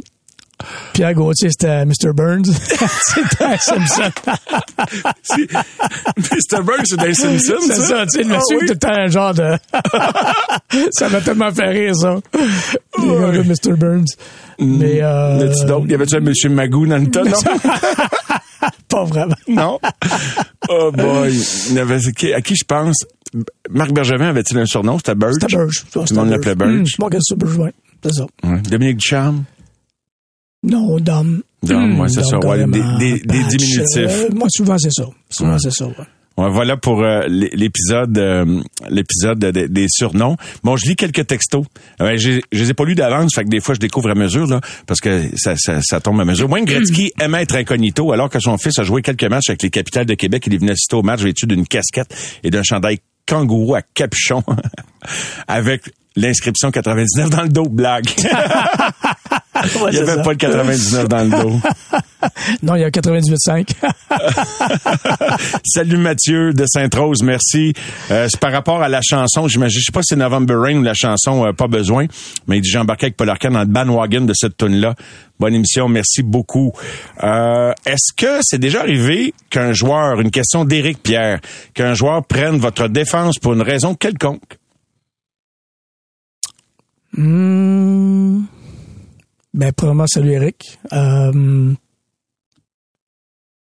Pierre 0.93 1.13
Gauthier, 1.13 1.49
c'était 1.49 1.85
Mr. 1.85 2.13
Burns. 2.13 2.45
c'était 2.51 3.57
Simpson. 3.59 4.11
Si- 5.23 5.47
Mr. 6.17 6.63
Burns, 6.63 6.85
c'est 6.85 6.97
dans 6.97 7.13
Simpson, 7.13 7.55
C'est 7.61 7.73
ça? 7.75 7.81
ça, 7.87 8.05
tu 8.05 8.09
sais, 8.11 8.23
le 8.23 8.33
Ah 8.33 8.37
monsieur 8.37 8.57
oui? 8.59 8.65
tout 8.67 8.73
le 8.73 8.79
temps 8.79 8.93
un 8.93 9.07
genre 9.07 9.33
de... 9.33 9.55
ça 10.91 11.09
m'a 11.09 11.21
tellement 11.21 11.51
fait 11.51 11.67
rire, 11.69 11.95
ça. 11.95 12.15
Gars 12.33 13.31
de 13.31 13.43
Mr. 13.43 13.77
Burns. 13.77 14.05
Mais... 14.59 14.99
Euh... 15.01 15.47
D'autres? 15.65 15.87
Y 15.87 15.93
avait-tu 15.95 16.15
un 16.15 16.19
Monsieur 16.21 16.49
Magoo 16.49 16.85
dans 16.85 16.97
le 16.97 17.29
non? 17.29 17.39
pas 18.87 19.03
vraiment. 19.05 19.35
non? 19.47 19.79
Oh 20.69 20.91
boy. 20.91 21.33
Il 21.71 21.79
avait- 21.79 22.33
à 22.35 22.41
qui 22.41 22.55
je 22.55 22.63
pense? 22.65 23.05
Marc 23.69 23.91
Bergevin 23.91 24.27
avait-il 24.27 24.57
un 24.59 24.65
surnom? 24.65 24.97
C'était 24.97 25.15
Burge? 25.15 25.35
C'était 25.41 25.55
Burge. 25.55 25.85
Tout 25.91 26.03
le 26.09 26.15
monde 26.15 26.29
l'appelait 26.29 26.55
Burge. 26.55 26.71
Hum, 26.79 26.85
je 26.85 26.95
manquais 26.99 27.17
ça, 27.21 27.35
Burge, 27.35 27.57
ouais. 27.57 27.73
C'est 28.03 28.13
ça. 28.13 28.25
Ouais. 28.43 28.59
Dominique 28.69 28.97
Ducharme? 28.97 29.43
Non, 30.63 30.97
Dom. 30.99 31.41
Dom, 31.63 31.99
ouais, 31.99 32.09
c'est 32.09 32.23
ça. 32.23 32.37
Ouais, 32.39 32.57
des- 32.65 32.65
des- 32.99 33.19
des 33.19 33.39
Patch, 33.39 33.47
diminutifs. 33.55 33.85
euh, 33.97 34.29
moi, 34.35 34.47
souvent, 34.49 34.77
c'est 34.77 34.91
ça. 34.91 35.05
Souvent, 35.29 35.51
Ouais. 35.53 35.57
c'est 35.59 35.71
ça, 35.71 35.85
ouais. 35.87 35.93
Ouais, 36.37 36.49
voilà 36.49 36.77
pour 36.77 37.01
euh, 37.03 37.21
l'é- 37.27 37.49
l'épisode 37.53 38.17
euh, 38.17 38.61
l'épisode 38.89 39.37
de- 39.37 39.51
de- 39.51 39.67
des 39.67 39.87
surnoms. 39.89 40.37
Bon, 40.63 40.77
je 40.77 40.87
lis 40.87 40.95
quelques 40.95 41.27
textos. 41.27 41.65
Euh, 42.01 42.13
j'ai- 42.15 42.41
je 42.51 42.63
les 42.63 42.69
ai 42.69 42.73
pas 42.73 42.85
lus 42.85 42.95
d'avance, 42.95 43.33
fait 43.35 43.43
que 43.43 43.49
des 43.49 43.59
fois 43.59 43.75
je 43.75 43.79
découvre 43.79 44.09
à 44.09 44.15
mesure 44.15 44.47
là, 44.47 44.61
parce 44.87 45.01
que 45.01 45.23
ça, 45.35 45.55
ça, 45.57 45.81
ça 45.83 45.99
tombe 45.99 46.19
à 46.21 46.25
mesure. 46.25 46.49
Wayne 46.49 46.65
Gretzky 46.65 47.11
aimait 47.19 47.41
être 47.43 47.55
incognito, 47.55 48.11
alors 48.13 48.29
que 48.29 48.39
son 48.39 48.57
fils 48.57 48.79
a 48.79 48.83
joué 48.83 49.01
quelques 49.01 49.25
matchs 49.25 49.49
avec 49.49 49.61
les 49.61 49.69
capitales 49.69 50.05
de 50.05 50.13
Québec. 50.13 50.43
Il 50.47 50.53
est 50.53 50.57
venu 50.57 50.71
assister 50.71 50.95
au 50.95 51.03
match 51.03 51.21
vêtu 51.21 51.45
d'une 51.47 51.67
casquette 51.67 52.15
et 52.43 52.49
d'un 52.49 52.63
chandail 52.63 52.99
kangourou 53.27 53.75
à 53.75 53.81
capuchon 53.81 54.41
avec 55.47 55.91
l'inscription 56.15 56.71
99 56.71 57.29
dans 57.29 57.43
le 57.43 57.49
dos. 57.49 57.67
Blague. 57.69 58.05
Il 59.87 59.91
n'y 59.91 59.97
avait 59.97 60.15
ça. 60.15 60.21
pas 60.21 60.31
le 60.31 60.37
99 60.37 61.07
dans 61.07 61.23
le 61.23 61.29
dos. 61.43 61.59
Non, 62.61 62.75
il 62.75 62.81
y 62.81 62.83
a 62.83 62.91
98.5. 62.91 63.69
Salut 65.65 65.97
Mathieu 65.97 66.53
de 66.53 66.65
Sainte-Rose, 66.67 67.23
merci. 67.23 67.73
Euh, 68.11 68.27
c'est 68.29 68.39
par 68.39 68.51
rapport 68.51 68.83
à 68.83 68.89
la 68.89 69.01
chanson, 69.01 69.47
j'imagine, 69.47 69.79
je 69.79 69.85
sais 69.85 69.91
pas 69.91 70.01
si 70.03 70.09
c'est 70.09 70.15
November 70.17 70.53
Rain 70.55 70.75
ou 70.77 70.83
la 70.83 70.93
chanson 70.93 71.43
euh, 71.45 71.51
Pas 71.51 71.67
besoin, 71.67 72.05
mais 72.47 72.57
il 72.57 72.61
dit 72.61 72.69
j'ai 72.69 72.77
embarqué 72.77 73.07
avec 73.07 73.17
Paul 73.17 73.27
Arcand 73.29 73.49
dans 73.49 73.61
le 73.61 73.65
bandwagon 73.65 74.21
de 74.21 74.33
cette 74.35 74.55
tune 74.55 74.75
là 74.75 74.93
Bonne 75.39 75.55
émission, 75.55 75.89
merci 75.89 76.21
beaucoup. 76.21 76.73
Euh, 77.23 77.73
Est-ce 77.87 78.13
que 78.15 78.39
c'est 78.43 78.59
déjà 78.59 78.81
arrivé 78.81 79.33
qu'un 79.49 79.73
joueur, 79.73 80.21
une 80.21 80.29
question 80.29 80.63
d'Éric 80.63 81.01
Pierre, 81.01 81.39
qu'un 81.73 81.95
joueur 81.95 82.23
prenne 82.23 82.59
votre 82.59 82.87
défense 82.87 83.39
pour 83.39 83.53
une 83.53 83.63
raison 83.63 83.95
quelconque? 83.95 84.59
Hum, 87.17 88.45
ben, 89.53 89.71
probablement, 89.73 90.07
salut 90.07 90.31
Eric. 90.31 90.79
Euh, 90.93 91.73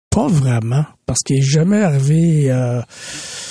pas 0.09 0.27
vraiment, 0.27 0.83
parce 1.05 1.19
qu'il 1.19 1.37
est 1.37 1.41
jamais 1.41 1.83
arrivé... 1.83 2.51
Euh... 2.51 2.81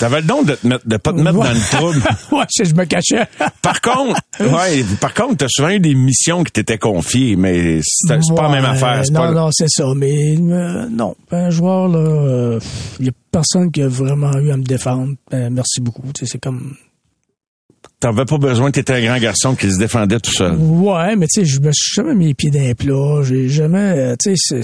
T'avais 0.01 0.21
le 0.21 0.27
don 0.27 0.43
de 0.43 0.55
te 0.55 0.67
mettre, 0.67 0.87
de 0.89 0.97
pas 0.97 1.13
te 1.13 1.19
mettre 1.21 1.39
Ouais. 1.39 1.47
dans 1.47 1.55
le 1.55 1.77
trouble. 1.77 2.03
ouais, 2.33 2.45
je, 2.59 2.65
je 2.65 2.75
me 2.75 2.85
cachais. 2.85 3.27
Par 3.63 3.81
contre, 3.81 4.21
ouais, 4.41 4.85
par 5.01 5.15
contre, 5.15 5.37
t'as 5.39 5.47
souvent 5.49 5.71
eu 5.71 5.81
des 5.81 5.95
missions 5.95 6.45
qui 6.45 6.53
t'étaient 6.53 6.79
confiées, 6.79 7.37
mais 7.37 7.81
c'est 7.83 8.19
pas 8.35 8.43
la 8.43 8.49
même 8.49 8.65
affaire. 8.65 9.03
Non, 9.11 9.21
pas 9.21 9.33
non, 9.33 9.49
c'est 9.53 9.69
ça. 9.69 9.85
Mais 9.97 10.37
euh, 10.39 10.89
non, 10.89 11.17
un 11.31 11.51
joueur, 11.51 11.89
là, 11.89 12.59
il 13.01 13.07
y 13.07 13.09
a 13.09 13.13
personne 13.31 13.71
qui 13.73 13.83
a 13.83 13.89
vraiment 13.89 14.33
eu 14.39 14.51
à 14.51 14.57
me 14.57 14.63
défendre. 14.65 15.15
Ben, 15.31 15.53
merci 15.53 15.81
beaucoup. 15.81 16.03
C'est 16.21 16.39
comme... 16.41 16.75
T'en 18.07 18.13
avais 18.13 18.25
pas 18.25 18.39
besoin, 18.39 18.71
t'étais 18.71 18.93
un 18.93 19.05
grand 19.05 19.19
garçon 19.19 19.57
qui 19.57 19.69
se 19.69 19.79
défendait 19.81 20.21
tout 20.21 20.31
seul. 20.31 20.55
Ouais, 20.55 21.17
mais 21.17 21.27
tu 21.27 21.41
sais, 21.41 21.45
je 21.45 21.59
me 21.59 21.73
suis 21.73 21.93
jamais 21.93 22.15
mis 22.15 22.29
les 22.29 22.35
pieds 22.35 22.53
dans 22.53 22.61
les 22.61 22.77
plats. 22.77 23.25
J'ai 23.25 23.49
jamais, 23.49 23.79
euh, 23.79 24.15
tu 24.23 24.33
sais, 24.37 24.61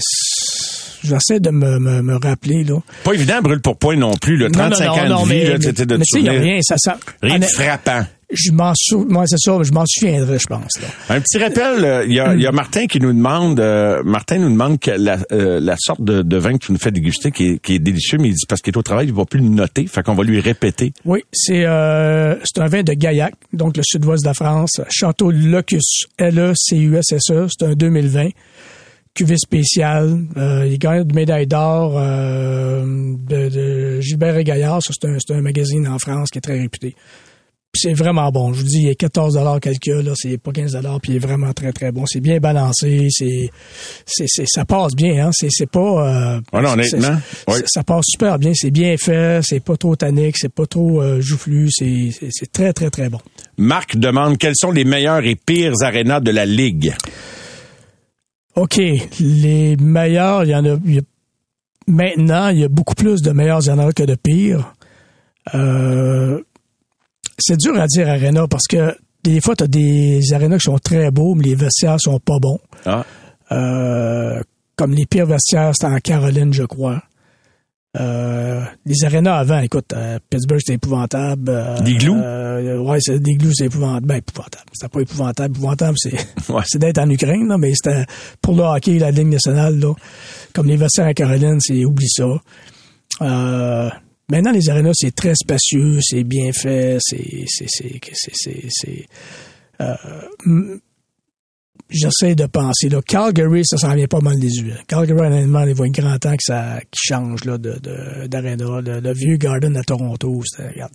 j'essaie 1.03 1.41
de 1.41 1.49
me, 1.49 1.77
me, 1.77 2.01
me 2.01 2.15
rappeler, 2.15 2.63
là. 2.63 2.77
Pas 3.03 3.11
évident, 3.11 3.41
brûle 3.41 3.59
pour 3.59 3.75
point 3.75 3.97
non 3.97 4.13
plus, 4.15 4.37
le 4.37 4.49
35 4.49 4.87
ans 4.87 5.23
de 5.23 5.23
vie, 5.25 5.29
mais, 5.29 5.43
là, 5.43 5.57
mais, 5.59 5.73
de 5.73 5.97
mais 5.97 6.05
tu 6.05 6.09
sais, 6.09 6.19
il 6.19 6.25
y 6.25 6.29
a 6.29 6.31
rien, 6.31 6.59
ça, 6.61 6.75
ça, 6.77 6.97
Rien 7.21 7.39
de 7.39 7.43
frappant. 7.43 8.05
Je 8.33 8.51
m'en 8.51 8.73
sou... 8.75 9.05
Moi, 9.09 9.25
c'est 9.27 9.37
ça, 9.37 9.57
je 9.61 9.71
m'en 9.71 9.85
souviendrai, 9.85 10.37
je 10.39 10.47
pense, 10.47 10.81
là. 10.81 10.87
Un 11.15 11.21
petit 11.21 11.37
rappel, 11.37 11.85
euh, 11.85 12.05
il 12.05 12.13
y, 12.13 12.19
a, 12.19 12.33
il 12.33 12.41
y 12.41 12.47
a 12.47 12.51
Martin 12.51 12.85
qui 12.87 12.99
nous 12.99 13.13
demande, 13.13 13.59
euh, 13.59 14.01
Martin 14.03 14.39
nous 14.39 14.49
demande 14.49 14.79
que 14.79 14.91
la, 14.91 15.17
euh, 15.31 15.59
la 15.59 15.75
sorte 15.77 16.01
de, 16.01 16.21
de 16.21 16.37
vin 16.37 16.53
que 16.53 16.65
tu 16.65 16.71
nous 16.71 16.77
fais 16.79 16.91
déguster, 16.91 17.31
qui 17.31 17.47
est, 17.47 17.59
qui 17.59 17.75
est 17.75 17.79
délicieux, 17.79 18.17
mais 18.17 18.29
il 18.29 18.33
dit 18.33 18.45
parce 18.47 18.61
qu'il 18.61 18.73
est 18.73 18.77
au 18.77 18.83
travail, 18.83 19.07
il 19.07 19.13
va 19.13 19.25
plus 19.25 19.39
le 19.39 19.47
noter, 19.47 19.87
fait 19.87 20.03
qu'on 20.03 20.15
va 20.15 20.23
lui 20.23 20.39
répéter. 20.39 20.93
Oui, 21.05 21.23
c'est 21.31 21.65
euh, 21.65 22.35
c'est 22.43 22.59
un 22.59 22.67
vin 22.67 22.83
de 22.83 22.93
Gaillac, 22.93 23.33
donc 23.53 23.77
le 23.77 23.83
sud-ouest 23.83 24.23
de 24.23 24.29
la 24.29 24.33
France. 24.33 24.81
Château 24.89 25.31
Locus, 25.31 26.05
L-E-C-U-S-S-E, 26.17 27.47
c'est 27.49 27.65
un 27.65 27.73
2020. 27.73 28.29
Cuvée 29.13 29.37
spéciale. 29.37 30.21
Euh, 30.37 30.65
il 30.67 30.79
gagne 30.79 31.03
une 31.03 31.13
médaille 31.13 31.45
d'or 31.45 31.93
euh, 31.97 32.83
de, 32.83 33.49
de 33.49 34.01
Gilbert 34.01 34.37
et 34.37 34.43
Gaillard. 34.43 34.81
Ça, 34.81 34.91
c'est 34.99 35.07
un, 35.07 35.17
c'est 35.19 35.35
un 35.35 35.41
magazine 35.41 35.87
en 35.87 35.99
France 35.99 36.31
qui 36.31 36.39
est 36.39 36.41
très 36.41 36.59
réputé. 36.59 36.95
C'est 37.75 37.93
vraiment 37.93 38.29
bon. 38.31 38.53
Je 38.53 38.59
vous 38.61 38.67
dis, 38.67 38.81
il 38.83 38.89
est 38.89 38.95
14 38.95 39.35
quelques, 39.59 39.87
là, 39.87 40.11
c'est 40.15 40.37
pas 40.37 40.51
15 40.51 40.77
puis 41.01 41.13
il 41.13 41.15
est 41.15 41.19
vraiment 41.19 41.51
très, 41.53 41.71
très 41.73 41.91
bon. 41.91 42.05
C'est 42.05 42.19
bien 42.19 42.37
balancé, 42.39 43.07
c'est, 43.09 43.49
c'est, 44.05 44.25
c'est- 44.27 44.45
ça 44.47 44.63
passe 44.63 44.93
bien, 44.95 45.25
hein. 45.27 45.31
C'est, 45.33 45.47
c'est 45.49 45.69
pas, 45.69 45.79
euh, 45.79 46.41
Ah 46.51 46.61
non, 46.61 46.75
c'est- 46.83 46.93
honnêtement, 46.95 47.17
oui. 47.47 47.55
ça 47.65 47.83
passe 47.83 48.05
super 48.07 48.37
bien. 48.37 48.51
C'est 48.53 48.69
bien 48.69 48.95
fait, 48.97 49.39
c'est 49.43 49.59
pas 49.59 49.75
trop 49.75 49.95
tannique, 49.95 50.37
c'est 50.37 50.53
pas 50.53 50.67
trop 50.67 51.01
euh, 51.01 51.19
joufflu, 51.19 51.69
c'est, 51.71 52.11
c'est, 52.11 52.29
c'est 52.29 52.51
très, 52.51 52.73
très, 52.73 52.91
très 52.91 53.09
bon. 53.09 53.19
Marc 53.57 53.97
demande 53.97 54.37
quels 54.37 54.55
sont 54.55 54.71
les 54.71 54.85
meilleurs 54.85 55.25
et 55.25 55.35
pires 55.35 55.73
arénas 55.81 56.19
de 56.19 56.29
la 56.29 56.45
Ligue? 56.45 56.93
OK, 58.55 58.79
les 59.19 59.75
meilleurs, 59.77 60.43
il 60.43 60.51
y 60.51 60.55
en 60.55 60.63
a, 60.65 60.77
il 60.85 60.93
y 60.93 60.99
a- 60.99 61.01
maintenant, 61.87 62.49
il 62.49 62.59
y 62.59 62.63
a 62.63 62.69
beaucoup 62.69 62.93
plus 62.93 63.23
de 63.23 63.31
meilleurs 63.31 63.67
arénas 63.67 63.93
que 63.93 64.03
de 64.03 64.13
pires. 64.13 64.75
Euh, 65.55 66.39
c'est 67.37 67.57
dur 67.57 67.79
à 67.79 67.87
dire 67.87 68.07
Arena 68.07 68.47
parce 68.47 68.67
que 68.67 68.95
des 69.23 69.39
fois, 69.39 69.55
tu 69.55 69.63
as 69.63 69.67
des 69.67 70.21
arénas 70.33 70.57
qui 70.57 70.65
sont 70.65 70.79
très 70.79 71.09
beaux, 71.09 71.33
mais 71.33 71.43
les 71.43 71.55
vestiaires 71.55 71.99
sont 71.99 72.19
pas 72.19 72.39
bons. 72.39 72.59
Ah. 72.85 73.05
Euh, 73.51 74.41
comme 74.75 74.93
les 74.93 75.05
pires 75.05 75.25
vestiaires, 75.25 75.71
c'était 75.73 75.93
en 75.93 75.99
Caroline, 75.99 76.53
je 76.53 76.63
crois. 76.63 77.01
Euh, 77.99 78.63
les 78.85 79.05
arénas 79.05 79.37
avant, 79.37 79.59
écoute, 79.59 79.93
euh, 79.93 80.17
Pittsburgh, 80.29 80.59
c'était 80.59 80.73
épouvantable. 80.73 81.49
Euh, 81.49 81.79
Des 81.81 81.93
glous? 81.93 82.15
Ouais, 82.15 82.97
c'est 82.99 83.19
des 83.19 83.35
glous, 83.35 83.53
c'est 83.53 83.65
épouvantable. 83.65 84.07
Ben, 84.07 84.15
épouvantable. 84.15 84.65
C'était 84.73 84.89
pas 84.89 84.99
épouvantable. 85.01 85.55
Épouvantable, 85.55 85.97
c'est, 85.97 86.15
c'est 86.65 86.79
d'être 86.79 86.97
en 86.97 87.09
Ukraine, 87.09 87.47
là, 87.47 87.57
mais 87.57 87.71
c'était 87.75 88.05
pour 88.41 88.55
le 88.55 88.63
hockey, 88.63 88.97
la 88.97 89.11
Ligue 89.11 89.27
nationale, 89.27 89.79
là. 89.79 89.93
Comme 90.53 90.67
les 90.67 90.75
vestiaires 90.75 91.07
à 91.07 91.13
Caroline, 91.13 91.59
c'est, 91.59 91.85
oublie 91.85 92.09
ça. 92.09 92.41
Maintenant, 94.33 94.51
les 94.51 94.67
arénas, 94.67 94.93
c'est 94.95 95.13
très 95.13 95.35
spacieux, 95.35 95.99
c'est 96.01 96.23
bien 96.23 96.51
fait, 96.51 96.97
c'est, 96.99 97.45
c'est, 97.47 99.05
euh, 99.79 100.79
J'essaie 101.87 102.33
de 102.33 102.47
penser. 102.47 102.89
Là, 102.89 102.99
Calgary, 103.05 103.63
ça 103.63 103.77
s'en 103.77 103.93
vient 103.93 104.07
pas 104.07 104.21
mal 104.21 104.39
des 104.39 104.47
yeux. 104.47 104.73
Calgary, 104.87 105.19
honnêtement, 105.19 105.63
il 105.65 105.75
voit 105.75 105.85
un 105.85 105.91
grand 105.91 106.17
temps 106.17 106.31
que 106.31 106.41
ça 106.41 106.79
qui 106.79 107.13
change 107.13 107.45
là, 107.45 107.59
de, 107.59 108.25
d'aréna. 108.25 108.81
Le, 108.81 109.13
vieux 109.13 109.37
Garden 109.37 109.77
à 109.77 109.83
Toronto, 109.83 110.41
regarde, 110.57 110.93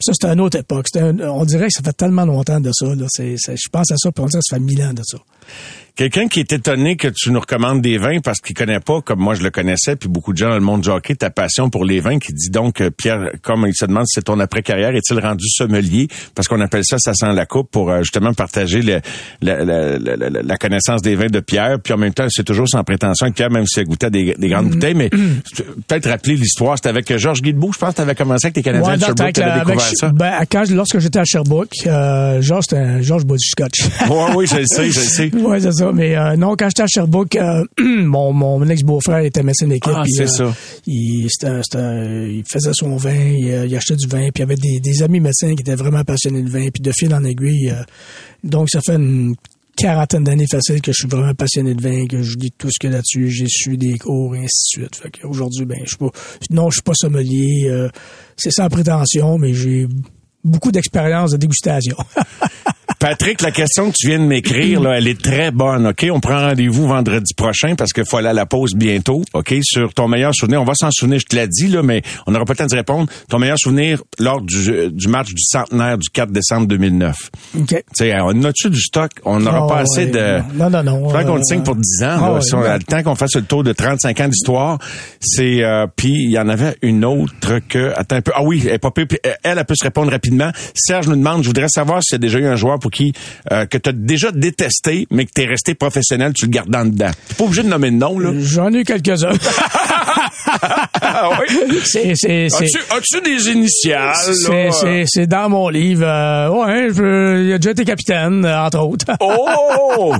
ça, 0.00 0.12
c'était 0.14 0.32
une 0.32 0.40
autre 0.40 0.58
époque. 0.58 0.86
On 0.94 1.44
dirait 1.44 1.66
que 1.66 1.74
ça 1.74 1.82
fait 1.82 1.92
tellement 1.92 2.24
longtemps 2.24 2.60
de 2.60 2.70
ça. 2.72 2.86
Je 2.86 3.68
pense 3.70 3.90
à 3.90 3.96
ça, 3.98 4.10
puis 4.10 4.24
on 4.24 4.28
dirait 4.28 4.40
que 4.40 4.46
ça 4.48 4.56
fait 4.56 4.62
mille 4.62 4.82
ans 4.82 4.94
de 4.94 5.02
ça. 5.04 5.18
Quelqu'un 5.94 6.26
qui 6.26 6.40
est 6.40 6.50
étonné 6.54 6.96
que 6.96 7.08
tu 7.08 7.30
nous 7.30 7.38
recommandes 7.38 7.82
des 7.82 7.98
vins 7.98 8.20
parce 8.20 8.40
qu'il 8.40 8.56
connaît 8.56 8.80
pas, 8.80 9.02
comme 9.02 9.20
moi 9.20 9.34
je 9.34 9.42
le 9.42 9.50
connaissais, 9.50 9.94
puis 9.94 10.08
beaucoup 10.08 10.32
de 10.32 10.38
gens 10.38 10.48
dans 10.48 10.54
le 10.54 10.62
monde 10.62 10.80
du 10.80 10.88
hockey, 10.88 11.14
ta 11.14 11.28
passion 11.28 11.68
pour 11.68 11.84
les 11.84 12.00
vins, 12.00 12.18
qui 12.18 12.32
dit 12.32 12.48
donc, 12.48 12.80
euh, 12.80 12.88
Pierre, 12.90 13.30
comme 13.42 13.66
il 13.68 13.74
se 13.74 13.84
demande 13.84 14.06
si 14.06 14.14
c'est 14.14 14.22
ton 14.24 14.40
après-carrière, 14.40 14.94
est-il 14.96 15.18
rendu 15.20 15.46
sommelier? 15.50 16.08
Parce 16.34 16.48
qu'on 16.48 16.62
appelle 16.62 16.82
ça, 16.86 16.96
ça 16.98 17.12
sent 17.12 17.30
la 17.34 17.44
coupe, 17.44 17.70
pour 17.70 17.90
euh, 17.90 17.98
justement 17.98 18.32
partager 18.32 18.80
le- 18.80 19.02
la, 19.42 19.64
la- 19.66 19.98
la- 19.98 20.16
la- 20.16 20.30
la 20.42 20.56
connaissance 20.56 21.02
des 21.02 21.14
vins 21.14 21.26
de 21.26 21.40
Pierre. 21.40 21.76
Puis 21.84 21.92
en 21.92 21.98
même 21.98 22.14
temps, 22.14 22.26
c'est 22.30 22.42
toujours 22.44 22.66
sans 22.70 22.82
prétention 22.84 23.24
avec 23.26 23.36
Pierre, 23.36 23.50
même 23.50 23.66
s'il 23.66 23.84
goûtait 23.84 24.08
des, 24.10 24.34
des 24.38 24.48
grandes 24.48 24.70
bouteilles. 24.70 24.94
Mais 24.94 25.10
peut-être 25.10 26.08
rappeler 26.08 26.36
l'histoire, 26.36 26.78
c'était 26.78 26.88
avec 26.88 27.14
Georges 27.18 27.42
Guilbeault, 27.42 27.72
je 27.74 27.78
pense 27.78 27.90
que 27.90 27.96
tu 27.96 28.00
avais 28.00 28.14
commencé 28.14 28.46
avec 28.46 28.54
tes 28.54 28.62
Canadiens 28.62 28.88
Ouais, 28.92 28.96
de 28.96 29.00
Sherbrooke, 29.04 29.20
avec 29.20 29.38
avais 29.40 29.60
découvert 29.60 29.86
avec- 29.86 29.98
ça. 29.98 30.08
ben, 30.08 30.32
quand, 30.50 30.70
lorsque 30.70 30.98
j'étais 31.00 31.18
à 31.18 31.24
Sherbrooke, 31.26 31.74
euh, 31.86 32.40
Georges, 32.40 33.24
boit 33.26 33.36
du 33.36 33.46
scotch. 33.46 33.80
Ouais, 34.08 34.34
oui, 34.36 34.46
je 34.46 34.56
le 34.56 34.64
sais, 34.66 34.90
je 34.90 34.98
le 35.00 35.06
sais. 35.06 35.30
Oui, 35.32 35.60
c'est 35.60 35.72
ça. 35.72 35.92
Mais 35.92 36.16
euh, 36.16 36.36
non, 36.36 36.54
quand 36.56 36.68
j'étais 36.68 36.82
à 36.82 36.86
Sherbrooke, 36.86 37.36
euh, 37.36 37.64
mon, 37.80 38.32
mon 38.32 38.66
ex-beau-frère 38.68 39.20
était 39.20 39.42
médecin 39.42 39.66
d'équipe. 39.66 39.92
Ah, 39.94 40.04
c'est 40.06 40.24
euh, 40.24 40.26
ça. 40.26 40.54
Il, 40.86 41.26
il 41.26 42.44
faisait 42.50 42.72
son 42.74 42.96
vin, 42.96 43.14
il, 43.14 43.50
euh, 43.50 43.66
il 43.66 43.76
achetait 43.76 43.96
du 43.96 44.06
vin, 44.06 44.28
puis 44.32 44.32
il 44.36 44.40
y 44.40 44.42
avait 44.42 44.56
des, 44.56 44.80
des 44.80 45.02
amis 45.02 45.20
médecins 45.20 45.54
qui 45.54 45.62
étaient 45.62 45.74
vraiment 45.74 46.04
passionnés 46.04 46.42
de 46.42 46.50
vin, 46.50 46.68
puis 46.72 46.82
de 46.82 46.92
fil 46.92 47.14
en 47.14 47.24
aiguille. 47.24 47.70
euh, 47.70 47.82
donc, 48.44 48.70
ça 48.70 48.80
fait 48.84 48.96
une 48.96 49.34
quarantaine 49.76 50.24
d'années 50.24 50.46
facile 50.46 50.80
que 50.82 50.92
je 50.92 50.98
suis 50.98 51.08
vraiment 51.08 51.34
passionné 51.34 51.74
de 51.74 51.82
vin, 51.82 52.06
que 52.06 52.22
je 52.22 52.36
lis 52.36 52.52
tout 52.56 52.68
ce 52.70 52.86
a 52.86 52.90
là-dessus, 52.90 53.30
j'ai 53.30 53.46
su 53.48 53.76
des 53.76 53.98
cours, 53.98 54.34
et 54.36 54.40
ainsi 54.40 54.76
de 54.76 54.82
suite. 54.82 54.96
Fait 54.96 55.10
qu'aujourd'hui, 55.10 55.64
ben, 55.64 55.78
je 55.84 55.88
suis 55.88 55.96
pas, 55.96 56.10
non, 56.50 56.68
je 56.70 56.74
suis 56.74 56.82
pas 56.82 56.94
sommelier, 56.94 57.68
euh, 57.68 57.88
c'est 58.36 58.50
sans 58.50 58.68
prétention, 58.68 59.38
mais 59.38 59.54
j'ai 59.54 59.86
beaucoup 60.44 60.72
d'expérience 60.72 61.30
de 61.30 61.36
dégustation. 61.36 61.96
Patrick, 63.02 63.42
la 63.42 63.50
question 63.50 63.90
que 63.90 63.96
tu 63.98 64.06
viens 64.06 64.20
de 64.20 64.24
m'écrire, 64.24 64.80
là, 64.80 64.92
elle 64.96 65.08
est 65.08 65.20
très 65.20 65.50
bonne, 65.50 65.88
OK? 65.88 66.06
On 66.12 66.20
prend 66.20 66.38
rendez-vous 66.38 66.86
vendredi 66.86 67.34
prochain 67.34 67.74
parce 67.74 67.92
qu'il 67.92 68.04
faut 68.08 68.18
aller 68.18 68.28
à 68.28 68.32
la 68.32 68.46
pause 68.46 68.74
bientôt, 68.76 69.22
OK? 69.34 69.52
Sur 69.64 69.92
ton 69.92 70.06
meilleur 70.06 70.32
souvenir, 70.32 70.62
on 70.62 70.64
va 70.64 70.74
s'en 70.76 70.92
souvenir, 70.92 71.18
je 71.18 71.26
te 71.26 71.34
l'ai 71.34 71.48
dit, 71.48 71.66
là, 71.66 71.82
mais 71.82 72.02
on 72.28 72.30
n'aura 72.30 72.44
pas 72.44 72.52
le 72.52 72.58
temps 72.58 72.66
de 72.66 72.76
répondre. 72.76 73.10
Ton 73.28 73.40
meilleur 73.40 73.58
souvenir 73.58 74.00
lors 74.20 74.40
du, 74.40 74.88
du 74.92 75.08
match 75.08 75.30
du 75.34 75.42
centenaire 75.42 75.98
du 75.98 76.10
4 76.10 76.30
décembre 76.30 76.68
2009. 76.68 77.16
OK. 77.58 77.66
Tu 77.70 77.76
sais, 77.92 78.14
on 78.20 78.44
a-tu 78.44 78.70
du 78.70 78.80
stock? 78.80 79.10
On 79.24 79.40
n'aura 79.40 79.64
Ah, 79.64 79.66
pas 79.68 79.78
assez 79.80 80.06
de... 80.06 80.38
Non, 80.54 80.70
non, 80.70 80.84
non. 80.84 81.02
Faudrait 81.08 81.24
qu'on 81.24 81.34
le 81.34 81.40
Euh, 81.40 81.44
signe 81.44 81.62
pour 81.64 81.74
10 81.74 82.04
ans, 82.04 82.18
ah, 82.22 82.30
là. 82.34 82.40
si 82.40 82.54
on 82.54 82.62
a 82.62 82.78
le 82.78 82.84
temps 82.84 83.02
qu'on 83.02 83.16
fasse 83.16 83.34
le 83.34 83.42
tour 83.42 83.64
de 83.64 83.72
35 83.72 84.20
ans 84.20 84.28
d'histoire. 84.28 84.78
C'est, 85.20 85.64
euh, 85.64 85.88
puis 85.96 86.12
il 86.12 86.30
y 86.30 86.38
en 86.38 86.48
avait 86.48 86.76
une 86.82 87.04
autre 87.04 87.58
que, 87.68 87.92
attends 87.96 88.14
un 88.16 88.22
peu. 88.22 88.30
Ah 88.36 88.44
oui, 88.44 88.62
elle, 88.70 88.78
puis 88.78 89.18
elle, 89.24 89.34
elle 89.58 89.64
peut 89.64 89.74
se 89.76 89.82
répondre 89.82 90.12
rapidement. 90.12 90.52
Serge 90.76 91.08
nous 91.08 91.16
demande, 91.16 91.42
je 91.42 91.48
voudrais 91.48 91.66
savoir 91.68 92.00
s'il 92.04 92.14
y 92.14 92.16
a 92.16 92.18
déjà 92.20 92.38
eu 92.38 92.46
un 92.46 92.54
joueur 92.54 92.78
pour 92.78 92.91
qui, 92.92 93.12
euh, 93.50 93.66
que 93.66 93.78
tu 93.78 93.88
as 93.88 93.92
déjà 93.92 94.30
détesté, 94.30 95.06
mais 95.10 95.24
que 95.26 95.32
t'es 95.32 95.46
resté 95.46 95.74
professionnel, 95.74 96.32
tu 96.34 96.44
le 96.44 96.50
gardes 96.52 96.74
en 96.76 96.84
dedans. 96.84 97.10
T'es 97.28 97.34
pas 97.34 97.44
obligé 97.44 97.62
de 97.64 97.68
nommer 97.68 97.90
de 97.90 97.96
nom, 97.96 98.18
là. 98.18 98.30
J'en 98.38 98.72
ai 98.72 98.78
eu 98.80 98.84
quelques-uns. 98.84 99.32
Ah 101.00 101.30
oui? 101.40 101.78
c'est, 101.84 102.12
c'est, 102.14 102.48
c'est, 102.48 102.64
As-tu, 102.64 102.78
as-tu 102.90 103.20
des 103.22 103.50
initiales, 103.50 104.14
c'est, 104.16 104.64
là? 104.66 104.72
c'est, 104.72 105.04
c'est 105.06 105.26
dans 105.26 105.48
mon 105.48 105.68
livre. 105.68 106.04
Euh, 106.06 106.48
ouais, 106.50 106.88
je- 106.94 107.44
il 107.46 107.52
a 107.52 107.58
déjà 107.58 107.70
été 107.70 107.84
capitaine, 107.84 108.44
euh, 108.44 108.64
entre 108.66 108.78
autres. 108.80 109.06
Oh! 109.20 110.14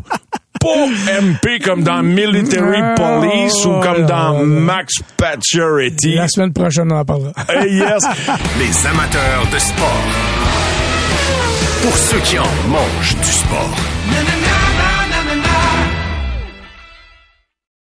Pas 0.61 0.87
MP 1.20 1.59
comme 1.64 1.83
dans 1.83 2.03
Military 2.03 2.79
Ah, 2.83 2.95
Police 2.97 3.64
ou 3.64 3.81
comme 3.81 4.07
dans. 4.07 4.45
Max 4.45 4.95
Paturity. 5.16 6.14
La 6.14 6.29
semaine 6.29 6.53
prochaine, 6.53 6.91
on 6.93 6.97
en 6.99 7.05
parlera. 7.05 7.33
Hey, 7.49 7.75
yes! 7.79 8.05
Les 8.59 8.87
amateurs 8.87 9.47
de 9.53 9.59
sport. 9.59 10.03
Pour 11.83 11.97
ceux 11.99 12.20
qui 12.20 12.39
en 12.39 12.47
mangent 12.68 13.16
du 13.16 13.33
sport. 13.33 13.76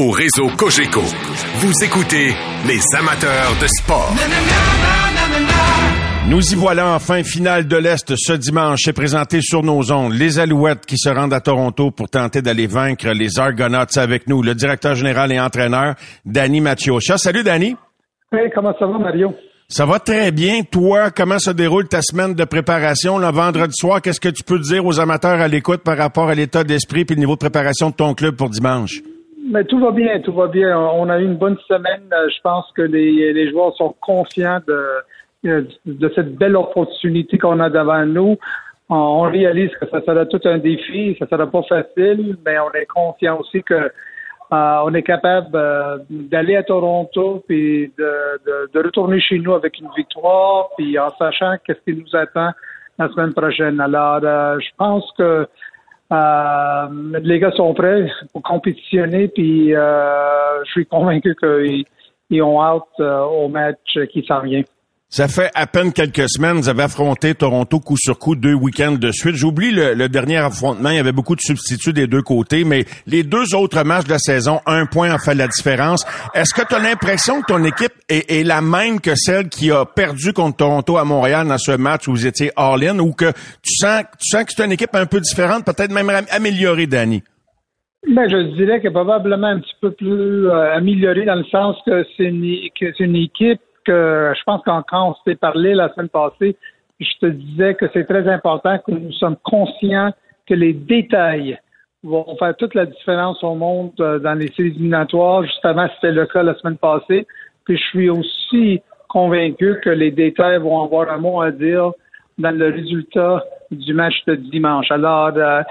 Au 0.00 0.12
réseau 0.12 0.48
Cogeco, 0.56 1.02
vous 1.56 1.84
écoutez 1.84 2.28
les 2.66 2.80
amateurs 2.98 3.52
de 3.60 3.66
sport. 3.66 4.10
Nous 6.26 6.54
y 6.54 6.56
voilà 6.56 6.94
enfin, 6.94 7.22
finale 7.22 7.68
de 7.68 7.76
l'Est 7.76 8.14
ce 8.16 8.32
dimanche. 8.32 8.78
C'est 8.82 8.94
présenté 8.94 9.42
sur 9.42 9.62
nos 9.62 9.92
ondes. 9.92 10.14
Les 10.14 10.38
Alouettes 10.38 10.86
qui 10.86 10.96
se 10.96 11.10
rendent 11.10 11.34
à 11.34 11.40
Toronto 11.40 11.90
pour 11.90 12.08
tenter 12.08 12.40
d'aller 12.40 12.66
vaincre 12.66 13.10
les 13.10 13.38
Argonauts 13.38 13.98
avec 13.98 14.26
nous. 14.26 14.42
Le 14.42 14.54
directeur 14.54 14.94
général 14.94 15.32
et 15.32 15.38
entraîneur, 15.38 15.96
Danny 16.24 16.62
Mathiosha. 16.62 17.18
Salut, 17.18 17.42
Danny. 17.42 17.76
Hey, 18.32 18.50
comment 18.54 18.72
ça 18.78 18.86
va, 18.86 18.98
Mario? 18.98 19.34
Ça 19.68 19.84
va 19.84 19.98
très 19.98 20.32
bien. 20.32 20.62
Toi, 20.62 21.10
comment 21.10 21.38
se 21.38 21.50
déroule 21.50 21.88
ta 21.88 22.00
semaine 22.00 22.32
de 22.32 22.44
préparation? 22.44 23.18
Le 23.18 23.30
vendredi 23.30 23.74
soir, 23.76 24.00
qu'est-ce 24.00 24.20
que 24.20 24.30
tu 24.30 24.44
peux 24.44 24.60
dire 24.60 24.86
aux 24.86 24.98
amateurs 24.98 25.42
à 25.42 25.46
l'écoute 25.46 25.82
par 25.82 25.98
rapport 25.98 26.30
à 26.30 26.34
l'état 26.34 26.64
d'esprit 26.64 27.02
et 27.02 27.14
le 27.14 27.16
niveau 27.16 27.34
de 27.34 27.40
préparation 27.40 27.90
de 27.90 27.94
ton 27.96 28.14
club 28.14 28.34
pour 28.34 28.48
dimanche? 28.48 29.02
Mais 29.50 29.64
tout 29.64 29.80
va 29.80 29.90
bien, 29.90 30.20
tout 30.20 30.32
va 30.32 30.46
bien. 30.46 30.78
On 30.78 31.08
a 31.08 31.18
eu 31.18 31.24
une 31.24 31.36
bonne 31.36 31.58
semaine. 31.66 32.02
Euh, 32.12 32.28
Je 32.28 32.40
pense 32.42 32.70
que 32.72 32.82
les, 32.82 33.32
les 33.32 33.50
joueurs 33.50 33.74
sont 33.76 33.94
confiants 34.00 34.60
de, 34.66 34.80
euh, 35.46 35.62
de 35.86 36.12
cette 36.14 36.36
belle 36.36 36.56
opportunité 36.56 37.36
qu'on 37.36 37.58
a 37.58 37.68
devant 37.68 38.06
nous. 38.06 38.36
On, 38.88 39.22
réalise 39.22 39.70
que 39.80 39.88
ça 39.88 40.00
sera 40.02 40.26
tout 40.26 40.40
un 40.44 40.58
défi, 40.58 41.16
ça 41.18 41.26
sera 41.28 41.46
pas 41.46 41.62
facile, 41.62 42.36
mais 42.44 42.58
on 42.58 42.72
est 42.72 42.86
confiant 42.86 43.38
aussi 43.38 43.62
que 43.62 43.74
euh, 43.74 43.90
on 44.84 44.92
est 44.94 45.02
capable 45.02 45.50
euh, 45.54 45.98
d'aller 46.10 46.56
à 46.56 46.64
Toronto 46.64 47.44
puis 47.46 47.92
de, 47.96 48.12
de, 48.44 48.70
de 48.72 48.84
retourner 48.84 49.20
chez 49.20 49.38
nous 49.38 49.54
avec 49.54 49.78
une 49.78 49.90
victoire, 49.96 50.70
puis 50.76 50.98
en 50.98 51.10
sachant 51.16 51.54
qu'est-ce 51.64 51.80
qui 51.84 52.00
nous 52.00 52.16
attend 52.16 52.50
la 52.98 53.08
semaine 53.10 53.32
prochaine. 53.32 53.80
Alors, 53.80 54.20
euh, 54.22 54.58
je 54.58 54.68
pense 54.76 55.10
que 55.16 55.46
euh, 56.12 57.20
les 57.22 57.38
gars 57.38 57.52
sont 57.52 57.72
prêts 57.74 58.10
pour 58.32 58.42
compétitionner, 58.42 59.28
puis 59.28 59.74
euh, 59.74 60.64
je 60.64 60.70
suis 60.70 60.86
convaincu 60.86 61.36
qu'ils 61.36 61.84
ils 62.30 62.42
ont 62.42 62.60
hâte 62.60 62.82
euh, 63.00 63.22
au 63.22 63.48
match 63.48 63.98
qui 64.12 64.24
s'en 64.26 64.40
vient. 64.40 64.62
Ça 65.12 65.26
fait 65.26 65.50
à 65.56 65.66
peine 65.66 65.92
quelques 65.92 66.28
semaines, 66.30 66.58
vous 66.58 66.68
avez 66.68 66.84
affronté 66.84 67.34
Toronto 67.34 67.80
coup 67.80 67.96
sur 67.98 68.16
coup 68.16 68.36
deux 68.36 68.54
week-ends 68.54 68.92
de 68.92 69.10
suite. 69.10 69.34
J'oublie 69.34 69.72
le, 69.72 69.92
le 69.94 70.08
dernier 70.08 70.36
affrontement, 70.36 70.90
il 70.90 70.96
y 70.96 71.00
avait 71.00 71.10
beaucoup 71.10 71.34
de 71.34 71.40
substituts 71.40 71.92
des 71.92 72.06
deux 72.06 72.22
côtés, 72.22 72.62
mais 72.62 72.84
les 73.08 73.24
deux 73.24 73.56
autres 73.56 73.82
matchs 73.82 74.04
de 74.04 74.10
la 74.10 74.20
saison, 74.20 74.60
un 74.66 74.86
point 74.86 75.12
en 75.12 75.18
fait 75.18 75.34
la 75.34 75.48
différence. 75.48 76.06
Est-ce 76.32 76.54
que 76.54 76.64
tu 76.64 76.76
as 76.76 76.78
l'impression 76.78 77.40
que 77.40 77.46
ton 77.46 77.64
équipe 77.64 77.90
est, 78.08 78.30
est 78.30 78.44
la 78.44 78.60
même 78.60 79.00
que 79.00 79.16
celle 79.16 79.48
qui 79.48 79.72
a 79.72 79.84
perdu 79.84 80.32
contre 80.32 80.58
Toronto 80.58 80.96
à 80.96 81.04
Montréal 81.04 81.48
dans 81.48 81.58
ce 81.58 81.72
match 81.72 82.06
où 82.06 82.12
vous 82.12 82.26
étiez 82.28 82.52
all-in 82.54 83.00
ou 83.00 83.12
que 83.12 83.32
tu 83.62 83.74
sens, 83.74 84.04
tu 84.16 84.28
sens 84.30 84.44
que 84.44 84.52
c'est 84.56 84.64
une 84.64 84.70
équipe 84.72 84.94
un 84.94 85.06
peu 85.06 85.18
différente, 85.18 85.64
peut-être 85.64 85.90
même 85.92 86.08
am- 86.08 86.24
améliorée, 86.30 86.86
Danny? 86.86 87.20
Ben, 88.06 88.28
je 88.30 88.54
dirais 88.56 88.80
que 88.80 88.88
probablement 88.88 89.48
un 89.48 89.58
petit 89.58 89.74
peu 89.80 89.90
plus 89.90 90.46
euh, 90.48 90.76
amélioré 90.76 91.24
dans 91.24 91.34
le 91.34 91.44
sens 91.50 91.74
que 91.84 92.04
c'est 92.16 92.26
une, 92.26 92.46
que 92.78 92.86
c'est 92.96 93.04
une 93.04 93.16
équipe 93.16 93.60
que 93.84 94.32
je 94.36 94.42
pense 94.44 94.62
qu'en 94.64 94.82
quand 94.82 95.10
on 95.10 95.14
s'est 95.24 95.36
parlé 95.36 95.74
la 95.74 95.92
semaine 95.92 96.08
passée, 96.08 96.56
je 96.98 97.18
te 97.20 97.26
disais 97.26 97.74
que 97.74 97.86
c'est 97.92 98.04
très 98.04 98.28
important 98.28 98.78
que 98.78 98.92
nous 98.92 99.12
sommes 99.12 99.36
conscients 99.42 100.12
que 100.46 100.54
les 100.54 100.72
détails 100.72 101.58
vont 102.02 102.36
faire 102.38 102.56
toute 102.56 102.74
la 102.74 102.86
différence 102.86 103.42
au 103.44 103.54
monde 103.54 103.92
euh, 104.00 104.18
dans 104.18 104.34
les 104.34 104.48
séries 104.48 104.70
éliminatoires. 104.70 105.42
Justement, 105.44 105.86
c'était 105.94 106.12
le 106.12 106.26
cas 106.26 106.42
la 106.42 106.54
semaine 106.56 106.78
passée. 106.78 107.26
Puis 107.64 107.76
je 107.76 107.84
suis 107.84 108.10
aussi 108.10 108.82
convaincu 109.08 109.76
que 109.82 109.90
les 109.90 110.10
détails 110.10 110.58
vont 110.58 110.82
avoir 110.82 111.10
un 111.10 111.18
mot 111.18 111.40
à 111.40 111.50
dire 111.50 111.92
dans 112.38 112.56
le 112.56 112.70
résultat 112.70 113.44
du 113.70 113.92
match 113.92 114.24
de 114.26 114.34
dimanche. 114.34 114.90
Alors, 114.90 115.32
euh, 115.36 115.62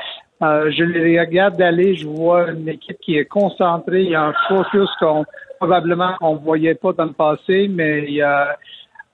euh, 0.42 0.72
je 0.72 0.84
les 0.84 1.20
regarde 1.20 1.58
d'aller, 1.58 1.96
je 1.96 2.08
vois 2.08 2.52
une 2.52 2.70
équipe 2.70 2.98
qui 3.02 3.18
est 3.18 3.26
concentrée, 3.26 4.04
il 4.04 4.12
y 4.12 4.16
a 4.16 4.24
un 4.24 4.34
focus 4.48 4.90
qu'on 5.00 5.26
probablement 5.60 6.16
qu'on 6.20 6.36
ne 6.36 6.40
voyait 6.40 6.76
pas 6.76 6.94
dans 6.94 7.06
le 7.06 7.14
passé, 7.14 7.68
mais 7.70 8.22
a 8.22 8.58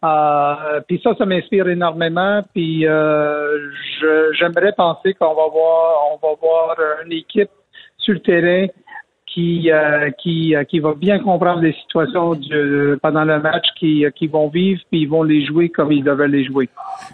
euh, 0.04 0.82
puis 0.88 1.02
ça, 1.04 1.16
ça 1.18 1.26
m'inspire 1.26 1.68
énormément. 1.68 2.42
Puis 2.54 2.86
euh, 2.86 3.72
j'aimerais 4.34 4.74
penser 4.74 5.14
qu'on 5.14 5.34
va 5.34 5.48
voir, 5.52 6.12
on 6.14 6.28
va 6.28 6.36
voir 6.40 6.76
une 7.06 7.14
équipe 7.14 7.50
sur 7.98 8.14
le 8.14 8.20
terrain 8.20 8.68
qui, 9.26 9.70
euh, 9.70 10.12
qui, 10.12 10.56
euh, 10.56 10.64
qui 10.64 10.80
va 10.80 10.94
bien 10.94 11.20
comprendre 11.20 11.62
les 11.62 11.74
situations 11.74 12.36
du, 12.36 12.98
pendant 13.02 13.26
le 13.26 13.40
match, 13.42 13.66
qui, 13.78 14.06
euh, 14.06 14.10
qui 14.12 14.28
vont 14.28 14.48
vivre, 14.48 14.82
puis 14.90 15.02
ils 15.02 15.10
vont 15.10 15.24
les 15.24 15.46
jouer 15.46 15.70
comme 15.70 15.92
ils 15.92 16.04
devaient 16.04 16.28
les 16.28 16.46
jouer. 16.46 16.70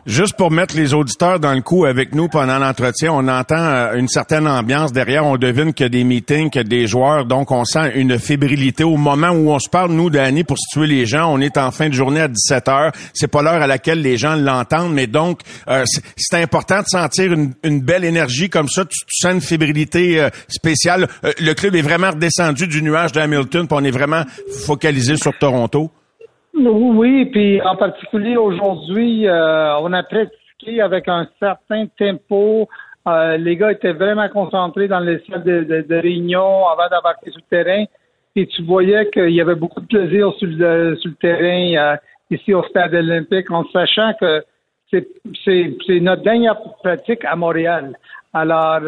Juste 0.06 0.36
pour 0.36 0.52
mettre 0.52 0.76
les 0.76 0.94
auditeurs 0.94 1.40
dans 1.40 1.54
le 1.54 1.62
coup 1.62 1.86
avec 1.86 2.16
nous 2.16 2.28
pendant 2.28 2.58
l'entretien, 2.58 3.12
on 3.14 3.28
entend 3.28 3.94
une 3.94 4.08
certaine 4.08 4.48
ambiance 4.48 4.92
derrière. 4.92 5.26
On 5.26 5.38
devine 5.38 5.74
qu'il 5.74 5.86
y 5.86 5.88
a 5.88 5.90
des 5.90 6.04
meetings, 6.04 6.50
qu'il 6.50 6.62
y 6.62 6.66
a 6.66 6.68
des 6.68 6.88
joueurs, 6.88 7.26
donc 7.26 7.52
on 7.52 7.66
sent 7.66 7.92
une 7.96 8.18
fébrilité 8.18 8.84
au 8.84 8.98
moment 8.98 9.30
où 9.30 9.52
on 9.52 9.60
se 9.60 9.70
parle. 9.70 9.92
Nous, 9.92 10.10
Danny, 10.10 10.44
pour 10.44 10.58
situer 10.58 10.88
les 10.88 11.06
gens, 11.06 11.32
on 11.32 11.40
est 11.40 11.58
en 11.58 11.72
fin 11.72 11.90
de 11.90 11.94
journée 11.94 12.22
à 12.22 12.28
17 12.28 12.68
heures. 12.68 12.92
C'est 13.14 13.28
pas 13.28 13.42
l'heure 13.42 13.62
à 13.62 13.68
laquelle 13.68 14.02
les 14.02 14.18
gens 14.18 14.36
l'entendent, 14.36 14.94
mais 14.94 15.08
donc 15.08 15.42
c'est 16.18 16.42
important 16.42 16.80
de 16.80 16.88
sentir 16.88 17.34
une, 17.34 17.82
belle 17.82 18.04
énergie 18.04 18.50
comme 18.50 18.68
ça. 18.68 18.86
Tu, 18.86 18.98
sens 19.10 19.34
une 19.34 19.42
fébrilité 19.42 20.28
spéciale. 20.48 21.08
le 21.40 21.54
club 21.54 21.76
est 21.76 21.82
vraiment 21.82 22.12
descendu 22.12 22.68
du 22.68 22.82
nuage 22.82 23.12
d'Hamilton, 23.12 23.68
puis 23.68 23.78
on 23.80 23.84
est 23.84 23.92
vraiment 23.92 24.24
focalisé 24.66 25.16
sur 25.16 25.38
Toronto? 25.38 25.92
Oui, 26.54 27.26
puis 27.26 27.62
en 27.62 27.76
particulier 27.76 28.36
aujourd'hui, 28.36 29.28
euh, 29.28 29.78
on 29.80 29.94
a 29.94 30.04
pratiqué 30.04 30.82
avec 30.82 31.08
un 31.08 31.28
certain 31.40 31.86
tempo. 31.98 32.68
Euh, 33.08 33.38
les 33.38 33.56
gars 33.56 33.72
étaient 33.72 33.94
vraiment 33.94 34.28
concentrés 34.30 34.88
dans 34.88 35.00
les 35.00 35.24
salles 35.30 35.44
de, 35.44 35.96
réunion 35.96 36.68
avant 36.68 36.90
d'embarquer 36.90 37.32
sur 37.32 37.40
le 37.40 37.64
terrain. 37.64 37.86
Et 38.36 38.48
tu 38.48 38.64
voyais 38.64 39.10
qu'il 39.10 39.32
y 39.32 39.42
avait 39.42 39.56
beaucoup 39.56 39.82
de 39.82 39.88
plaisir 39.88 40.32
sur 40.38 40.48
le, 40.48 40.96
sur 40.98 41.10
le 41.10 41.16
terrain 41.16 41.94
euh, 41.94 41.98
ici 42.30 42.54
au 42.54 42.64
stade 42.64 42.94
olympique, 42.94 43.50
en 43.50 43.64
sachant 43.72 44.14
que 44.20 44.44
c'est 44.92 46.00
notre 46.02 46.22
dernière 46.22 46.62
pratique 46.84 47.24
à 47.24 47.36
Montréal. 47.38 47.96
Alors, 48.34 48.80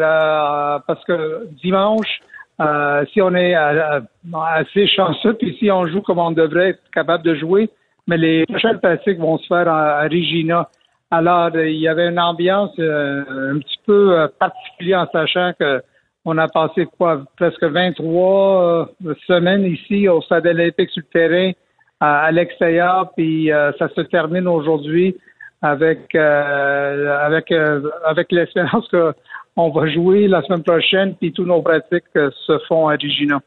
parce 0.86 1.02
que 1.04 1.46
dimanche, 1.62 2.20
euh, 2.60 3.04
si 3.12 3.20
on 3.20 3.34
est 3.34 3.56
euh, 3.56 4.00
assez 4.32 4.86
chanceux, 4.86 5.34
puis 5.34 5.56
si 5.58 5.70
on 5.70 5.86
joue 5.86 6.02
comme 6.02 6.18
on 6.18 6.30
devrait 6.30 6.70
être 6.70 6.90
capable 6.92 7.24
de 7.24 7.34
jouer, 7.34 7.68
mais 8.06 8.16
les 8.16 8.46
prochaines 8.46 8.78
pratiques 8.78 9.18
vont 9.18 9.38
se 9.38 9.46
faire 9.46 9.68
à, 9.68 10.02
Regina. 10.02 10.68
Alors, 11.10 11.50
il 11.56 11.76
y 11.76 11.88
avait 11.88 12.08
une 12.08 12.20
ambiance 12.20 12.72
euh, 12.78 13.54
un 13.54 13.58
petit 13.58 13.78
peu 13.86 14.28
particulière 14.38 15.00
en 15.00 15.10
sachant 15.10 15.52
que 15.58 15.82
on 16.24 16.38
a 16.38 16.48
passé 16.48 16.86
quoi, 16.98 17.22
presque 17.36 17.62
23 17.62 18.88
semaines 19.26 19.64
ici 19.64 20.08
au 20.08 20.22
Stade 20.22 20.46
olympique 20.46 20.90
sur 20.90 21.02
le 21.02 21.12
terrain 21.12 21.52
à, 22.00 22.32
l'extérieur, 22.32 23.10
puis 23.14 23.50
ça 23.78 23.88
se 23.94 24.00
termine 24.02 24.48
aujourd'hui 24.48 25.14
avec 25.60 26.14
avec 26.14 27.52
avec 27.52 28.32
l'espérance 28.32 28.88
que 28.88 29.12
on 29.56 29.70
va 29.70 29.88
jouer 29.88 30.28
la 30.28 30.42
semaine 30.42 30.62
prochaine, 30.62 31.14
puis 31.14 31.32
tous 31.32 31.44
nos 31.44 31.62
pratiques 31.62 32.04
euh, 32.16 32.30
se 32.46 32.58
font 32.68 32.88
à 32.88 32.92
Regina 32.92 33.40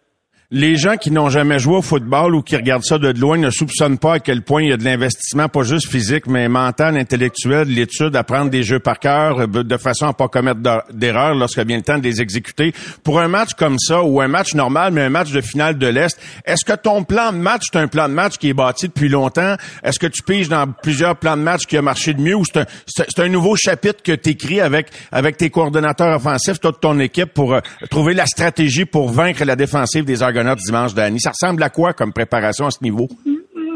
les 0.50 0.78
gens 0.78 0.95
qui 0.95 1.12
n'ont 1.12 1.28
jamais 1.28 1.60
joué 1.60 1.76
au 1.76 1.82
football 1.82 2.34
ou 2.34 2.41
qui 2.41 2.56
regardent 2.56 2.86
ça 2.86 2.98
de 2.98 3.10
loin 3.20 3.38
ne 3.38 3.50
soupçonnent 3.50 3.98
pas 3.98 4.14
à 4.14 4.20
quel 4.20 4.43
point 4.43 4.64
il 4.64 4.70
y 4.70 4.72
a 4.72 4.78
de 4.78 4.86
l'investissement, 4.86 5.50
pas 5.50 5.64
juste 5.64 5.89
physique, 5.89 6.26
mais 6.26 6.48
mental, 6.48 6.95
intellectuel, 6.95 7.68
l'étude, 7.68 8.16
apprendre 8.16 8.50
des 8.50 8.64
jeux 8.64 8.80
par 8.80 8.98
cœur 8.98 9.41
euh, 9.41 9.48
de 9.48 9.78
façon 9.78 10.06
à 10.06 10.14
pas 10.14 10.30
commettre 10.30 10.62
d'erreurs 10.93 11.36
lorsqu'il 11.36 11.68
vient 11.68 11.76
le 11.76 11.84
temps 11.84 11.98
de 11.98 12.04
les 12.04 12.22
exécuter. 12.22 12.74
Pour 13.04 13.20
un 13.20 13.28
match 13.28 13.56
comme 13.58 13.78
ça, 13.78 14.02
ou 14.04 14.22
un 14.22 14.30
match 14.30 14.54
normal, 14.54 14.93
mais 14.93 15.02
un 15.02 15.10
match 15.10 15.32
de 15.32 15.41
finale 15.41 15.78
de 15.78 15.88
l'Est, 15.88 16.18
est-ce 16.45 16.64
que 16.64 16.78
ton 16.78 17.04
plan 17.04 17.34
de 17.34 17.38
match, 17.38 17.64
c'est 17.70 17.80
un 17.80 17.89
plan 17.89 18.08
de 18.08 18.14
match 18.14 18.38
qui 18.38 18.48
est 18.48 18.54
bâti 18.54 18.88
depuis 18.88 19.10
longtemps? 19.10 19.58
Est-ce 19.84 20.00
que 20.00 20.08
tu 20.08 20.24
piges 20.24 20.48
dans 20.48 20.72
plusieurs 20.82 21.18
plans 21.18 21.36
de 21.36 21.41
match 21.41 21.66
qui 21.66 21.76
a 21.76 21.82
marché 21.82 22.14
de 22.14 22.22
mieux 22.22 22.36
ou 22.36 22.45
c'est 22.45 23.20
un, 23.20 23.28
nouveau 23.28 23.58
chapitre 23.58 24.02
que 24.02 24.14
tu 24.14 24.62
avec, 24.62 24.88
avec 25.12 25.36
tes 25.36 25.50
coordonnateurs 25.50 26.16
offensifs, 26.16 26.62
toute 26.62 26.80
ton 26.80 27.00
équipe, 27.00 27.34
pour 27.34 27.54
euh, 27.54 27.60
trouver 27.89 28.14
la 28.14 28.26
stratégie 28.26 28.86
pour 28.86 29.10
vaincre 29.10 29.43
la 29.43 29.58
défensive 29.58 30.06
des 30.06 30.24
Dimanche, 30.43 30.93
Danny. 30.93 31.19
Ça 31.19 31.31
ressemble 31.31 31.63
à 31.63 31.69
quoi 31.69 31.93
comme 31.93 32.13
préparation 32.13 32.65
à 32.65 32.71
ce 32.71 32.83
niveau? 32.83 33.07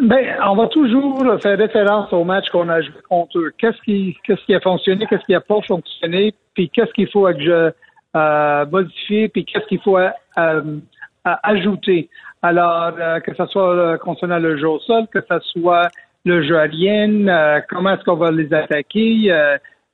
Ben, 0.02 0.36
on 0.48 0.56
va 0.56 0.68
toujours 0.68 1.24
faire 1.42 1.58
référence 1.58 2.12
au 2.12 2.24
match 2.24 2.50
qu'on 2.50 2.68
a 2.70 2.82
joué 2.82 2.96
contre 3.08 3.38
eux. 3.38 3.52
Qu'est-ce 3.58 3.80
qui, 3.84 4.18
qu'est-ce 4.24 4.44
qui 4.46 4.56
a 4.56 4.60
fonctionné, 4.60 5.06
qu'est-ce 5.08 5.24
qui 5.26 5.34
n'a 5.34 5.42
pas 5.42 5.62
fonctionné, 5.68 6.34
puis 6.56 6.70
qu'est-ce 6.70 6.92
qu'il 6.94 7.08
faut 7.10 7.28
euh, 7.28 8.66
modifie, 8.66 9.28
puis 9.30 9.46
qu'est-ce 9.46 9.66
qu'il 9.68 9.80
faut 9.82 10.00
euh, 10.00 10.80
ajouter. 11.24 12.10
Alors, 12.42 12.94
euh, 13.00 13.20
que 13.20 13.36
ce 13.36 13.46
soit 13.46 14.00
concernant 14.00 14.40
le 14.40 14.58
jeu 14.58 14.70
au 14.70 14.80
sol, 14.80 15.06
que 15.14 15.20
ce 15.22 15.40
soit 15.52 15.90
le 16.26 16.42
jeu 16.44 16.58
alien, 16.58 17.32
comment 17.70 17.94
est-ce 17.94 18.04
qu'on 18.04 18.16
va 18.16 18.32
les 18.32 18.52
attaquer, 18.54 19.32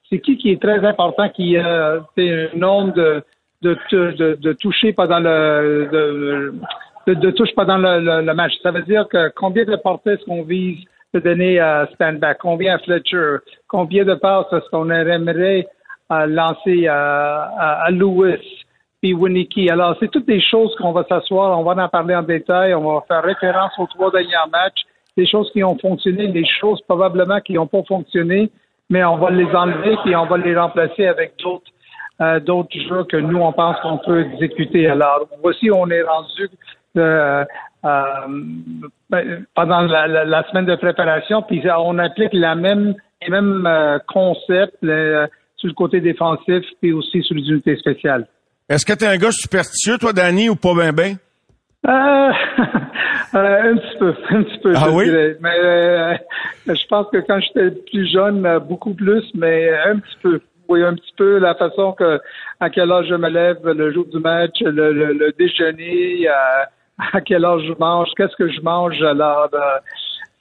c'est 0.09 0.19
qui 0.19 0.37
qui 0.37 0.51
est 0.51 0.61
très 0.61 0.85
important, 0.85 1.29
qui 1.29 1.55
fait 2.15 2.49
un 2.53 2.57
nombre 2.57 2.93
de 2.93 3.23
de, 3.61 3.77
de, 3.91 4.35
de 4.35 4.53
toucher 4.53 4.93
pendant 4.93 5.19
le 5.19 6.53
de, 7.07 7.13
de, 7.13 7.31
touche 7.31 7.53
pendant 7.55 7.77
le, 7.77 8.21
le, 8.21 8.33
match. 8.33 8.53
Ça 8.61 8.71
veut 8.71 8.83
dire 8.83 9.07
que 9.07 9.29
combien 9.29 9.63
de 9.63 9.75
portées 9.77 10.11
est-ce 10.11 10.25
qu'on 10.25 10.43
vise 10.43 10.79
de 11.13 11.19
donner 11.21 11.57
à 11.59 11.87
Standback, 11.93 12.39
combien 12.39 12.75
à 12.75 12.79
Fletcher, 12.79 13.37
combien 13.67 14.03
de 14.03 14.15
passes 14.15 14.51
est-ce 14.51 14.69
qu'on 14.69 14.89
aimerait 14.89 15.67
euh, 16.11 16.25
lancer 16.25 16.87
à, 16.87 17.83
à, 17.85 17.91
Lewis, 17.91 18.43
puis 19.01 19.13
Winnicky? 19.13 19.69
Alors, 19.69 19.95
c'est 20.01 20.11
toutes 20.11 20.27
des 20.27 20.41
choses 20.41 20.75
qu'on 20.75 20.91
va 20.91 21.05
s'asseoir, 21.07 21.57
on 21.57 21.63
va 21.63 21.81
en 21.81 21.87
parler 21.87 22.13
en 22.13 22.23
détail, 22.23 22.73
on 22.73 22.93
va 22.93 23.05
faire 23.07 23.23
référence 23.23 23.71
aux 23.77 23.87
trois 23.87 24.11
derniers 24.11 24.33
matchs, 24.51 24.81
des 25.15 25.25
choses 25.25 25.49
qui 25.53 25.63
ont 25.63 25.77
fonctionné, 25.77 26.27
des 26.27 26.45
choses 26.59 26.81
probablement 26.81 27.39
qui 27.39 27.53
n'ont 27.53 27.67
pas 27.67 27.83
fonctionné, 27.87 28.51
mais 28.89 29.03
on 29.05 29.15
va 29.15 29.31
les 29.31 29.47
enlever 29.55 29.95
puis 30.03 30.13
on 30.13 30.25
va 30.25 30.37
les 30.37 30.55
remplacer 30.57 31.07
avec 31.07 31.33
d'autres 31.41 31.71
euh, 32.19 32.39
d'autres 32.39 32.75
jeux 32.89 33.03
que 33.03 33.17
nous, 33.17 33.37
on 33.37 33.51
pense 33.51 33.79
qu'on 33.81 33.99
peut 33.99 34.21
exécuter. 34.21 34.87
Alors, 34.87 35.27
voici, 35.41 35.69
on 35.69 35.87
est 35.91 36.01
rendu 36.01 36.49
euh, 36.97 37.45
euh, 37.85 39.39
pendant 39.53 39.81
la, 39.81 40.43
semaine 40.49 40.65
de 40.65 40.75
préparation, 40.75 41.43
puis 41.43 41.61
on 41.77 41.99
applique 41.99 42.33
la 42.33 42.55
même, 42.55 42.95
les 43.21 43.29
mêmes 43.29 43.99
concepts 44.07 44.79
sur 44.81 45.67
le 45.67 45.73
côté 45.73 46.01
défensif, 46.01 46.63
puis 46.81 46.91
aussi 46.91 47.21
sur 47.21 47.35
les 47.35 47.47
unités 47.49 47.75
spéciales. 47.77 48.27
Est-ce 48.67 48.85
que 48.85 48.93
tu 48.93 49.05
es 49.05 49.07
un 49.07 49.17
gars 49.17 49.31
superstitieux, 49.31 49.99
toi, 49.99 50.11
Danny, 50.11 50.49
ou 50.49 50.55
pas 50.55 50.73
ben 50.73 50.91
ben? 50.91 51.17
un 51.87 52.33
petit 53.77 53.97
peu, 53.99 54.15
un 54.31 54.43
petit 54.43 54.57
peu, 54.57 54.73
ah 54.75 54.85
je 54.85 54.89
oui? 54.89 55.05
dirais. 55.05 55.37
Mais 55.39 56.75
je 56.75 56.87
pense 56.87 57.05
que 57.11 57.17
quand 57.17 57.39
j'étais 57.39 57.71
plus 57.91 58.11
jeune, 58.11 58.59
beaucoup 58.67 58.95
plus, 58.95 59.23
mais 59.35 59.69
un 59.85 59.99
petit 59.99 60.17
peu 60.23 60.41
oui, 60.69 60.83
un 60.83 60.95
petit 60.95 61.13
peu 61.17 61.37
la 61.37 61.55
façon 61.55 61.93
que 61.93 62.19
à 62.59 62.69
quel 62.69 62.91
âge 62.91 63.07
je 63.09 63.15
me 63.15 63.29
lève 63.29 63.65
le 63.65 63.93
jour 63.93 64.05
du 64.05 64.19
match, 64.19 64.59
le, 64.61 65.31
déjeuner, 65.37 66.27
euh, 66.27 66.63
à, 67.13 67.21
quel 67.21 67.45
âge 67.45 67.61
je 67.67 67.73
mange, 67.79 68.09
qu'est-ce 68.17 68.35
que 68.35 68.49
je 68.49 68.61
mange. 68.61 69.01
Alors, 69.01 69.49
euh, 69.53 69.59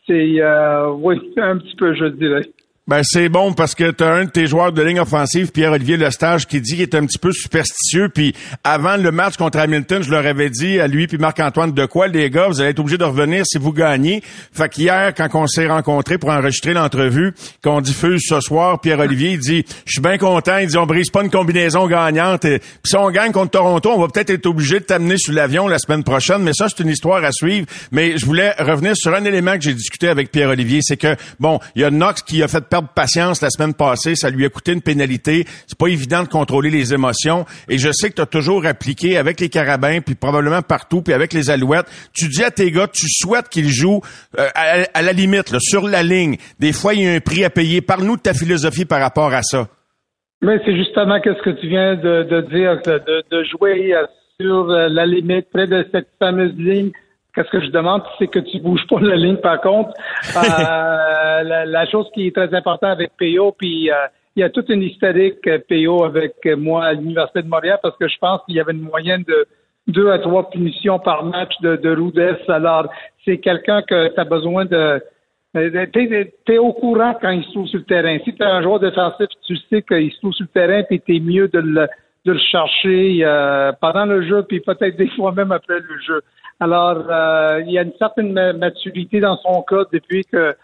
c'est 0.07 0.41
euh, 0.41 0.91
oui, 0.91 1.33
un 1.37 1.59
petit 1.59 1.77
peu, 1.77 1.95
je 1.95 2.07
dirais. 2.07 2.43
Ben 2.89 3.03
c'est 3.03 3.29
bon 3.29 3.53
parce 3.53 3.75
que 3.75 3.91
tu 3.91 4.05
as 4.05 4.13
un 4.13 4.27
de 4.27 4.31
tes 4.31 4.47
joueurs 4.47 4.71
de 4.71 4.81
ligne 4.81 5.01
offensive, 5.01 5.51
Pierre-Olivier 5.51 5.97
Lestage, 5.97 6.47
qui 6.47 6.61
dit 6.61 6.75
qu'il 6.75 6.83
est 6.83 6.95
un 6.95 7.05
petit 7.05 7.19
peu 7.19 7.33
superstitieux. 7.33 8.09
Puis 8.09 8.33
avant 8.63 8.97
le 8.97 9.11
match 9.11 9.37
contre 9.37 9.59
Hamilton, 9.59 10.05
je 10.05 10.11
leur 10.13 10.25
avais 10.25 10.51
dit 10.51 10.79
à 10.79 10.87
lui 10.87 11.09
puis 11.09 11.19
Marc-Antoine 11.19 11.73
de 11.73 11.85
quoi, 11.87 12.07
les 12.07 12.31
gars, 12.31 12.47
vous 12.47 12.61
allez 12.61 12.71
être 12.71 12.79
obligés 12.79 12.97
de 12.97 13.03
revenir 13.03 13.45
si 13.45 13.59
vous 13.59 13.73
gagnez. 13.73 14.23
Fait 14.53 14.69
qu'hier, 14.69 15.13
quand 15.17 15.29
on 15.35 15.49
s'est 15.49 15.67
rencontrés 15.67 16.17
pour 16.17 16.31
enregistrer 16.31 16.75
l'entrevue, 16.75 17.35
qu'on 17.61 17.81
diffuse 17.81 18.23
ce 18.25 18.41
soir, 18.41 18.81
Pierre-Olivier, 18.81 19.33
il 19.33 19.41
dit 19.41 19.65
Je 19.85 19.95
suis 19.95 20.01
bien 20.01 20.17
content, 20.17 20.59
il 20.59 20.69
dit 20.69 20.79
on 20.79 20.87
brise 20.87 21.11
pas 21.11 21.25
une 21.25 21.31
combinaison 21.31 21.89
gagnante. 21.89 22.45
Et, 22.45 22.61
puis 22.61 22.71
si 22.85 22.97
on 22.97 23.11
gagne 23.11 23.33
contre 23.33 23.51
Toronto, 23.51 23.91
on 23.97 24.01
va 24.01 24.07
peut-être 24.07 24.31
être 24.31 24.47
obligé 24.47 24.79
de 24.79 24.85
t'amener 24.85 25.19
sur 25.19 25.33
l'avion 25.33 25.67
la 25.67 25.81
semaine 25.81 26.05
prochaine, 26.05 26.45
mais 26.45 26.53
ça, 26.53 26.69
c'est 26.69 26.85
une 26.85 26.91
histoire 26.91 27.25
à 27.25 27.33
suivre. 27.33 27.67
Mais 27.91 28.17
je 28.17 28.25
voulais 28.25 28.53
revenir 28.61 28.93
sur 28.95 29.13
un 29.13 29.25
élément 29.25 29.57
que 29.57 29.63
j'ai 29.63 29.75
discuté 29.75 30.07
avec 30.07 30.31
Pierre-Olivier, 30.31 30.83
c'est 30.83 30.97
que 30.97 31.17
bon, 31.41 31.59
il 31.75 31.83
y 31.83 31.85
a 31.85 31.91
Knox 31.91 32.23
qui 32.23 32.45
a 32.45 32.47
fait 32.47 32.76
perdre 32.77 32.89
patience 32.95 33.43
la 33.43 33.51
semaine 33.51 33.75
passée. 33.75 34.15
Ça 34.15 34.31
lui 34.31 34.45
a 34.45 34.49
coûté 34.49 34.73
une 34.73 34.83
pénalité. 34.83 35.45
C'est 35.67 35.79
pas 35.79 35.89
évident 35.89 36.23
de 36.23 36.29
contrôler 36.29 36.71
les 36.71 36.93
émotions. 36.93 37.47
Et 37.69 37.79
je 37.79 37.91
sais 37.93 38.11
que 38.11 38.17
tu 38.17 38.23
as 38.23 38.27
toujours 38.27 38.67
appliqué 38.67 39.17
avec 39.17 39.41
les 39.41 39.49
carabins, 39.49 40.01
puis 40.01 40.15
probablement 40.15 40.63
partout, 40.63 41.03
puis 41.03 41.15
avec 41.15 41.33
les 41.33 41.51
alouettes. 41.51 41.87
Tu 42.15 42.29
dis 42.29 42.45
à 42.45 42.51
tes 42.51 42.71
gars, 42.71 42.89
tu 42.89 43.07
souhaites 43.09 43.49
qu'ils 43.49 43.69
jouent 43.69 44.03
euh, 44.39 44.49
à, 44.55 45.03
la 45.03 45.13
limite, 45.13 45.59
sur 45.59 45.89
la 45.89 46.03
ligne. 46.03 46.37
Des 46.59 46.73
fois, 46.73 46.95
il 46.95 47.03
y 47.03 47.09
a 47.09 47.13
un 47.13 47.21
prix 47.21 47.45
à 47.45 47.51
payer. 47.51 47.81
Parle-nous 47.81 48.17
de 48.17 48.23
ta 48.23 48.35
philosophie 48.35 48.85
par 48.85 49.01
rapport 49.01 49.33
à 49.33 49.43
ça. 49.43 49.69
Mais 50.43 50.61
c'est 50.65 50.77
justement 50.77 51.19
qu'est-ce 51.21 51.43
que 51.43 51.59
tu 51.59 51.69
viens 51.69 51.97
de, 51.97 52.23
dire, 52.51 52.81
de, 52.85 53.23
de 53.31 53.45
jouer 53.45 53.95
sur 54.39 54.67
la 54.67 55.07
limite, 55.07 55.47
près 55.51 55.67
de 55.67 55.87
cette 55.93 56.09
fameuse 56.19 56.55
ligne 56.59 56.91
Qu'est-ce 57.37 57.51
que 57.51 57.61
je 57.61 57.71
demande, 57.71 58.01
c'est 58.19 58.29
que 58.29 58.39
tu 58.39 58.59
bouges 58.61 58.87
pas 58.89 58.99
la 58.99 59.15
ligne. 59.15 59.37
Par 59.37 59.61
contre, 59.61 59.91
euh, 60.37 61.65
la, 61.67 61.87
chose 61.87 62.07
qui 62.15 62.29
est 62.29 62.35
très 62.35 62.53
importante 62.55 62.93
avec 62.93 63.11
PO, 63.19 63.53
puis 63.53 63.91
euh, 63.91 63.95
il 64.35 64.41
y 64.41 64.43
a 64.43 64.49
toute 64.49 64.71
une 64.71 64.83
historique 64.83 65.47
euh, 65.47 65.59
PO 65.69 66.05
avec 66.05 66.33
moi 66.57 66.87
à 66.87 66.93
l'Université 66.95 67.43
de 67.43 67.49
Montréal 67.49 67.79
parce 67.83 67.95
que 67.99 68.09
je 68.09 68.17
pense 68.19 68.41
qu'il 68.47 68.55
y 68.55 68.61
avait 68.61 68.73
une 68.73 68.81
moyenne 68.81 69.23
de 69.29 69.47
deux 69.87 70.11
à 70.11 70.19
trois 70.19 70.49
punitions 70.49 70.99
par 70.99 71.25
match 71.25 71.53
de, 71.61 71.77
de 71.77 71.95
Rudess. 71.95 72.39
Alors, 72.49 72.89
c'est 73.27 73.37
quelqu'un 73.37 73.83
que 73.83 74.15
tu 74.15 74.19
as 74.19 74.25
besoin 74.25 74.65
de... 74.65 75.03
Tu 75.55 76.53
es, 76.53 76.59
au 76.59 76.73
courant 76.73 77.19
quand 77.21 77.31
il 77.31 77.45
se 77.45 77.51
trouve 77.51 77.67
sur 77.67 77.79
le 77.79 77.85
terrain. 77.85 78.17
Si 78.25 78.35
tu 78.35 78.43
es 78.43 78.47
un 78.47 78.63
joueur 78.63 78.81
défensif, 78.81 79.27
tu 79.47 79.57
sais 79.69 79.83
qu'il 79.83 80.11
se 80.11 80.19
trouve 80.19 80.33
sur 80.33 80.47
le 80.47 80.61
terrain, 80.61 80.83
puis 80.85 81.01
tu 81.01 81.17
es 81.17 81.21
mieux 81.21 81.49
de 81.49 81.59
le, 81.59 81.87
de 82.25 82.33
le 82.33 82.39
chercher 82.39 83.25
pendant 83.81 84.07
le 84.07 84.27
jeu, 84.27 84.43
puis 84.43 84.61
peut-être 84.61 84.97
des 84.97 85.09
fois 85.11 85.33
même 85.33 85.53
après 85.53 85.81
le 85.81 85.99
jeu. 86.07 86.23
Alors, 86.59 87.05
euh, 87.11 87.63
il 87.67 87.73
y 87.73 87.79
a 87.79 87.83
une 87.83 87.93
certaine 87.99 88.33
maturité 88.33 89.21
dans 89.21 89.37
son 89.39 89.63
cas 89.63 89.85
depuis 89.93 90.25
que 90.25 90.55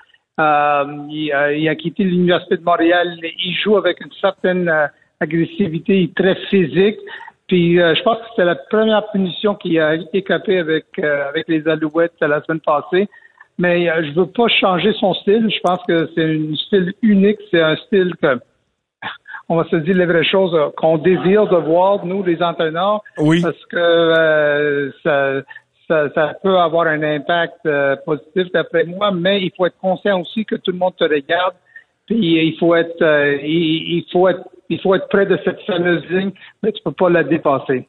euh, 0.41 0.85
il, 1.11 1.69
a 1.69 1.75
quitté 1.75 2.05
l'Université 2.05 2.57
de 2.57 2.65
Montréal. 2.65 3.15
Il 3.23 3.55
joue 3.63 3.77
avec 3.77 4.01
une 4.01 4.13
certaine 4.21 4.69
euh, 4.69 4.87
agressivité 5.21 6.11
très 6.17 6.35
physique. 6.49 6.99
Puis 7.47 7.77
je 7.77 8.03
pense 8.03 8.17
que 8.17 8.25
c'est 8.35 8.47
la 8.47 8.55
première 8.55 9.07
punition 9.11 9.55
qui 9.55 9.79
a 9.79 9.97
écapé 10.15 10.59
avec 10.59 10.99
avec 10.99 11.49
les 11.49 11.69
Alouettes 11.69 12.15
la 12.23 12.41
semaine 12.43 12.61
passée. 12.61 13.09
Mais 13.59 13.85
je 13.87 14.15
veux 14.15 14.27
pas 14.27 14.49
changer 14.49 14.95
son 14.95 15.13
style. 15.13 15.51
Je 15.51 15.61
pense 15.61 15.81
que 15.87 16.09
c'est 16.15 16.25
un 16.25 16.55
style 16.55 16.95
unique. 17.03 17.39
C'est 17.51 17.61
un 17.61 17.77
style 17.77 18.15
que 18.23 18.39
on 19.51 19.57
va 19.57 19.65
se 19.69 19.77
dire 19.77 19.97
les 19.97 20.07
vraies 20.07 20.25
choses 20.25 20.57
qu'on 20.79 20.97
désire 20.97 21.47
de 21.47 21.57
voir 21.57 22.07
nous 22.07 22.23
les 22.23 22.43
entraîneurs. 22.43 23.03
Oui. 23.19 23.43
Parce 23.43 23.67
que 23.67 24.93
ça 25.03 25.43
ça, 26.15 26.35
peut 26.43 26.59
avoir 26.59 26.87
un 26.87 27.03
impact 27.03 27.67
euh, 27.67 27.97
positif 28.05 28.51
d'après 28.53 28.85
moi, 28.85 29.11
mais 29.11 29.43
il 29.43 29.53
faut 29.57 29.67
être 29.67 29.79
conscient 29.79 30.21
aussi 30.21 30.45
que 30.45 30.57
tout 30.57 30.73
le 30.73 30.79
monde 30.79 30.97
te 30.97 31.05
regarde. 31.05 31.55
Puis 32.07 32.47
il 32.47 32.57
faut 32.59 32.75
être, 32.75 33.01
euh, 33.03 33.37
il, 33.43 34.05
faut 34.13 34.29
être, 34.29 34.49
il 34.69 34.81
faut 34.81 34.95
être 34.95 35.09
près 35.09 35.27
de 35.27 35.39
cette 35.45 35.61
fameuse 35.63 36.05
ligne, 36.11 36.33
mais 36.63 36.73
tu 36.73 36.83
peux 36.83 36.93
pas 36.93 37.11
la 37.11 37.25
dépasser. 37.25 37.89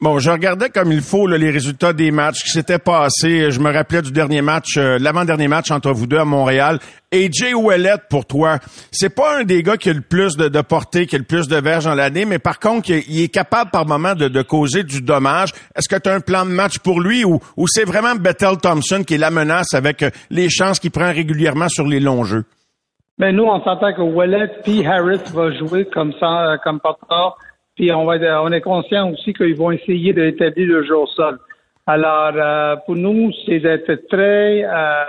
Bon, 0.00 0.18
je 0.18 0.30
regardais 0.30 0.70
comme 0.70 0.92
il 0.92 1.02
faut 1.02 1.26
les 1.26 1.50
résultats 1.50 1.92
des 1.92 2.10
matchs 2.10 2.42
qui 2.42 2.50
s'étaient 2.50 2.78
passés. 2.78 3.50
Je 3.50 3.60
me 3.60 3.70
rappelais 3.70 4.00
du 4.00 4.12
dernier 4.12 4.40
match, 4.40 4.76
euh, 4.78 4.98
l'avant-dernier 4.98 5.48
match 5.48 5.70
entre 5.70 5.92
vous 5.92 6.06
deux 6.06 6.18
à 6.18 6.24
Montréal. 6.24 6.78
AJ 7.12 7.54
Ouellet, 7.54 7.96
pour 8.08 8.24
toi, 8.26 8.58
c'est 8.90 9.14
pas 9.14 9.38
un 9.38 9.44
des 9.44 9.62
gars 9.62 9.76
qui 9.76 9.90
a 9.90 9.92
le 9.92 10.00
plus 10.00 10.36
de, 10.36 10.60
portée, 10.62 11.06
qui 11.06 11.16
a 11.16 11.18
le 11.18 11.24
plus 11.24 11.48
de 11.48 11.56
verges 11.56 11.84
dans 11.84 11.94
l'année, 11.94 12.24
mais 12.24 12.38
par 12.38 12.58
contre, 12.58 12.90
il 12.90 13.22
est 13.22 13.28
capable 13.28 13.70
par 13.70 13.86
moment 13.86 14.14
de, 14.14 14.42
causer 14.42 14.84
du 14.84 15.02
dommage. 15.02 15.52
Est-ce 15.74 15.88
que 15.88 16.00
tu 16.00 16.08
as 16.08 16.14
un 16.14 16.20
plan 16.20 16.44
de 16.44 16.50
match 16.50 16.78
pour 16.78 17.00
lui 17.00 17.24
ou, 17.24 17.40
c'est 17.66 17.84
vraiment 17.84 18.14
Bethel 18.14 18.56
Thompson 18.58 19.02
qui 19.06 19.14
est 19.14 19.18
la 19.18 19.30
menace 19.30 19.74
avec 19.74 20.02
euh, 20.02 20.10
les 20.30 20.48
chances 20.48 20.78
qu'il 20.80 20.90
prend 20.90 21.12
régulièrement 21.12 21.68
sur 21.68 21.86
les 21.86 22.00
longs 22.00 22.24
jeux? 22.24 22.44
Ben 23.18 23.34
nous, 23.34 23.44
on 23.44 23.62
s'entend 23.64 23.92
que 23.92 24.00
Ouellet 24.00 24.48
puis 24.62 24.86
Harris 24.86 25.20
va 25.34 25.50
jouer 25.58 25.86
comme 25.86 26.12
ça, 26.20 26.52
euh, 26.52 26.56
comme 26.62 26.80
porteur 26.80 27.36
puis 27.78 27.92
on, 27.92 28.04
va, 28.04 28.42
on 28.42 28.50
est 28.50 28.60
conscient 28.60 29.12
aussi 29.12 29.32
qu'ils 29.32 29.54
vont 29.54 29.70
essayer 29.70 30.12
d'établir 30.12 30.66
le 30.66 30.82
jeu 30.84 30.96
au 30.96 31.06
sol. 31.06 31.38
Alors, 31.86 32.32
euh, 32.34 32.74
pour 32.84 32.96
nous, 32.96 33.30
c'est 33.46 33.60
d'être 33.60 33.94
très... 34.08 34.64
Euh, 34.64 35.04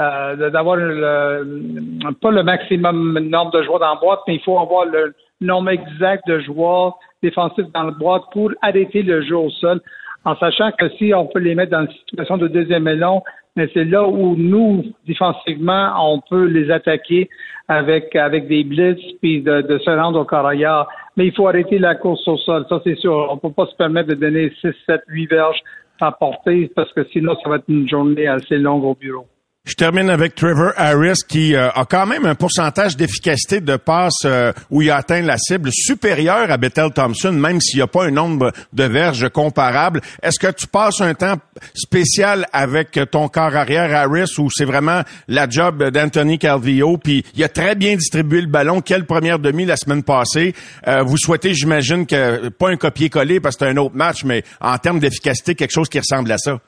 euh, 0.00 0.50
d'avoir 0.50 0.78
pas 0.78 2.30
le 2.30 2.42
maximum 2.42 3.18
nombre 3.18 3.50
de 3.52 3.62
joueurs 3.62 3.78
dans 3.78 3.94
la 3.94 4.00
boîte, 4.00 4.20
mais 4.26 4.36
il 4.36 4.40
faut 4.40 4.58
avoir 4.58 4.86
le 4.86 5.14
nombre 5.42 5.68
exact 5.68 6.26
de 6.26 6.40
joueurs 6.40 6.98
défensifs 7.22 7.70
dans 7.74 7.82
la 7.84 7.90
boîte 7.90 8.22
pour 8.32 8.50
arrêter 8.62 9.02
le 9.02 9.20
jeu 9.22 9.36
au 9.36 9.50
sol, 9.50 9.80
en 10.24 10.36
sachant 10.36 10.70
que 10.72 10.88
si 10.98 11.12
on 11.14 11.26
peut 11.26 11.40
les 11.40 11.54
mettre 11.54 11.72
dans 11.72 11.82
une 11.82 11.92
situation 12.08 12.36
de 12.36 12.48
deuxième 12.48 12.86
élan, 12.86 13.22
mais 13.56 13.68
c'est 13.74 13.84
là 13.84 14.06
où 14.06 14.34
nous, 14.36 14.84
défensivement, 15.06 15.92
on 15.98 16.20
peut 16.20 16.44
les 16.44 16.70
attaquer 16.70 17.28
avec 17.68 18.14
avec 18.16 18.48
des 18.48 18.64
blitz 18.64 18.98
puis 19.20 19.42
de, 19.42 19.78
se 19.84 19.90
rendre 19.90 20.20
au 20.20 20.24
carrière. 20.24 20.86
Mais 21.16 21.26
il 21.26 21.34
faut 21.34 21.48
arrêter 21.48 21.78
la 21.78 21.94
course 21.94 22.26
au 22.28 22.38
sol, 22.38 22.64
ça 22.68 22.80
c'est 22.84 22.96
sûr. 22.96 23.28
On 23.30 23.36
peut 23.36 23.52
pas 23.52 23.66
se 23.66 23.76
permettre 23.76 24.08
de 24.08 24.14
donner 24.14 24.52
6, 24.60 24.72
7, 24.86 25.02
8 25.08 25.26
verges 25.26 25.60
à 26.00 26.10
portée 26.12 26.70
parce 26.74 26.92
que 26.92 27.04
sinon 27.12 27.36
ça 27.42 27.48
va 27.48 27.56
être 27.56 27.68
une 27.68 27.88
journée 27.88 28.26
assez 28.26 28.58
longue 28.58 28.84
au 28.84 28.94
bureau. 28.94 29.26
Je 29.64 29.74
termine 29.74 30.10
avec 30.10 30.34
Trevor 30.34 30.72
Harris 30.76 31.20
qui 31.28 31.54
euh, 31.54 31.70
a 31.70 31.84
quand 31.84 32.04
même 32.04 32.26
un 32.26 32.34
pourcentage 32.34 32.96
d'efficacité 32.96 33.60
de 33.60 33.76
passe 33.76 34.24
euh, 34.24 34.52
où 34.70 34.82
il 34.82 34.90
atteint 34.90 35.22
la 35.22 35.38
cible 35.38 35.70
supérieure 35.72 36.50
à 36.50 36.56
Bethel 36.56 36.90
Thompson, 36.92 37.30
même 37.30 37.60
s'il 37.60 37.76
n'y 37.76 37.82
a 37.82 37.86
pas 37.86 38.06
un 38.06 38.10
nombre 38.10 38.52
de 38.72 38.82
verges 38.82 39.28
comparable. 39.28 40.00
Est-ce 40.20 40.40
que 40.40 40.50
tu 40.50 40.66
passes 40.66 41.00
un 41.00 41.14
temps 41.14 41.36
spécial 41.76 42.48
avec 42.52 42.98
ton 43.12 43.28
corps 43.28 43.54
arrière 43.54 43.94
Harris 43.94 44.34
ou 44.38 44.50
c'est 44.50 44.64
vraiment 44.64 45.02
la 45.28 45.48
job 45.48 45.90
d'Anthony 45.90 46.40
Calvillo? 46.40 46.98
Puis 46.98 47.24
il 47.36 47.44
a 47.44 47.48
très 47.48 47.76
bien 47.76 47.94
distribué 47.94 48.40
le 48.40 48.48
ballon. 48.48 48.80
Quelle 48.80 49.06
première 49.06 49.38
demi 49.38 49.64
la 49.64 49.76
semaine 49.76 50.02
passée? 50.02 50.56
Euh, 50.88 51.04
vous 51.04 51.18
souhaitez, 51.18 51.54
j'imagine, 51.54 52.04
que 52.04 52.48
pas 52.48 52.70
un 52.70 52.76
copier-coller 52.76 53.38
parce 53.38 53.54
que 53.54 53.64
c'est 53.64 53.70
un 53.70 53.76
autre 53.76 53.94
match, 53.94 54.24
mais 54.24 54.42
en 54.60 54.76
termes 54.78 54.98
d'efficacité, 54.98 55.54
quelque 55.54 55.72
chose 55.72 55.88
qui 55.88 56.00
ressemble 56.00 56.32
à 56.32 56.38
ça. 56.38 56.58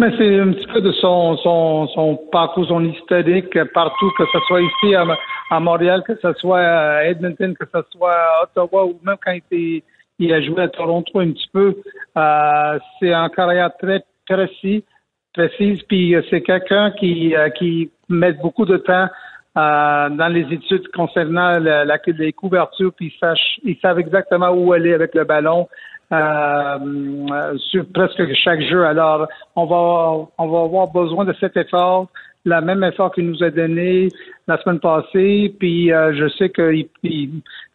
Mais 0.00 0.10
c'est 0.16 0.40
un 0.40 0.52
petit 0.52 0.66
peu 0.66 0.80
de 0.80 0.92
son, 0.92 1.36
son, 1.36 1.86
son 1.88 2.16
parcours, 2.32 2.66
son 2.66 2.82
historique 2.86 3.52
partout, 3.74 4.10
que 4.16 4.24
ce 4.32 4.38
soit 4.46 4.62
ici 4.62 4.94
à, 4.94 5.60
Montréal, 5.60 6.02
que 6.06 6.14
ce 6.22 6.32
soit 6.38 6.60
à 6.62 7.04
Edmonton, 7.04 7.54
que 7.54 7.66
ce 7.66 7.80
soit 7.92 8.14
à 8.14 8.44
Ottawa 8.44 8.86
ou 8.86 8.98
même 9.02 9.16
quand 9.22 9.36
il, 9.50 10.32
a 10.32 10.40
joué 10.40 10.62
à 10.62 10.68
Toronto 10.68 11.20
un 11.20 11.32
petit 11.32 11.50
peu. 11.52 11.76
Euh, 12.16 12.78
c'est 12.98 13.12
un 13.12 13.28
carrière 13.28 13.76
très 13.76 14.02
précis, 14.26 14.84
précise, 15.34 15.82
puis 15.82 16.16
c'est 16.30 16.40
quelqu'un 16.40 16.92
qui, 16.92 17.36
euh, 17.36 17.50
qui 17.50 17.90
met 18.08 18.32
beaucoup 18.32 18.64
de 18.64 18.78
temps 18.78 19.06
euh, 19.58 20.08
dans 20.08 20.32
les 20.32 20.46
études 20.50 20.88
concernant 20.94 21.58
la, 21.58 21.84
les 22.06 22.32
couvertures, 22.32 22.94
puis 22.94 23.12
ils, 23.64 23.76
savent 23.82 23.98
exactement 23.98 24.48
où 24.48 24.72
aller 24.72 24.94
avec 24.94 25.14
le 25.14 25.24
ballon. 25.24 25.68
Euh, 26.12 27.56
sur 27.70 27.86
presque 27.94 28.34
chaque 28.34 28.60
jeu. 28.62 28.84
Alors, 28.84 29.28
on 29.54 29.66
va, 29.66 30.28
on 30.38 30.48
va 30.48 30.60
avoir 30.62 30.88
besoin 30.90 31.24
de 31.24 31.32
cet 31.38 31.56
effort, 31.56 32.08
la 32.44 32.60
même 32.60 32.82
effort 32.82 33.12
qu'il 33.14 33.30
nous 33.30 33.42
a 33.44 33.50
donné 33.50 34.08
la 34.48 34.60
semaine 34.60 34.80
passée. 34.80 35.54
Puis, 35.58 35.92
euh, 35.92 36.12
je 36.14 36.28
sais 36.30 36.48
que 36.48 36.72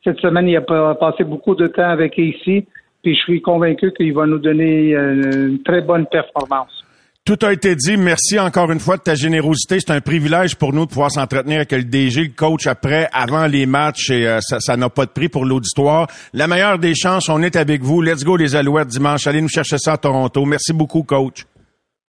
cette 0.04 0.20
semaine, 0.20 0.50
il 0.50 0.58
a 0.58 0.96
passé 0.96 1.24
beaucoup 1.24 1.56
de 1.56 1.68
temps 1.68 1.90
avec 1.90 2.18
ici. 2.18 2.66
Puis, 3.02 3.16
je 3.16 3.22
suis 3.22 3.42
convaincu 3.42 3.94
qu'il 3.94 4.14
va 4.14 4.26
nous 4.26 4.40
donner 4.40 4.94
une 4.94 5.64
très 5.64 5.82
bonne 5.82 6.06
performance. 6.08 6.85
Tout 7.26 7.40
a 7.42 7.52
été 7.52 7.76
dit. 7.76 7.98
Merci 7.98 8.40
encore 8.40 8.72
une 8.72 8.80
fois 8.80 8.98
de 8.98 9.02
ta 9.02 9.16
générosité. 9.16 9.80
C'est 9.80 9.92
un 9.92 10.00
privilège 10.00 10.56
pour 10.56 10.74
nous 10.74 10.86
de 10.86 10.92
pouvoir 10.92 11.10
s'entretenir 11.10 11.58
avec 11.58 11.72
le 11.72 11.84
DG, 11.84 12.22
le 12.22 12.30
coach 12.30 12.68
après, 12.68 13.10
avant 13.12 13.48
les 13.48 13.66
matchs 13.66 14.12
et 14.12 14.28
euh, 14.28 14.40
ça 14.42 14.78
n'a 14.78 14.90
pas 14.90 15.08
de 15.08 15.10
prix 15.10 15.28
pour 15.28 15.44
l'auditoire. 15.44 16.06
La 16.34 16.46
meilleure 16.46 16.78
des 16.78 16.94
chances, 16.94 17.28
on 17.28 17.42
est 17.42 17.56
avec 17.56 17.82
vous. 17.82 18.00
Let's 18.04 18.24
go 18.24 18.38
les 18.38 18.56
Alouettes 18.56 18.90
dimanche. 18.90 19.26
Allez 19.26 19.42
nous 19.42 19.50
chercher 19.50 19.80
ça 19.80 19.94
à 19.94 19.98
Toronto. 19.98 20.46
Merci 20.46 20.72
beaucoup, 20.72 21.02
coach. 21.02 21.46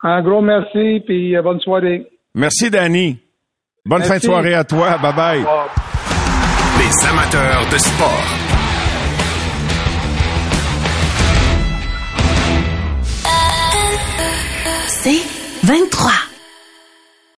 Un 0.02 0.22
gros 0.22 0.42
merci 0.42 1.00
puis 1.06 1.34
euh, 1.34 1.40
bonne 1.40 1.60
soirée. 1.60 2.06
Merci, 2.34 2.70
Danny. 2.70 3.18
Bonne 3.86 4.02
fin 4.02 4.18
de 4.18 4.22
soirée 4.22 4.52
à 4.52 4.64
toi. 4.64 4.98
Bye 4.98 5.14
bye. 5.14 5.44
Les 6.78 7.08
amateurs 7.08 7.66
de 7.72 7.78
sport. 7.78 8.45
C'est 15.07 15.22
23. 15.62 16.26